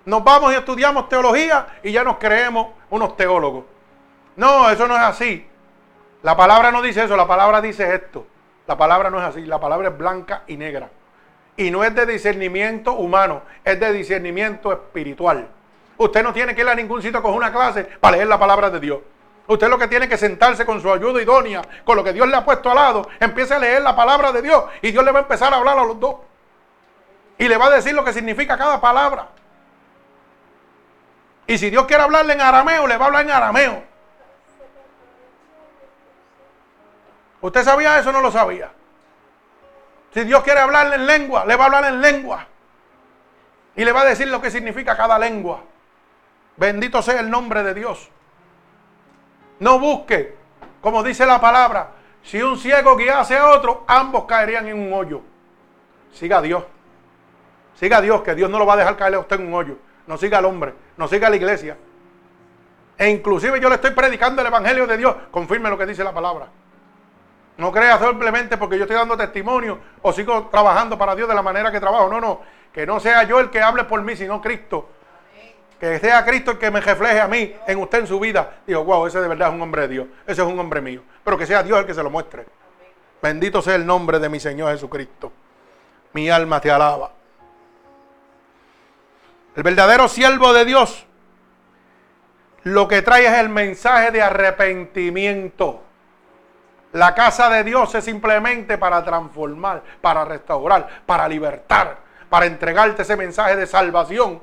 Nos 0.06 0.24
vamos 0.24 0.52
y 0.52 0.56
estudiamos 0.56 1.08
teología 1.08 1.80
y 1.84 1.92
ya 1.92 2.04
nos 2.04 2.18
creemos 2.18 2.68
unos 2.90 3.16
teólogos. 3.16 3.64
No, 4.36 4.70
eso 4.70 4.88
no 4.88 4.96
es 4.96 5.02
así. 5.02 5.48
La 6.24 6.36
palabra 6.36 6.72
no 6.72 6.82
dice 6.82 7.04
eso, 7.04 7.16
la 7.16 7.28
palabra 7.28 7.62
dice 7.62 7.96
esto. 7.96 8.26
La 8.68 8.78
palabra 8.78 9.10
no 9.10 9.20
es 9.20 9.24
así, 9.24 9.46
la 9.46 9.60
palabra 9.60 9.90
es 9.90 9.98
blanca 9.98 10.44
y 10.48 10.58
negra. 10.58 10.90
Y 11.58 11.72
no 11.72 11.84
es 11.84 11.96
de 11.96 12.06
discernimiento 12.06 12.94
humano, 12.94 13.44
es 13.64 13.80
de 13.80 13.94
discernimiento 13.94 14.72
espiritual. 14.72 15.48
Usted 16.00 16.24
no 16.24 16.32
tiene 16.32 16.56
que 16.56 16.62
ir 16.62 16.70
a 16.70 16.76
ningún 16.76 17.02
sitio 17.02 17.20
a 17.20 17.22
coger 17.22 17.38
una 17.38 17.52
clase 17.52 17.84
para 17.84 18.16
leer 18.16 18.28
la 18.30 18.40
palabra 18.40 18.70
de 18.70 18.80
Dios. 18.80 19.00
Usted 19.48 19.68
lo 19.68 19.78
que 19.78 19.90
tiene 19.90 20.08
que 20.08 20.18
sentarse 20.18 20.66
con 20.66 20.82
su 20.82 20.90
ayuda 20.90 21.22
idónea, 21.22 21.62
con 21.84 21.98
lo 21.98 22.06
que 22.06 22.14
Dios 22.14 22.26
le 22.26 22.38
ha 22.38 22.46
puesto 22.46 22.70
al 22.70 22.78
lado, 22.78 23.10
empiece 23.20 23.54
a 23.54 23.60
leer 23.60 23.82
la 23.82 23.98
palabra 23.98 24.32
de 24.32 24.42
Dios 24.42 24.64
y 24.82 24.92
Dios 24.92 25.04
le 25.04 25.12
va 25.12 25.20
a 25.20 25.22
empezar 25.24 25.54
a 25.54 25.58
hablar 25.58 25.78
a 25.78 25.84
los 25.84 26.00
dos. 26.00 26.16
Y 27.38 27.50
le 27.50 27.58
va 27.58 27.66
a 27.66 27.72
decir 27.72 27.94
lo 27.94 28.06
que 28.06 28.14
significa 28.14 28.58
cada 28.58 28.80
palabra. 28.80 29.28
Y 31.48 31.58
si 31.58 31.70
Dios 31.70 31.86
quiere 31.86 32.04
hablarle 32.04 32.32
en 32.32 32.42
arameo, 32.42 32.88
le 32.88 32.96
va 32.96 33.04
a 33.04 33.08
hablar 33.08 33.26
en 33.26 33.32
arameo. 33.32 33.84
¿Usted 37.42 37.64
sabía 37.66 38.00
eso 38.00 38.12
o 38.12 38.14
no 38.14 38.22
lo 38.22 38.32
sabía? 38.32 38.72
Si 40.14 40.24
Dios 40.24 40.44
quiere 40.44 40.62
hablarle 40.62 40.96
en 40.96 41.06
lengua, 41.06 41.44
le 41.46 41.58
va 41.58 41.64
a 41.64 41.66
hablar 41.66 41.86
en 41.86 42.00
lengua. 42.00 42.48
Y 43.76 43.84
le 43.84 43.92
va 43.92 44.02
a 44.02 44.06
decir 44.06 44.30
lo 44.30 44.42
que 44.42 44.50
significa 44.50 44.96
cada 44.96 45.20
lengua. 45.20 45.62
Bendito 46.60 47.02
sea 47.02 47.22
el 47.22 47.30
nombre 47.30 47.64
de 47.64 47.74
Dios. 47.74 48.10
No 49.60 49.80
busque, 49.80 50.36
como 50.82 51.04
dice 51.04 51.26
la 51.26 51.40
palabra, 51.40 51.92
si 52.22 52.42
un 52.42 52.58
ciego 52.58 52.98
guiase 52.98 53.38
a 53.38 53.50
otro, 53.52 53.86
ambos 53.88 54.26
caerían 54.26 54.68
en 54.68 54.78
un 54.78 54.94
hoyo. 54.94 55.22
Siga 56.12 56.40
a 56.40 56.42
Dios. 56.42 56.66
Siga 57.76 57.98
a 57.98 58.02
Dios, 58.02 58.22
que 58.24 58.36
Dios 58.36 58.50
no 58.50 58.60
lo 58.60 58.66
va 58.66 58.74
a 58.74 58.78
dejar 58.78 58.98
caerle 58.98 59.18
a 59.18 59.22
usted 59.22 59.40
en 59.40 59.48
un 59.48 59.54
hoyo. 59.54 59.78
No 60.06 60.18
siga 60.18 60.40
al 60.40 60.46
hombre, 60.46 60.74
no 60.98 61.08
siga 61.08 61.28
a 61.28 61.30
la 61.30 61.38
iglesia. 61.38 61.78
E 62.98 63.10
inclusive 63.10 63.62
yo 63.62 63.70
le 63.70 63.76
estoy 63.76 63.92
predicando 63.92 64.42
el 64.42 64.48
Evangelio 64.48 64.86
de 64.86 64.98
Dios. 64.98 65.16
Confirme 65.32 65.70
lo 65.70 65.78
que 65.78 65.86
dice 65.86 66.04
la 66.04 66.14
palabra. 66.14 66.50
No 67.58 67.72
crea 67.72 67.98
simplemente 68.00 68.58
porque 68.58 68.78
yo 68.78 68.84
estoy 68.84 68.98
dando 68.98 69.16
testimonio 69.16 69.80
o 70.02 70.12
sigo 70.12 70.48
trabajando 70.48 70.98
para 70.98 71.16
Dios 71.16 71.30
de 71.30 71.36
la 71.36 71.42
manera 71.42 71.72
que 71.72 71.80
trabajo. 71.80 72.10
No, 72.10 72.20
no. 72.20 72.42
Que 72.74 72.86
no 72.86 73.00
sea 73.00 73.24
yo 73.24 73.40
el 73.40 73.50
que 73.50 73.62
hable 73.62 73.86
por 73.86 74.02
mí, 74.02 74.18
sino 74.18 74.42
Cristo. 74.42 74.90
Que 75.80 76.00
sea 76.00 76.26
Cristo 76.26 76.52
el 76.52 76.58
que 76.58 76.70
me 76.72 76.82
refleje 76.82 77.22
a 77.22 77.28
mí 77.28 77.56
en 77.66 77.80
usted 77.80 78.00
en 78.00 78.08
su 78.08 78.20
vida. 78.20 78.60
Digo, 78.68 78.84
wow, 78.84 79.08
ese 79.08 79.22
de 79.22 79.28
verdad 79.28 79.50
es 79.50 79.54
un 79.56 79.62
hombre 79.62 79.84
de 79.84 79.88
Dios. 79.88 80.08
Ese 80.28 80.42
es 80.42 80.48
un 80.48 80.60
hombre 80.60 80.82
mío. 80.82 81.02
Pero 81.24 81.38
que 81.38 81.46
sea 81.46 81.64
Dios 81.64 81.80
el 81.80 81.86
que 81.86 81.94
se 81.94 82.04
lo 82.04 82.10
muestre. 82.10 82.46
Bendito 83.22 83.62
sea 83.62 83.76
el 83.76 83.86
nombre 83.86 84.20
de 84.20 84.30
mi 84.30 84.40
Señor 84.40 84.72
Jesucristo. 84.72 85.32
Mi 86.14 86.30
alma 86.30 86.60
te 86.60 86.70
alaba. 86.70 87.12
El 89.56 89.64
verdadero 89.64 90.08
siervo 90.08 90.54
de 90.54 90.66
Dios 90.66 91.06
lo 92.64 92.88
que 92.88 93.02
trae 93.02 93.26
es 93.26 93.34
el 93.34 93.50
mensaje 93.50 94.12
de 94.12 94.22
arrepentimiento. 94.22 95.82
La 96.92 97.14
casa 97.14 97.50
de 97.50 97.64
Dios 97.64 97.94
es 97.96 98.04
simplemente 98.04 98.78
para 98.78 99.04
transformar, 99.04 99.84
para 100.02 100.26
restaurar, 100.26 101.04
para 101.06 101.28
libertar, 101.28 101.98
para 102.30 102.46
entregarte 102.48 103.04
ese 103.04 103.16
mensaje 103.16 103.56
de 103.56 103.68
salvación. 103.68 104.42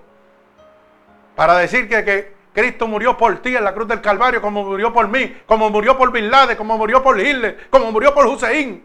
Para 1.37 1.57
decir 1.59 1.89
que, 1.89 2.35
Cristo 2.53 2.89
murió 2.89 3.19
por 3.19 3.37
ti 3.43 3.55
en 3.55 3.63
la 3.63 3.75
cruz 3.75 3.87
del 3.87 4.01
Calvario, 4.01 4.41
como 4.41 4.65
murió 4.65 4.91
por 4.91 5.07
mí, 5.09 5.37
como 5.45 5.69
murió 5.69 5.99
por 5.99 6.11
Bin 6.11 6.31
Laden, 6.31 6.57
como 6.57 6.79
murió 6.79 7.03
por 7.03 7.21
Hitler, 7.21 7.69
como 7.69 7.93
murió 7.93 8.15
por 8.15 8.27
Hussein. 8.27 8.83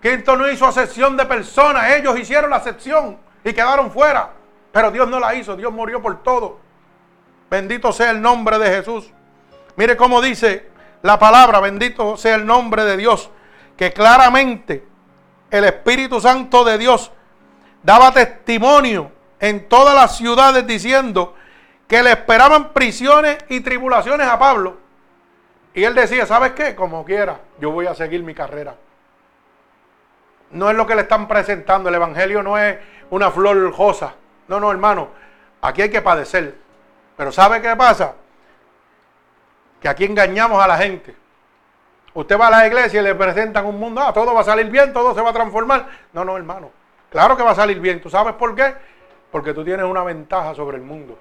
Cristo 0.00 0.36
no 0.36 0.50
hizo 0.50 0.66
acepción 0.66 1.16
de 1.16 1.24
personas, 1.24 1.92
ellos 1.92 2.18
hicieron 2.18 2.50
la 2.50 2.56
acepción 2.56 3.18
y 3.44 3.52
quedaron 3.52 3.92
fuera. 3.92 4.30
Pero 4.72 4.90
Dios 4.90 5.08
no 5.08 5.20
la 5.20 5.36
hizo, 5.36 5.54
Dios 5.54 5.72
murió 5.72 6.02
por 6.02 6.24
todo. 6.24 6.58
Bendito 7.48 7.92
sea 7.92 8.10
el 8.10 8.20
nombre 8.20 8.58
de 8.58 8.66
Jesús. 8.66 9.12
Mire 9.76 9.96
cómo 9.96 10.20
dice 10.20 10.68
la 11.02 11.20
palabra, 11.20 11.60
bendito 11.60 12.16
sea 12.16 12.34
el 12.34 12.44
nombre 12.44 12.84
de 12.84 12.96
Dios, 12.96 13.30
que 13.76 13.92
claramente 13.92 14.84
el 15.52 15.64
Espíritu 15.66 16.20
Santo 16.20 16.64
de 16.64 16.78
Dios 16.78 17.12
daba 17.84 18.10
testimonio 18.10 19.12
en 19.42 19.68
todas 19.68 19.92
las 19.96 20.16
ciudades 20.16 20.64
diciendo 20.68 21.34
que 21.88 22.00
le 22.00 22.12
esperaban 22.12 22.72
prisiones 22.72 23.38
y 23.48 23.60
tribulaciones 23.60 24.28
a 24.28 24.38
Pablo. 24.38 24.76
Y 25.74 25.82
él 25.82 25.96
decía, 25.96 26.26
¿sabes 26.26 26.52
qué? 26.52 26.76
Como 26.76 27.04
quiera, 27.04 27.40
yo 27.58 27.72
voy 27.72 27.86
a 27.86 27.94
seguir 27.94 28.22
mi 28.22 28.34
carrera. 28.34 28.76
No 30.52 30.70
es 30.70 30.76
lo 30.76 30.86
que 30.86 30.94
le 30.94 31.02
están 31.02 31.26
presentando. 31.26 31.88
El 31.88 31.96
Evangelio 31.96 32.40
no 32.42 32.56
es 32.56 32.78
una 33.10 33.32
flor 33.32 33.76
rosa. 33.76 34.14
No, 34.46 34.60
no, 34.60 34.70
hermano. 34.70 35.08
Aquí 35.60 35.82
hay 35.82 35.90
que 35.90 36.02
padecer. 36.02 36.54
Pero 37.16 37.32
¿sabe 37.32 37.60
qué 37.60 37.74
pasa? 37.74 38.14
Que 39.80 39.88
aquí 39.88 40.04
engañamos 40.04 40.62
a 40.62 40.68
la 40.68 40.76
gente. 40.76 41.16
Usted 42.14 42.38
va 42.38 42.46
a 42.46 42.50
la 42.50 42.66
iglesia 42.68 43.00
y 43.00 43.04
le 43.04 43.14
presentan 43.16 43.66
un 43.66 43.80
mundo, 43.80 44.02
ah, 44.02 44.12
todo 44.12 44.34
va 44.34 44.42
a 44.42 44.44
salir 44.44 44.66
bien, 44.66 44.92
todo 44.92 45.14
se 45.14 45.20
va 45.20 45.30
a 45.30 45.32
transformar. 45.32 45.88
No, 46.12 46.24
no, 46.24 46.36
hermano. 46.36 46.70
Claro 47.10 47.36
que 47.36 47.42
va 47.42 47.50
a 47.50 47.56
salir 47.56 47.80
bien. 47.80 48.00
¿Tú 48.00 48.08
sabes 48.08 48.34
por 48.34 48.54
qué? 48.54 48.91
Porque 49.32 49.54
tú 49.54 49.64
tienes 49.64 49.86
una 49.86 50.04
ventaja 50.04 50.54
sobre 50.54 50.76
el 50.76 50.84
mundo. 50.84 51.18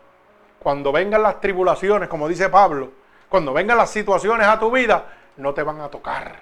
Cuando 0.59 0.91
vengan 0.91 1.23
las 1.23 1.41
tribulaciones, 1.41 2.07
como 2.07 2.27
dice 2.27 2.49
Pablo, 2.49 2.91
cuando 3.29 3.53
vengan 3.53 3.77
las 3.77 3.89
situaciones 3.89 4.45
a 4.45 4.59
tu 4.59 4.69
vida, 4.69 5.05
no 5.37 5.53
te 5.53 5.63
van 5.63 5.81
a 5.81 5.87
tocar. 5.87 6.41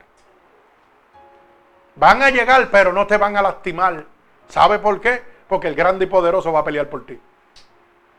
Van 1.95 2.21
a 2.23 2.29
llegar, 2.29 2.69
pero 2.71 2.91
no 2.91 3.05
te 3.05 3.17
van 3.17 3.37
a 3.37 3.41
lastimar. 3.41 4.03
¿Sabe 4.47 4.79
por 4.79 4.99
qué? 4.99 5.21
Porque 5.47 5.67
el 5.67 5.75
grande 5.75 6.05
y 6.05 6.07
poderoso 6.07 6.51
va 6.51 6.59
a 6.59 6.63
pelear 6.63 6.89
por 6.89 7.05
ti. 7.05 7.19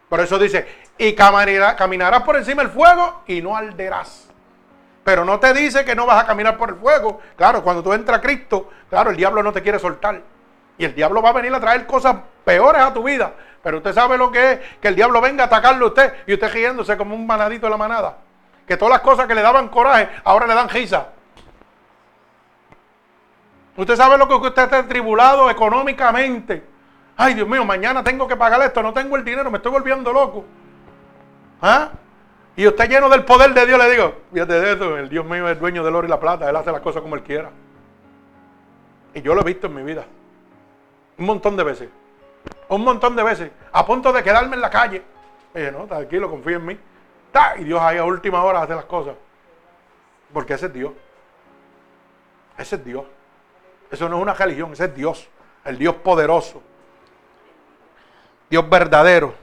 Por 0.09 0.20
eso 0.20 0.38
dice, 0.38 0.66
y 0.96 1.14
caminarás 1.14 2.22
por 2.22 2.36
encima 2.36 2.62
del 2.62 2.70
fuego 2.70 3.22
y 3.26 3.42
no 3.42 3.57
arderás. 3.57 4.28
Pero 5.03 5.24
no 5.24 5.40
te 5.40 5.53
dice 5.55 5.84
que 5.84 5.94
no 5.94 6.07
vas 6.07 6.22
a 6.22 6.26
caminar 6.26 6.57
por 6.57 6.68
el 6.68 6.76
fuego. 6.76 7.20
Claro, 7.36 7.62
cuando 7.62 7.82
tú 7.82 7.92
entras 7.92 8.18
a 8.18 8.20
Cristo, 8.20 8.70
claro, 8.88 9.11
el 9.11 9.16
diablo 9.16 9.42
no 9.42 9.53
te 9.53 9.62
quiere 9.62 9.78
soltar. 9.78 10.22
Y 10.78 10.84
el 10.84 10.94
diablo 10.94 11.20
va 11.22 11.30
a 11.30 11.34
venir 11.34 11.55
a 11.55 11.61
traer 11.61 11.86
cosas 11.86 12.16
peores 12.45 12.82
a 12.82 12.93
tu 12.93 13.03
vida. 13.03 13.32
Pero 13.62 13.78
usted 13.78 13.93
sabe 13.93 14.16
lo 14.16 14.30
que 14.30 14.53
es 14.53 14.61
que 14.80 14.88
el 14.88 14.97
diablo 14.97 15.20
venga 15.20 15.45
a 15.45 15.47
atacarle 15.47 15.84
a 15.84 15.88
usted 15.88 16.14
y 16.26 16.34
usted 16.34 16.53
riéndose 16.53 16.97
como 16.97 17.14
un 17.14 17.26
manadito 17.26 17.66
de 17.66 17.70
la 17.70 17.76
manada. 17.76 18.18
Que 18.66 18.76
todas 18.76 18.93
las 18.93 19.01
cosas 19.01 19.26
que 19.26 19.34
le 19.34 19.43
daban 19.43 19.68
coraje 19.68 20.09
ahora 20.24 20.47
le 20.47 20.55
dan 20.55 20.68
risa. 20.68 21.09
Usted 23.76 23.97
sabe 23.97 24.18
lo 24.18 24.28
que 24.28 24.34
usted 24.34 24.62
está 24.62 24.86
tribulado 24.86 25.51
económicamente. 25.51 26.64
Ay, 27.16 27.34
Dios 27.34 27.49
mío, 27.49 27.64
mañana 27.64 28.03
tengo 28.03 28.26
que 28.26 28.36
pagar 28.36 28.61
esto, 28.62 28.82
no 28.82 28.93
tengo 28.93 29.16
el 29.16 29.24
dinero, 29.24 29.51
me 29.51 29.59
estoy 29.59 29.72
volviendo 29.72 30.12
loco. 30.12 30.45
¿Ah? 31.61 31.91
Y 32.57 32.66
usted 32.66 32.88
lleno 32.88 33.09
del 33.09 33.24
poder 33.24 33.53
de 33.53 33.66
Dios, 33.66 33.78
le 33.78 33.91
digo, 33.91 34.14
fíjate 34.32 34.61
de 34.61 34.72
eso, 34.72 34.97
el 34.97 35.09
Dios 35.09 35.24
mío 35.24 35.47
es 35.47 35.53
el 35.53 35.59
dueño 35.59 35.84
del 35.84 35.95
oro 35.95 36.07
y 36.07 36.11
la 36.11 36.18
plata, 36.18 36.49
Él 36.49 36.57
hace 36.57 36.72
las 36.72 36.80
cosas 36.80 37.03
como 37.03 37.14
Él 37.14 37.22
quiera. 37.22 37.51
Y 39.14 39.22
yo 39.22 39.34
lo 39.34 39.43
he 39.43 39.45
visto 39.45 39.66
en 39.66 39.74
mi 39.74 39.82
vida. 39.82 40.05
Un 41.18 41.26
montón 41.26 41.57
de 41.57 41.64
veces. 41.64 41.88
Un 42.70 42.84
montón 42.84 43.16
de 43.16 43.22
veces. 43.22 43.50
A 43.72 43.84
punto 43.84 44.12
de 44.12 44.22
quedarme 44.22 44.54
en 44.54 44.62
la 44.62 44.70
calle. 44.70 45.02
Oye, 45.54 45.70
no, 45.72 45.86
tranquilo, 45.86 46.30
confío 46.30 46.56
en 46.56 46.66
mí. 46.66 46.78
Y 47.58 47.64
Dios 47.64 47.80
ahí 47.80 47.98
a 47.98 48.04
última 48.04 48.42
hora 48.44 48.62
hace 48.62 48.74
las 48.74 48.84
cosas. 48.84 49.14
Porque 50.32 50.54
ese 50.54 50.66
es 50.66 50.72
Dios. 50.72 50.92
Ese 52.56 52.76
es 52.76 52.84
Dios. 52.84 53.04
Eso 53.90 54.08
no 54.08 54.16
es 54.16 54.22
una 54.22 54.34
religión, 54.34 54.72
ese 54.72 54.84
es 54.84 54.94
Dios. 54.94 55.28
El 55.64 55.78
Dios 55.78 55.96
poderoso. 55.96 56.62
Dios 58.48 58.68
verdadero. 58.70 59.34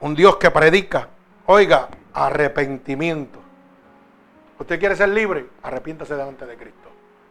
Un 0.00 0.14
Dios 0.14 0.36
que 0.36 0.50
predica. 0.50 1.08
Oiga, 1.46 1.88
arrepentimiento. 2.12 3.38
¿Usted 4.58 4.80
quiere 4.80 4.96
ser 4.96 5.10
libre? 5.10 5.46
Arrepiéntase 5.62 6.16
delante 6.16 6.44
de 6.44 6.56
Cristo. 6.56 6.88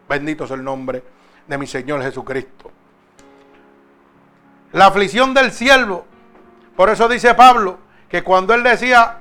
Bendito 0.08 0.44
es 0.44 0.50
el 0.52 0.64
nombre 0.64 1.02
de 1.46 1.58
mi 1.58 1.66
Señor 1.66 2.02
Jesucristo. 2.02 2.72
La 4.72 4.86
aflicción 4.86 5.32
del 5.34 5.50
siervo. 5.52 6.04
Por 6.76 6.90
eso 6.90 7.08
dice 7.08 7.34
Pablo 7.34 7.78
que 8.08 8.22
cuando 8.22 8.54
él 8.54 8.62
decía 8.62 9.18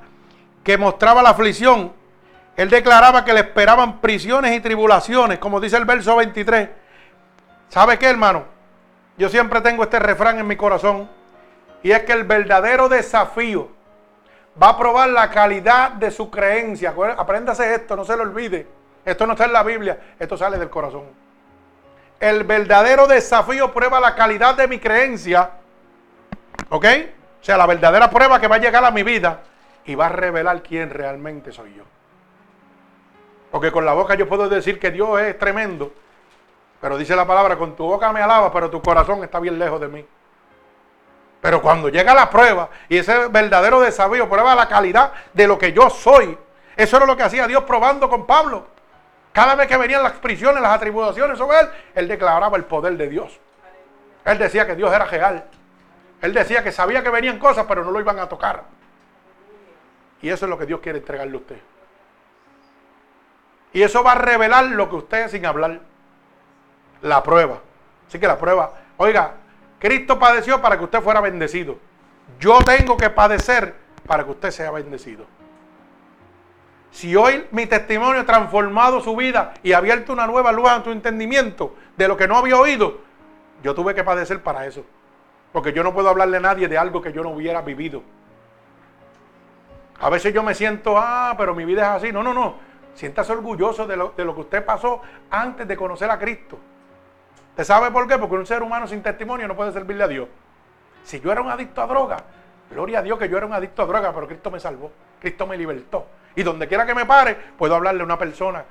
que 0.63 0.77
mostraba 0.77 1.21
la 1.21 1.29
aflicción, 1.29 1.93
él 2.55 2.69
declaraba 2.69 3.23
que 3.23 3.33
le 3.33 3.41
esperaban 3.41 3.99
prisiones 3.99 4.55
y 4.55 4.59
tribulaciones, 4.59 5.39
como 5.39 5.59
dice 5.59 5.77
el 5.77 5.85
verso 5.85 6.15
23. 6.15 6.69
¿Sabe 7.69 7.97
qué, 7.97 8.07
hermano? 8.07 8.45
Yo 9.17 9.29
siempre 9.29 9.61
tengo 9.61 9.83
este 9.83 9.99
refrán 9.99 10.39
en 10.39 10.47
mi 10.47 10.55
corazón. 10.55 11.09
Y 11.83 11.91
es 11.91 12.03
que 12.03 12.13
el 12.13 12.23
verdadero 12.23 12.89
desafío 12.89 13.69
va 14.61 14.69
a 14.69 14.77
probar 14.77 15.09
la 15.09 15.29
calidad 15.29 15.91
de 15.91 16.11
su 16.11 16.29
creencia. 16.29 16.93
Apréndase 17.17 17.73
esto, 17.73 17.95
no 17.95 18.03
se 18.03 18.17
lo 18.17 18.23
olvide. 18.23 18.67
Esto 19.05 19.25
no 19.25 19.33
está 19.33 19.45
en 19.45 19.53
la 19.53 19.63
Biblia, 19.63 19.97
esto 20.19 20.35
sale 20.35 20.57
del 20.57 20.69
corazón. 20.69 21.26
El 22.19 22.43
verdadero 22.43 23.07
desafío 23.07 23.73
prueba 23.73 23.99
la 23.99 24.15
calidad 24.15 24.55
de 24.55 24.67
mi 24.67 24.79
creencia. 24.79 25.51
¿Ok? 26.69 26.85
O 27.41 27.43
sea, 27.43 27.57
la 27.57 27.65
verdadera 27.65 28.09
prueba 28.09 28.39
que 28.39 28.47
va 28.47 28.55
a 28.55 28.59
llegar 28.59 28.83
a 28.83 28.91
mi 28.91 29.03
vida 29.03 29.41
y 29.85 29.95
va 29.95 30.07
a 30.07 30.09
revelar 30.09 30.61
quién 30.63 30.89
realmente 30.89 31.51
soy 31.51 31.73
yo. 31.75 31.83
Porque 33.51 33.71
con 33.71 33.85
la 33.85 33.93
boca 33.93 34.15
yo 34.15 34.27
puedo 34.27 34.49
decir 34.49 34.79
que 34.79 34.91
Dios 34.91 35.19
es 35.21 35.37
tremendo. 35.37 35.93
Pero 36.81 36.97
dice 36.97 37.15
la 37.15 37.25
palabra, 37.25 37.57
con 37.57 37.75
tu 37.75 37.85
boca 37.85 38.11
me 38.11 38.21
alaba, 38.21 38.51
pero 38.51 38.69
tu 38.69 38.81
corazón 38.81 39.23
está 39.23 39.39
bien 39.39 39.57
lejos 39.57 39.79
de 39.79 39.87
mí. 39.87 40.05
Pero 41.41 41.61
cuando 41.61 41.89
llega 41.89 42.13
la 42.13 42.29
prueba 42.29 42.69
y 42.89 42.97
ese 42.97 43.27
verdadero 43.27 43.79
desafío 43.79 44.27
prueba 44.27 44.55
la 44.55 44.67
calidad 44.67 45.13
de 45.33 45.47
lo 45.47 45.57
que 45.57 45.71
yo 45.71 45.89
soy. 45.89 46.37
Eso 46.75 46.97
era 46.97 47.05
lo 47.05 47.15
que 47.15 47.23
hacía 47.23 47.47
Dios 47.47 47.63
probando 47.63 48.09
con 48.09 48.25
Pablo. 48.25 48.67
Cada 49.37 49.53
vez 49.53 49.67
que 49.67 49.77
venían 49.77 50.01
las 50.01 50.13
prisiones, 50.13 50.63
las 50.63 50.73
atribuciones 50.73 51.37
sobre 51.37 51.59
él, 51.59 51.69
él 51.93 52.07
declaraba 52.07 52.57
el 52.57 52.63
poder 52.65 52.97
de 52.97 53.07
Dios. 53.07 53.39
Él 54.25 54.39
decía 54.39 54.65
que 54.65 54.75
Dios 54.75 54.91
era 54.91 55.05
real. 55.05 55.45
Él 56.23 56.33
decía 56.33 56.63
que 56.63 56.71
sabía 56.71 57.03
que 57.03 57.11
venían 57.11 57.37
cosas, 57.37 57.67
pero 57.67 57.83
no 57.83 57.91
lo 57.91 57.99
iban 57.99 58.17
a 58.17 58.27
tocar. 58.27 58.63
Y 60.23 60.29
eso 60.29 60.47
es 60.47 60.49
lo 60.49 60.57
que 60.57 60.65
Dios 60.65 60.79
quiere 60.79 60.97
entregarle 60.97 61.35
a 61.35 61.39
usted. 61.39 61.59
Y 63.73 63.83
eso 63.83 64.03
va 64.03 64.13
a 64.13 64.15
revelar 64.15 64.65
lo 64.65 64.89
que 64.89 64.95
usted 64.95 65.27
sin 65.27 65.45
hablar. 65.45 65.81
La 67.03 67.21
prueba. 67.21 67.59
Así 68.07 68.17
que 68.17 68.25
la 68.25 68.39
prueba. 68.39 68.73
Oiga, 68.97 69.35
Cristo 69.77 70.17
padeció 70.17 70.59
para 70.63 70.79
que 70.79 70.85
usted 70.85 71.01
fuera 71.01 71.21
bendecido. 71.21 71.77
Yo 72.39 72.57
tengo 72.65 72.97
que 72.97 73.11
padecer 73.11 73.75
para 74.07 74.23
que 74.23 74.31
usted 74.31 74.49
sea 74.49 74.71
bendecido. 74.71 75.27
Si 76.91 77.15
hoy 77.15 77.45
mi 77.51 77.65
testimonio 77.65 78.21
ha 78.21 78.25
transformado 78.25 79.01
su 79.01 79.15
vida 79.15 79.53
y 79.61 79.73
ha 79.73 79.77
abierto 79.77 80.13
una 80.13 80.25
nueva 80.25 80.51
luz 80.51 80.69
a 80.69 80.83
tu 80.83 80.91
entendimiento 80.91 81.75
de 81.95 82.07
lo 82.07 82.17
que 82.17 82.27
no 82.27 82.37
había 82.37 82.57
oído, 82.57 82.99
yo 83.63 83.75
tuve 83.75 83.93
que 83.93 84.03
padecer 84.03 84.41
para 84.41 84.65
eso. 84.65 84.83
Porque 85.51 85.73
yo 85.73 85.83
no 85.83 85.93
puedo 85.93 86.09
hablarle 86.09 86.37
a 86.37 86.41
nadie 86.41 86.67
de 86.67 86.77
algo 86.77 87.01
que 87.01 87.11
yo 87.11 87.23
no 87.23 87.29
hubiera 87.29 87.61
vivido. 87.61 88.03
A 89.99 90.09
veces 90.09 90.33
yo 90.33 90.43
me 90.43 90.53
siento, 90.53 90.97
ah, 90.97 91.33
pero 91.37 91.55
mi 91.55 91.65
vida 91.65 91.83
es 91.83 92.03
así. 92.03 92.11
No, 92.11 92.23
no, 92.23 92.33
no. 92.33 92.55
Siéntase 92.93 93.31
orgulloso 93.31 93.85
de 93.85 93.95
lo, 93.95 94.13
de 94.15 94.25
lo 94.25 94.33
que 94.33 94.41
usted 94.41 94.65
pasó 94.65 95.01
antes 95.29 95.67
de 95.67 95.77
conocer 95.77 96.09
a 96.09 96.19
Cristo. 96.19 96.57
¿Usted 97.49 97.63
sabe 97.63 97.91
por 97.91 98.07
qué? 98.07 98.17
Porque 98.17 98.35
un 98.35 98.45
ser 98.45 98.61
humano 98.61 98.87
sin 98.87 99.01
testimonio 99.01 99.47
no 99.47 99.55
puede 99.55 99.71
servirle 99.71 100.03
a 100.03 100.07
Dios. 100.07 100.27
Si 101.03 101.19
yo 101.19 101.31
era 101.31 101.41
un 101.41 101.49
adicto 101.49 101.81
a 101.81 101.87
droga, 101.87 102.17
gloria 102.69 102.99
a 102.99 103.01
Dios 103.01 103.17
que 103.17 103.29
yo 103.29 103.37
era 103.37 103.45
un 103.45 103.53
adicto 103.53 103.81
a 103.81 103.85
droga, 103.85 104.13
pero 104.13 104.27
Cristo 104.27 104.51
me 104.51 104.59
salvó. 104.59 104.91
Cristo 105.19 105.47
me 105.47 105.57
libertó. 105.57 106.05
Y 106.37 106.43
donde 106.43 106.67
quiera 106.67 106.85
que 106.85 106.93
me 106.93 107.07
pare, 107.07 107.35
puedo 107.57 107.73
hablarle 107.73 108.01
a 108.01 108.05
una 108.05 108.19
persona 108.19 108.63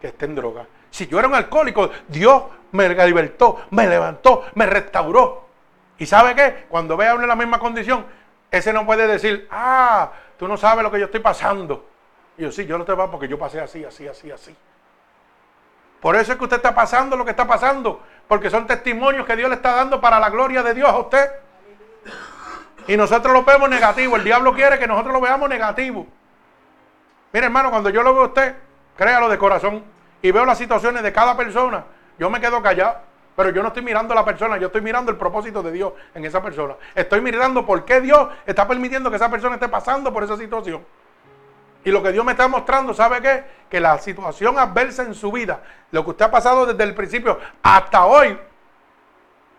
que 0.00 0.06
esté 0.06 0.26
en 0.26 0.36
droga. 0.36 0.64
Si 0.90 1.08
yo 1.08 1.18
era 1.18 1.26
un 1.26 1.34
alcohólico, 1.34 1.90
Dios 2.06 2.44
me 2.70 2.88
libertó, 2.88 3.64
me 3.70 3.88
levantó, 3.88 4.44
me 4.54 4.64
restauró. 4.64 5.44
¿Y 5.98 6.06
sabe 6.06 6.36
qué? 6.36 6.66
Cuando 6.68 6.96
vea 6.96 7.14
uno 7.14 7.24
en 7.24 7.28
la 7.28 7.34
misma 7.34 7.58
condición, 7.58 8.06
ese 8.48 8.72
no 8.72 8.86
puede 8.86 9.08
decir, 9.08 9.48
ah, 9.50 10.12
tú 10.38 10.46
no 10.46 10.56
sabes 10.56 10.84
lo 10.84 10.90
que 10.92 11.00
yo 11.00 11.06
estoy 11.06 11.18
pasando. 11.18 11.84
Y 12.38 12.42
yo, 12.42 12.52
sí, 12.52 12.64
yo 12.64 12.78
no 12.78 12.84
te 12.84 12.94
va 12.94 13.10
porque 13.10 13.26
yo 13.26 13.36
pasé 13.36 13.60
así, 13.60 13.84
así, 13.84 14.06
así, 14.06 14.30
así. 14.30 14.56
Por 16.00 16.14
eso 16.14 16.30
es 16.30 16.38
que 16.38 16.44
usted 16.44 16.58
está 16.58 16.72
pasando 16.72 17.16
lo 17.16 17.24
que 17.24 17.32
está 17.32 17.44
pasando. 17.44 18.02
Porque 18.28 18.50
son 18.50 18.68
testimonios 18.68 19.26
que 19.26 19.34
Dios 19.34 19.48
le 19.48 19.56
está 19.56 19.74
dando 19.74 20.00
para 20.00 20.20
la 20.20 20.30
gloria 20.30 20.62
de 20.62 20.74
Dios 20.74 20.88
a 20.88 20.98
usted. 20.98 21.28
Y 22.86 22.96
nosotros 22.96 23.32
lo 23.32 23.42
vemos 23.42 23.68
negativo. 23.68 24.14
El 24.14 24.22
diablo 24.22 24.54
quiere 24.54 24.78
que 24.78 24.86
nosotros 24.86 25.12
lo 25.12 25.20
veamos 25.20 25.48
negativo. 25.48 26.06
Mire, 27.32 27.46
hermano, 27.46 27.70
cuando 27.70 27.90
yo 27.90 28.02
lo 28.02 28.12
veo 28.12 28.24
a 28.24 28.26
usted, 28.26 28.56
créalo 28.96 29.28
de 29.28 29.38
corazón, 29.38 29.84
y 30.22 30.30
veo 30.30 30.44
las 30.44 30.58
situaciones 30.58 31.02
de 31.02 31.12
cada 31.12 31.36
persona, 31.36 31.84
yo 32.18 32.30
me 32.30 32.40
quedo 32.40 32.62
callado. 32.62 33.10
Pero 33.36 33.50
yo 33.50 33.62
no 33.62 33.68
estoy 33.68 33.82
mirando 33.82 34.12
a 34.12 34.16
la 34.16 34.24
persona, 34.24 34.58
yo 34.58 34.66
estoy 34.66 34.82
mirando 34.82 35.10
el 35.10 35.16
propósito 35.16 35.62
de 35.62 35.72
Dios 35.72 35.92
en 36.14 36.24
esa 36.24 36.42
persona. 36.42 36.74
Estoy 36.94 37.20
mirando 37.22 37.64
por 37.64 37.84
qué 37.84 38.00
Dios 38.00 38.28
está 38.44 38.68
permitiendo 38.68 39.08
que 39.08 39.16
esa 39.16 39.30
persona 39.30 39.54
esté 39.54 39.68
pasando 39.68 40.12
por 40.12 40.24
esa 40.24 40.36
situación. 40.36 40.84
Y 41.82 41.90
lo 41.90 42.02
que 42.02 42.12
Dios 42.12 42.24
me 42.24 42.32
está 42.32 42.48
mostrando, 42.48 42.92
¿sabe 42.92 43.22
qué? 43.22 43.44
Que 43.70 43.80
la 43.80 43.98
situación 43.98 44.58
adversa 44.58 45.04
en 45.04 45.14
su 45.14 45.32
vida, 45.32 45.60
lo 45.90 46.04
que 46.04 46.10
usted 46.10 46.26
ha 46.26 46.30
pasado 46.30 46.66
desde 46.66 46.84
el 46.84 46.94
principio 46.94 47.38
hasta 47.62 48.04
hoy, 48.04 48.38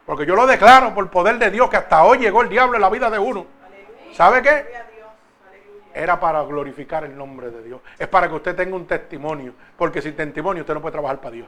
porque 0.06 0.28
yo 0.28 0.36
lo 0.36 0.46
declaro 0.46 0.94
por 0.94 1.10
poder 1.10 1.40
de 1.40 1.50
Dios 1.50 1.70
que 1.70 1.78
hasta 1.78 2.04
hoy 2.04 2.20
llegó 2.20 2.44
el 2.44 2.50
diablo 2.50 2.76
en 2.76 2.82
la 2.82 2.90
vida 2.90 3.10
de 3.10 3.18
uno. 3.18 3.48
¿Sabe 4.14 4.44
qué? 4.44 4.91
Era 5.94 6.20
para 6.20 6.42
glorificar 6.44 7.04
el 7.04 7.18
nombre 7.18 7.50
de 7.50 7.64
Dios. 7.64 7.82
Es 7.98 8.08
para 8.08 8.28
que 8.28 8.36
usted 8.36 8.56
tenga 8.56 8.76
un 8.76 8.86
testimonio. 8.86 9.54
Porque 9.78 10.02
sin 10.02 10.16
testimonio 10.16 10.62
usted 10.64 10.74
no 10.74 10.82
puede 10.82 10.94
trabajar 10.94 11.20
para 11.20 11.32
Dios. 11.32 11.48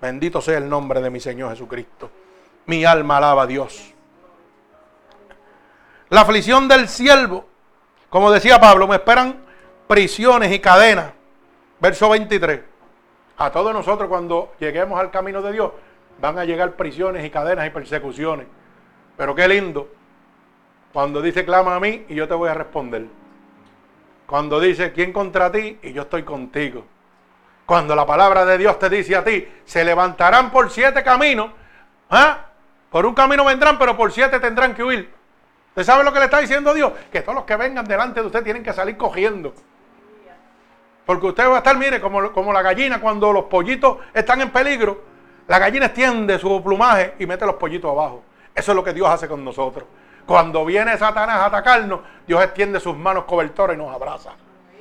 Bendito 0.00 0.40
sea 0.40 0.58
el 0.58 0.68
nombre 0.68 1.00
de 1.00 1.10
mi 1.10 1.20
Señor 1.20 1.50
Jesucristo. 1.50 2.10
Mi 2.66 2.84
alma 2.84 3.18
alaba 3.18 3.42
a 3.42 3.46
Dios. 3.46 3.94
La 6.08 6.22
aflicción 6.22 6.68
del 6.68 6.88
siervo. 6.88 7.46
Como 8.10 8.30
decía 8.30 8.60
Pablo, 8.60 8.86
me 8.86 8.96
esperan 8.96 9.36
prisiones 9.86 10.52
y 10.52 10.58
cadenas. 10.58 11.12
Verso 11.80 12.08
23. 12.10 12.60
A 13.38 13.50
todos 13.50 13.72
nosotros 13.72 14.08
cuando 14.08 14.52
lleguemos 14.58 15.00
al 15.00 15.10
camino 15.10 15.40
de 15.40 15.52
Dios 15.52 15.72
van 16.20 16.38
a 16.38 16.44
llegar 16.44 16.76
prisiones 16.76 17.24
y 17.24 17.30
cadenas 17.30 17.66
y 17.66 17.70
persecuciones. 17.70 18.46
Pero 19.16 19.34
qué 19.34 19.48
lindo. 19.48 19.88
Cuando 20.92 21.22
dice 21.22 21.44
clama 21.44 21.76
a 21.76 21.80
mí 21.80 22.04
y 22.08 22.14
yo 22.14 22.28
te 22.28 22.34
voy 22.34 22.48
a 22.48 22.54
responder. 22.54 23.06
Cuando 24.32 24.58
dice 24.58 24.92
quién 24.92 25.12
contra 25.12 25.52
ti 25.52 25.78
y 25.82 25.92
yo 25.92 26.00
estoy 26.00 26.22
contigo. 26.22 26.86
Cuando 27.66 27.94
la 27.94 28.06
palabra 28.06 28.46
de 28.46 28.56
Dios 28.56 28.78
te 28.78 28.88
dice 28.88 29.14
a 29.14 29.22
ti, 29.22 29.46
se 29.66 29.84
levantarán 29.84 30.50
por 30.50 30.70
siete 30.70 31.02
caminos. 31.02 31.50
¿ah? 32.08 32.46
Por 32.90 33.04
un 33.04 33.12
camino 33.14 33.44
vendrán, 33.44 33.78
pero 33.78 33.94
por 33.94 34.10
siete 34.10 34.40
tendrán 34.40 34.74
que 34.74 34.82
huir. 34.82 35.12
¿Usted 35.68 35.84
sabe 35.84 36.02
lo 36.02 36.14
que 36.14 36.18
le 36.18 36.24
está 36.24 36.38
diciendo 36.38 36.72
Dios? 36.72 36.94
Que 37.12 37.20
todos 37.20 37.34
los 37.34 37.44
que 37.44 37.56
vengan 37.56 37.84
delante 37.84 38.22
de 38.22 38.26
usted 38.26 38.42
tienen 38.42 38.62
que 38.62 38.72
salir 38.72 38.96
cogiendo. 38.96 39.52
Porque 41.04 41.26
usted 41.26 41.46
va 41.46 41.56
a 41.56 41.58
estar, 41.58 41.76
mire, 41.76 42.00
como, 42.00 42.32
como 42.32 42.54
la 42.54 42.62
gallina 42.62 43.02
cuando 43.02 43.34
los 43.34 43.44
pollitos 43.44 43.98
están 44.14 44.40
en 44.40 44.48
peligro. 44.48 45.02
La 45.46 45.58
gallina 45.58 45.84
extiende 45.84 46.38
su 46.38 46.62
plumaje 46.62 47.16
y 47.18 47.26
mete 47.26 47.44
los 47.44 47.56
pollitos 47.56 47.90
abajo. 47.90 48.22
Eso 48.54 48.72
es 48.72 48.76
lo 48.76 48.82
que 48.82 48.94
Dios 48.94 49.10
hace 49.10 49.28
con 49.28 49.44
nosotros. 49.44 49.84
Cuando 50.26 50.64
viene 50.64 50.96
Satanás 50.96 51.36
a 51.36 51.46
atacarnos, 51.46 52.00
Dios 52.26 52.42
extiende 52.42 52.80
sus 52.80 52.96
manos 52.96 53.24
cobertoras 53.24 53.76
y 53.76 53.78
nos 53.78 53.94
abraza. 53.94 54.30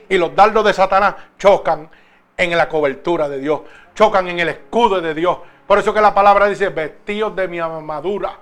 Y 0.07 0.17
los 0.17 0.35
dardos 0.35 0.65
de 0.65 0.73
Satanás 0.73 1.15
chocan 1.37 1.89
en 2.37 2.57
la 2.57 2.67
cobertura 2.67 3.29
de 3.29 3.39
Dios, 3.39 3.61
chocan 3.95 4.27
en 4.27 4.39
el 4.39 4.49
escudo 4.49 5.01
de 5.01 5.13
Dios. 5.13 5.37
Por 5.67 5.79
eso 5.79 5.93
que 5.93 6.01
la 6.01 6.13
palabra 6.13 6.47
dice, 6.47 6.69
vestidos 6.69 7.35
de 7.35 7.47
mi 7.47 7.59
armadura 7.59 8.37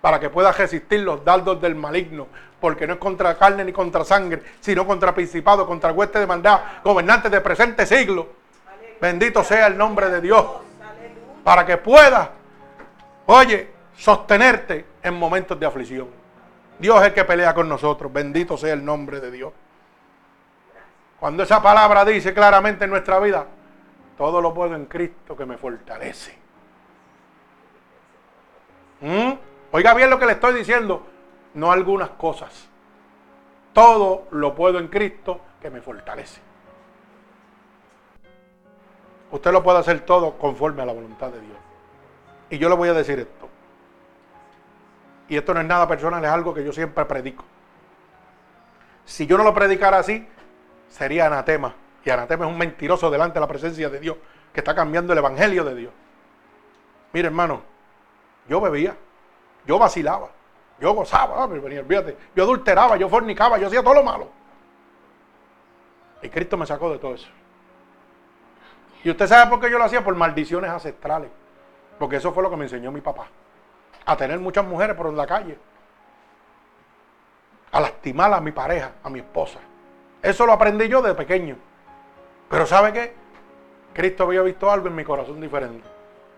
para 0.00 0.20
que 0.20 0.30
pueda 0.30 0.52
resistir 0.52 1.00
los 1.00 1.24
dardos 1.24 1.60
del 1.60 1.74
maligno, 1.74 2.28
porque 2.60 2.86
no 2.86 2.94
es 2.94 2.98
contra 2.98 3.36
carne 3.36 3.64
ni 3.64 3.72
contra 3.72 4.04
sangre, 4.04 4.42
sino 4.60 4.86
contra 4.86 5.14
principado, 5.14 5.66
contra 5.66 5.92
hueste 5.92 6.18
de 6.18 6.26
maldad, 6.26 6.60
gobernantes 6.84 7.30
de 7.30 7.40
presente 7.40 7.84
siglo. 7.86 8.28
Bendito 9.00 9.44
sea 9.44 9.66
el 9.66 9.76
nombre 9.76 10.08
de 10.08 10.20
Dios, 10.20 10.44
para 11.44 11.64
que 11.66 11.76
pueda, 11.76 12.30
oye, 13.26 13.70
sostenerte 13.98 14.86
en 15.02 15.14
momentos 15.14 15.58
de 15.58 15.66
aflicción. 15.66 16.08
Dios 16.78 17.00
es 17.00 17.08
el 17.08 17.14
que 17.14 17.24
pelea 17.24 17.52
con 17.52 17.68
nosotros, 17.68 18.12
bendito 18.12 18.56
sea 18.56 18.72
el 18.72 18.84
nombre 18.84 19.20
de 19.20 19.30
Dios. 19.30 19.52
Cuando 21.18 21.42
esa 21.42 21.60
palabra 21.60 22.04
dice 22.04 22.32
claramente 22.32 22.84
en 22.84 22.90
nuestra 22.90 23.18
vida, 23.18 23.46
todo 24.16 24.40
lo 24.40 24.54
puedo 24.54 24.76
en 24.76 24.86
Cristo 24.86 25.36
que 25.36 25.44
me 25.44 25.58
fortalece. 25.58 26.38
¿Mm? 29.00 29.32
Oiga 29.72 29.94
bien 29.94 30.10
lo 30.10 30.18
que 30.18 30.26
le 30.26 30.32
estoy 30.32 30.54
diciendo, 30.54 31.04
no 31.54 31.72
algunas 31.72 32.10
cosas. 32.10 32.68
Todo 33.72 34.28
lo 34.30 34.54
puedo 34.54 34.78
en 34.78 34.86
Cristo 34.86 35.40
que 35.60 35.70
me 35.70 35.80
fortalece. 35.80 36.40
Usted 39.32 39.52
lo 39.52 39.62
puede 39.62 39.78
hacer 39.78 40.00
todo 40.00 40.38
conforme 40.38 40.82
a 40.82 40.86
la 40.86 40.92
voluntad 40.92 41.30
de 41.30 41.40
Dios. 41.40 41.56
Y 42.50 42.58
yo 42.58 42.68
le 42.68 42.76
voy 42.76 42.88
a 42.88 42.94
decir 42.94 43.18
esto. 43.18 43.37
Y 45.28 45.36
esto 45.36 45.52
no 45.52 45.60
es 45.60 45.66
nada 45.66 45.86
personal, 45.86 46.24
es 46.24 46.30
algo 46.30 46.54
que 46.54 46.64
yo 46.64 46.72
siempre 46.72 47.04
predico. 47.04 47.44
Si 49.04 49.26
yo 49.26 49.36
no 49.38 49.44
lo 49.44 49.54
predicara 49.54 49.98
así, 49.98 50.26
sería 50.88 51.26
anatema. 51.26 51.74
Y 52.04 52.10
anatema 52.10 52.46
es 52.46 52.50
un 52.50 52.58
mentiroso 52.58 53.10
delante 53.10 53.34
de 53.34 53.40
la 53.40 53.46
presencia 53.46 53.90
de 53.90 54.00
Dios, 54.00 54.16
que 54.52 54.60
está 54.60 54.74
cambiando 54.74 55.12
el 55.12 55.18
evangelio 55.18 55.64
de 55.64 55.74
Dios. 55.74 55.92
Mire, 57.12 57.28
hermano, 57.28 57.62
yo 58.48 58.60
bebía. 58.60 58.96
Yo 59.66 59.78
vacilaba. 59.78 60.30
Yo 60.80 60.94
gozaba. 60.94 61.44
Ah, 61.44 61.48
yo 62.34 62.44
adulteraba, 62.44 62.96
yo 62.96 63.08
fornicaba, 63.08 63.58
yo 63.58 63.66
hacía 63.66 63.82
todo 63.82 63.94
lo 63.94 64.02
malo. 64.02 64.28
Y 66.22 66.28
Cristo 66.28 66.56
me 66.56 66.66
sacó 66.66 66.90
de 66.90 66.98
todo 66.98 67.14
eso. 67.14 67.28
Y 69.04 69.10
usted 69.10 69.26
sabe 69.26 69.50
por 69.50 69.60
qué 69.60 69.70
yo 69.70 69.78
lo 69.78 69.84
hacía, 69.84 70.02
por 70.02 70.14
maldiciones 70.14 70.70
ancestrales. 70.70 71.30
Porque 71.98 72.16
eso 72.16 72.32
fue 72.32 72.42
lo 72.42 72.50
que 72.50 72.56
me 72.56 72.64
enseñó 72.64 72.90
mi 72.90 73.00
papá. 73.00 73.26
A 74.08 74.16
tener 74.16 74.38
muchas 74.40 74.64
mujeres 74.64 74.96
por 74.96 75.12
la 75.12 75.26
calle. 75.26 75.58
A 77.72 77.78
lastimar 77.78 78.32
a 78.32 78.40
mi 78.40 78.52
pareja, 78.52 78.92
a 79.02 79.10
mi 79.10 79.18
esposa. 79.18 79.58
Eso 80.22 80.46
lo 80.46 80.54
aprendí 80.54 80.88
yo 80.88 81.02
de 81.02 81.14
pequeño. 81.14 81.56
Pero 82.48 82.64
¿sabe 82.64 82.90
qué? 82.94 83.14
Cristo 83.92 84.24
había 84.24 84.40
visto 84.40 84.70
algo 84.70 84.88
en 84.88 84.94
mi 84.94 85.04
corazón 85.04 85.42
diferente. 85.42 85.86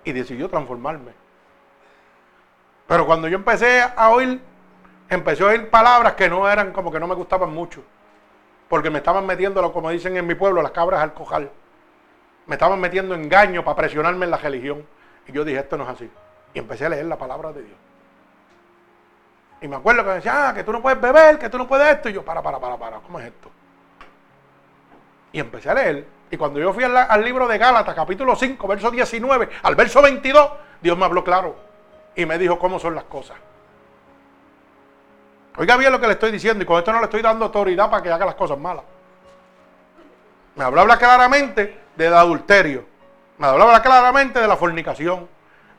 Y 0.02 0.10
decidió 0.10 0.48
transformarme. 0.48 1.12
Pero 2.88 3.06
cuando 3.06 3.28
yo 3.28 3.36
empecé 3.36 3.82
a 3.82 4.10
oír, 4.10 4.40
empecé 5.08 5.44
a 5.44 5.46
oír 5.46 5.70
palabras 5.70 6.14
que 6.14 6.28
no 6.28 6.50
eran 6.50 6.72
como 6.72 6.90
que 6.90 6.98
no 6.98 7.06
me 7.06 7.14
gustaban 7.14 7.54
mucho. 7.54 7.84
Porque 8.68 8.90
me 8.90 8.98
estaban 8.98 9.24
metiendo, 9.26 9.72
como 9.72 9.90
dicen 9.90 10.16
en 10.16 10.26
mi 10.26 10.34
pueblo, 10.34 10.60
las 10.60 10.72
cabras 10.72 11.02
al 11.02 11.14
cojal. 11.14 11.48
Me 12.46 12.56
estaban 12.56 12.80
metiendo 12.80 13.14
engaño 13.14 13.62
para 13.62 13.76
presionarme 13.76 14.24
en 14.24 14.32
la 14.32 14.38
religión. 14.38 14.84
Y 15.28 15.30
yo 15.30 15.44
dije, 15.44 15.60
esto 15.60 15.76
no 15.76 15.84
es 15.84 15.90
así. 15.90 16.10
Y 16.54 16.58
empecé 16.58 16.86
a 16.86 16.88
leer 16.88 17.04
la 17.06 17.16
palabra 17.16 17.52
de 17.52 17.62
Dios. 17.62 17.78
Y 19.60 19.68
me 19.68 19.76
acuerdo 19.76 20.02
que 20.02 20.08
me 20.08 20.14
decía, 20.16 20.48
ah, 20.48 20.54
que 20.54 20.64
tú 20.64 20.72
no 20.72 20.80
puedes 20.80 21.00
beber, 21.00 21.38
que 21.38 21.48
tú 21.48 21.58
no 21.58 21.68
puedes 21.68 21.94
esto. 21.94 22.08
Y 22.08 22.14
yo, 22.14 22.24
para, 22.24 22.42
para, 22.42 22.58
para, 22.58 22.76
para, 22.76 22.98
¿cómo 22.98 23.20
es 23.20 23.26
esto? 23.26 23.50
Y 25.32 25.40
empecé 25.40 25.70
a 25.70 25.74
leer. 25.74 26.06
Y 26.30 26.36
cuando 26.36 26.60
yo 26.60 26.72
fui 26.72 26.84
al, 26.84 27.24
libro 27.24 27.48
de 27.48 27.58
Gálatas, 27.58 27.94
capítulo 27.94 28.36
5, 28.36 28.66
verso 28.68 28.90
19, 28.90 29.48
al 29.62 29.74
verso 29.74 30.00
22, 30.00 30.50
Dios 30.80 30.96
me 30.96 31.04
habló 31.04 31.24
claro 31.24 31.56
y 32.14 32.24
me 32.24 32.38
dijo 32.38 32.58
cómo 32.58 32.78
son 32.78 32.94
las 32.94 33.04
cosas. 33.04 33.36
Oiga 35.56 35.76
bien 35.76 35.90
lo 35.90 36.00
que 36.00 36.06
le 36.06 36.12
estoy 36.12 36.30
diciendo 36.30 36.62
y 36.62 36.66
con 36.66 36.78
esto 36.78 36.92
no 36.92 37.00
le 37.00 37.04
estoy 37.04 37.20
dando 37.20 37.46
autoridad 37.46 37.90
para 37.90 38.02
que 38.02 38.10
haga 38.10 38.26
las 38.26 38.36
cosas 38.36 38.58
malas. 38.58 38.84
Me 40.54 40.64
hablaba 40.64 40.96
claramente 40.96 41.80
del 41.96 42.14
adulterio. 42.14 42.84
Me 43.38 43.48
hablaba 43.48 43.82
claramente 43.82 44.40
de 44.40 44.46
la 44.46 44.56
fornicación, 44.56 45.28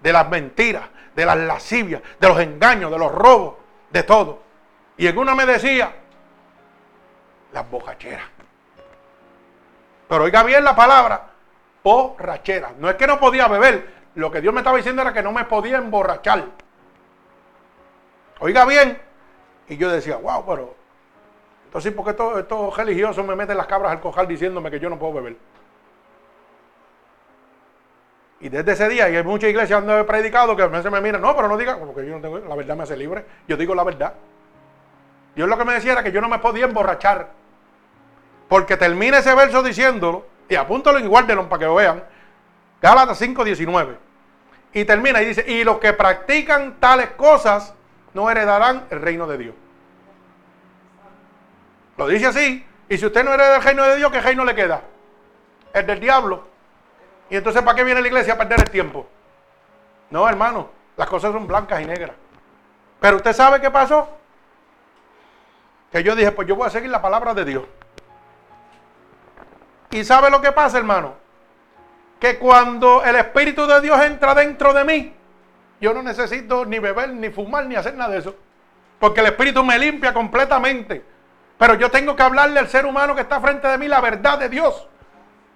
de 0.02 0.14
las 0.14 0.30
mentiras, 0.30 0.84
de 1.16 1.26
las 1.26 1.38
lascivias, 1.38 2.02
de 2.20 2.28
los 2.28 2.39
engaños, 2.39 2.91
de 2.91 2.97
los 2.97 3.12
robos, 3.12 3.56
de 3.89 4.04
todo. 4.04 4.39
Y 4.97 5.08
en 5.08 5.18
una 5.18 5.36
me 5.36 5.45
decía, 5.45 5.93
las 7.54 7.70
bocacheras. 7.70 8.26
Pero 10.08 10.24
oiga 10.24 10.43
bien 10.43 10.64
la 10.64 10.76
palabra, 10.76 11.28
borrachera. 11.84 12.74
No 12.78 12.89
es 12.89 12.95
que 12.95 13.08
no 13.08 13.20
podía 13.20 13.47
beber, 13.47 14.02
lo 14.16 14.30
que 14.30 14.41
Dios 14.41 14.54
me 14.54 14.60
estaba 14.60 14.78
diciendo 14.78 15.02
era 15.02 15.14
que 15.14 15.24
no 15.24 15.32
me 15.32 15.45
podía 15.45 15.78
emborrachar. 15.78 16.45
Oiga 18.39 18.66
bien. 18.66 18.99
Y 19.70 19.78
yo 19.78 19.89
decía, 19.89 20.18
wow, 20.18 20.45
pero. 20.45 20.76
Entonces, 21.66 21.93
¿por 21.93 22.04
qué 22.04 22.39
estos, 22.39 22.76
religiosos 22.76 23.26
me 23.26 23.36
meten 23.36 23.56
las 23.56 23.68
cabras 23.68 23.93
al 23.93 24.02
cojal 24.02 24.28
diciéndome 24.28 24.70
que 24.70 24.80
yo 24.80 24.89
no 24.89 24.99
puedo 24.99 25.14
beber? 25.14 25.38
Y 28.41 28.49
desde 28.49 28.71
ese 28.71 28.89
día, 28.89 29.07
y 29.09 29.15
hay 29.15 29.23
muchas 29.23 29.51
iglesias 29.51 29.85
donde 29.85 30.01
he 30.01 30.03
predicado 30.03 30.55
que 30.55 30.63
a 30.63 30.67
veces 30.67 30.91
me 30.91 30.99
miran, 30.99 31.21
no, 31.21 31.35
pero 31.35 31.47
no 31.47 31.57
diga, 31.57 31.77
porque 31.77 32.05
yo 32.05 32.15
no 32.15 32.21
tengo, 32.21 32.39
la 32.39 32.55
verdad 32.55 32.75
me 32.75 32.83
hace 32.83 32.97
libre. 32.97 33.23
Yo 33.47 33.55
digo 33.55 33.75
la 33.75 33.83
verdad. 33.83 34.13
Dios 35.35 35.47
lo 35.47 35.57
que 35.57 35.63
me 35.63 35.73
decía 35.73 35.91
era 35.91 36.03
que 36.03 36.11
yo 36.11 36.21
no 36.21 36.27
me 36.27 36.39
podía 36.39 36.65
emborrachar. 36.65 37.29
Porque 38.49 38.77
termina 38.77 39.19
ese 39.19 39.33
verso 39.35 39.61
diciéndolo, 39.61 40.25
y 40.49 40.55
apúntalo 40.55 40.99
y 40.99 41.05
guárdenlo 41.05 41.47
para 41.47 41.59
que 41.59 41.65
lo 41.65 41.75
vean. 41.75 42.03
Gálatas 42.81 43.21
5:19. 43.21 43.95
Y 44.73 44.85
termina 44.85 45.21
y 45.21 45.25
dice, 45.25 45.45
y 45.47 45.63
los 45.63 45.77
que 45.77 45.93
practican 45.93 46.79
tales 46.79 47.11
cosas 47.11 47.75
no 48.13 48.29
heredarán 48.29 48.87
el 48.89 49.01
reino 49.01 49.27
de 49.27 49.37
Dios. 49.37 49.55
Lo 51.97 52.07
dice 52.07 52.25
así. 52.25 52.65
Y 52.89 52.97
si 52.97 53.05
usted 53.05 53.23
no 53.23 53.33
hereda 53.33 53.57
el 53.57 53.63
reino 53.63 53.83
de 53.83 53.97
Dios, 53.97 54.11
¿qué 54.11 54.19
reino 54.19 54.43
le 54.43 54.55
queda? 54.55 54.81
El 55.73 55.85
del 55.85 55.99
diablo. 55.99 56.51
Y 57.32 57.38
entonces, 57.38 57.63
¿para 57.63 57.75
qué 57.75 57.84
viene 57.84 58.01
la 58.01 58.07
iglesia 58.07 58.34
a 58.34 58.38
perder 58.38 58.59
el 58.59 58.69
tiempo? 58.69 59.07
No, 60.11 60.29
hermano, 60.29 60.69
las 60.97 61.09
cosas 61.09 61.32
son 61.32 61.47
blancas 61.47 61.82
y 61.82 61.86
negras. 61.86 62.15
Pero 62.99 63.17
usted 63.17 63.34
sabe 63.34 63.59
qué 63.59 63.71
pasó. 63.71 64.07
Que 65.91 66.03
yo 66.03 66.15
dije, 66.15 66.32
pues 66.32 66.47
yo 66.47 66.55
voy 66.55 66.67
a 66.67 66.69
seguir 66.69 66.91
la 66.91 67.01
palabra 67.01 67.34
de 67.34 67.45
Dios. 67.45 67.63
¿Y 69.89 70.03
sabe 70.03 70.29
lo 70.29 70.39
que 70.39 70.51
pasa, 70.51 70.77
hermano? 70.77 71.21
que 72.21 72.38
cuando 72.38 73.03
el 73.03 73.15
Espíritu 73.15 73.65
de 73.65 73.82
Dios 73.82 73.99
entra 73.99 74.36
dentro 74.36 74.73
de 74.73 74.86
mí, 74.86 75.11
yo 75.82 75.91
no 75.91 76.03
necesito 76.03 76.65
ni 76.65 76.77
beber, 76.77 77.09
ni 77.09 77.32
fumar, 77.32 77.65
ni 77.65 77.75
hacer 77.75 77.95
nada 77.95 78.11
de 78.11 78.19
eso. 78.19 78.36
Porque 78.99 79.21
el 79.21 79.25
Espíritu 79.25 79.63
me 79.63 79.79
limpia 79.79 80.13
completamente. 80.13 81.03
Pero 81.57 81.73
yo 81.73 81.89
tengo 81.89 82.15
que 82.15 82.21
hablarle 82.21 82.59
al 82.59 82.67
ser 82.67 82.86
humano 82.86 83.15
que 83.15 83.21
está 83.21 83.41
frente 83.41 83.67
de 83.67 83.75
mí 83.79 83.88
la 83.88 84.01
verdad 84.01 84.38
de 84.38 84.49
Dios. 84.49 84.88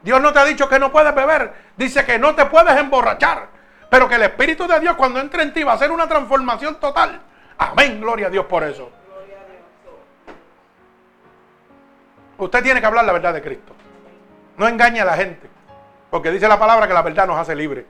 Dios 0.06 0.22
no 0.22 0.32
te 0.32 0.38
ha 0.38 0.46
dicho 0.46 0.70
que 0.70 0.78
no 0.78 0.92
puedes 0.92 1.16
beber. 1.16 1.52
Dice 1.76 2.06
que 2.06 2.20
no 2.20 2.36
te 2.36 2.46
puedes 2.46 2.78
emborrachar. 2.78 3.48
Pero 3.90 4.08
que 4.08 4.16
el 4.16 4.22
Espíritu 4.22 4.68
de 4.68 4.80
Dios 4.80 4.96
cuando 4.96 5.20
entre 5.20 5.42
en 5.42 5.52
ti 5.52 5.64
va 5.64 5.72
a 5.72 5.76
hacer 5.76 5.92
una 5.92 6.08
transformación 6.08 6.80
total. 6.80 7.20
Amén, 7.58 8.00
gloria 8.00 8.28
a 8.28 8.30
Dios 8.30 8.46
por 8.46 8.64
eso. 8.64 8.92
Usted 12.38 12.62
tiene 12.62 12.80
que 12.80 12.86
hablar 12.86 13.04
la 13.04 13.14
verdad 13.14 13.34
de 13.34 13.42
Cristo. 13.42 13.74
No 14.58 14.68
engañe 14.68 15.02
a 15.02 15.06
la 15.06 15.16
gente. 15.16 15.50
Porque 16.12 16.30
dice 16.30 16.48
la 16.48 16.60
palabra 16.60 16.88
que 16.88 16.94
la 16.94 17.02
verdad 17.02 17.26
nos 17.26 17.40
hace 17.40 17.56
libre. 17.56 17.88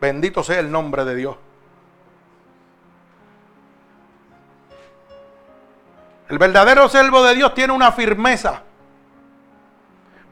Bendito 0.00 0.42
sea 0.42 0.58
el 0.58 0.68
nombre 0.68 1.04
de 1.04 1.14
Dios. 1.14 1.36
El 6.28 6.38
verdadero 6.38 6.88
siervo 6.88 7.22
de 7.22 7.36
Dios 7.36 7.54
tiene 7.54 7.72
una 7.72 7.92
firmeza. 7.92 8.62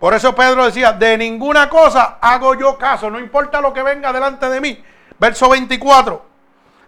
Por 0.05 0.13
eso 0.13 0.35
Pedro 0.35 0.67
decía, 0.67 0.93
de 0.93 1.17
ninguna 1.17 1.71
cosa 1.71 2.19
hago 2.21 2.55
yo 2.55 2.77
caso, 2.77 3.11
no 3.11 3.19
importa 3.19 3.63
lo 3.63 3.73
que 3.73 3.83
venga 3.83 4.13
delante 4.13 4.51
de 4.51 4.61
mí. 4.61 4.85
Verso 5.19 5.49
24. 5.49 6.23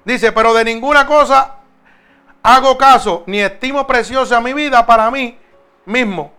Dice, 0.04 0.32
pero 0.32 0.52
de 0.52 0.62
ninguna 0.66 1.06
cosa 1.06 1.54
hago 2.42 2.76
caso, 2.76 3.22
ni 3.24 3.40
estimo 3.40 3.86
preciosa 3.86 4.38
mi 4.42 4.52
vida 4.52 4.84
para 4.84 5.10
mí 5.10 5.38
mismo, 5.86 6.34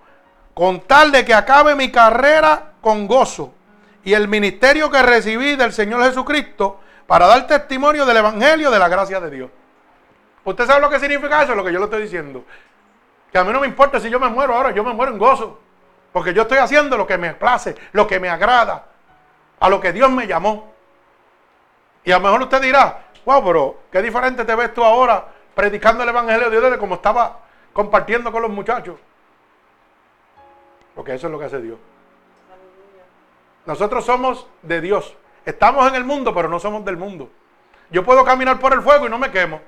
con 0.53 0.81
tal 0.81 1.11
de 1.11 1.25
que 1.25 1.33
acabe 1.33 1.73
mi 1.73 1.91
carrera 1.91 2.73
con 2.79 3.07
gozo 3.07 3.55
y 4.03 4.13
el 4.13 4.27
ministerio 4.27 4.91
que 4.91 5.01
recibí 5.01 5.55
del 5.55 5.73
Señor 5.73 6.03
Jesucristo 6.03 6.79
para 7.07 7.25
dar 7.25 7.47
testimonio 7.47 8.05
del 8.05 8.17
Evangelio 8.17 8.69
de 8.69 8.77
la 8.77 8.87
gracia 8.87 9.19
de 9.19 9.31
Dios. 9.31 9.49
¿Usted 10.43 10.67
sabe 10.67 10.81
lo 10.81 10.91
que 10.91 10.99
significa 10.99 11.41
eso? 11.41 11.55
Lo 11.55 11.63
que 11.63 11.73
yo 11.73 11.79
le 11.79 11.85
estoy 11.85 12.03
diciendo. 12.03 12.45
Que 13.31 13.39
a 13.39 13.43
mí 13.43 13.51
no 13.51 13.61
me 13.61 13.65
importa 13.65 13.99
si 13.99 14.11
yo 14.11 14.19
me 14.19 14.29
muero 14.29 14.53
ahora, 14.53 14.69
yo 14.69 14.83
me 14.83 14.93
muero 14.93 15.11
en 15.11 15.17
gozo. 15.17 15.61
Porque 16.17 16.33
yo 16.33 16.41
estoy 16.41 16.57
haciendo 16.57 16.97
lo 16.97 17.05
que 17.05 17.15
me 17.15 17.35
place, 17.35 17.75
lo 17.91 18.07
que 18.07 18.19
me 18.19 18.27
agrada, 18.27 18.85
a 19.59 19.69
lo 19.69 19.79
que 19.79 19.93
Dios 19.93 20.09
me 20.09 20.25
llamó. 20.25 20.73
Y 22.03 22.11
a 22.11 22.17
lo 22.17 22.23
mejor 22.23 22.41
usted 22.41 22.59
dirá, 22.59 23.03
wow, 23.23 23.45
pero 23.45 23.79
qué 23.91 24.01
diferente 24.01 24.43
te 24.43 24.55
ves 24.55 24.73
tú 24.73 24.83
ahora 24.83 25.27
predicando 25.53 26.01
el 26.01 26.09
Evangelio 26.09 26.49
de 26.49 26.59
Dios 26.59 26.71
de 26.71 26.79
como 26.79 26.95
estaba 26.95 27.41
compartiendo 27.71 28.31
con 28.31 28.41
los 28.41 28.49
muchachos. 28.49 28.95
Porque 30.95 31.13
eso 31.13 31.27
es 31.27 31.31
lo 31.31 31.37
que 31.37 31.45
hace 31.45 31.61
Dios. 31.61 31.77
Nosotros 33.67 34.03
somos 34.03 34.47
de 34.63 34.81
Dios. 34.81 35.15
Estamos 35.45 35.87
en 35.87 35.93
el 35.93 36.03
mundo, 36.03 36.33
pero 36.33 36.49
no 36.49 36.59
somos 36.59 36.83
del 36.83 36.97
mundo. 36.97 37.29
Yo 37.91 38.03
puedo 38.03 38.25
caminar 38.25 38.59
por 38.59 38.73
el 38.73 38.81
fuego 38.81 39.05
y 39.05 39.09
no 39.11 39.19
me 39.19 39.29
quemo. 39.29 39.61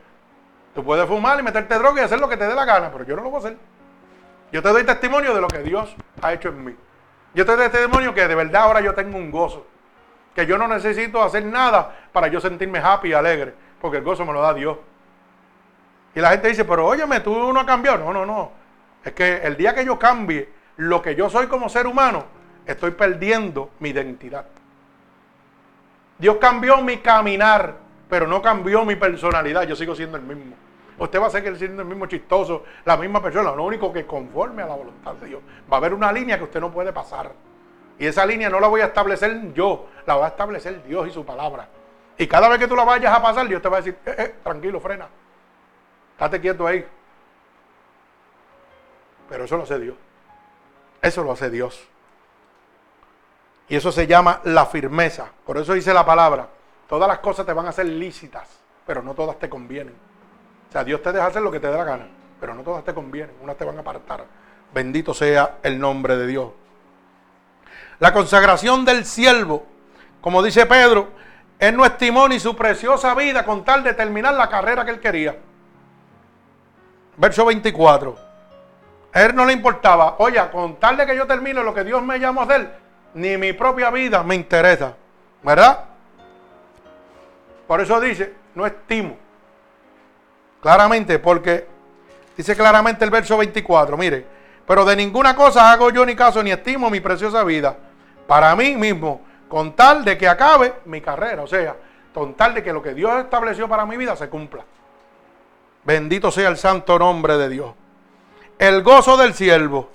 Tú 0.74 0.84
puedes 0.84 1.08
fumar 1.08 1.40
y 1.40 1.44
meterte 1.44 1.76
droga 1.76 2.02
y 2.02 2.06
hacer 2.06 2.20
lo 2.20 2.28
que 2.28 2.38
te 2.38 2.48
dé 2.48 2.56
la 2.56 2.66
gana, 2.66 2.92
pero 2.92 3.06
yo 3.06 3.16
no 3.16 3.22
lo 3.22 3.30
voy 3.30 3.38
a 3.38 3.40
hacer. 3.46 3.79
Yo 4.52 4.64
te 4.64 4.70
doy 4.70 4.84
testimonio 4.84 5.34
de 5.34 5.42
lo 5.42 5.48
que 5.48 5.60
Dios 5.60 5.96
ha 6.22 6.34
hecho 6.34 6.50
en 6.50 6.66
mí. 6.66 6.76
Yo 7.34 7.46
te 7.46 7.56
doy 7.56 7.70
testimonio 7.70 8.14
que 8.14 8.28
de 8.28 8.36
verdad 8.36 8.64
ahora 8.64 8.82
yo 8.82 8.94
tengo 8.94 9.18
un 9.18 9.32
gozo. 9.32 9.66
Que 10.36 10.46
yo 10.46 10.58
no 10.58 10.68
necesito 10.68 11.22
hacer 11.22 11.46
nada 11.46 11.96
para 12.12 12.28
yo 12.28 12.40
sentirme 12.40 12.80
happy 12.80 13.10
y 13.10 13.14
alegre, 13.14 13.54
porque 13.82 13.98
el 13.98 14.04
gozo 14.04 14.26
me 14.26 14.34
lo 14.34 14.42
da 14.42 14.54
Dios. 14.54 14.78
Y 16.16 16.20
la 16.20 16.32
gente 16.32 16.48
dice, 16.48 16.66
pero 16.66 16.88
óyeme, 16.88 17.20
tú 17.20 17.54
no 17.54 17.60
has 17.60 17.66
cambiado. 17.66 18.00
No, 18.00 18.14
no, 18.14 18.26
no. 18.26 18.52
Es 19.04 19.14
que 19.14 19.38
el 19.44 19.56
día 19.56 19.76
que 19.76 19.86
yo 19.86 20.00
cambie 20.00 20.50
lo 20.78 21.02
que 21.02 21.16
yo 21.16 21.30
soy 21.30 21.48
como 21.48 21.70
ser 21.70 21.86
humano, 21.86 22.26
estoy 22.66 22.92
perdiendo 22.92 23.72
mi 23.80 23.90
identidad. 23.90 24.46
Dios 26.18 26.38
cambió 26.38 26.82
mi 26.82 26.98
caminar, 26.98 27.76
pero 28.10 28.28
no 28.28 28.42
cambió 28.42 28.84
mi 28.86 28.96
personalidad. 28.96 29.64
Yo 29.64 29.76
sigo 29.76 29.96
siendo 29.96 30.18
el 30.18 30.24
mismo. 30.24 30.56
Usted 31.00 31.22
va 31.22 31.28
a 31.28 31.30
seguir 31.30 31.58
siendo 31.58 31.82
el 31.82 31.88
mismo 31.88 32.06
chistoso, 32.06 32.64
la 32.86 32.98
misma 32.98 33.22
persona. 33.22 33.52
Lo 33.52 33.64
único 33.64 33.92
que 33.92 34.06
conforme 34.06 34.64
a 34.64 34.68
la 34.68 34.76
voluntad 34.76 35.14
de 35.16 35.28
Dios. 35.28 35.42
Va 35.72 35.78
a 35.78 35.80
haber 35.80 35.94
una 35.94 36.12
línea 36.12 36.38
que 36.38 36.44
usted 36.44 36.60
no 36.60 36.72
puede 36.72 36.92
pasar. 36.92 37.32
Y 37.98 38.06
esa 38.06 38.26
línea 38.26 38.50
no 38.50 38.60
la 38.60 38.68
voy 38.68 38.82
a 38.82 38.86
establecer 38.86 39.54
yo, 39.54 39.88
la 40.06 40.16
va 40.16 40.26
a 40.26 40.30
establecer 40.30 40.84
Dios 40.84 41.08
y 41.08 41.12
su 41.12 41.26
palabra. 41.26 41.68
Y 42.18 42.28
cada 42.28 42.50
vez 42.50 42.60
que 42.60 42.68
tú 42.68 42.76
la 42.76 42.84
vayas 42.84 43.14
a 43.14 43.22
pasar, 43.22 43.48
Dios 43.48 43.62
te 43.62 43.70
va 43.70 43.78
a 43.78 43.82
decir, 43.82 43.98
eh, 44.06 44.16
eh, 44.18 44.36
tranquilo, 44.44 44.80
frena. 44.80 45.08
Estate 46.12 46.42
quieto 46.42 46.68
ahí. 46.68 46.86
Pero 49.30 49.46
eso 49.46 49.58
lo 49.58 49.64
hace 49.64 49.80
Dios. 49.80 49.96
Eso 51.02 51.24
lo 51.24 51.32
hace 51.32 51.50
Dios. 51.50 51.88
Y 53.70 53.76
eso 53.76 53.92
se 53.92 54.08
llama 54.08 54.42
la 54.46 54.66
firmeza. 54.66 55.30
Por 55.46 55.58
eso 55.58 55.74
dice 55.74 55.94
la 55.94 56.06
palabra. 56.06 56.50
Todas 56.88 57.08
las 57.08 57.20
cosas 57.20 57.46
te 57.46 57.54
van 57.54 57.68
a 57.68 57.72
ser 57.72 57.86
lícitas, 57.86 58.50
pero 58.86 59.04
no 59.04 59.14
todas 59.14 59.38
te 59.38 59.48
convienen. 59.48 60.09
O 60.70 60.72
sea, 60.72 60.84
Dios 60.84 61.02
te 61.02 61.12
deja 61.12 61.26
hacer 61.26 61.42
lo 61.42 61.52
que 61.52 61.60
te 61.60 61.68
dé 61.68 61.76
la 61.76 61.84
gana, 61.84 62.08
pero 62.40 62.54
no 62.54 62.62
todas 62.62 62.84
te 62.84 62.94
convienen. 62.94 63.36
Unas 63.42 63.58
te 63.58 63.66
van 63.66 63.78
a 63.78 63.82
apartar. 63.82 64.24
Bendito 64.72 65.14
sea 65.14 65.58
el 65.64 65.80
nombre 65.80 66.16
de 66.16 66.28
Dios. 66.28 66.52
La 68.00 68.14
consagración 68.14 68.86
del 68.86 69.04
siervo, 69.04 69.66
como 70.22 70.44
dice 70.44 70.66
Pedro, 70.68 71.10
él 71.58 71.76
no 71.76 71.86
estimó 71.86 72.28
ni 72.28 72.40
su 72.40 72.56
preciosa 72.56 73.16
vida 73.16 73.44
con 73.44 73.66
tal 73.66 73.84
de 73.84 73.94
terminar 73.94 74.36
la 74.36 74.48
carrera 74.48 74.86
que 74.86 74.92
él 74.92 75.00
quería. 75.00 75.36
Verso 77.18 77.46
24. 77.46 78.18
A 79.12 79.22
él 79.24 79.36
no 79.36 79.46
le 79.46 79.54
importaba, 79.54 80.16
oye, 80.20 80.40
con 80.52 80.80
tal 80.80 80.96
de 80.96 81.06
que 81.06 81.16
yo 81.16 81.26
termine 81.26 81.64
lo 81.64 81.74
que 81.74 81.84
Dios 81.84 82.02
me 82.04 82.20
llamó 82.20 82.42
a 82.42 82.44
hacer, 82.46 82.76
ni 83.16 83.38
mi 83.38 83.54
propia 83.54 83.90
vida 83.90 84.22
me 84.24 84.36
interesa. 84.36 84.94
¿Verdad? 85.42 85.86
Por 87.68 87.82
eso 87.82 88.00
dice, 88.00 88.36
no 88.56 88.66
estimo. 88.66 89.18
Claramente, 90.62 91.20
porque 91.20 91.68
dice 92.36 92.56
claramente 92.56 93.06
el 93.06 93.12
verso 93.12 93.38
24, 93.38 93.98
mire, 93.98 94.26
pero 94.68 94.86
de 94.86 94.96
ninguna 94.96 95.36
cosa 95.36 95.72
hago 95.72 95.90
yo 95.90 96.06
ni 96.06 96.16
caso 96.16 96.44
ni 96.44 96.52
estimo 96.52 96.90
mi 96.90 97.00
preciosa 97.00 97.44
vida 97.44 97.76
para 98.28 98.56
mí 98.56 98.76
mismo, 98.76 99.22
con 99.48 99.76
tal 99.76 100.06
de 100.06 100.18
que 100.18 100.28
acabe 100.28 100.76
mi 100.86 101.02
carrera, 101.02 101.42
o 101.42 101.48
sea, 101.48 101.76
con 102.14 102.36
tal 102.36 102.54
de 102.54 102.62
que 102.62 102.72
lo 102.72 102.82
que 102.82 102.94
Dios 102.94 103.24
estableció 103.24 103.68
para 103.68 103.86
mi 103.86 103.98
vida 103.98 104.16
se 104.16 104.30
cumpla. 104.30 104.64
Bendito 105.84 106.30
sea 106.30 106.50
el 106.50 106.58
santo 106.58 107.00
nombre 107.00 107.38
de 107.38 107.50
Dios. 107.50 107.74
El 108.60 108.84
gozo 108.84 109.18
del 109.18 109.34
siervo. 109.34 109.90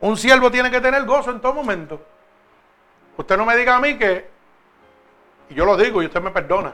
Un 0.00 0.16
siervo 0.16 0.50
tiene 0.50 0.70
que 0.70 0.80
tener 0.80 1.04
gozo 1.04 1.30
en 1.30 1.40
todo 1.40 1.52
momento. 1.52 2.00
Usted 3.16 3.36
no 3.36 3.44
me 3.44 3.56
diga 3.56 3.76
a 3.76 3.80
mí 3.80 3.98
que, 3.98 4.30
y 5.50 5.54
yo 5.54 5.64
lo 5.64 5.76
digo 5.76 6.02
y 6.02 6.06
usted 6.06 6.22
me 6.22 6.30
perdona, 6.30 6.72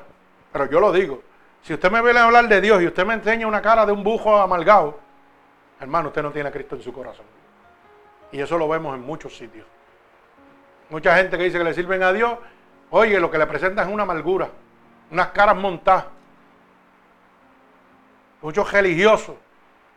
pero 0.52 0.70
yo 0.70 0.78
lo 0.78 0.92
digo. 0.92 1.22
Si 1.62 1.74
usted 1.74 1.90
me 1.90 2.02
viene 2.02 2.18
a 2.18 2.24
hablar 2.24 2.48
de 2.48 2.60
Dios 2.60 2.82
y 2.82 2.86
usted 2.86 3.04
me 3.04 3.14
enseña 3.14 3.46
una 3.46 3.60
cara 3.60 3.84
de 3.84 3.92
un 3.92 4.02
bujo 4.02 4.36
amargado, 4.36 4.98
hermano, 5.78 6.08
usted 6.08 6.22
no 6.22 6.30
tiene 6.30 6.48
a 6.48 6.52
Cristo 6.52 6.76
en 6.76 6.82
su 6.82 6.92
corazón. 6.92 7.26
Y 8.32 8.40
eso 8.40 8.56
lo 8.56 8.68
vemos 8.68 8.94
en 8.94 9.02
muchos 9.02 9.36
sitios. 9.36 9.66
Mucha 10.88 11.16
gente 11.16 11.36
que 11.36 11.44
dice 11.44 11.58
que 11.58 11.64
le 11.64 11.74
sirven 11.74 12.02
a 12.02 12.12
Dios, 12.12 12.38
oye, 12.90 13.20
lo 13.20 13.30
que 13.30 13.38
le 13.38 13.46
presentan 13.46 13.88
es 13.88 13.94
una 13.94 14.04
amargura, 14.04 14.48
unas 15.10 15.28
caras 15.28 15.56
montadas. 15.56 16.06
Muchos 18.42 18.72
religiosos 18.72 19.36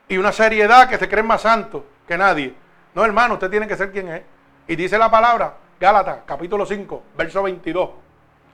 y 0.07 0.17
una 0.17 0.31
seriedad 0.31 0.89
que 0.89 0.97
se 0.97 1.07
creen 1.07 1.25
más 1.25 1.41
santos 1.41 1.83
que 2.07 2.17
nadie. 2.17 2.53
No, 2.93 3.05
hermano, 3.05 3.35
usted 3.35 3.49
tiene 3.49 3.67
que 3.67 3.77
ser 3.77 3.91
quien 3.91 4.09
es. 4.09 4.23
Y 4.67 4.75
dice 4.75 4.97
la 4.97 5.09
palabra, 5.09 5.55
Gálatas, 5.79 6.19
capítulo 6.25 6.65
5, 6.65 7.03
verso 7.17 7.43
22, 7.43 7.89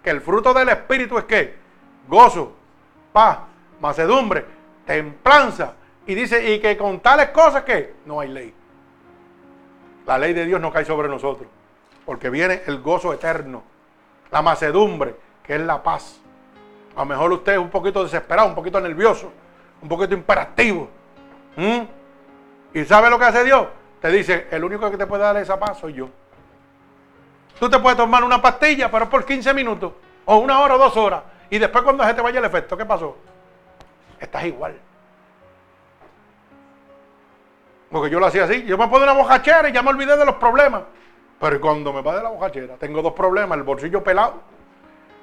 que 0.04 0.10
el 0.10 0.22
fruto 0.22 0.54
del 0.54 0.70
Espíritu 0.70 1.18
es 1.18 1.26
que 1.26 1.58
gozo, 2.08 2.56
paz, 3.12 3.40
macedumbre, 3.80 4.46
templanza. 4.86 5.74
Y 6.06 6.16
dice, 6.16 6.54
y 6.54 6.60
que 6.60 6.76
con 6.78 7.00
tales 7.00 7.30
cosas 7.30 7.64
que 7.64 7.96
no 8.06 8.20
hay 8.20 8.30
ley. 8.30 8.54
La 10.06 10.18
ley 10.18 10.34
de 10.34 10.46
Dios 10.46 10.60
no 10.60 10.72
cae 10.72 10.86
sobre 10.86 11.08
nosotros 11.08 11.48
porque 12.10 12.32
viene 12.32 12.64
el 12.66 12.82
gozo 12.82 13.14
eterno, 13.14 13.62
la 14.32 14.42
macedumbre, 14.42 15.16
que 15.44 15.54
es 15.54 15.62
la 15.62 15.84
paz. 15.84 16.20
A 16.96 17.02
lo 17.02 17.06
mejor 17.06 17.32
usted 17.34 17.52
es 17.52 17.60
un 17.60 17.70
poquito 17.70 18.04
desesperado, 18.04 18.48
un 18.48 18.56
poquito 18.56 18.82
nervioso, 18.82 19.32
un 19.80 19.88
poquito 19.88 20.16
imperativo. 20.16 20.90
¿Y 22.74 22.84
sabe 22.86 23.12
lo 23.12 23.20
que 23.20 23.26
hace 23.26 23.44
Dios? 23.44 23.68
Te 24.02 24.10
dice, 24.10 24.48
el 24.50 24.64
único 24.64 24.90
que 24.90 24.98
te 24.98 25.06
puede 25.06 25.22
dar 25.22 25.38
esa 25.38 25.60
paz 25.60 25.78
soy 25.78 25.94
yo. 25.94 26.10
Tú 27.60 27.70
te 27.70 27.78
puedes 27.78 27.96
tomar 27.96 28.24
una 28.24 28.42
pastilla, 28.42 28.90
pero 28.90 29.08
por 29.08 29.24
15 29.24 29.54
minutos, 29.54 29.94
o 30.26 30.38
una 30.38 30.62
hora 30.62 30.78
o 30.78 30.78
dos 30.80 30.98
horas, 30.98 31.22
y 31.50 31.58
después 31.58 31.84
cuando 31.84 32.04
se 32.04 32.14
te 32.14 32.22
vaya 32.22 32.40
el 32.40 32.46
efecto, 32.46 32.78
¿qué 32.78 32.86
pasó? 32.86 33.18
Estás 34.20 34.46
igual. 34.46 34.80
Porque 37.90 38.10
yo 38.10 38.20
lo 38.20 38.28
hacía 38.28 38.44
así, 38.44 38.64
yo 38.66 38.78
me 38.78 38.88
pongo 38.88 39.04
una 39.04 39.14
bojachera 39.14 39.70
y 39.70 39.72
ya 39.72 39.82
me 39.82 39.90
olvidé 39.90 40.16
de 40.16 40.26
los 40.26 40.36
problemas. 40.36 40.84
Pero 41.40 41.60
cuando 41.62 41.92
me 41.92 42.02
va 42.02 42.16
de 42.16 42.24
la 42.24 42.30
bojachera, 42.30 42.76
tengo 42.76 43.02
dos 43.02 43.14
problemas, 43.14 43.58
el 43.58 43.64
bolsillo 43.64 44.04
pelado, 44.04 44.42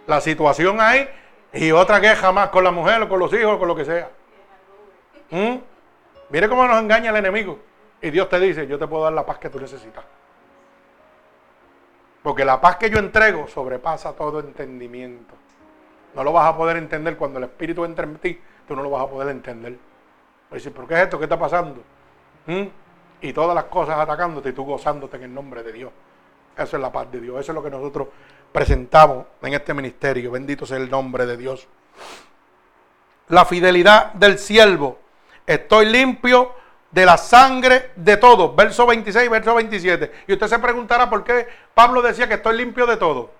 la 0.07 0.21
situación 0.21 0.81
ahí 0.81 1.09
y 1.53 1.71
otra 1.71 2.01
queja 2.01 2.33
más 2.33 2.49
con 2.49 2.65
la 2.65 2.71
mujer 2.71 3.03
o 3.03 3.09
con 3.09 3.19
los 3.19 3.33
hijos 3.33 3.53
o 3.55 3.59
con 3.59 3.69
lo 3.69 3.77
que 3.77 3.85
sea. 3.85 4.11
¿Mm? 5.31 5.57
Mire 6.31 6.49
cómo 6.49 6.67
nos 6.67 6.81
engaña 6.81 7.11
el 7.11 7.17
enemigo. 7.17 7.59
Y 8.03 8.11
Dios 8.11 8.29
te 8.29 8.41
dice, 8.41 8.67
yo 8.67 8.79
te 8.79 8.87
puedo 8.87 9.05
dar 9.05 9.13
la 9.13 9.25
paz 9.25 9.39
que 9.39 9.49
tú 9.49 9.61
necesitas. 9.61 10.05
Porque 12.23 12.45
la 12.45 12.61
paz 12.61 12.77
que 12.77 12.91
yo 12.91 12.99
entrego 12.99 13.47
sobrepasa 13.47 14.13
todo 14.13 14.41
entendimiento. 14.41 15.35
No 16.17 16.25
lo 16.25 16.33
vas 16.33 16.49
a 16.49 16.57
poder 16.57 16.79
entender 16.79 17.19
cuando 17.19 17.39
el 17.39 17.45
Espíritu 17.45 17.85
entra 17.85 18.07
en 18.07 18.17
ti, 18.17 18.41
tú 18.67 18.75
no 18.75 18.83
lo 18.83 18.89
vas 18.89 19.05
a 19.05 19.07
poder 19.07 19.29
entender. 19.29 19.77
Decir, 20.51 20.73
¿pero 20.73 20.89
qué 20.89 20.95
es 20.95 21.01
esto? 21.01 21.19
¿Qué 21.19 21.25
está 21.25 21.39
pasando? 21.39 21.83
¿Mm? 22.47 22.63
Y 23.21 23.33
todas 23.35 23.55
las 23.55 23.65
cosas 23.65 23.99
atacándote 23.99 24.49
y 24.49 24.53
tú 24.53 24.65
gozándote 24.65 25.19
en 25.19 25.25
el 25.25 25.35
nombre 25.35 25.63
de 25.63 25.73
Dios. 25.73 25.93
Eso 26.57 26.77
es 26.77 26.83
la 26.83 26.91
paz 26.91 27.13
de 27.13 27.21
Dios. 27.21 27.39
Eso 27.39 27.53
es 27.53 27.55
lo 27.55 27.63
que 27.63 27.69
nosotros 27.69 28.09
presentamos 28.51 29.27
en 29.43 29.53
este 29.53 29.75
ministerio. 29.75 30.31
Bendito 30.31 30.65
sea 30.65 30.79
el 30.79 30.89
nombre 30.89 31.27
de 31.27 31.37
Dios. 31.37 31.69
La 33.29 33.45
fidelidad 33.45 34.15
del 34.15 34.39
siervo. 34.39 34.99
Estoy 35.47 35.85
limpio 35.85 36.55
de 36.91 37.05
la 37.05 37.19
sangre 37.19 37.91
de 37.95 38.17
todos. 38.17 38.57
Verso 38.57 38.87
26, 38.87 39.29
verso 39.29 39.55
27. 39.55 40.13
Y 40.29 40.33
usted 40.33 40.47
se 40.47 40.59
preguntará 40.59 41.11
por 41.11 41.25
qué 41.25 41.47
Pablo 41.75 42.01
decía 42.01 42.27
que 42.27 42.35
estoy 42.35 42.57
limpio 42.57 42.87
de 42.87 42.97
todo. 42.97 43.31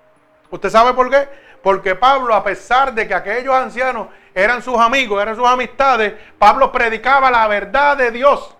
¿Usted 0.51 0.71
sabe 0.71 0.95
por 0.95 1.11
qué? 1.11 1.29
Porque 1.63 1.95
Pablo, 1.95 2.35
a 2.35 2.45
pesar 2.45 2.95
de 2.95 3.09
que 3.09 3.15
aquellos 3.15 3.55
ancianos 3.55 4.09
eran 4.35 4.63
sus 4.63 4.79
amigos, 4.79 5.21
eran 5.21 5.37
sus 5.37 5.47
amistades, 5.47 6.15
Pablo 6.39 6.71
predicaba 6.71 7.31
la 7.31 7.47
verdad 7.49 7.97
de 7.97 8.11
Dios. 8.11 8.57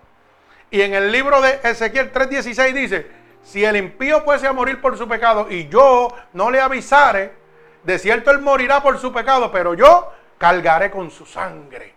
Y 0.69 0.81
en 0.81 0.93
el 0.93 1.11
libro 1.11 1.39
de 1.39 1.59
Ezequiel 1.63 2.11
3:16 2.11 2.73
dice, 2.73 3.11
si 3.43 3.63
el 3.63 3.77
impío 3.77 4.21
fuese 4.21 4.47
a 4.47 4.53
morir 4.53 4.81
por 4.81 4.97
su 4.97 5.07
pecado 5.07 5.47
y 5.49 5.69
yo 5.69 6.09
no 6.33 6.51
le 6.51 6.59
avisare, 6.59 7.31
de 7.83 7.97
cierto 7.97 8.31
él 8.31 8.39
morirá 8.39 8.83
por 8.83 8.97
su 8.99 9.13
pecado, 9.13 9.51
pero 9.51 9.73
yo 9.73 10.11
cargaré 10.37 10.91
con 10.91 11.09
su 11.09 11.25
sangre. 11.25 11.95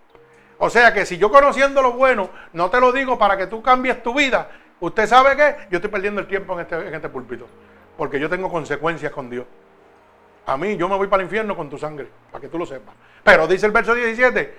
O 0.58 0.70
sea 0.70 0.92
que 0.92 1.04
si 1.06 1.18
yo 1.18 1.30
conociendo 1.30 1.82
lo 1.82 1.92
bueno, 1.92 2.30
no 2.52 2.70
te 2.70 2.80
lo 2.80 2.92
digo 2.92 3.18
para 3.18 3.36
que 3.36 3.48
tú 3.48 3.62
cambies 3.62 4.02
tu 4.02 4.14
vida, 4.14 4.48
usted 4.78 5.08
sabe 5.08 5.34
que 5.34 5.56
yo 5.70 5.78
estoy 5.78 5.90
perdiendo 5.90 6.20
el 6.20 6.28
tiempo 6.28 6.52
en 6.52 6.60
este, 6.60 6.76
en 6.76 6.94
este 6.94 7.08
púlpito, 7.08 7.48
porque 7.96 8.20
yo 8.20 8.28
tengo 8.28 8.48
consecuencias 8.48 9.10
con 9.10 9.28
Dios. 9.28 9.46
A 10.46 10.56
mí 10.56 10.76
yo 10.76 10.88
me 10.88 10.96
voy 10.96 11.08
para 11.08 11.22
el 11.22 11.26
infierno 11.26 11.56
con 11.56 11.68
tu 11.68 11.78
sangre, 11.78 12.08
para 12.30 12.40
que 12.40 12.48
tú 12.48 12.58
lo 12.58 12.66
sepas. 12.66 12.94
Pero 13.22 13.46
dice 13.46 13.66
el 13.66 13.72
verso 13.72 13.94
17, 13.94 14.58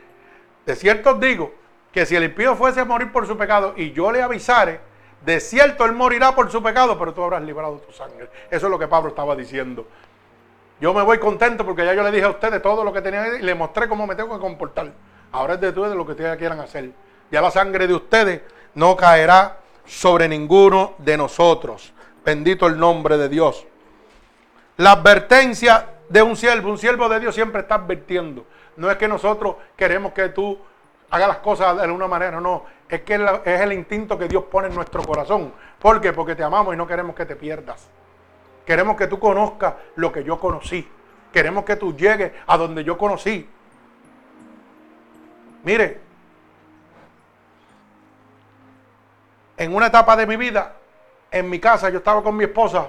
de 0.65 0.75
cierto 0.75 1.11
os 1.11 1.19
digo 1.19 1.53
que 1.91 2.05
si 2.05 2.15
el 2.15 2.23
impío 2.23 2.55
fuese 2.55 2.79
a 2.79 2.85
morir 2.85 3.11
por 3.11 3.27
su 3.27 3.37
pecado 3.37 3.73
y 3.75 3.91
yo 3.91 4.11
le 4.11 4.21
avisare, 4.21 4.79
de 5.25 5.39
cierto 5.39 5.85
él 5.85 5.93
morirá 5.93 6.33
por 6.33 6.49
su 6.49 6.63
pecado, 6.63 6.97
pero 6.97 7.13
tú 7.13 7.23
habrás 7.23 7.43
librado 7.43 7.77
tu 7.79 7.91
sangre. 7.91 8.29
Eso 8.49 8.67
es 8.67 8.71
lo 8.71 8.79
que 8.79 8.87
Pablo 8.87 9.09
estaba 9.09 9.35
diciendo. 9.35 9.85
Yo 10.79 10.93
me 10.93 11.03
voy 11.03 11.19
contento 11.19 11.63
porque 11.63 11.85
ya 11.85 11.93
yo 11.93 12.01
le 12.01 12.11
dije 12.11 12.25
a 12.25 12.29
ustedes 12.29 12.61
todo 12.61 12.83
lo 12.83 12.91
que 12.91 13.01
tenía 13.01 13.37
y 13.37 13.41
le 13.41 13.53
mostré 13.53 13.87
cómo 13.87 14.07
me 14.07 14.15
tengo 14.15 14.33
que 14.35 14.41
comportar. 14.41 14.91
Ahora 15.31 15.53
es 15.53 15.61
de 15.61 15.69
ustedes 15.69 15.95
lo 15.95 16.05
que 16.05 16.13
ustedes 16.13 16.37
quieran 16.37 16.59
hacer. 16.59 16.91
Ya 17.29 17.39
la 17.39 17.51
sangre 17.51 17.87
de 17.87 17.93
ustedes 17.93 18.41
no 18.73 18.95
caerá 18.95 19.57
sobre 19.85 20.27
ninguno 20.27 20.95
de 20.97 21.17
nosotros. 21.17 21.93
Bendito 22.25 22.65
el 22.65 22.79
nombre 22.79 23.17
de 23.17 23.29
Dios. 23.29 23.67
La 24.77 24.93
advertencia 24.93 25.87
de 26.09 26.21
un 26.21 26.35
siervo, 26.35 26.69
un 26.69 26.77
siervo 26.77 27.07
de 27.09 27.19
Dios 27.19 27.35
siempre 27.35 27.61
está 27.61 27.75
advirtiendo. 27.75 28.45
No 28.77 28.89
es 28.89 28.97
que 28.97 29.07
nosotros 29.07 29.55
queremos 29.75 30.13
que 30.13 30.29
tú 30.29 30.57
hagas 31.09 31.27
las 31.27 31.37
cosas 31.37 31.75
de 31.77 31.83
alguna 31.83 32.07
manera, 32.07 32.39
no. 32.41 32.65
Es 32.89 33.01
que 33.01 33.15
es 33.45 33.61
el 33.61 33.73
instinto 33.73 34.17
que 34.17 34.27
Dios 34.27 34.43
pone 34.45 34.67
en 34.67 34.75
nuestro 34.75 35.03
corazón. 35.03 35.53
¿Por 35.79 36.01
qué? 36.01 36.13
Porque 36.13 36.35
te 36.35 36.43
amamos 36.43 36.73
y 36.73 36.77
no 36.77 36.87
queremos 36.87 37.15
que 37.15 37.25
te 37.25 37.35
pierdas. 37.35 37.87
Queremos 38.65 38.95
que 38.95 39.07
tú 39.07 39.19
conozcas 39.19 39.75
lo 39.95 40.11
que 40.11 40.23
yo 40.23 40.39
conocí. 40.39 40.87
Queremos 41.31 41.63
que 41.63 41.75
tú 41.75 41.95
llegues 41.95 42.31
a 42.47 42.57
donde 42.57 42.83
yo 42.83 42.97
conocí. 42.97 43.49
Mire, 45.63 45.99
en 49.57 49.75
una 49.75 49.87
etapa 49.87 50.15
de 50.15 50.25
mi 50.25 50.35
vida, 50.35 50.73
en 51.29 51.49
mi 51.49 51.59
casa, 51.59 51.89
yo 51.89 51.99
estaba 51.99 52.21
con 52.23 52.35
mi 52.35 52.45
esposa 52.45 52.87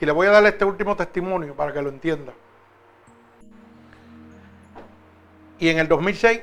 y 0.00 0.06
le 0.06 0.12
voy 0.12 0.26
a 0.26 0.30
dar 0.30 0.44
este 0.46 0.64
último 0.64 0.96
testimonio 0.96 1.54
para 1.54 1.72
que 1.72 1.82
lo 1.82 1.88
entienda. 1.88 2.32
Y 5.58 5.68
en 5.68 5.78
el 5.78 5.88
2006, 5.88 6.42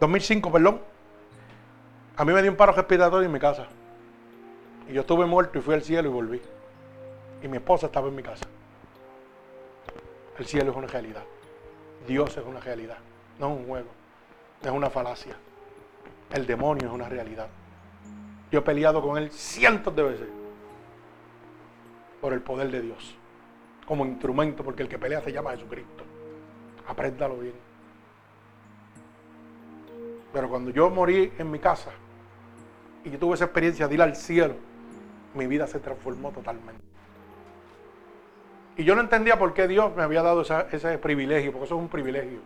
2005, 0.00 0.52
perdón, 0.52 0.80
a 2.16 2.24
mí 2.24 2.32
me 2.32 2.42
dio 2.42 2.50
un 2.50 2.56
paro 2.56 2.72
respiratorio 2.72 3.26
en 3.26 3.32
mi 3.32 3.38
casa. 3.38 3.66
Y 4.88 4.92
yo 4.92 5.02
estuve 5.02 5.26
muerto 5.26 5.58
y 5.58 5.62
fui 5.62 5.74
al 5.74 5.82
cielo 5.82 6.08
y 6.08 6.12
volví. 6.12 6.42
Y 7.42 7.48
mi 7.48 7.56
esposa 7.56 7.86
estaba 7.86 8.08
en 8.08 8.16
mi 8.16 8.22
casa. 8.22 8.44
El 10.38 10.46
cielo 10.46 10.72
es 10.72 10.76
una 10.76 10.88
realidad. 10.88 11.22
Dios 12.06 12.36
es 12.36 12.44
una 12.44 12.60
realidad, 12.60 12.98
no 13.38 13.52
es 13.52 13.58
un 13.60 13.66
juego 13.66 14.02
es 14.68 14.72
una 14.72 14.90
falacia. 14.90 15.36
El 16.32 16.46
demonio 16.46 16.88
es 16.88 16.92
una 16.92 17.08
realidad. 17.08 17.48
Yo 18.50 18.60
he 18.60 18.62
peleado 18.62 19.02
con 19.02 19.18
él 19.18 19.30
cientos 19.30 19.94
de 19.94 20.02
veces 20.02 20.28
por 22.22 22.32
el 22.32 22.40
poder 22.40 22.70
de 22.70 22.80
Dios. 22.80 23.16
Como 23.84 24.06
instrumento, 24.06 24.62
porque 24.62 24.84
el 24.84 24.88
que 24.88 24.98
pelea 24.98 25.20
se 25.20 25.32
llama 25.32 25.50
Jesucristo. 25.50 26.04
Apréndalo 26.86 27.36
bien. 27.36 27.54
Pero 30.32 30.48
cuando 30.48 30.70
yo 30.70 30.88
morí 30.88 31.32
en 31.36 31.50
mi 31.50 31.58
casa 31.58 31.90
y 33.04 33.10
yo 33.10 33.18
tuve 33.18 33.34
esa 33.34 33.44
experiencia 33.44 33.88
de 33.88 33.94
ir 33.94 34.02
al 34.02 34.16
cielo, 34.16 34.54
mi 35.34 35.46
vida 35.48 35.66
se 35.66 35.80
transformó 35.80 36.30
totalmente. 36.30 36.80
Y 38.76 38.84
yo 38.84 38.94
no 38.94 39.02
entendía 39.02 39.36
por 39.38 39.52
qué 39.52 39.66
Dios 39.66 39.94
me 39.94 40.04
había 40.04 40.22
dado 40.22 40.42
ese 40.42 40.98
privilegio, 40.98 41.50
porque 41.52 41.66
eso 41.66 41.74
es 41.74 41.80
un 41.82 41.88
privilegio. 41.88 42.38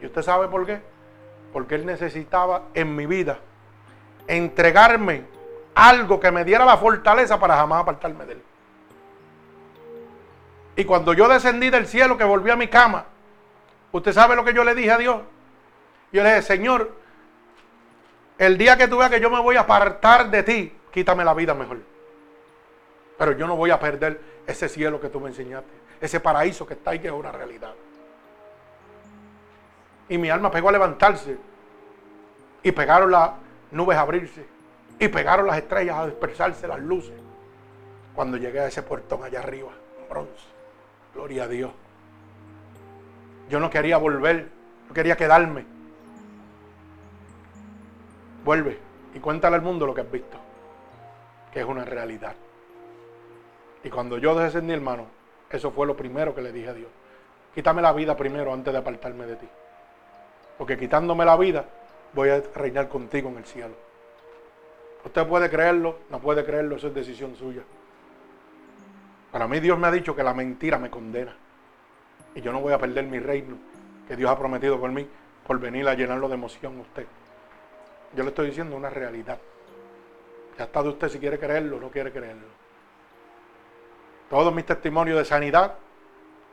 ¿Y 0.00 0.06
usted 0.06 0.22
sabe 0.22 0.48
por 0.48 0.64
qué? 0.64 0.80
Porque 1.52 1.74
Él 1.74 1.84
necesitaba 1.84 2.68
en 2.72 2.96
mi 2.96 3.04
vida 3.04 3.38
entregarme 4.26 5.24
algo 5.80 6.20
que 6.20 6.30
me 6.30 6.44
diera 6.44 6.66
la 6.66 6.76
fortaleza 6.76 7.40
para 7.40 7.56
jamás 7.56 7.80
apartarme 7.80 8.26
de 8.26 8.32
Él. 8.34 8.42
Y 10.76 10.84
cuando 10.84 11.14
yo 11.14 11.26
descendí 11.26 11.70
del 11.70 11.86
cielo, 11.86 12.18
que 12.18 12.24
volví 12.24 12.50
a 12.50 12.56
mi 12.56 12.68
cama, 12.68 13.06
¿usted 13.90 14.12
sabe 14.12 14.36
lo 14.36 14.44
que 14.44 14.52
yo 14.52 14.62
le 14.62 14.74
dije 14.74 14.90
a 14.90 14.98
Dios? 14.98 15.22
Yo 16.12 16.22
le 16.22 16.28
dije, 16.28 16.42
Señor, 16.42 16.92
el 18.36 18.58
día 18.58 18.76
que 18.76 18.88
tú 18.88 18.98
veas 18.98 19.10
que 19.10 19.20
yo 19.20 19.30
me 19.30 19.40
voy 19.40 19.56
a 19.56 19.60
apartar 19.60 20.30
de 20.30 20.42
ti, 20.42 20.72
quítame 20.90 21.24
la 21.24 21.32
vida 21.32 21.54
mejor. 21.54 21.78
Pero 23.16 23.32
yo 23.32 23.46
no 23.46 23.56
voy 23.56 23.70
a 23.70 23.80
perder 23.80 24.20
ese 24.46 24.68
cielo 24.68 25.00
que 25.00 25.08
tú 25.08 25.18
me 25.18 25.28
enseñaste, 25.28 25.70
ese 26.00 26.20
paraíso 26.20 26.66
que 26.66 26.74
está 26.74 26.90
ahí 26.90 26.98
que 26.98 27.08
es 27.08 27.12
una 27.12 27.32
realidad. 27.32 27.72
Y 30.10 30.18
mi 30.18 30.28
alma 30.28 30.50
pegó 30.50 30.68
a 30.68 30.72
levantarse. 30.72 31.38
Y 32.62 32.72
pegaron 32.72 33.10
las 33.10 33.30
nubes 33.70 33.96
a 33.96 34.02
abrirse. 34.02 34.59
Y 35.00 35.08
pegaron 35.08 35.46
las 35.46 35.56
estrellas 35.56 35.96
a 35.96 36.06
dispersarse 36.06 36.68
las 36.68 36.78
luces. 36.78 37.14
Cuando 38.14 38.36
llegué 38.36 38.60
a 38.60 38.66
ese 38.66 38.82
puertón 38.82 39.24
allá 39.24 39.40
arriba, 39.40 39.70
bronce. 40.08 40.44
Gloria 41.14 41.44
a 41.44 41.48
Dios. 41.48 41.72
Yo 43.48 43.58
no 43.58 43.70
quería 43.70 43.96
volver, 43.96 44.48
no 44.86 44.94
quería 44.94 45.16
quedarme. 45.16 45.64
Vuelve 48.44 48.78
y 49.14 49.20
cuéntale 49.20 49.56
al 49.56 49.62
mundo 49.62 49.86
lo 49.86 49.94
que 49.94 50.02
has 50.02 50.10
visto, 50.10 50.36
que 51.52 51.60
es 51.60 51.66
una 51.66 51.84
realidad. 51.84 52.34
Y 53.82 53.88
cuando 53.88 54.18
yo 54.18 54.38
descendí, 54.38 54.74
hermano, 54.74 55.06
eso 55.50 55.70
fue 55.70 55.86
lo 55.86 55.96
primero 55.96 56.34
que 56.34 56.42
le 56.42 56.52
dije 56.52 56.68
a 56.68 56.74
Dios. 56.74 56.90
Quítame 57.54 57.80
la 57.80 57.92
vida 57.94 58.16
primero 58.16 58.52
antes 58.52 58.72
de 58.72 58.78
apartarme 58.78 59.26
de 59.26 59.36
ti. 59.36 59.48
Porque 60.58 60.78
quitándome 60.78 61.24
la 61.24 61.36
vida, 61.36 61.64
voy 62.12 62.28
a 62.28 62.42
reinar 62.54 62.88
contigo 62.88 63.30
en 63.30 63.38
el 63.38 63.44
cielo. 63.46 63.89
Usted 65.04 65.26
puede 65.26 65.48
creerlo, 65.48 65.98
no 66.10 66.20
puede 66.20 66.44
creerlo, 66.44 66.76
eso 66.76 66.88
es 66.88 66.94
decisión 66.94 67.34
suya. 67.36 67.62
Para 69.32 69.46
mí 69.46 69.60
Dios 69.60 69.78
me 69.78 69.86
ha 69.86 69.90
dicho 69.90 70.14
que 70.14 70.22
la 70.22 70.34
mentira 70.34 70.78
me 70.78 70.90
condena. 70.90 71.34
Y 72.34 72.40
yo 72.40 72.52
no 72.52 72.60
voy 72.60 72.72
a 72.72 72.78
perder 72.78 73.04
mi 73.06 73.18
reino 73.18 73.56
que 74.06 74.16
Dios 74.16 74.30
ha 74.30 74.38
prometido 74.38 74.78
por 74.78 74.90
mí 74.90 75.06
por 75.46 75.58
venir 75.58 75.88
a 75.88 75.94
llenarlo 75.94 76.28
de 76.28 76.34
emoción 76.34 76.78
a 76.78 76.82
usted. 76.82 77.06
Yo 78.14 78.22
le 78.22 78.30
estoy 78.30 78.48
diciendo 78.48 78.76
una 78.76 78.90
realidad. 78.90 79.38
Ya 80.58 80.64
está 80.64 80.82
de 80.82 80.90
usted 80.90 81.08
si 81.08 81.18
quiere 81.18 81.38
creerlo 81.38 81.76
o 81.76 81.80
no 81.80 81.90
quiere 81.90 82.12
creerlo. 82.12 82.46
Todos 84.28 84.54
mis 84.54 84.66
testimonios 84.66 85.18
de 85.18 85.24
sanidad 85.24 85.74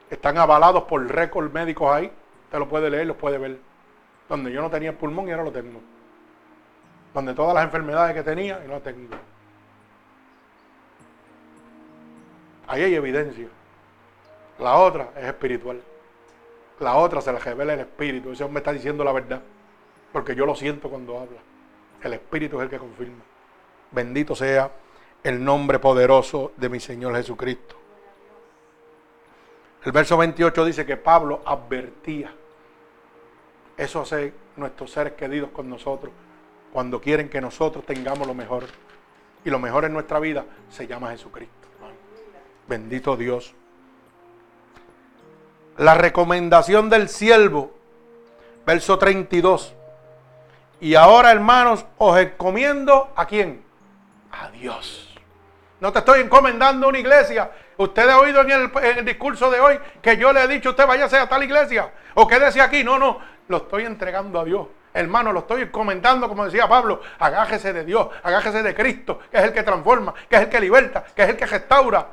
están 0.09 0.37
avalados 0.37 0.83
por 0.83 1.05
récords 1.05 1.51
médicos 1.51 1.91
ahí. 1.91 2.11
Usted 2.45 2.59
lo 2.59 2.69
puede 2.69 2.89
leer, 2.89 3.07
los 3.07 3.17
puede 3.17 3.37
ver 3.37 3.59
donde 4.29 4.51
yo 4.51 4.61
no 4.61 4.69
tenía 4.69 4.97
pulmón 4.97 5.27
y 5.27 5.31
ahora 5.31 5.43
lo 5.43 5.51
tengo. 5.51 5.79
Donde 7.13 7.33
todas 7.33 7.55
las 7.55 7.63
enfermedades 7.63 8.15
que 8.15 8.23
tenía 8.23 8.61
y 8.63 8.67
no 8.67 8.79
tengo. 8.81 9.15
Ahí 12.67 12.83
hay 12.83 12.95
evidencia. 12.95 13.47
La 14.59 14.75
otra 14.75 15.11
es 15.15 15.25
espiritual. 15.25 15.81
La 16.79 16.95
otra 16.95 17.21
se 17.21 17.31
la 17.31 17.39
revela 17.39 17.73
el 17.73 17.79
espíritu. 17.81 18.31
Ese 18.31 18.43
hombre 18.43 18.59
está 18.59 18.73
diciendo 18.73 19.03
la 19.03 19.11
verdad. 19.11 19.41
Porque 20.11 20.35
yo 20.35 20.45
lo 20.45 20.55
siento 20.55 20.89
cuando 20.89 21.17
habla. 21.17 21.39
El 22.03 22.13
espíritu 22.13 22.57
es 22.57 22.63
el 22.63 22.69
que 22.69 22.77
confirma. 22.77 23.23
Bendito 23.91 24.35
sea 24.35 24.71
el 25.23 25.43
nombre 25.43 25.79
poderoso 25.79 26.51
de 26.57 26.69
mi 26.69 26.79
Señor 26.79 27.15
Jesucristo. 27.15 27.75
El 29.83 29.91
verso 29.91 30.17
28 30.17 30.65
dice 30.65 30.85
que 30.85 30.97
Pablo 30.97 31.41
advertía 31.45 32.31
eso 33.77 34.01
hace 34.01 34.33
nuestros 34.55 34.91
seres 34.91 35.13
queridos 35.13 35.51
con 35.51 35.69
nosotros 35.69 36.11
cuando 36.71 37.01
quieren 37.01 37.29
que 37.29 37.41
nosotros 37.41 37.85
tengamos 37.85 38.27
lo 38.27 38.33
mejor. 38.33 38.65
Y 39.45 39.49
lo 39.49 39.59
mejor 39.59 39.85
en 39.85 39.93
nuestra 39.93 40.19
vida 40.19 40.45
se 40.69 40.87
llama 40.87 41.11
Jesucristo. 41.11 41.67
Bendito 42.67 43.15
Dios. 43.15 43.53
La 45.77 45.93
recomendación 45.93 46.89
del 46.89 47.07
siervo, 47.07 47.71
verso 48.65 48.97
32. 48.97 49.73
Y 50.81 50.95
ahora, 50.95 51.31
hermanos, 51.31 51.85
os 51.97 52.19
encomiendo 52.19 53.11
a 53.15 53.25
quién? 53.25 53.63
A 54.31 54.49
Dios. 54.49 55.15
No 55.79 55.93
te 55.93 55.99
estoy 55.99 56.21
encomendando 56.21 56.87
una 56.87 56.99
iglesia. 56.99 57.51
Usted 57.77 58.09
ha 58.09 58.19
oído 58.19 58.41
en 58.41 58.51
el, 58.51 58.71
en 58.83 58.97
el, 58.97 59.05
discurso 59.05 59.51
de 59.51 59.59
hoy 59.59 59.79
que 60.01 60.17
yo 60.17 60.33
le 60.33 60.43
he 60.43 60.47
dicho, 60.47 60.71
usted 60.71 60.87
váyase 60.87 61.17
a 61.17 61.29
tal 61.29 61.43
iglesia. 61.43 61.91
O 62.15 62.27
quédese 62.27 62.59
aquí. 62.59 62.83
No, 62.83 62.97
no 62.97 63.36
lo 63.47 63.57
estoy 63.57 63.85
entregando 63.85 64.39
a 64.39 64.45
Dios. 64.45 64.67
Hermano, 64.93 65.31
lo 65.31 65.41
estoy 65.41 65.69
comentando, 65.69 66.27
como 66.27 66.45
decía 66.45 66.67
Pablo, 66.67 67.01
agájese 67.19 67.71
de 67.71 67.85
Dios, 67.85 68.07
agájese 68.23 68.63
de 68.63 68.73
Cristo, 68.73 69.19
que 69.29 69.37
es 69.37 69.43
el 69.43 69.53
que 69.53 69.63
transforma, 69.63 70.13
que 70.29 70.35
es 70.35 70.41
el 70.43 70.49
que 70.49 70.59
liberta, 70.59 71.03
que 71.03 71.23
es 71.23 71.29
el 71.29 71.37
que 71.37 71.45
restaura, 71.45 72.07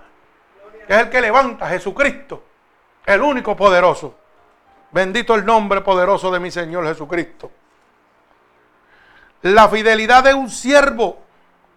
que 0.86 0.93
es 0.93 1.01
el 1.01 1.09
que 1.09 1.20
levanta, 1.20 1.69
Jesucristo, 1.69 2.43
el 3.06 3.23
único 3.23 3.56
poderoso. 3.56 4.15
Bendito 4.90 5.35
el 5.35 5.44
nombre 5.44 5.81
poderoso 5.81 6.31
de 6.31 6.40
mi 6.40 6.51
Señor 6.51 6.86
Jesucristo. 6.86 7.51
La 9.43 9.69
fidelidad 9.69 10.24
de 10.24 10.35
un 10.35 10.48
siervo 10.48 11.19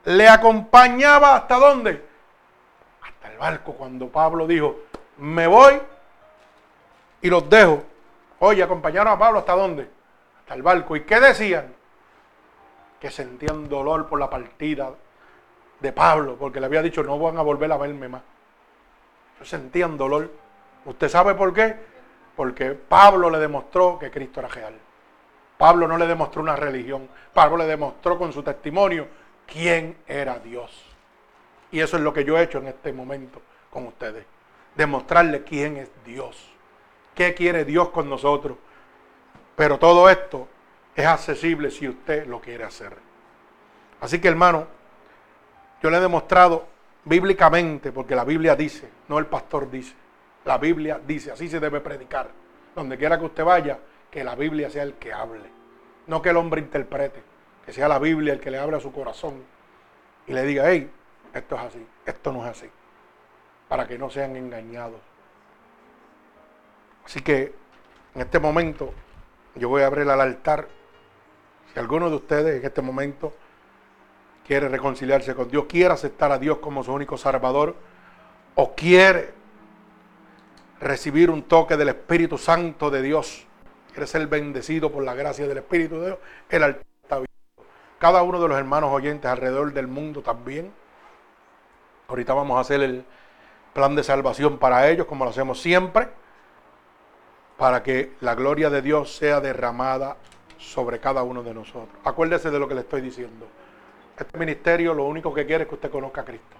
le 0.05 0.27
acompañaba 0.27 1.35
hasta 1.35 1.55
dónde? 1.55 2.05
Hasta 3.01 3.31
el 3.31 3.37
barco 3.37 3.73
cuando 3.73 4.07
Pablo 4.07 4.45
dijo, 4.45 4.77
me 5.17 5.47
voy 5.47 5.81
y 7.21 7.29
los 7.29 7.49
dejo. 7.49 7.83
Oye, 8.39 8.63
acompañaron 8.63 9.13
a 9.13 9.19
Pablo 9.19 9.39
hasta 9.39 9.53
dónde? 9.53 9.89
Hasta 10.39 10.53
el 10.53 10.61
barco. 10.61 10.95
¿Y 10.95 11.01
qué 11.01 11.19
decían? 11.19 11.73
Que 12.99 13.09
sentían 13.09 13.67
dolor 13.67 14.07
por 14.07 14.19
la 14.19 14.29
partida 14.29 14.91
de 15.79 15.91
Pablo, 15.91 16.35
porque 16.39 16.59
le 16.59 16.65
había 16.65 16.81
dicho, 16.81 17.03
no 17.03 17.19
van 17.19 17.37
a 17.37 17.41
volver 17.41 17.71
a 17.71 17.77
verme 17.77 18.07
más. 18.07 18.21
sentían 19.43 19.97
dolor. 19.97 20.31
¿Usted 20.85 21.09
sabe 21.09 21.35
por 21.35 21.53
qué? 21.53 21.75
Porque 22.35 22.71
Pablo 22.71 23.29
le 23.29 23.39
demostró 23.39 23.99
que 23.99 24.09
Cristo 24.11 24.39
era 24.39 24.49
real. 24.49 24.73
Pablo 25.57 25.87
no 25.87 25.97
le 25.97 26.07
demostró 26.07 26.41
una 26.41 26.55
religión. 26.55 27.09
Pablo 27.33 27.57
le 27.57 27.65
demostró 27.65 28.17
con 28.17 28.31
su 28.31 28.43
testimonio 28.43 29.07
quién 29.45 29.97
era 30.07 30.39
Dios. 30.39 30.85
Y 31.71 31.79
eso 31.79 31.97
es 31.97 32.03
lo 32.03 32.13
que 32.13 32.23
yo 32.23 32.37
he 32.37 32.43
hecho 32.43 32.59
en 32.59 32.67
este 32.67 32.93
momento 32.93 33.41
con 33.69 33.87
ustedes. 33.87 34.25
Demostrarle 34.75 35.43
quién 35.43 35.77
es 35.77 35.89
Dios. 36.05 36.56
¿Qué 37.17 37.33
quiere 37.33 37.65
Dios 37.65 37.89
con 37.89 38.07
nosotros? 38.07 38.59
Pero 39.55 39.79
todo 39.79 40.07
esto 40.07 40.47
es 40.95 41.03
accesible 41.03 41.71
si 41.71 41.89
usted 41.89 42.27
lo 42.27 42.39
quiere 42.39 42.63
hacer. 42.63 42.95
Así 43.99 44.21
que 44.21 44.27
hermano, 44.27 44.67
yo 45.81 45.89
le 45.89 45.97
he 45.97 45.99
demostrado 45.99 46.67
bíblicamente, 47.05 47.91
porque 47.91 48.13
la 48.15 48.23
Biblia 48.23 48.55
dice, 48.55 48.87
no 49.07 49.17
el 49.17 49.25
pastor 49.25 49.71
dice, 49.71 49.95
la 50.45 50.59
Biblia 50.59 51.01
dice, 51.07 51.31
así 51.31 51.49
se 51.49 51.59
debe 51.59 51.81
predicar. 51.81 52.29
Donde 52.75 52.99
quiera 52.99 53.17
que 53.17 53.25
usted 53.25 53.43
vaya, 53.43 53.79
que 54.11 54.23
la 54.23 54.35
Biblia 54.35 54.69
sea 54.69 54.83
el 54.83 54.93
que 54.93 55.11
hable, 55.11 55.49
no 56.05 56.21
que 56.21 56.29
el 56.29 56.37
hombre 56.37 56.61
interprete, 56.61 57.23
que 57.65 57.73
sea 57.73 57.87
la 57.87 57.97
Biblia 57.97 58.33
el 58.33 58.39
que 58.39 58.51
le 58.51 58.59
abra 58.59 58.79
su 58.79 58.91
corazón 58.91 59.43
y 60.27 60.33
le 60.33 60.43
diga, 60.43 60.69
hey, 60.69 60.91
esto 61.33 61.55
es 61.55 61.61
así, 61.61 61.87
esto 62.05 62.31
no 62.31 62.43
es 62.43 62.51
así, 62.51 62.69
para 63.67 63.87
que 63.87 63.97
no 63.97 64.07
sean 64.11 64.35
engañados. 64.35 65.01
Así 67.07 67.21
que 67.21 67.53
en 68.15 68.21
este 68.21 68.37
momento 68.37 68.93
yo 69.55 69.69
voy 69.69 69.81
a 69.81 69.87
abrir 69.87 70.09
al 70.09 70.19
altar. 70.19 70.67
Si 71.71 71.79
alguno 71.79 72.09
de 72.09 72.17
ustedes 72.17 72.59
en 72.59 72.65
este 72.65 72.81
momento 72.81 73.33
quiere 74.45 74.67
reconciliarse 74.67 75.33
con 75.33 75.49
Dios, 75.49 75.67
quiere 75.69 75.93
aceptar 75.93 76.33
a 76.33 76.37
Dios 76.37 76.57
como 76.57 76.83
su 76.83 76.91
único 76.91 77.17
salvador, 77.17 77.75
o 78.55 78.75
quiere 78.75 79.33
recibir 80.81 81.29
un 81.29 81.43
toque 81.43 81.77
del 81.77 81.87
Espíritu 81.87 82.37
Santo 82.37 82.89
de 82.89 83.01
Dios, 83.01 83.47
quiere 83.93 84.05
ser 84.05 84.27
bendecido 84.27 84.91
por 84.91 85.05
la 85.05 85.13
gracia 85.13 85.47
del 85.47 85.59
Espíritu 85.59 86.01
de 86.01 86.07
Dios, 86.07 86.19
el 86.49 86.63
altar 86.63 86.85
está 87.03 87.15
abierto. 87.15 87.63
Cada 87.99 88.21
uno 88.21 88.41
de 88.41 88.49
los 88.49 88.57
hermanos 88.57 88.91
oyentes 88.91 89.31
alrededor 89.31 89.71
del 89.71 89.87
mundo 89.87 90.21
también. 90.21 90.73
Ahorita 92.09 92.33
vamos 92.33 92.57
a 92.57 92.61
hacer 92.61 92.81
el 92.81 93.05
plan 93.73 93.95
de 93.95 94.03
salvación 94.03 94.57
para 94.57 94.89
ellos, 94.89 95.07
como 95.07 95.23
lo 95.23 95.31
hacemos 95.31 95.61
siempre 95.61 96.09
para 97.57 97.83
que 97.83 98.13
la 98.21 98.35
gloria 98.35 98.69
de 98.69 98.81
Dios 98.81 99.15
sea 99.15 99.41
derramada 99.41 100.17
sobre 100.57 100.99
cada 100.99 101.23
uno 101.23 101.43
de 101.43 101.53
nosotros. 101.53 101.97
Acuérdese 102.03 102.51
de 102.51 102.59
lo 102.59 102.67
que 102.67 102.75
le 102.75 102.81
estoy 102.81 103.01
diciendo. 103.01 103.47
Este 104.17 104.37
ministerio 104.37 104.93
lo 104.93 105.05
único 105.05 105.33
que 105.33 105.45
quiere 105.45 105.63
es 105.63 105.69
que 105.69 105.75
usted 105.75 105.91
conozca 105.91 106.21
a 106.21 106.25
Cristo. 106.25 106.55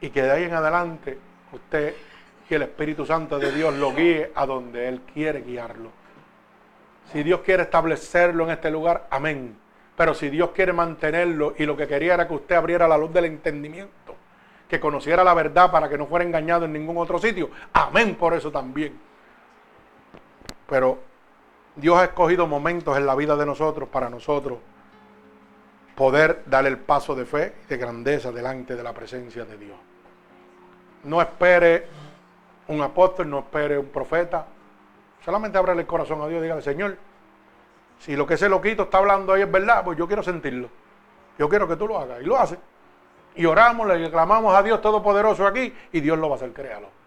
Y 0.00 0.10
que 0.10 0.22
de 0.22 0.30
ahí 0.30 0.44
en 0.44 0.54
adelante 0.54 1.18
usted 1.52 1.94
y 2.52 2.54
el 2.54 2.62
Espíritu 2.62 3.06
Santo 3.06 3.38
de 3.38 3.50
Dios 3.50 3.72
lo 3.72 3.94
guíe 3.94 4.30
a 4.34 4.44
donde 4.44 4.86
Él 4.86 5.00
quiere 5.14 5.40
guiarlo. 5.40 5.90
Si 7.10 7.22
Dios 7.22 7.40
quiere 7.40 7.62
establecerlo 7.62 8.44
en 8.44 8.50
este 8.50 8.70
lugar, 8.70 9.06
amén. 9.08 9.56
Pero 9.96 10.12
si 10.12 10.28
Dios 10.28 10.50
quiere 10.50 10.74
mantenerlo 10.74 11.54
y 11.56 11.64
lo 11.64 11.78
que 11.78 11.86
quería 11.86 12.12
era 12.12 12.28
que 12.28 12.34
usted 12.34 12.54
abriera 12.54 12.86
la 12.86 12.98
luz 12.98 13.10
del 13.10 13.24
entendimiento, 13.24 14.14
que 14.68 14.78
conociera 14.78 15.24
la 15.24 15.32
verdad 15.32 15.70
para 15.70 15.88
que 15.88 15.96
no 15.96 16.06
fuera 16.06 16.26
engañado 16.26 16.66
en 16.66 16.74
ningún 16.74 16.98
otro 16.98 17.18
sitio, 17.18 17.48
amén 17.72 18.16
por 18.16 18.34
eso 18.34 18.52
también. 18.52 19.00
Pero 20.72 20.96
Dios 21.76 21.98
ha 21.98 22.04
escogido 22.04 22.46
momentos 22.46 22.96
en 22.96 23.04
la 23.04 23.14
vida 23.14 23.36
de 23.36 23.44
nosotros 23.44 23.90
para 23.90 24.08
nosotros 24.08 24.56
poder 25.94 26.44
dar 26.46 26.64
el 26.64 26.78
paso 26.78 27.14
de 27.14 27.26
fe 27.26 27.56
y 27.62 27.66
de 27.66 27.76
grandeza 27.76 28.32
delante 28.32 28.74
de 28.74 28.82
la 28.82 28.94
presencia 28.94 29.44
de 29.44 29.58
Dios. 29.58 29.76
No 31.04 31.20
espere 31.20 31.88
un 32.68 32.80
apóstol, 32.80 33.28
no 33.28 33.40
espere 33.40 33.76
un 33.76 33.88
profeta. 33.88 34.46
Solamente 35.22 35.58
abre 35.58 35.72
el 35.72 35.84
corazón 35.84 36.22
a 36.22 36.26
Dios 36.26 36.40
y 36.40 36.44
dígale, 36.44 36.62
Señor, 36.62 36.96
si 37.98 38.16
lo 38.16 38.26
que 38.26 38.34
ese 38.34 38.48
loquito 38.48 38.84
está 38.84 38.96
hablando 38.96 39.34
ahí 39.34 39.42
es 39.42 39.52
verdad, 39.52 39.84
pues 39.84 39.98
yo 39.98 40.06
quiero 40.06 40.22
sentirlo. 40.22 40.70
Yo 41.38 41.50
quiero 41.50 41.68
que 41.68 41.76
tú 41.76 41.86
lo 41.86 41.98
hagas. 41.98 42.22
Y 42.22 42.24
lo 42.24 42.38
hace. 42.38 42.56
Y 43.34 43.44
oramos, 43.44 43.86
le 43.88 43.98
reclamamos 43.98 44.54
a 44.54 44.62
Dios 44.62 44.80
Todopoderoso 44.80 45.46
aquí 45.46 45.70
y 45.92 46.00
Dios 46.00 46.18
lo 46.18 46.30
va 46.30 46.36
a 46.36 46.38
hacer, 46.38 46.54
créalo. 46.54 47.01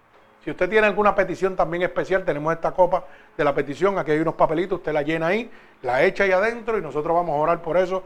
Si 0.46 0.52
usted 0.52 0.70
tiene 0.70 0.86
alguna 0.86 1.16
petición 1.16 1.56
también 1.56 1.82
especial, 1.82 2.24
tenemos 2.24 2.54
esta 2.54 2.72
copa 2.72 3.04
de 3.36 3.44
la 3.44 3.56
petición, 3.56 3.98
aquí 3.98 4.12
hay 4.12 4.20
unos 4.20 4.36
papelitos, 4.36 4.78
usted 4.78 4.94
la 4.94 5.02
llena 5.02 5.26
ahí, 5.28 5.50
la 5.82 6.04
echa 6.04 6.24
ahí 6.24 6.32
adentro 6.32 6.78
y 6.78 6.84
nosotros 6.84 7.16
vamos 7.16 7.36
a 7.36 7.40
orar 7.42 7.64
por 7.64 7.78
eso 7.78 8.04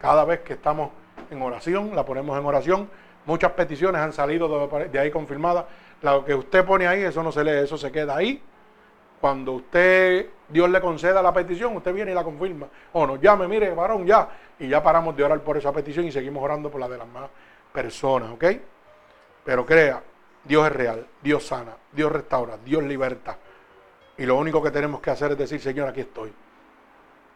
cada 0.00 0.24
vez 0.24 0.40
que 0.40 0.54
estamos 0.54 0.88
en 1.30 1.42
oración, 1.42 1.94
la 1.94 2.02
ponemos 2.02 2.38
en 2.38 2.46
oración. 2.46 2.90
Muchas 3.26 3.52
peticiones 3.52 4.00
han 4.00 4.14
salido 4.14 4.68
de 4.90 4.98
ahí 4.98 5.10
confirmadas. 5.10 5.66
Lo 6.00 6.24
que 6.24 6.34
usted 6.34 6.64
pone 6.64 6.86
ahí, 6.86 7.02
eso 7.02 7.22
no 7.22 7.30
se 7.30 7.44
lee, 7.44 7.62
eso 7.62 7.76
se 7.76 7.92
queda 7.92 8.16
ahí. 8.16 8.42
Cuando 9.20 9.52
usted, 9.52 10.30
Dios 10.48 10.70
le 10.70 10.80
conceda 10.80 11.20
la 11.22 11.32
petición, 11.34 11.76
usted 11.76 11.92
viene 11.92 12.12
y 12.12 12.14
la 12.14 12.24
confirma. 12.24 12.68
O 12.94 13.06
nos 13.06 13.20
llame, 13.20 13.46
mire, 13.46 13.70
varón, 13.74 14.06
ya. 14.06 14.30
Y 14.58 14.66
ya 14.66 14.82
paramos 14.82 15.14
de 15.14 15.24
orar 15.24 15.40
por 15.40 15.58
esa 15.58 15.70
petición 15.72 16.06
y 16.06 16.10
seguimos 16.10 16.42
orando 16.42 16.70
por 16.70 16.80
la 16.80 16.88
de 16.88 16.96
las 16.96 17.06
más 17.06 17.28
personas, 17.70 18.30
¿ok? 18.30 18.44
Pero 19.44 19.66
crea, 19.66 20.02
Dios 20.44 20.66
es 20.66 20.72
real, 20.72 21.06
Dios 21.22 21.46
sana, 21.46 21.76
Dios 21.92 22.10
restaura, 22.10 22.58
Dios 22.64 22.82
liberta. 22.82 23.38
Y 24.18 24.26
lo 24.26 24.36
único 24.36 24.62
que 24.62 24.70
tenemos 24.70 25.00
que 25.00 25.10
hacer 25.10 25.32
es 25.32 25.38
decir, 25.38 25.60
Señor, 25.60 25.88
aquí 25.88 26.00
estoy. 26.00 26.32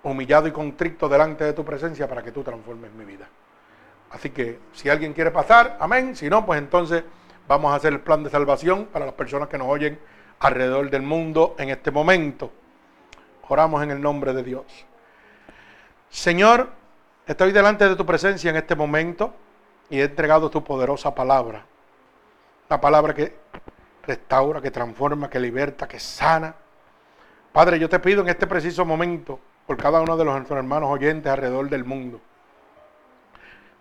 Humillado 0.03 0.47
y 0.49 0.53
contrito 0.53 1.09
delante 1.09 1.45
de 1.45 1.53
tu 1.53 1.65
presencia 1.65 2.09
para 2.09 2.23
que 2.23 2.33
tú 2.33 2.43
transformes 2.43 2.93
mi 2.93 3.05
vida. 3.05 3.28
Así 4.11 4.31
que 4.31 4.59
si 4.73 4.89
alguien 4.89 5.12
quiere 5.12 5.31
pasar, 5.31 5.77
amén. 5.81 6.15
Si 6.15 6.28
no, 6.28 6.45
pues 6.45 6.59
entonces 6.59 7.05
vamos 7.49 7.73
a 7.73 7.77
hacer 7.77 7.93
el 7.93 8.01
plan 8.01 8.23
de 8.23 8.31
salvación 8.31 8.87
para 8.87 9.07
las 9.07 9.15
personas 9.15 9.49
que 9.49 9.59
nos 9.59 9.69
oyen 9.69 9.99
alrededor 10.41 10.91
del 10.91 11.03
mundo 11.03 11.55
en 11.59 11.70
este 11.70 11.91
momento. 11.91 12.53
Oramos 13.49 13.83
en 13.83 13.91
el 13.91 14.01
nombre 14.01 14.33
de 14.33 14.43
Dios. 14.43 14.65
Señor, 16.09 16.70
estoy 17.27 17.53
delante 17.53 17.89
de 17.89 17.97
tu 17.97 18.05
presencia 18.05 18.51
en 18.51 18.57
este 18.57 18.74
momento 18.74 19.35
y 19.91 20.01
he 20.01 20.05
entregado 20.05 20.51
tu 20.51 20.62
poderosa 20.62 21.15
palabra. 21.15 21.65
La 22.68 22.80
palabra 22.80 23.14
que 23.14 23.34
restaura, 24.06 24.60
que 24.60 24.70
transforma, 24.70 25.28
que 25.28 25.38
liberta, 25.38 25.86
que 25.86 26.01
sana. 26.01 26.55
Padre, 27.52 27.78
yo 27.78 27.88
te 27.88 27.98
pido 27.98 28.22
en 28.22 28.28
este 28.28 28.47
preciso 28.47 28.84
momento 28.84 29.38
por 29.66 29.76
cada 29.76 30.01
uno 30.01 30.16
de 30.16 30.24
los 30.24 30.51
hermanos 30.51 30.90
oyentes 30.90 31.30
alrededor 31.30 31.68
del 31.68 31.84
mundo. 31.84 32.20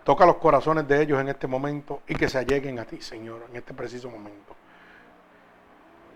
Toca 0.03 0.25
los 0.25 0.37
corazones 0.37 0.87
de 0.87 1.01
ellos 1.01 1.19
en 1.19 1.29
este 1.29 1.47
momento 1.47 2.01
y 2.07 2.15
que 2.15 2.29
se 2.29 2.37
alleguen 2.37 2.79
a 2.79 2.85
ti, 2.85 3.01
Señor, 3.01 3.45
en 3.49 3.55
este 3.55 3.73
preciso 3.73 4.09
momento. 4.09 4.55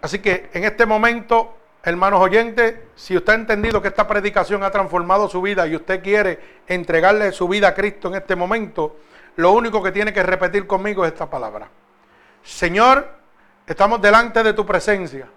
Así 0.01 0.19
que 0.19 0.49
en 0.53 0.63
este 0.63 0.85
momento, 0.85 1.57
hermanos 1.83 2.21
oyentes, 2.21 2.75
si 2.95 3.17
usted 3.17 3.33
ha 3.33 3.35
entendido 3.35 3.81
que 3.81 3.87
esta 3.87 4.07
predicación 4.07 4.63
ha 4.63 4.71
transformado 4.71 5.27
su 5.27 5.41
vida 5.41 5.67
y 5.67 5.75
usted 5.75 6.03
quiere 6.03 6.39
entregarle 6.67 7.31
su 7.31 7.47
vida 7.47 7.69
a 7.69 7.73
Cristo 7.73 8.09
en 8.09 8.15
este 8.15 8.35
momento, 8.35 8.97
lo 9.37 9.51
único 9.53 9.81
que 9.81 9.91
tiene 9.91 10.13
que 10.13 10.23
repetir 10.23 10.67
conmigo 10.67 11.03
es 11.03 11.11
esta 11.11 11.29
palabra. 11.29 11.69
Señor, 12.49 13.07
estamos 13.67 14.01
delante 14.01 14.43
de 14.43 14.53
tu 14.53 14.65
presencia. 14.65 15.27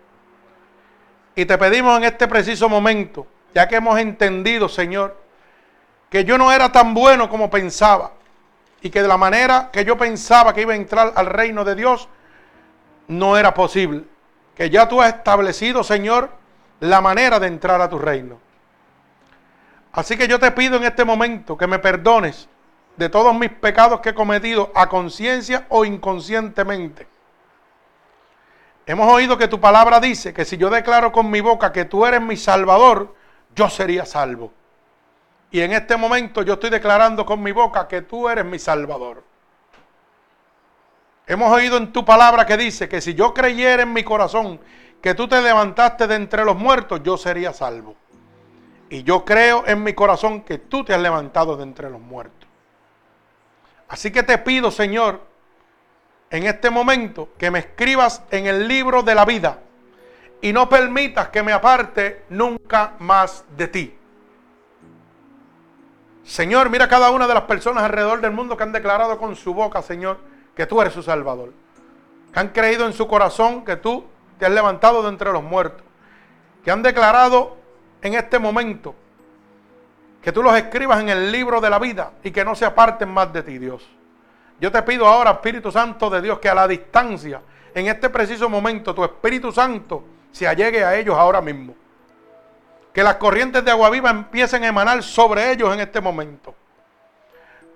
Y 1.35 1.45
te 1.45 1.57
pedimos 1.59 1.97
en 1.99 2.05
este 2.05 2.27
preciso 2.27 2.69
momento, 2.69 3.27
ya 3.55 3.69
que 3.69 3.77
hemos 3.77 3.99
entendido, 3.99 4.69
Señor, 4.69 5.17
que 6.11 6.25
yo 6.25 6.37
no 6.37 6.51
era 6.51 6.73
tan 6.73 6.95
bueno 6.95 7.29
como 7.29 7.49
pensaba. 7.49 8.13
Y 8.81 8.91
que 8.91 9.03
de 9.03 9.09
la 9.09 9.17
manera 9.17 9.71
que 9.73 9.85
yo 9.85 9.97
pensaba 9.97 10.53
que 10.53 10.63
iba 10.63 10.73
a 10.73 10.77
entrar 10.77 11.13
al 11.15 11.27
reino 11.27 11.65
de 11.65 11.77
Dios, 11.77 12.09
no 13.07 13.37
era 13.37 13.55
posible. 13.55 14.05
Que 14.57 14.69
ya 14.69 14.89
tú 14.89 15.01
has 15.01 15.15
establecido, 15.15 15.85
Señor, 15.85 16.31
la 16.81 17.01
manera 17.01 17.39
de 17.39 17.47
entrar 17.47 17.81
a 17.81 17.89
tu 17.89 17.99
reino. 17.99 18.41
Así 19.93 20.17
que 20.17 20.27
yo 20.27 20.41
te 20.41 20.51
pido 20.51 20.79
en 20.79 20.85
este 20.85 21.05
momento 21.05 21.57
que 21.57 21.67
me 21.67 21.79
perdones 21.79 22.49
de 22.97 23.09
todos 23.09 23.35
mis 23.35 23.51
pecados 23.51 24.01
que 24.01 24.11
he 24.11 24.15
cometido 24.15 24.71
a 24.75 24.89
conciencia 24.89 25.67
o 25.69 25.85
inconscientemente. 25.85 27.07
Hemos 28.85 29.13
oído 29.13 29.39
que 29.39 29.49
tu 29.49 29.61
palabra 29.61 30.01
dice 30.01 30.35
que 30.35 30.45
si 30.45 30.57
yo 30.57 30.69
declaro 30.69 31.13
con 31.13 31.31
mi 31.31 31.41
boca 31.41 31.73
que 31.73 31.85
tú 31.85 32.05
eres 32.05 32.21
mi 32.21 32.37
salvador, 32.37 33.15
yo 33.55 33.71
sería 33.71 34.05
salvo. 34.05 34.53
Y 35.51 35.61
en 35.61 35.73
este 35.73 35.97
momento 35.97 36.43
yo 36.43 36.55
estoy 36.55 36.71
declarando 36.71 37.25
con 37.25 37.43
mi 37.43 37.53
boca 37.53 37.87
que 37.87 38.03
tú 38.03 38.29
eres 38.29 38.45
mi 38.45 38.59
salvador. 38.59 39.23
Hemos 41.27 41.53
oído 41.53 41.77
en 41.77 41.93
tu 41.93 42.05
palabra 42.05 42.45
que 42.45 42.57
dice 42.57 42.89
que 42.89 43.01
si 43.01 43.15
yo 43.15 43.33
creyera 43.33 43.85
en 43.85 43.93
mi 43.93 44.03
corazón 44.03 44.59
que 45.01 45.15
tú 45.15 45.29
te 45.29 45.41
levantaste 45.41 46.07
de 46.07 46.17
entre 46.17 46.45
los 46.45 46.57
muertos, 46.57 47.01
yo 47.05 47.17
sería 47.17 47.53
salvo. 47.53 47.95
Y 48.89 49.03
yo 49.05 49.25
creo 49.25 49.65
en 49.67 49.83
mi 49.83 49.95
corazón 49.95 50.43
que 50.43 50.59
tú 50.59 50.85
te 50.85 50.95
has 50.95 51.01
levantado 51.01 51.57
de 51.57 51.63
entre 51.63 51.91
los 51.91 52.01
muertos. 52.01 52.42
Así 53.93 54.11
que 54.11 54.23
te 54.23 54.39
pido, 54.39 54.71
Señor, 54.71 55.21
en 56.31 56.47
este 56.47 56.71
momento 56.71 57.29
que 57.37 57.51
me 57.51 57.59
escribas 57.59 58.23
en 58.31 58.47
el 58.47 58.67
libro 58.67 59.03
de 59.03 59.15
la 59.15 59.27
vida 59.27 59.59
y 60.41 60.51
no 60.55 60.67
permitas 60.71 61.29
que 61.29 61.43
me 61.43 61.53
aparte 61.53 62.25
nunca 62.31 62.95
más 63.01 63.45
de 63.55 63.69
ti. 63.69 63.99
Señor, 66.25 66.71
mira 66.71 66.89
cada 66.89 67.11
una 67.11 67.27
de 67.27 67.35
las 67.35 67.43
personas 67.43 67.85
alrededor 67.85 68.23
del 68.23 68.31
mundo 68.31 68.57
que 68.57 68.63
han 68.63 68.73
declarado 68.73 69.19
con 69.19 69.37
su 69.37 69.53
boca, 69.53 69.83
Señor, 69.83 70.21
que 70.57 70.65
tú 70.65 70.81
eres 70.81 70.95
su 70.95 71.03
Salvador. 71.03 71.53
Que 72.33 72.41
han 72.41 72.49
creído 72.49 72.87
en 72.87 72.95
su 72.95 73.07
corazón 73.07 73.63
que 73.63 73.77
tú 73.77 74.07
te 74.39 74.47
has 74.47 74.53
levantado 74.53 75.03
de 75.03 75.11
entre 75.11 75.33
los 75.33 75.43
muertos. 75.43 75.85
Que 76.65 76.71
han 76.71 76.83
declarado 76.83 77.59
en 78.01 78.15
este 78.15 78.39
momento 78.39 78.95
que 80.23 80.31
tú 80.31 80.43
los 80.43 80.57
escribas 80.57 81.01
en 81.01 81.09
el 81.09 81.33
libro 81.33 81.61
de 81.61 81.69
la 81.69 81.81
vida 81.81 82.13
y 82.23 82.31
que 82.31 82.45
no 82.45 82.55
se 82.55 82.65
aparten 82.65 83.09
más 83.09 83.33
de 83.33 83.43
ti, 83.43 83.59
Dios. 83.59 83.85
Yo 84.61 84.71
te 84.71 84.81
pido 84.83 85.07
ahora, 85.07 85.33
Espíritu 85.33 85.73
Santo 85.73 86.09
de 86.09 86.23
Dios, 86.23 86.39
que 86.39 86.49
a 86.49 86.55
la 86.55 86.69
distancia, 86.69 87.43
en 87.75 87.89
este 87.89 88.09
preciso 88.09 88.49
momento, 88.49 88.95
tu 88.95 89.03
Espíritu 89.03 89.51
Santo 89.51 90.05
se 90.31 90.47
allegue 90.47 90.85
a 90.85 90.97
ellos 90.97 91.17
ahora 91.19 91.41
mismo. 91.41 91.75
Que 92.93 93.03
las 93.03 93.17
corrientes 93.17 93.65
de 93.65 93.73
agua 93.73 93.91
viva 93.91 94.11
empiecen 94.11 94.63
a 94.63 94.69
emanar 94.69 95.03
sobre 95.03 95.51
ellos 95.51 95.75
en 95.75 95.81
este 95.81 96.01
momento. 96.01 96.55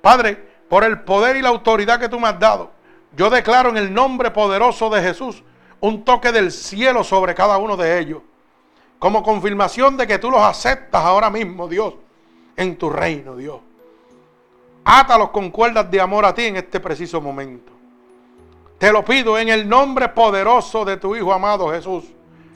Padre, 0.00 0.36
por 0.68 0.84
el 0.84 1.00
poder 1.00 1.36
y 1.36 1.42
la 1.42 1.48
autoridad 1.48 1.98
que 1.98 2.08
tú 2.08 2.20
me 2.20 2.28
has 2.28 2.38
dado, 2.38 2.70
yo 3.16 3.28
declaro 3.28 3.70
en 3.70 3.76
el 3.76 3.92
nombre 3.92 4.30
poderoso 4.30 4.88
de 4.88 5.02
Jesús 5.02 5.42
un 5.80 6.04
toque 6.04 6.30
del 6.30 6.52
cielo 6.52 7.02
sobre 7.02 7.34
cada 7.34 7.56
uno 7.56 7.76
de 7.76 7.98
ellos. 7.98 8.22
Como 9.00 9.24
confirmación 9.24 9.96
de 9.96 10.06
que 10.06 10.18
tú 10.18 10.30
los 10.30 10.40
aceptas 10.40 11.02
ahora 11.02 11.28
mismo, 11.28 11.66
Dios, 11.66 11.94
en 12.56 12.76
tu 12.76 12.90
reino, 12.90 13.36
Dios. 13.36 13.60
Átalos 14.84 15.30
con 15.30 15.50
cuerdas 15.50 15.90
de 15.90 16.00
amor 16.00 16.24
a 16.24 16.34
ti 16.34 16.44
en 16.44 16.56
este 16.56 16.80
preciso 16.80 17.20
momento. 17.20 17.72
Te 18.78 18.92
lo 18.92 19.04
pido 19.04 19.38
en 19.38 19.48
el 19.48 19.68
nombre 19.68 20.08
poderoso 20.10 20.84
de 20.84 20.96
tu 20.96 21.16
Hijo 21.16 21.32
amado 21.32 21.70
Jesús. 21.70 22.04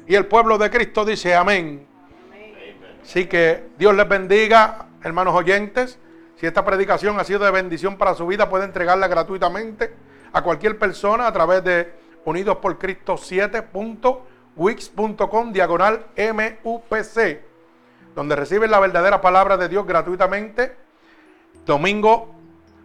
Y 0.06 0.14
el 0.14 0.26
pueblo 0.26 0.58
de 0.58 0.70
Cristo 0.70 1.04
dice 1.04 1.34
amén. 1.34 1.86
Así 3.02 3.26
que 3.26 3.70
Dios 3.78 3.94
les 3.94 4.08
bendiga, 4.08 4.86
hermanos 5.02 5.34
oyentes. 5.34 5.98
Si 6.36 6.46
esta 6.46 6.64
predicación 6.64 7.18
ha 7.18 7.24
sido 7.24 7.40
de 7.40 7.50
bendición 7.50 7.96
para 7.96 8.14
su 8.14 8.26
vida, 8.26 8.48
puede 8.48 8.64
entregarla 8.64 9.08
gratuitamente 9.08 9.92
a 10.32 10.42
cualquier 10.42 10.78
persona 10.78 11.26
a 11.26 11.32
través 11.32 11.64
de 11.64 11.92
Unidos 12.24 12.58
por 12.58 12.78
Cristo 12.78 13.14
7.wix.com 13.14 15.52
diagonal 15.52 16.06
MUPC, 16.16 17.40
donde 18.14 18.36
reciben 18.36 18.70
la 18.70 18.80
verdadera 18.80 19.20
palabra 19.20 19.56
de 19.56 19.68
Dios 19.68 19.86
gratuitamente. 19.86 20.76
Domingo 21.64 22.34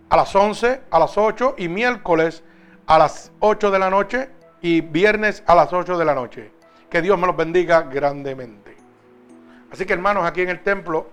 a 0.10 0.18
las 0.18 0.36
11, 0.36 0.82
a 0.90 1.00
las 1.00 1.18
8 1.18 1.56
y 1.58 1.68
miércoles 1.68 2.44
a 2.88 3.00
las 3.00 3.32
8 3.40 3.72
de 3.72 3.80
la 3.80 3.90
noche 3.90 4.30
y 4.62 4.82
viernes 4.82 5.44
a 5.48 5.56
las 5.56 5.74
8 5.74 5.98
de 5.98 6.06
la 6.06 6.16
noche. 6.16 6.52
Que 6.90 7.02
Dios 7.02 7.18
me 7.18 7.28
los 7.28 7.36
bendiga 7.36 7.82
grandemente. 7.82 8.76
Así 9.72 9.86
que 9.86 9.94
hermanos, 9.94 10.26
aquí 10.26 10.42
en 10.42 10.50
el 10.50 10.62
templo 10.62 11.10